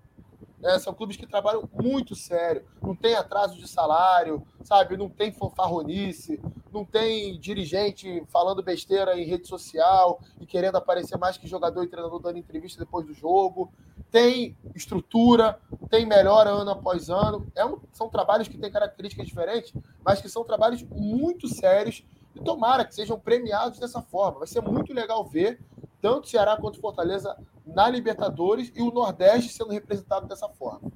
né? 0.58 0.78
São 0.78 0.92
clubes 0.94 1.16
que 1.16 1.26
trabalham 1.26 1.68
muito 1.72 2.14
sério, 2.14 2.64
não 2.82 2.94
tem 2.94 3.14
atraso 3.14 3.56
de 3.56 3.68
salário, 3.68 4.46
sabe? 4.62 4.96
Não 4.96 5.08
tem 5.08 5.32
fanfarronice, 5.32 6.40
não 6.72 6.84
tem 6.84 7.38
dirigente 7.38 8.22
falando 8.28 8.62
besteira 8.62 9.18
em 9.18 9.24
rede 9.24 9.46
social 9.46 10.20
e 10.40 10.46
querendo 10.46 10.76
aparecer 10.76 11.16
mais 11.18 11.36
que 11.36 11.46
jogador 11.46 11.84
e 11.84 11.88
treinador 11.88 12.20
dando 12.20 12.38
entrevista 12.38 12.78
depois 12.78 13.06
do 13.06 13.14
jogo. 13.14 13.72
Tem 14.10 14.56
estrutura, 14.74 15.58
tem 15.90 16.06
melhora 16.06 16.50
ano 16.50 16.70
após 16.70 17.10
ano. 17.10 17.46
É 17.54 17.64
um, 17.64 17.78
são 17.92 18.08
trabalhos 18.08 18.48
que 18.48 18.58
têm 18.58 18.70
características 18.70 19.26
diferentes, 19.26 19.72
mas 20.04 20.20
que 20.20 20.28
são 20.28 20.44
trabalhos 20.44 20.82
muito 20.82 21.48
sérios 21.48 22.04
e 22.36 22.44
tomara 22.44 22.84
que 22.84 22.94
sejam 22.94 23.18
premiados 23.18 23.78
dessa 23.78 24.02
forma. 24.02 24.40
Vai 24.40 24.48
ser 24.48 24.60
muito 24.60 24.92
legal 24.92 25.24
ver 25.24 25.58
tanto 26.00 26.28
Ceará 26.28 26.56
quanto 26.56 26.80
Fortaleza 26.80 27.36
na 27.66 27.88
Libertadores 27.88 28.70
e 28.76 28.82
o 28.82 28.92
Nordeste 28.92 29.52
sendo 29.52 29.70
representado 29.70 30.26
dessa 30.26 30.48
forma. 30.48 30.92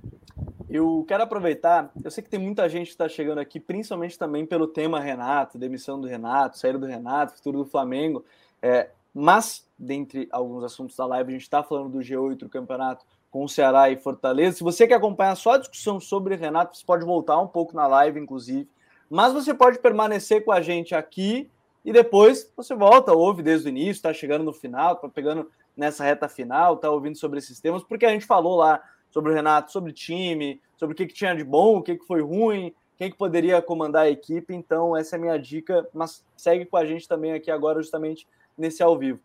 Eu 0.69 1.05
quero 1.09 1.25
aproveitar, 1.25 1.91
eu 2.05 2.11
sei 2.13 2.23
que 2.23 2.31
tem 2.31 2.39
muita 2.39 2.69
gente 2.69 2.87
que 2.87 2.93
está 2.93 3.09
chegando 3.09 3.39
aqui, 3.39 3.59
principalmente 3.59 4.17
também 4.17 4.47
pelo 4.47 4.69
tema 4.69 5.01
Renato, 5.01 5.59
demissão 5.59 6.01
do 6.01 6.07
Renato, 6.07 6.59
saída 6.59 6.79
do 6.79 6.87
Renato, 6.87 7.35
futuro 7.35 7.59
do 7.59 7.65
Flamengo. 7.65 8.25
É, 8.63 8.91
mas, 9.13 9.67
dentre 9.77 10.29
alguns 10.31 10.63
assuntos 10.63 10.95
da 10.95 11.05
live, 11.07 11.31
a 11.31 11.33
gente 11.33 11.43
está 11.43 11.63
falando 11.65 11.89
do 11.89 11.99
G8 11.99 12.37
do 12.37 12.49
campeonato 12.49 13.05
com 13.31 13.43
o 13.43 13.49
Ceará 13.49 13.91
e 13.91 13.97
Fortaleza. 13.97 14.59
Se 14.59 14.63
você 14.63 14.87
quer 14.87 14.95
acompanhar 14.95 15.35
só 15.35 15.55
a 15.55 15.59
discussão 15.59 15.99
sobre 15.99 16.37
Renato, 16.37 16.77
você 16.77 16.87
pode 16.87 17.05
voltar 17.05 17.41
um 17.41 17.49
pouco 17.49 17.75
na 17.75 17.89
live, 17.89 18.21
inclusive. 18.21 18.69
Mas 19.11 19.33
você 19.33 19.53
pode 19.53 19.81
permanecer 19.81 20.45
com 20.45 20.53
a 20.53 20.61
gente 20.61 20.95
aqui 20.95 21.51
e 21.85 21.93
depois 21.93 22.51
você 22.57 22.75
volta, 22.75 23.13
ouve 23.13 23.43
desde 23.43 23.67
o 23.67 23.71
início, 23.71 23.93
está 23.93 24.13
chegando 24.13 24.45
no 24.45 24.53
final, 24.53 24.95
está 24.95 25.09
pegando 25.09 25.51
nessa 25.77 26.05
reta 26.05 26.29
final, 26.29 26.75
está 26.75 26.89
ouvindo 26.89 27.17
sobre 27.17 27.39
esses 27.39 27.59
temas, 27.59 27.83
porque 27.83 28.07
a 28.07 28.11
gente 28.11 28.25
falou 28.25 28.57
lá 28.57 28.81
sobre 29.11 29.33
o 29.33 29.35
Renato, 29.35 29.73
sobre 29.73 29.93
time, 29.93 30.61
sobre 30.77 30.95
o 30.95 30.97
que, 30.97 31.07
que 31.07 31.15
tinha 31.15 31.35
de 31.35 31.43
bom, 31.43 31.79
o 31.79 31.83
que, 31.83 31.97
que 31.97 32.07
foi 32.07 32.23
ruim, 32.23 32.73
quem 32.97 33.11
que 33.11 33.17
poderia 33.17 33.61
comandar 33.61 34.05
a 34.05 34.11
equipe. 34.11 34.55
Então, 34.55 34.97
essa 34.97 35.17
é 35.17 35.19
a 35.19 35.21
minha 35.21 35.39
dica, 35.39 35.89
mas 35.93 36.25
segue 36.37 36.67
com 36.67 36.77
a 36.77 36.85
gente 36.85 37.09
também 37.09 37.33
aqui 37.33 37.51
agora, 37.51 37.83
justamente 37.83 38.29
nesse 38.57 38.83
ao 38.83 38.97
vivo. 38.97 39.19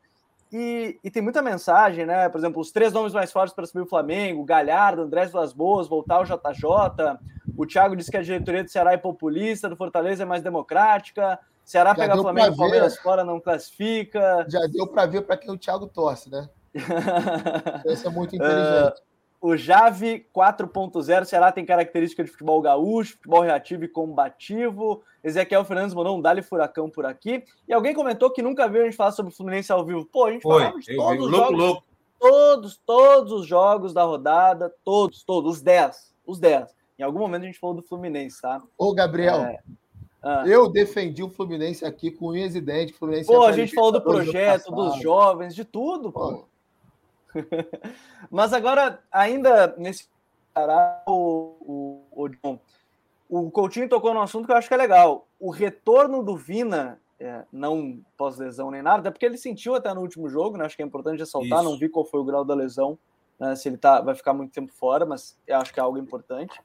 E, 0.52 0.98
e, 1.04 1.12
tem 1.12 1.22
muita 1.22 1.42
mensagem, 1.42 2.06
né? 2.06 2.30
Por 2.30 2.38
exemplo, 2.38 2.62
os 2.62 2.72
três 2.72 2.94
nomes 2.94 3.14
mais 3.14 3.32
fortes 3.32 3.54
para 3.54 3.66
subir 3.66 3.82
o 3.82 3.90
Flamengo: 3.90 4.46
Galhardo, 4.46 5.02
Andrés 5.02 5.32
Vilas 5.32 5.52
Boas, 5.52 5.88
voltar 5.88 6.22
o 6.22 6.24
JJ. 6.24 7.20
O 7.58 7.66
Thiago 7.66 7.96
disse 7.96 8.12
que 8.12 8.18
a 8.18 8.22
diretoria 8.22 8.64
do 8.64 8.70
Ceará 8.70 8.94
é 8.94 8.98
populista, 8.98 9.70
do 9.70 9.76
Fortaleza 9.76 10.24
é 10.24 10.26
mais 10.26 10.44
democrática. 10.44 11.40
Ceará 11.64 11.92
Já 11.92 11.96
pega 11.96 12.18
Flamengo 12.18 12.54
e 12.54 12.58
Palmeiras 12.58 12.98
fora, 12.98 13.24
não 13.24 13.40
classifica. 13.40 14.46
Já 14.48 14.68
deu 14.68 14.88
para 14.88 15.06
ver 15.06 15.22
para 15.22 15.38
quem 15.38 15.52
o 15.52 15.58
Thiago 15.58 15.88
torce, 15.88 16.30
né? 16.30 16.48
Isso 17.86 18.08
é 18.08 18.12
muito 18.12 18.36
inteligente. 18.36 19.00
Uh, 19.00 19.06
o 19.42 19.56
Jave 19.56 20.28
4.0, 20.36 21.26
Ceará 21.26 21.52
tem 21.52 21.66
característica 21.66 22.24
de 22.24 22.32
futebol 22.32 22.62
gaúcho, 22.62 23.14
futebol 23.14 23.42
reativo 23.42 23.84
e 23.84 23.88
combativo. 23.88 25.04
Ezequiel 25.24 25.64
Fernandes 25.66 25.94
mandou 25.94 26.18
um 26.18 26.22
Dali 26.22 26.42
Furacão 26.42 26.90
por 26.90 27.06
aqui. 27.06 27.44
E 27.68 27.74
alguém 27.74 27.94
comentou 27.94 28.32
que 28.32 28.42
nunca 28.42 28.68
viu 28.68 28.82
a 28.82 28.86
gente 28.86 28.98
falar 28.98 29.12
sobre 29.12 29.32
o 29.32 29.36
Fluminense 29.36 29.72
ao 29.72 29.86
vivo. 29.86 30.06
Pô, 30.06 30.26
a 30.26 30.32
gente 30.32 30.42
Foi, 30.42 30.64
falava 30.64 30.80
de 30.80 30.96
todos 30.96 31.26
os 31.26 31.32
louco, 31.32 31.46
jogos. 31.46 31.60
Louco. 31.60 31.84
Todos, 32.20 32.82
todos 32.86 33.32
os 33.34 33.46
jogos 33.46 33.94
da 33.94 34.04
rodada, 34.04 34.74
todos, 34.84 35.24
todos, 35.24 35.58
os 35.58 35.62
10. 35.62 36.16
Os 36.26 36.40
10. 36.40 36.74
Em 36.98 37.04
algum 37.04 37.20
momento 37.20 37.44
a 37.44 37.46
gente 37.46 37.60
falou 37.60 37.76
do 37.76 37.84
Fluminense, 37.84 38.42
tá? 38.42 38.62
Ô, 38.78 38.94
Gabriel, 38.94 39.42
é... 39.42 39.60
ah. 40.24 40.44
eu 40.48 40.70
defendi 40.70 41.24
o 41.24 41.30
Fluminense 41.30 41.84
aqui 41.86 42.12
com 42.12 42.28
unhas 42.28 42.56
e 42.56 42.62
dentes. 42.62 42.98
Fluminense 42.98 43.28
pô, 43.28 43.44
a 43.44 43.52
gente 43.52 43.74
falou 43.74 43.92
do 43.92 44.02
projeto, 44.02 44.72
dos 44.72 45.00
jovens, 45.02 45.54
de 45.54 45.66
tudo, 45.66 46.12
pô. 46.12 46.34
pô. 46.34 46.46
Mas 48.32 48.54
agora, 48.54 49.00
ainda 49.12 49.76
nesse 49.78 50.08
o, 51.06 52.02
o, 52.14 52.24
o 52.24 52.30
John, 52.30 52.60
o 53.30 53.52
Coutinho 53.52 53.90
tocou 53.90 54.14
num 54.14 54.22
assunto 54.22 54.46
que 54.46 54.52
eu 54.52 54.56
acho 54.56 54.68
que 54.68 54.74
é 54.74 54.78
legal. 54.78 55.28
O 55.40 55.50
retorno 55.50 56.24
do 56.24 56.38
Vina, 56.38 57.00
é, 57.20 57.44
não 57.52 58.00
pós-lesão 58.18 58.72
nem 58.72 58.82
nada, 58.82 59.00
até 59.00 59.12
porque 59.12 59.26
ele 59.26 59.38
sentiu 59.38 59.76
até 59.76 59.94
no 59.94 60.02
último 60.02 60.30
jogo, 60.30 60.58
né? 60.58 60.66
Acho 60.66 60.76
que 60.76 60.84
é 60.84 60.86
importante 60.86 61.20
ressaltar, 61.20 61.60
Isso. 61.60 61.70
não 61.70 61.78
vi 61.78 61.90
qual 61.90 62.06
foi 62.06 62.20
o 62.20 62.26
grau 62.26 62.46
da 62.46 62.54
lesão, 62.54 62.98
né? 63.40 63.56
se 63.56 63.68
ele 63.68 63.78
tá, 63.78 64.00
vai 64.00 64.16
ficar 64.16 64.34
muito 64.34 64.54
tempo 64.54 64.72
fora, 64.72 65.06
mas 65.06 65.38
eu 65.46 65.58
acho 65.58 65.74
que 65.74 65.80
é 65.80 65.84
algo 65.84 65.98
importante. 65.98 66.58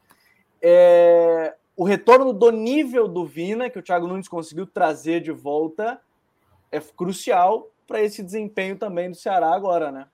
É, 0.62 1.54
o 1.76 1.84
retorno 1.84 2.32
do 2.32 2.50
nível 2.50 3.08
do 3.08 3.24
Vina, 3.26 3.70
que 3.70 3.78
o 3.78 3.82
Thiago 3.82 4.06
Nunes 4.06 4.28
conseguiu 4.28 4.66
trazer 4.66 5.20
de 5.20 5.32
volta, 5.32 6.00
é 6.70 6.80
crucial 6.80 7.70
para 7.86 8.02
esse 8.02 8.22
desempenho 8.22 8.76
também 8.76 9.10
do 9.10 9.16
Ceará 9.16 9.54
agora, 9.54 9.90
né? 9.90 10.06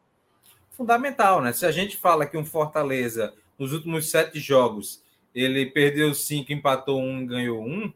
fundamental, 0.76 1.40
né? 1.40 1.53
Se 1.55 1.64
a 1.64 1.72
gente 1.72 1.97
fala 1.97 2.26
que 2.26 2.36
um 2.36 2.44
Fortaleza, 2.44 3.32
nos 3.59 3.72
últimos 3.72 4.11
sete 4.11 4.38
jogos, 4.38 5.03
ele 5.34 5.64
perdeu 5.64 6.14
cinco, 6.14 6.53
empatou 6.53 7.01
um, 7.01 7.26
ganhou 7.26 7.64
um, 7.64 7.90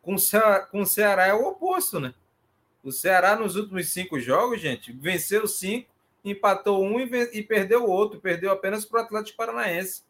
com 0.00 0.14
o, 0.14 0.18
Ceará, 0.18 0.60
com 0.60 0.82
o 0.82 0.86
Ceará 0.86 1.26
é 1.26 1.34
o 1.34 1.48
oposto, 1.48 1.98
né? 1.98 2.14
O 2.82 2.92
Ceará, 2.92 3.34
nos 3.34 3.56
últimos 3.56 3.88
cinco 3.88 4.20
jogos, 4.20 4.60
gente, 4.60 4.92
venceu 4.92 5.48
cinco, 5.48 5.90
empatou 6.24 6.84
um 6.84 7.00
e, 7.00 7.08
e 7.32 7.42
perdeu 7.42 7.84
outro, 7.84 8.20
perdeu 8.20 8.52
apenas 8.52 8.84
para 8.84 9.00
o 9.00 9.04
Atlético 9.04 9.36
Paranaense. 9.36 10.04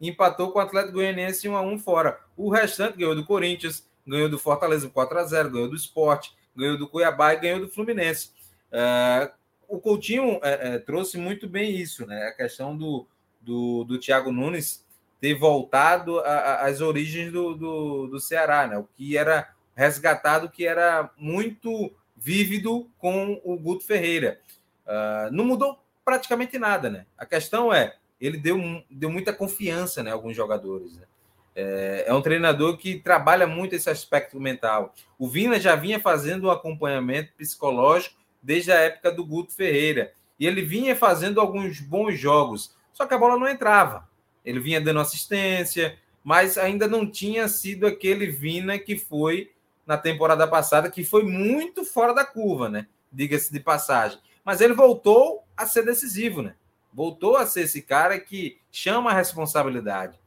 Empatou 0.00 0.52
com 0.52 0.58
o 0.58 0.62
Atlético 0.62 0.94
Goianiense 0.94 1.48
1 1.48 1.56
a 1.56 1.62
1 1.62 1.78
fora. 1.78 2.20
O 2.36 2.50
restante 2.50 2.98
ganhou 2.98 3.14
do 3.14 3.24
Corinthians, 3.24 3.86
ganhou 4.06 4.28
do 4.28 4.38
Fortaleza 4.38 4.88
4 4.88 5.18
a 5.18 5.24
0 5.24 5.50
ganhou 5.50 5.68
do 5.68 5.76
Sport, 5.76 6.30
ganhou 6.56 6.78
do 6.78 6.88
Cuiabá 6.88 7.34
e 7.34 7.40
ganhou 7.40 7.60
do 7.60 7.68
Fluminense. 7.68 8.30
Uh, 8.72 9.30
o 9.68 9.78
Coutinho 9.78 10.40
é, 10.42 10.74
é, 10.74 10.78
trouxe 10.78 11.18
muito 11.18 11.46
bem 11.46 11.76
isso, 11.76 12.06
né? 12.06 12.26
A 12.26 12.32
questão 12.32 12.76
do, 12.76 13.06
do, 13.40 13.84
do 13.84 13.98
Thiago 13.98 14.32
Nunes 14.32 14.84
ter 15.20 15.34
voltado 15.34 16.20
às 16.20 16.80
origens 16.80 17.32
do, 17.32 17.54
do, 17.54 18.06
do, 18.06 18.20
Ceará, 18.20 18.66
né? 18.66 18.78
O 18.78 18.84
que 18.84 19.16
era 19.16 19.50
resgatado, 19.74 20.48
que 20.48 20.64
era 20.64 21.10
muito 21.16 21.92
vívido 22.16 22.90
com 22.98 23.40
o 23.44 23.58
Guto 23.58 23.84
Ferreira. 23.84 24.40
Uh, 24.86 25.30
não 25.32 25.44
mudou 25.44 25.78
praticamente 26.04 26.58
nada, 26.58 26.88
né? 26.88 27.04
A 27.16 27.26
questão 27.26 27.72
é 27.72 27.96
ele 28.20 28.36
deu, 28.36 28.58
deu 28.90 29.10
muita 29.10 29.32
confiança 29.32 30.02
né, 30.02 30.10
alguns 30.10 30.34
jogadores. 30.34 30.96
Né? 30.96 31.02
É, 31.54 32.04
é, 32.06 32.14
um 32.14 32.22
treinador 32.22 32.76
que 32.76 33.00
trabalha 33.00 33.46
muito 33.46 33.74
esse 33.74 33.90
aspecto 33.90 34.40
mental. 34.40 34.94
O 35.18 35.28
Vina 35.28 35.58
já 35.58 35.74
vinha 35.74 36.00
fazendo 36.00 36.46
um 36.46 36.50
acompanhamento 36.50 37.32
psicológico 37.36 38.16
desde 38.42 38.70
a 38.70 38.76
época 38.76 39.10
do 39.10 39.24
Guto 39.24 39.52
Ferreira. 39.52 40.12
E 40.38 40.46
ele 40.46 40.62
vinha 40.62 40.94
fazendo 40.94 41.40
alguns 41.40 41.80
bons 41.80 42.18
jogos, 42.18 42.76
só 42.92 43.06
que 43.06 43.14
a 43.14 43.18
bola 43.18 43.38
não 43.38 43.48
entrava. 43.48 44.08
Ele 44.44 44.60
vinha 44.60 44.80
dando 44.80 45.00
assistência, 45.00 45.98
mas 46.22 46.56
ainda 46.56 46.86
não 46.86 47.10
tinha 47.10 47.48
sido 47.48 47.86
aquele 47.86 48.26
Vina 48.26 48.78
que 48.78 48.96
foi 48.96 49.50
na 49.86 49.96
temporada 49.96 50.46
passada, 50.46 50.90
que 50.90 51.02
foi 51.02 51.24
muito 51.24 51.84
fora 51.84 52.14
da 52.14 52.24
curva, 52.24 52.68
né? 52.68 52.86
Diga-se 53.10 53.52
de 53.52 53.58
passagem. 53.58 54.18
Mas 54.44 54.60
ele 54.60 54.74
voltou 54.74 55.42
a 55.56 55.66
ser 55.66 55.84
decisivo, 55.84 56.42
né? 56.42 56.54
Voltou 56.98 57.36
a 57.36 57.46
ser 57.46 57.60
esse 57.60 57.80
cara 57.80 58.18
que 58.18 58.58
chama 58.72 59.12
a 59.12 59.14
responsabilidade. 59.14 60.18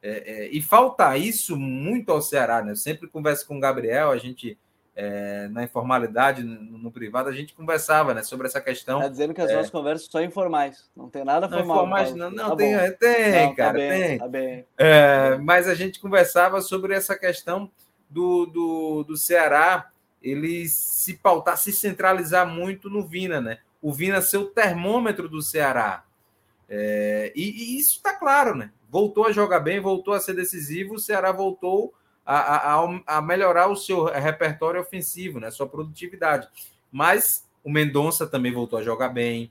É, 0.00 0.44
é, 0.44 0.48
e 0.52 0.62
falta 0.62 1.16
isso 1.16 1.56
muito 1.56 2.12
ao 2.12 2.22
Ceará, 2.22 2.62
né? 2.62 2.70
Eu 2.70 2.76
sempre 2.76 3.08
converso 3.08 3.44
com 3.48 3.56
o 3.56 3.60
Gabriel, 3.60 4.12
a 4.12 4.16
gente 4.16 4.56
é, 4.94 5.48
na 5.48 5.64
informalidade, 5.64 6.44
no, 6.44 6.78
no, 6.78 6.92
privado, 6.92 7.28
a 7.28 7.32
gente 7.32 7.52
conversava 7.52 8.14
né, 8.14 8.22
sobre 8.22 8.46
essa 8.46 8.60
questão. 8.60 8.98
Está 8.98 9.08
dizendo 9.08 9.34
que 9.34 9.40
as 9.40 9.50
é... 9.50 9.56
nossas 9.56 9.72
conversas 9.72 10.08
são 10.08 10.22
informais, 10.22 10.88
não 10.96 11.10
tem 11.10 11.24
nada 11.24 11.48
formal. 11.48 11.66
Não, 11.66 11.74
informais, 11.74 12.14
não, 12.14 12.30
não 12.30 12.50
tá 12.50 12.56
tem, 12.56 12.76
bom. 12.76 12.96
tem, 13.00 13.32
não, 13.32 13.48
tá 13.48 13.56
cara, 13.56 13.72
tá 13.72 13.78
bem, 13.78 13.90
tem. 13.90 14.18
Tá 14.18 14.28
bem. 14.28 14.66
É, 14.78 15.36
mas 15.38 15.66
a 15.66 15.74
gente 15.74 15.98
conversava 15.98 16.60
sobre 16.60 16.94
essa 16.94 17.18
questão 17.18 17.68
do, 18.08 18.46
do, 18.46 19.02
do 19.02 19.16
Ceará 19.16 19.90
ele 20.22 20.68
se 20.68 21.14
pautar, 21.14 21.56
se 21.56 21.72
centralizar 21.72 22.46
muito 22.46 22.88
no 22.88 23.04
Vina, 23.04 23.40
né? 23.40 23.58
O 23.82 23.92
Vina 23.92 24.22
ser 24.22 24.36
o 24.36 24.46
termômetro 24.46 25.28
do 25.28 25.42
Ceará. 25.42 26.04
É, 26.72 27.32
e, 27.34 27.50
e, 27.50 27.78
isso 27.78 27.96
está 27.96 28.14
claro, 28.14 28.54
né? 28.54 28.70
Voltou 28.88 29.26
a 29.26 29.32
jogar 29.32 29.58
bem, 29.58 29.80
voltou 29.80 30.14
a 30.14 30.20
ser 30.20 30.34
decisivo, 30.34 30.94
o 30.94 30.98
Ceará 30.98 31.32
voltou 31.32 31.92
a, 32.24 32.76
a, 32.76 33.00
a 33.18 33.20
melhorar 33.20 33.66
o 33.66 33.76
seu 33.76 34.04
repertório 34.04 34.80
ofensivo, 34.80 35.40
né? 35.40 35.50
Sua 35.50 35.68
produtividade. 35.68 36.48
Mas 36.92 37.44
o 37.64 37.70
Mendonça 37.70 38.24
também 38.24 38.52
voltou 38.52 38.78
a 38.78 38.82
jogar 38.82 39.08
bem, 39.08 39.50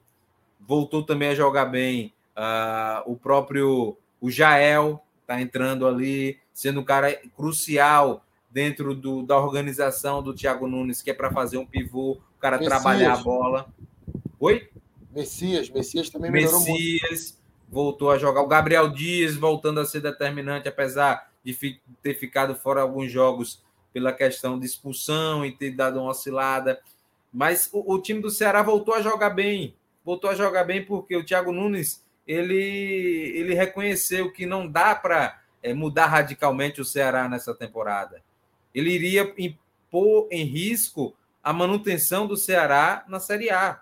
voltou 0.60 1.04
também 1.04 1.30
a 1.30 1.36
jogar 1.36 1.66
bem 1.66 2.14
uh, 2.38 3.12
o 3.12 3.18
próprio 3.18 3.98
o 4.22 4.30
Jael 4.32 5.04
está 5.22 5.42
entrando 5.42 5.88
ali, 5.88 6.40
sendo 6.54 6.80
um 6.80 6.84
cara 6.84 7.14
crucial 7.36 8.24
dentro 8.50 8.96
do, 8.96 9.22
da 9.24 9.38
organização 9.38 10.24
do 10.24 10.34
Thiago 10.34 10.68
Nunes, 10.68 11.02
que 11.02 11.12
é 11.12 11.14
para 11.14 11.32
fazer 11.32 11.58
um 11.58 11.66
pivô, 11.66 12.14
o 12.14 12.40
cara 12.40 12.58
Messias. 12.58 12.74
trabalhar 12.74 13.14
a 13.14 13.18
bola. 13.18 13.68
Oi? 14.40 14.70
Messias, 15.20 15.70
Messias 15.70 16.10
também 16.10 16.32
melhorou 16.32 16.60
Messias 16.60 17.10
muito. 17.12 17.36
voltou 17.70 18.12
a 18.12 18.18
jogar. 18.18 18.42
O 18.42 18.48
Gabriel 18.48 18.90
Dias 18.90 19.36
voltando 19.36 19.80
a 19.80 19.86
ser 19.86 20.02
determinante, 20.02 20.68
apesar 20.68 21.30
de 21.44 21.54
fi, 21.54 21.82
ter 22.02 22.16
ficado 22.16 22.56
fora 22.56 22.82
alguns 22.82 23.12
jogos 23.12 23.64
pela 23.94 24.14
questão 24.14 24.60
de 24.60 24.66
expulsão 24.66 25.46
e 25.46 25.52
ter 25.52 25.72
dado 25.72 26.00
uma 26.00 26.12
oscilada. 26.12 26.80
Mas 27.32 27.70
o, 27.72 27.94
o 27.94 28.02
time 28.02 28.22
do 28.22 28.30
Ceará 28.30 28.62
voltou 28.62 28.94
a 28.94 29.02
jogar 29.02 29.30
bem. 29.30 29.76
Voltou 30.04 30.30
a 30.30 30.36
jogar 30.36 30.64
bem 30.64 30.86
porque 30.86 31.16
o 31.16 31.24
Thiago 31.24 31.52
Nunes 31.52 32.06
ele, 32.28 33.34
ele 33.36 33.54
reconheceu 33.54 34.32
que 34.32 34.46
não 34.46 34.68
dá 34.68 34.96
para 34.96 35.42
é, 35.62 35.74
mudar 35.74 36.08
radicalmente 36.08 36.80
o 36.82 36.86
Ceará 36.86 37.28
nessa 37.28 37.54
temporada 37.54 38.22
ele 38.74 38.92
iria 38.92 39.34
pôr 39.90 40.28
em 40.32 40.44
risco 40.44 41.16
a 41.44 41.52
manutenção 41.52 42.28
do 42.28 42.38
Ceará 42.38 43.04
na 43.08 43.20
Série 43.20 43.50
A. 43.50 43.82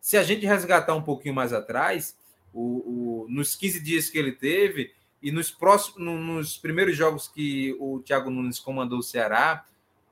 Se 0.00 0.16
a 0.16 0.22
gente 0.22 0.46
resgatar 0.46 0.94
um 0.94 1.02
pouquinho 1.02 1.34
mais 1.34 1.52
atrás, 1.52 2.16
o, 2.52 3.24
o, 3.24 3.26
nos 3.28 3.54
15 3.54 3.80
dias 3.80 4.08
que 4.08 4.18
ele 4.18 4.32
teve 4.32 4.92
e 5.22 5.30
nos, 5.30 5.50
próximos, 5.50 6.00
nos 6.00 6.56
primeiros 6.56 6.96
jogos 6.96 7.28
que 7.28 7.76
o 7.78 8.00
Thiago 8.00 8.30
Nunes 8.30 8.58
comandou 8.58 8.98
o 8.98 9.02
Ceará, 9.02 9.64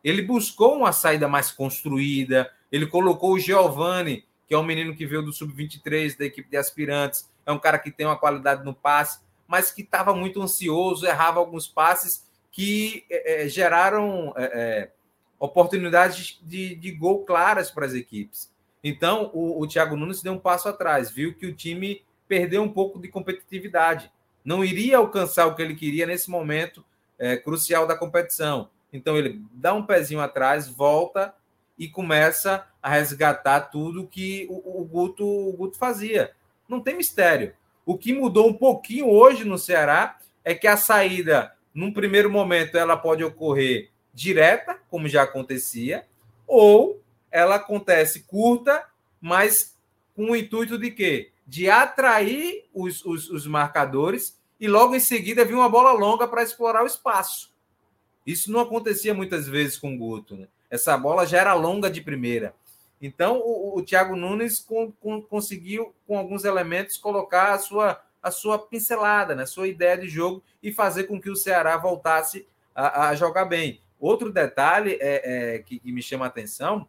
ele 0.05 0.23
buscou 0.23 0.77
uma 0.77 0.93
saída 0.93 1.27
mais 1.27 1.51
construída, 1.51 2.51
ele 2.71 2.87
colocou 2.87 3.33
o 3.33 3.39
Giovani, 3.39 4.25
que 4.47 4.55
é 4.55 4.59
um 4.59 4.63
menino 4.63 4.95
que 4.95 5.07
veio 5.07 5.23
do 5.23 5.33
Sub-23 5.33 6.17
da 6.17 6.25
equipe 6.25 6.49
de 6.49 6.57
aspirantes, 6.57 7.29
é 7.45 7.53
um 7.53 7.59
cara 7.59 7.79
que 7.79 7.91
tem 7.91 8.07
uma 8.07 8.19
qualidade 8.19 8.65
no 8.65 8.75
passe, 8.75 9.21
mas 9.47 9.71
que 9.71 9.83
estava 9.83 10.15
muito 10.15 10.41
ansioso, 10.43 11.07
errava 11.07 11.41
alguns 11.41 11.67
passes 11.67 12.27
que 12.51 13.05
é, 13.11 13.45
é, 13.45 13.49
geraram 13.49 14.33
é, 14.37 14.45
é, 14.45 14.93
oportunidades 15.39 16.39
de, 16.43 16.75
de 16.75 16.93
gol 16.93 17.25
claras 17.25 17.71
para 17.71 17.87
as 17.87 17.95
equipes. 17.95 18.51
Então, 18.83 19.31
o, 19.33 19.61
o 19.61 19.67
Thiago 19.67 19.97
Nunes 19.97 20.23
deu 20.23 20.33
um 20.33 20.39
passo 20.39 20.69
atrás, 20.69 21.11
viu 21.11 21.35
que 21.35 21.47
o 21.47 21.55
time 21.55 22.03
perdeu 22.27 22.63
um 22.63 22.69
pouco 22.69 23.01
de 23.01 23.09
competitividade. 23.09 24.11
Não 24.45 24.65
iria 24.65 24.99
alcançar 24.99 25.47
o 25.47 25.55
que 25.55 25.63
ele 25.63 25.75
queria 25.75 26.07
nesse 26.07 26.31
momento 26.31 26.85
é, 27.19 27.37
crucial 27.37 27.87
da 27.87 27.97
competição. 27.97 28.71
Então, 28.93 29.17
ele 29.17 29.43
dá 29.53 29.75
um 29.75 29.85
pezinho 29.85 30.21
atrás, 30.21 30.69
volta 30.69 31.35
e 31.79 31.89
começa 31.89 32.67
a 32.83 32.91
resgatar 32.91 33.63
tudo 33.63 34.07
que 34.07 34.47
o, 34.49 34.81
o, 34.81 34.85
Guto, 34.85 35.27
o 35.27 35.53
Guto 35.53 35.77
fazia. 35.77 36.33
Não 36.69 36.81
tem 36.81 36.97
mistério. 36.97 37.55
O 37.85 37.97
que 37.97 38.13
mudou 38.13 38.49
um 38.49 38.55
pouquinho 38.55 39.09
hoje 39.09 39.45
no 39.45 39.59
Ceará 39.59 40.19
é 40.45 40.55
que 40.55 40.67
a 40.67 40.77
saída 40.77 41.53
num 41.79 41.93
primeiro 41.93 42.29
momento, 42.29 42.77
ela 42.77 42.97
pode 42.97 43.23
ocorrer 43.23 43.91
direta, 44.13 44.77
como 44.91 45.09
já 45.09 45.23
acontecia, 45.23 46.05
ou 46.45 47.01
ela 47.31 47.57
acontece 47.57 48.21
curta, 48.21 48.85
mas 49.21 49.77
com 50.15 50.31
o 50.31 50.37
intuito 50.37 50.79
de 50.79 50.91
quê? 50.91 51.31
De 51.47 51.69
atrair 51.71 52.67
os, 52.75 53.05
os, 53.05 53.31
os 53.31 53.47
marcadores 53.47 54.39
e 54.61 54.67
logo 54.67 54.95
em 54.95 55.01
seguida 55.01 55.45
vir 55.45 55.55
uma 55.55 55.69
bola 55.69 55.93
longa 55.93 56.27
para 56.27 56.43
explorar 56.43 56.83
o 56.83 56.87
espaço. 56.87 57.53
Isso 58.27 58.51
não 58.51 58.61
acontecia 58.61 59.15
muitas 59.15 59.49
vezes 59.49 59.79
com 59.79 59.95
o 59.95 59.99
Guto. 59.99 60.37
Né? 60.37 60.47
Essa 60.71 60.97
bola 60.99 61.27
já 61.27 61.39
era 61.39 61.55
longa 61.55 61.91
de 61.91 62.01
primeira. 62.01 62.55
Então, 63.01 63.39
o, 63.39 63.79
o 63.79 63.83
Thiago 63.83 64.17
Nunes 64.17 64.59
com, 64.61 64.93
com, 64.93 65.23
conseguiu, 65.23 65.95
com 66.07 66.19
alguns 66.19 66.45
elementos, 66.45 66.97
colocar 66.97 67.53
a 67.53 67.59
sua 67.59 68.03
a 68.23 68.31
sua 68.31 68.59
pincelada, 68.59 69.35
né, 69.35 69.45
a 69.45 69.47
sua 69.47 69.69
ideia 69.69 69.97
de 69.97 70.09
jogo 70.09 70.43
e 70.63 70.73
fazer 70.73 71.05
com 71.05 71.21
que 71.21 71.31
o 71.31 71.37
Ceará 71.37 71.77
voltasse 71.77 72.47
a, 72.75 73.09
a 73.09 73.15
jogar 73.15 73.45
bem. 73.45 73.81
Outro 73.99 74.33
detalhe 74.33 74.99
é, 75.01 75.55
é 75.55 75.59
que, 75.61 75.79
que, 75.79 75.93
me 75.93 76.03
chama 76.03 76.25
a 76.25 76.29
atenção 76.29 76.87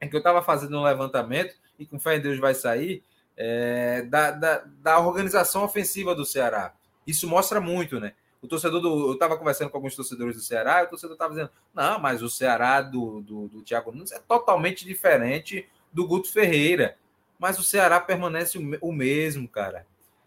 é 0.00 0.06
que 0.06 0.14
eu 0.14 0.18
estava 0.18 0.42
fazendo 0.42 0.78
um 0.78 0.82
levantamento, 0.82 1.54
e 1.78 1.86
com 1.86 1.98
fé 1.98 2.16
em 2.16 2.20
Deus 2.20 2.38
vai 2.38 2.54
sair, 2.54 3.02
é, 3.36 4.02
da, 4.02 4.32
da, 4.32 4.64
da, 4.82 4.98
organização 4.98 5.62
ofensiva 5.62 6.14
do 6.14 6.24
Ceará. 6.24 6.72
Isso 7.06 7.28
mostra 7.28 7.60
muito, 7.60 8.00
né? 8.00 8.14
O 8.42 8.48
torcedor 8.48 8.80
do. 8.80 9.08
Eu 9.08 9.12
estava 9.14 9.36
conversando 9.36 9.70
com 9.70 9.76
alguns 9.76 9.96
torcedores 9.96 10.36
do 10.36 10.42
Ceará, 10.42 10.82
e 10.82 10.86
o 10.86 10.88
torcedor 10.88 11.14
estava 11.14 11.34
dizendo: 11.34 11.50
não, 11.74 11.98
mas 11.98 12.22
o 12.22 12.28
Ceará 12.28 12.80
do, 12.80 13.20
do, 13.20 13.48
do 13.48 13.62
Thiago 13.62 13.92
Nunes 13.92 14.12
é 14.12 14.18
totalmente 14.18 14.84
diferente 14.84 15.68
do 15.92 16.06
Guto 16.06 16.30
Ferreira. 16.32 16.96
Mas 17.38 17.58
o 17.58 17.62
Ceará 17.62 18.00
permanece 18.00 18.58
o, 18.80 18.92
mesmo, 18.92 19.48
cara. 19.48 19.86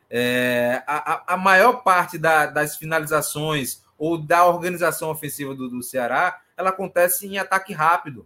É, 0.10 0.82
a, 0.88 1.34
a, 1.34 1.38
maior 1.38 1.84
parte 1.84 2.18
da, 2.18 2.46
das 2.46 2.78
finalizações 2.78 3.84
ou 3.98 4.18
da 4.18 4.46
organização 4.46 5.10
ofensiva 5.10 5.54
do, 5.54 5.70
do 5.70 5.84
Ceará, 5.84 6.42
ela 6.56 6.70
acontece 6.70 7.28
em 7.28 7.38
ataque 7.38 7.74
rápido. 7.74 8.26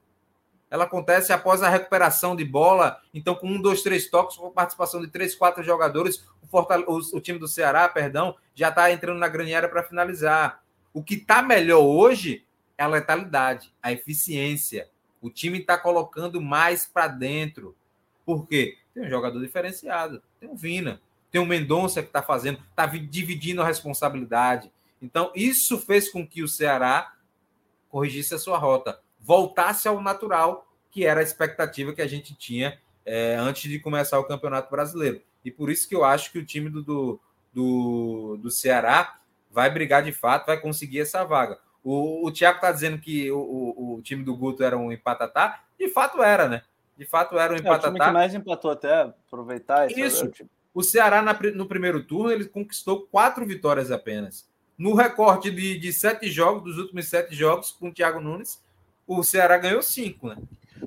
Ela 0.75 0.83
acontece 0.83 1.31
após 1.31 1.63
a 1.63 1.69
recuperação 1.69 2.35
de 2.35 2.43
bola. 2.43 2.99
Então, 3.13 3.33
com 3.33 3.47
um, 3.47 3.61
dois, 3.61 3.81
três 3.81 4.09
toques, 4.09 4.35
com 4.35 4.51
participação 4.51 4.99
de 4.99 5.07
três, 5.07 5.33
quatro 5.33 5.63
jogadores, 5.63 6.27
o, 6.43 6.47
Fortale... 6.47 6.83
o, 6.85 6.97
o 6.97 7.21
time 7.21 7.39
do 7.39 7.47
Ceará, 7.47 7.87
perdão, 7.87 8.35
já 8.53 8.67
está 8.67 8.91
entrando 8.91 9.17
na 9.17 9.29
grande 9.29 9.53
área 9.53 9.69
para 9.69 9.83
finalizar. 9.83 10.61
O 10.93 11.01
que 11.01 11.15
está 11.15 11.41
melhor 11.41 11.79
hoje 11.79 12.45
é 12.77 12.83
a 12.83 12.87
letalidade, 12.87 13.73
a 13.81 13.93
eficiência. 13.93 14.89
O 15.21 15.29
time 15.29 15.59
está 15.59 15.77
colocando 15.77 16.41
mais 16.41 16.85
para 16.85 17.07
dentro. 17.07 17.73
Por 18.25 18.45
quê? 18.45 18.77
Tem 18.93 19.05
um 19.05 19.09
jogador 19.09 19.39
diferenciado, 19.39 20.21
tem 20.41 20.49
um 20.49 20.57
Vina, 20.57 20.99
tem 21.31 21.39
o 21.39 21.45
Mendonça 21.45 22.01
que 22.01 22.09
está 22.09 22.21
fazendo, 22.21 22.59
está 22.69 22.85
dividindo 22.85 23.61
a 23.61 23.65
responsabilidade. 23.65 24.69
Então, 25.01 25.31
isso 25.33 25.79
fez 25.79 26.09
com 26.09 26.27
que 26.27 26.43
o 26.43 26.49
Ceará 26.49 27.13
corrigisse 27.87 28.35
a 28.35 28.39
sua 28.39 28.57
rota, 28.57 28.99
voltasse 29.21 29.87
ao 29.87 30.01
natural, 30.01 30.64
que 30.95 31.05
era 31.05 31.19
a 31.19 31.23
expectativa 31.23 31.91
que 31.91 32.01
a 32.01 32.07
gente 32.07 32.33
tinha 32.33 32.79
é, 33.05 33.35
antes 33.35 33.69
de 33.69 33.79
começar 33.79 34.17
o 34.17 34.23
Campeonato 34.23 34.71
Brasileiro. 34.71 35.21
E 35.43 35.51
por 35.51 35.69
isso 35.69 35.89
que 35.89 35.93
eu 35.93 36.05
acho 36.05 36.31
que 36.31 36.39
o 36.39 36.45
time 36.45 36.69
do, 36.69 36.81
do, 36.81 37.19
do, 37.53 38.39
do 38.41 38.49
Ceará 38.49 39.19
vai 39.51 39.69
brigar 39.69 40.01
de 40.01 40.13
fato, 40.13 40.45
vai 40.45 40.57
conseguir 40.57 41.01
essa 41.01 41.25
vaga. 41.25 41.59
O, 41.83 42.25
o 42.25 42.31
Thiago 42.31 42.59
está 42.59 42.71
dizendo 42.71 42.97
que 42.97 43.29
o, 43.29 43.37
o, 43.37 43.95
o, 43.95 44.01
time 44.01 44.23
do 44.23 44.37
Guto 44.37 44.63
era 44.63 44.77
um 44.77 44.89
empatatá, 44.89 45.63
de 45.77 45.89
fato 45.89 46.23
era, 46.23 46.47
né? 46.47 46.61
De 46.97 47.05
fato 47.05 47.37
era 47.37 47.51
um 47.53 47.57
empatatá. 47.57 47.87
É, 47.87 47.91
o 47.91 47.93
time 47.93 48.05
que 48.05 48.13
mais 48.13 48.33
empatou 48.33 48.71
até, 48.71 49.01
aproveitar. 49.01 49.91
Isso, 49.91 50.31
o 50.73 50.81
Ceará, 50.81 51.21
na, 51.21 51.37
no 51.53 51.65
primeiro 51.65 52.05
turno, 52.05 52.31
ele 52.31 52.45
conquistou 52.45 53.01
quatro 53.01 53.45
vitórias 53.45 53.91
apenas. 53.91 54.47
No 54.77 54.95
recorte 54.95 55.51
de, 55.51 55.77
de 55.77 55.91
sete 55.91 56.31
jogos, 56.31 56.63
dos 56.63 56.77
últimos 56.77 57.05
sete 57.09 57.35
jogos, 57.35 57.73
com 57.73 57.89
o 57.89 57.93
Thiago 57.93 58.21
Nunes, 58.21 58.63
o 59.05 59.21
Ceará 59.23 59.57
ganhou 59.57 59.81
cinco, 59.81 60.29
né? 60.29 60.37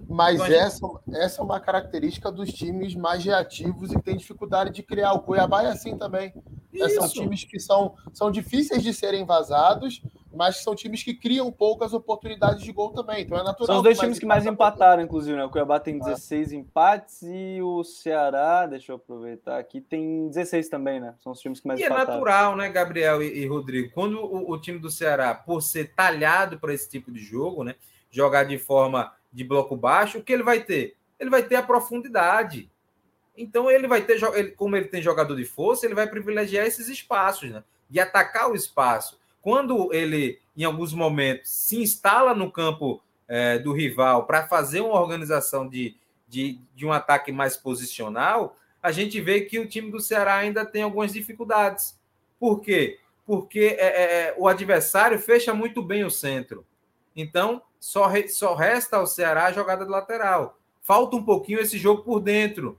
Mas 0.09 0.41
então, 0.41 0.47
essa, 0.47 0.87
gente... 0.87 1.17
essa 1.17 1.41
é 1.41 1.45
uma 1.45 1.61
característica 1.61 2.31
dos 2.31 2.53
times 2.53 2.95
mais 2.95 3.25
reativos 3.25 3.93
e 3.93 3.97
que 3.97 4.03
tem 4.03 4.17
dificuldade 4.17 4.71
de 4.71 4.83
criar. 4.83 5.13
O 5.13 5.21
Cuiabá 5.21 5.63
é 5.63 5.69
assim 5.69 5.97
também. 5.97 6.33
É, 6.75 6.89
são 6.91 7.09
times 7.09 7.45
que 7.45 7.59
são, 7.59 7.95
são 8.13 8.31
difíceis 8.31 8.83
de 8.83 8.93
serem 8.93 9.25
vazados, 9.25 10.03
mas 10.33 10.63
são 10.63 10.75
times 10.75 11.03
que 11.03 11.15
criam 11.15 11.51
poucas 11.51 11.93
oportunidades 11.93 12.63
de 12.63 12.71
gol 12.73 12.91
também. 12.91 13.23
Então 13.23 13.39
é 13.39 13.43
natural. 13.43 13.67
São 13.67 13.77
os 13.79 13.83
dois 13.83 13.99
times 13.99 14.19
que 14.19 14.27
mais 14.27 14.47
empataram, 14.47 15.03
inclusive, 15.03 15.37
né? 15.37 15.45
O 15.45 15.51
Cuiabá 15.51 15.81
tem 15.81 15.99
16 15.99 16.53
é. 16.53 16.57
empates 16.57 17.23
e 17.23 17.61
o 17.63 17.83
Ceará, 17.83 18.67
deixa 18.67 18.93
eu 18.93 18.97
aproveitar 18.97 19.59
aqui, 19.59 19.81
tem 19.81 20.29
16 20.29 20.69
também, 20.69 21.01
né? 21.01 21.15
São 21.19 21.33
os 21.33 21.41
times 21.41 21.61
que 21.61 21.67
mais 21.67 21.81
e 21.81 21.83
é 21.83 21.87
empataram. 21.87 22.11
é 22.11 22.15
natural, 22.15 22.57
né, 22.57 22.69
Gabriel 22.71 23.23
e, 23.23 23.41
e 23.41 23.47
Rodrigo? 23.47 23.91
Quando 23.93 24.19
o, 24.21 24.53
o, 24.53 24.61
time 24.61 24.79
do 24.79 24.91
Ceará, 24.91 25.35
por 25.35 25.63
ser 25.63 25.95
talhado 25.95 26.59
para 26.59 26.73
esse 26.73 26.89
tipo 26.89 27.11
de 27.11 27.21
jogo, 27.21 27.65
né? 27.65 27.75
Jogar 28.11 28.45
de 28.45 28.59
forma 28.59 29.13
de 29.33 29.45
bloco 29.45 29.77
baixo, 29.77 30.19
o 30.19 30.23
que 30.23 30.33
ele 30.33 30.43
vai 30.43 30.63
ter? 30.63 30.97
Ele 31.19 31.31
vai 31.31 31.43
ter 31.43 31.57
a 31.57 31.63
profundidade. 31.63 32.71
Então 33.37 33.71
ele 33.71 33.87
vai 33.87 34.03
ter, 34.03 34.23
ele, 34.35 34.51
como 34.53 34.77
ele 34.77 34.87
tem 34.87 35.03
jogador 35.03 35.37
de 35.37 35.45
força, 35.45 35.87
ele 35.87 35.95
vai 35.95 36.09
privilegiar 36.09 36.67
esses 36.67 36.89
espaços, 36.89 37.51
né? 37.51 37.63
De 37.89 38.01
atacar 38.01 38.51
o 38.51 38.55
espaço 38.55 39.19
quando 39.41 39.93
ele, 39.95 40.41
em 40.57 40.65
alguns 40.65 40.93
momentos, 40.93 41.51
se 41.51 41.81
instala 41.81 42.35
no 42.35 42.51
campo 42.51 43.03
é, 43.27 43.59
do 43.59 43.73
rival 43.73 44.27
para 44.27 44.47
fazer 44.47 44.81
uma 44.81 45.01
organização 45.01 45.69
de, 45.69 45.97
de, 46.29 46.61
de 46.75 46.85
um 46.85 46.93
ataque 46.93 47.33
mais 47.33 47.57
posicional, 47.57 48.57
a 48.83 48.93
gente 48.93 49.21
vê 49.21 49.43
que 49.43 49.59
o 49.59 49.67
time 49.67 49.91
do 49.91 50.01
Ceará 50.01 50.37
ainda 50.37 50.65
tem 50.65 50.83
algumas 50.83 51.13
dificuldades. 51.13 51.99
Por 52.39 52.61
quê? 52.61 52.99
Porque 53.25 53.77
é, 53.79 53.87
é, 53.87 54.03
é, 54.03 54.35
o 54.37 54.47
adversário 54.47 55.19
fecha 55.19 55.53
muito 55.53 55.83
bem 55.83 56.05
o 56.05 56.11
centro. 56.11 56.67
Então, 57.21 57.61
só, 57.81 58.07
re, 58.07 58.29
só 58.29 58.55
resta 58.55 58.97
ao 58.97 59.07
Ceará 59.07 59.47
a 59.47 59.53
jogada 59.53 59.85
de 59.85 59.91
lateral. 59.91 60.57
Falta 60.81 61.17
um 61.17 61.23
pouquinho 61.25 61.59
esse 61.59 61.77
jogo 61.77 62.05
por 62.05 62.21
dentro, 62.21 62.79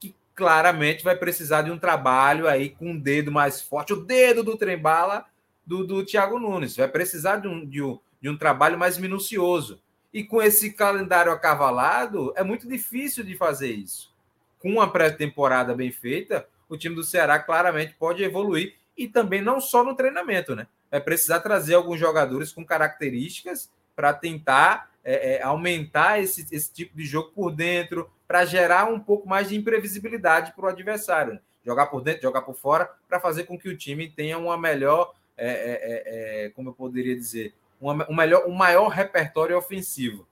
que 0.00 0.12
claramente 0.34 1.04
vai 1.04 1.14
precisar 1.14 1.62
de 1.62 1.70
um 1.70 1.78
trabalho 1.78 2.48
aí 2.48 2.70
com 2.70 2.90
um 2.90 2.98
dedo 2.98 3.30
mais 3.30 3.62
forte, 3.62 3.92
o 3.92 4.04
dedo 4.04 4.42
do 4.42 4.56
trem-bala 4.56 5.24
do, 5.64 5.86
do 5.86 6.04
Thiago 6.04 6.40
Nunes. 6.40 6.76
Vai 6.76 6.88
precisar 6.88 7.36
de 7.36 7.46
um, 7.46 7.64
de, 7.64 7.80
um, 7.80 7.96
de 8.20 8.28
um 8.28 8.36
trabalho 8.36 8.76
mais 8.76 8.98
minucioso. 8.98 9.80
E 10.12 10.24
com 10.24 10.42
esse 10.42 10.72
calendário 10.72 11.30
acavalado, 11.30 12.32
é 12.34 12.42
muito 12.42 12.66
difícil 12.66 13.22
de 13.22 13.36
fazer 13.36 13.70
isso. 13.70 14.12
Com 14.58 14.72
uma 14.72 14.90
pré-temporada 14.90 15.76
bem 15.76 15.92
feita, 15.92 16.48
o 16.68 16.76
time 16.76 16.96
do 16.96 17.04
Ceará 17.04 17.38
claramente 17.38 17.94
pode 17.94 18.24
evoluir. 18.24 18.74
E 18.98 19.06
também 19.06 19.40
não 19.40 19.60
só 19.60 19.84
no 19.84 19.94
treinamento, 19.94 20.56
né? 20.56 20.66
Vai 20.94 21.00
precisar 21.00 21.40
trazer 21.40 21.74
alguns 21.74 21.98
jogadores 21.98 22.52
com 22.52 22.64
características 22.64 23.68
para 23.96 24.14
tentar 24.14 24.88
é, 25.02 25.34
é, 25.34 25.42
aumentar 25.42 26.22
esse, 26.22 26.46
esse 26.54 26.72
tipo 26.72 26.96
de 26.96 27.04
jogo 27.04 27.32
por 27.34 27.50
dentro, 27.50 28.08
para 28.28 28.44
gerar 28.44 28.84
um 28.84 29.00
pouco 29.00 29.28
mais 29.28 29.48
de 29.48 29.56
imprevisibilidade 29.56 30.52
para 30.52 30.66
o 30.66 30.68
adversário. 30.68 31.32
Né? 31.32 31.40
Jogar 31.66 31.86
por 31.86 32.00
dentro, 32.00 32.22
jogar 32.22 32.42
por 32.42 32.54
fora, 32.54 32.88
para 33.08 33.18
fazer 33.18 33.42
com 33.42 33.58
que 33.58 33.68
o 33.68 33.76
time 33.76 34.08
tenha 34.08 34.38
uma 34.38 34.56
melhor 34.56 35.12
é, 35.36 35.48
é, 35.48 35.54
é, 35.56 36.44
é, 36.44 36.48
como 36.50 36.68
eu 36.68 36.72
poderia 36.72 37.16
dizer, 37.16 37.52
uma, 37.80 38.08
um, 38.08 38.14
melhor, 38.14 38.46
um 38.46 38.54
maior 38.54 38.86
repertório 38.86 39.58
ofensivo. 39.58 40.24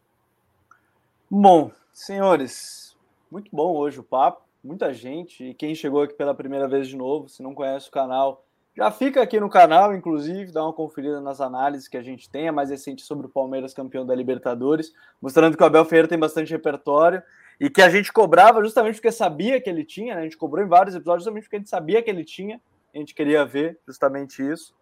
Bom, 1.29 1.73
senhores, 1.93 2.97
muito 3.29 3.51
bom 3.53 3.75
hoje 3.75 3.99
o 3.99 4.05
papo, 4.05 4.43
muita 4.63 4.95
gente, 4.95 5.43
e 5.43 5.55
quem 5.55 5.75
chegou 5.75 6.03
aqui 6.03 6.15
pela 6.15 6.37
primeira 6.37 6.69
vez 6.69 6.87
de 6.87 6.97
novo, 6.97 7.29
se 7.29 7.43
não 7.43 7.53
conhece 7.53 7.89
o 7.89 7.93
canal, 7.93 8.45
já 8.75 8.91
fica 8.91 9.21
aqui 9.21 9.39
no 9.39 9.51
canal, 9.51 9.95
inclusive, 9.95 10.51
dá 10.51 10.65
uma 10.65 10.73
conferida 10.73 11.21
nas 11.21 11.43
análises 11.43 11.89
que 11.89 11.97
a 11.97 12.03
gente 12.03 12.31
tem, 12.31 12.49
a 12.49 12.53
mais 12.53 12.71
recente 12.71 13.03
sobre 13.03 13.27
o 13.27 13.31
Palmeiras 13.31 13.75
campeão 13.75 14.07
da 14.07 14.15
Libertadores, 14.15 14.93
mostrando 15.21 15.57
que 15.57 15.63
o 15.63 15.67
Abel 15.67 15.85
Ferreira 15.85 16.09
tem 16.09 16.19
bastante 16.19 16.51
repertório 16.51 17.23
e 17.61 17.69
que 17.69 17.83
a 17.83 17.91
gente 17.91 18.11
cobrava 18.11 18.63
justamente 18.63 18.95
porque 18.95 19.13
sabia 19.13 19.61
que 19.61 19.69
ele 19.69 19.85
tinha, 19.85 20.15
né? 20.15 20.23
A 20.23 20.25
gente 20.25 20.39
cobrou 20.39 20.65
em 20.65 20.69
vários 20.69 20.95
episódios 20.95 21.25
justamente 21.25 21.45
porque 21.45 21.57
a 21.57 21.59
gente 21.59 21.69
sabia 21.69 22.03
que 22.03 22.09
ele 22.09 22.25
tinha, 22.25 22.61
a 22.95 22.99
gente 22.99 23.15
queria 23.15 23.45
ver 23.45 23.79
justamente 23.87 24.43
isso. 24.43 24.75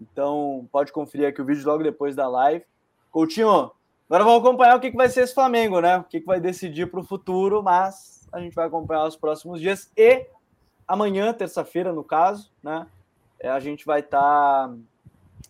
Então, 0.00 0.68
pode 0.70 0.92
conferir 0.92 1.28
aqui 1.28 1.40
o 1.40 1.44
vídeo 1.44 1.66
logo 1.66 1.82
depois 1.82 2.14
da 2.14 2.28
live. 2.28 2.64
Coutinho, 3.10 3.72
agora 4.08 4.24
vamos 4.24 4.46
acompanhar 4.46 4.76
o 4.76 4.80
que, 4.80 4.90
vai 4.90 5.08
ser 5.08 5.22
esse 5.22 5.34
Flamengo, 5.34 5.80
né? 5.80 5.96
O 5.96 6.04
que, 6.04 6.20
vai 6.20 6.38
decidir 6.38 6.90
para 6.90 7.00
o 7.00 7.04
futuro, 7.04 7.62
mas 7.62 8.28
a 8.30 8.40
gente 8.40 8.54
vai 8.54 8.66
acompanhar 8.66 9.06
os 9.06 9.16
próximos 9.16 9.58
dias. 9.58 9.90
E 9.96 10.26
amanhã, 10.86 11.32
terça-feira, 11.32 11.94
no 11.94 12.04
caso, 12.04 12.52
né? 12.62 12.86
É, 13.40 13.48
a 13.48 13.60
gente 13.60 13.84
vai 13.84 14.00
estar. 14.00 14.20
Tá... 14.20 14.74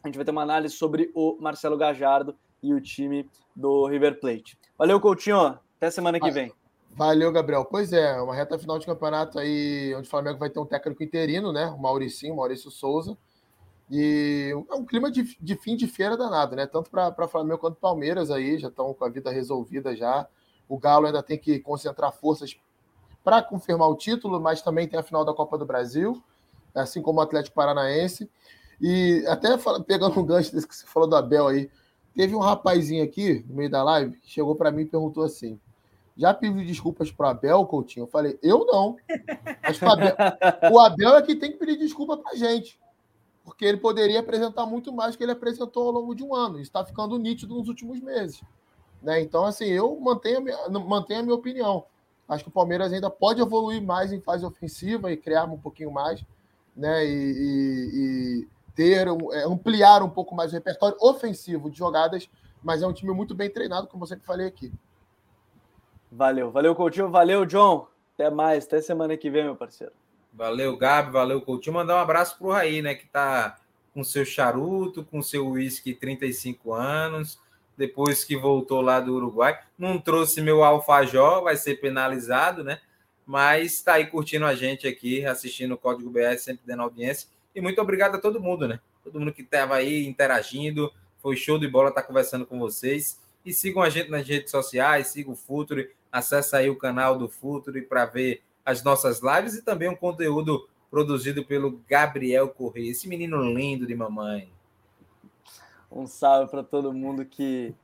A 0.03 0.09
gente 0.09 0.17
vai 0.17 0.25
ter 0.25 0.31
uma 0.31 0.43
análise 0.43 0.75
sobre 0.75 1.11
o 1.15 1.37
Marcelo 1.41 1.77
Gajardo 1.77 2.37
e 2.63 2.73
o 2.73 2.81
time 2.81 3.29
do 3.55 3.87
River 3.87 4.21
Plate. 4.21 4.59
Valeu, 4.77 5.01
Coutinho. 5.01 5.59
Até 5.77 5.91
semana 5.91 6.21
que 6.21 6.31
vem. 6.31 6.53
Valeu, 6.91 7.31
Gabriel. 7.31 7.65
Pois 7.65 7.93
é, 7.93 8.21
uma 8.21 8.35
reta 8.35 8.59
final 8.59 8.79
de 8.79 8.87
campeonato 8.87 9.39
aí, 9.39 9.95
onde 9.97 10.07
o 10.07 10.11
Flamengo 10.11 10.39
vai 10.39 10.51
ter 10.51 10.59
um 10.59 10.67
técnico 10.67 11.03
interino, 11.03 11.53
né? 11.53 11.67
O 11.67 11.79
Mauricinho, 11.79 12.37
Maurício 12.37 12.71
Souza. 12.71 13.17
E 13.91 14.53
é 14.69 14.75
um 14.75 14.85
clima 14.85 15.11
de, 15.11 15.37
de 15.41 15.57
fim 15.57 15.75
de 15.75 15.87
feira 15.87 16.17
danado, 16.17 16.55
né? 16.55 16.67
Tanto 16.67 16.91
para 16.91 17.29
Flamengo 17.29 17.59
quanto 17.59 17.77
Palmeiras 17.77 18.31
aí, 18.31 18.59
já 18.59 18.69
estão 18.69 18.93
com 18.93 19.05
a 19.05 19.09
vida 19.09 19.31
resolvida 19.31 19.97
já. 19.97 20.27
O 20.69 20.79
Galo 20.79 21.07
ainda 21.07 21.23
tem 21.23 21.39
que 21.39 21.59
concentrar 21.61 22.13
forças 22.13 22.59
para 23.25 23.43
confirmar 23.43 23.89
o 23.89 23.97
título, 23.97 24.41
mas 24.41 24.61
também 24.61 24.87
tem 24.87 24.99
a 24.99 25.03
final 25.03 25.25
da 25.25 25.33
Copa 25.33 25.57
do 25.57 25.65
Brasil, 25.65 26.23
assim 26.79 27.03
como 27.03 27.21
o 27.21 27.23
Atlético 27.23 27.57
Paranaense. 27.57 28.31
E 28.81 29.25
até 29.27 29.51
pegando 29.87 30.19
um 30.19 30.25
gancho 30.25 30.53
desse 30.53 30.67
que 30.67 30.75
você 30.75 30.87
falou 30.87 31.09
do 31.09 31.17
Abel 31.17 31.49
aí, 31.49 31.71
teve 32.15 32.35
um 32.35 32.41
rapazinho 32.41 33.03
aqui 33.03 33.45
no 33.49 33.57
meio 33.57 33.71
da 33.71 33.83
live 33.83 34.17
que 34.19 34.31
chegou 34.31 34.55
para 34.55 34.71
mim 34.71 34.83
e 34.83 34.87
perguntou 34.87 35.25
assim: 35.25 35.59
já 36.17 36.33
pediu 36.33 36.65
desculpas 36.65 37.11
para 37.11 37.31
Abel, 37.31 37.65
Coutinho? 37.67 38.05
Eu 38.05 38.09
falei: 38.09 38.39
eu 38.43 38.65
não. 38.67 38.97
O 39.81 39.89
Abel, 39.89 40.17
o 40.73 40.81
Abel 40.81 41.17
é 41.17 41.23
que 41.23 41.37
tem 41.37 41.53
que 41.53 41.59
pedir 41.59 41.77
desculpa 41.77 42.17
para 42.17 42.37
gente 42.37 42.79
porque 43.49 43.65
ele 43.65 43.79
poderia 43.79 44.21
apresentar 44.21 44.67
muito 44.67 44.93
mais 44.93 45.17
que 45.17 45.23
ele 45.23 45.33
apresentou 45.33 45.87
ao 45.87 45.93
longo 45.93 46.15
de 46.15 46.23
um 46.23 46.35
ano. 46.35 46.57
Isso 46.57 46.65
está 46.69 46.85
ficando 46.85 47.19
nítido 47.19 47.55
nos 47.55 47.67
últimos 47.67 47.99
meses. 47.99 48.43
Né? 49.03 49.23
Então, 49.23 49.47
assim, 49.47 49.65
eu 49.65 49.99
mantenho 49.99 50.39
a, 50.39 50.41
minha, 50.43 50.69
mantenho 50.69 51.21
a 51.21 51.23
minha 51.23 51.35
opinião. 51.35 51.85
Acho 52.29 52.45
que 52.45 52.51
o 52.51 52.53
Palmeiras 52.53 52.93
ainda 52.93 53.09
pode 53.09 53.41
evoluir 53.41 53.83
mais 53.83 54.13
em 54.13 54.21
fase 54.21 54.45
ofensiva 54.45 55.11
e 55.11 55.17
criar 55.17 55.45
um 55.45 55.57
pouquinho 55.57 55.91
mais, 55.91 56.23
né? 56.79 57.05
E, 57.05 57.11
e, 57.11 57.91
e 57.95 58.49
ter 58.75 59.09
é, 59.09 59.45
ampliar 59.45 60.03
um 60.03 60.09
pouco 60.09 60.35
mais 60.35 60.53
o 60.53 60.55
repertório 60.55 60.97
ofensivo 61.01 61.69
de 61.69 61.77
jogadas, 61.77 62.31
mas 62.63 62.81
é 62.81 62.87
um 62.87 62.93
time 62.93 63.13
muito 63.13 63.35
bem 63.35 63.51
treinado, 63.51 63.89
como 63.89 64.05
eu 64.05 64.09
sempre 64.09 64.25
falei 64.25 64.47
aqui. 64.47 64.73
Valeu, 66.11 66.51
valeu, 66.51 66.75
Coutinho, 66.75 67.11
valeu, 67.11 67.45
John. 67.45 67.89
Até 68.15 68.31
mais, 68.31 68.65
até 68.65 68.81
semana 68.81 69.17
que 69.17 69.29
vem, 69.29 69.45
meu 69.45 69.57
parceiro. 69.57 69.93
Valeu, 70.33 70.77
Gabi, 70.77 71.11
valeu, 71.11 71.43
Coutinho. 71.43 71.75
Mandar 71.75 71.97
um 71.97 72.01
abraço 72.01 72.39
pro 72.39 72.51
Raí, 72.51 72.81
né, 72.81 72.95
que 72.95 73.07
tá 73.07 73.59
com 73.93 74.05
seu 74.05 74.25
charuto, 74.25 75.05
com 75.05 75.21
seu 75.21 75.49
uísque 75.49 75.93
35 75.93 76.73
anos, 76.73 77.41
depois 77.77 78.25
que 78.25 78.37
voltou 78.37 78.81
lá 78.81 79.01
do 79.01 79.15
Uruguai. 79.15 79.59
Não 79.77 79.99
trouxe 79.99 80.41
meu 80.41 80.63
alfajor, 80.63 81.43
vai 81.43 81.57
ser 81.57 81.81
penalizado, 81.81 82.63
né? 82.63 82.81
Mas 83.29 83.75
está 83.75 83.93
aí 83.97 84.07
curtindo 84.07 84.47
a 84.47 84.55
gente 84.55 84.89
aqui, 84.89 85.23
assistindo 85.23 85.75
o 85.75 85.77
Código 85.77 86.09
BR, 86.09 86.39
sempre 86.39 86.63
dando 86.65 86.85
audiência. 86.85 87.29
E 87.55 87.61
muito 87.61 87.79
obrigado 87.79 88.15
a 88.15 88.19
todo 88.19 88.41
mundo, 88.41 88.67
né? 88.67 88.81
Todo 89.05 89.21
mundo 89.21 89.35
que 89.35 89.43
estava 89.43 89.75
aí 89.75 90.07
interagindo. 90.07 90.91
Foi 91.19 91.37
show 91.37 91.59
de 91.59 91.69
bola 91.69 91.91
estar 91.91 92.01
tá 92.01 92.07
conversando 92.07 92.47
com 92.47 92.59
vocês. 92.59 93.21
E 93.45 93.53
sigam 93.53 93.83
a 93.83 93.91
gente 93.91 94.11
nas 94.11 94.27
redes 94.27 94.51
sociais, 94.51 95.09
sigam 95.09 95.35
o 95.35 95.37
Futuri, 95.37 95.91
acesse 96.11 96.57
aí 96.57 96.71
o 96.71 96.79
canal 96.79 97.19
do 97.19 97.29
Futuri 97.29 97.83
para 97.83 98.07
ver 98.07 98.41
as 98.65 98.83
nossas 98.83 99.21
lives 99.21 99.57
e 99.57 99.63
também 99.63 99.91
um 99.91 99.97
conteúdo 99.97 100.67
produzido 100.91 101.45
pelo 101.45 101.83
Gabriel 101.87 102.49
Correia, 102.49 102.93
esse 102.93 103.07
menino 103.07 103.43
lindo 103.43 103.87
de 103.87 103.95
mamãe. 103.95 104.51
Um 105.93 106.07
salve 106.07 106.51
para 106.51 106.63
todo 106.63 106.95
mundo 106.95 107.27
que 107.27 107.75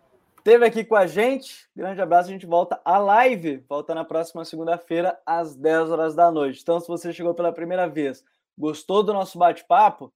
esteve 0.45 0.67
aqui 0.67 0.85
com 0.85 0.95
a 0.95 1.07
gente. 1.07 1.67
Grande 1.75 2.03
abraço, 2.03 2.29
a 2.29 2.33
gente 2.33 2.45
volta 2.45 2.79
à 2.85 2.99
live, 2.99 3.65
volta 3.67 3.95
na 3.95 4.05
próxima 4.05 4.45
segunda-feira 4.45 5.19
às 5.25 5.57
10 5.57 5.91
horas 5.91 6.15
da 6.15 6.31
noite. 6.31 6.61
Então, 6.61 6.79
se 6.79 6.87
você 6.87 7.15
chegou 7.15 7.35
pela 7.35 7.51
primeira 7.51 7.89
vez, 7.89 8.23
gostou 8.57 9.03
do 9.03 9.15
nosso 9.15 9.39
bate-papo, 9.39 10.13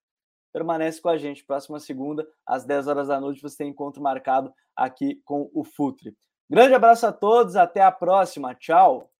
permanece 0.52 1.00
com 1.00 1.08
a 1.08 1.16
gente. 1.16 1.42
Próxima 1.42 1.80
segunda, 1.80 2.28
às 2.46 2.66
10 2.66 2.88
horas 2.88 3.08
da 3.08 3.18
noite, 3.18 3.40
você 3.40 3.56
tem 3.56 3.70
encontro 3.70 4.02
marcado 4.02 4.52
aqui 4.76 5.18
com 5.24 5.50
o 5.54 5.64
Futre. 5.64 6.14
Grande 6.50 6.74
abraço 6.74 7.06
a 7.06 7.12
todos, 7.12 7.56
até 7.56 7.80
a 7.80 7.90
próxima. 7.90 8.54
Tchau. 8.54 9.10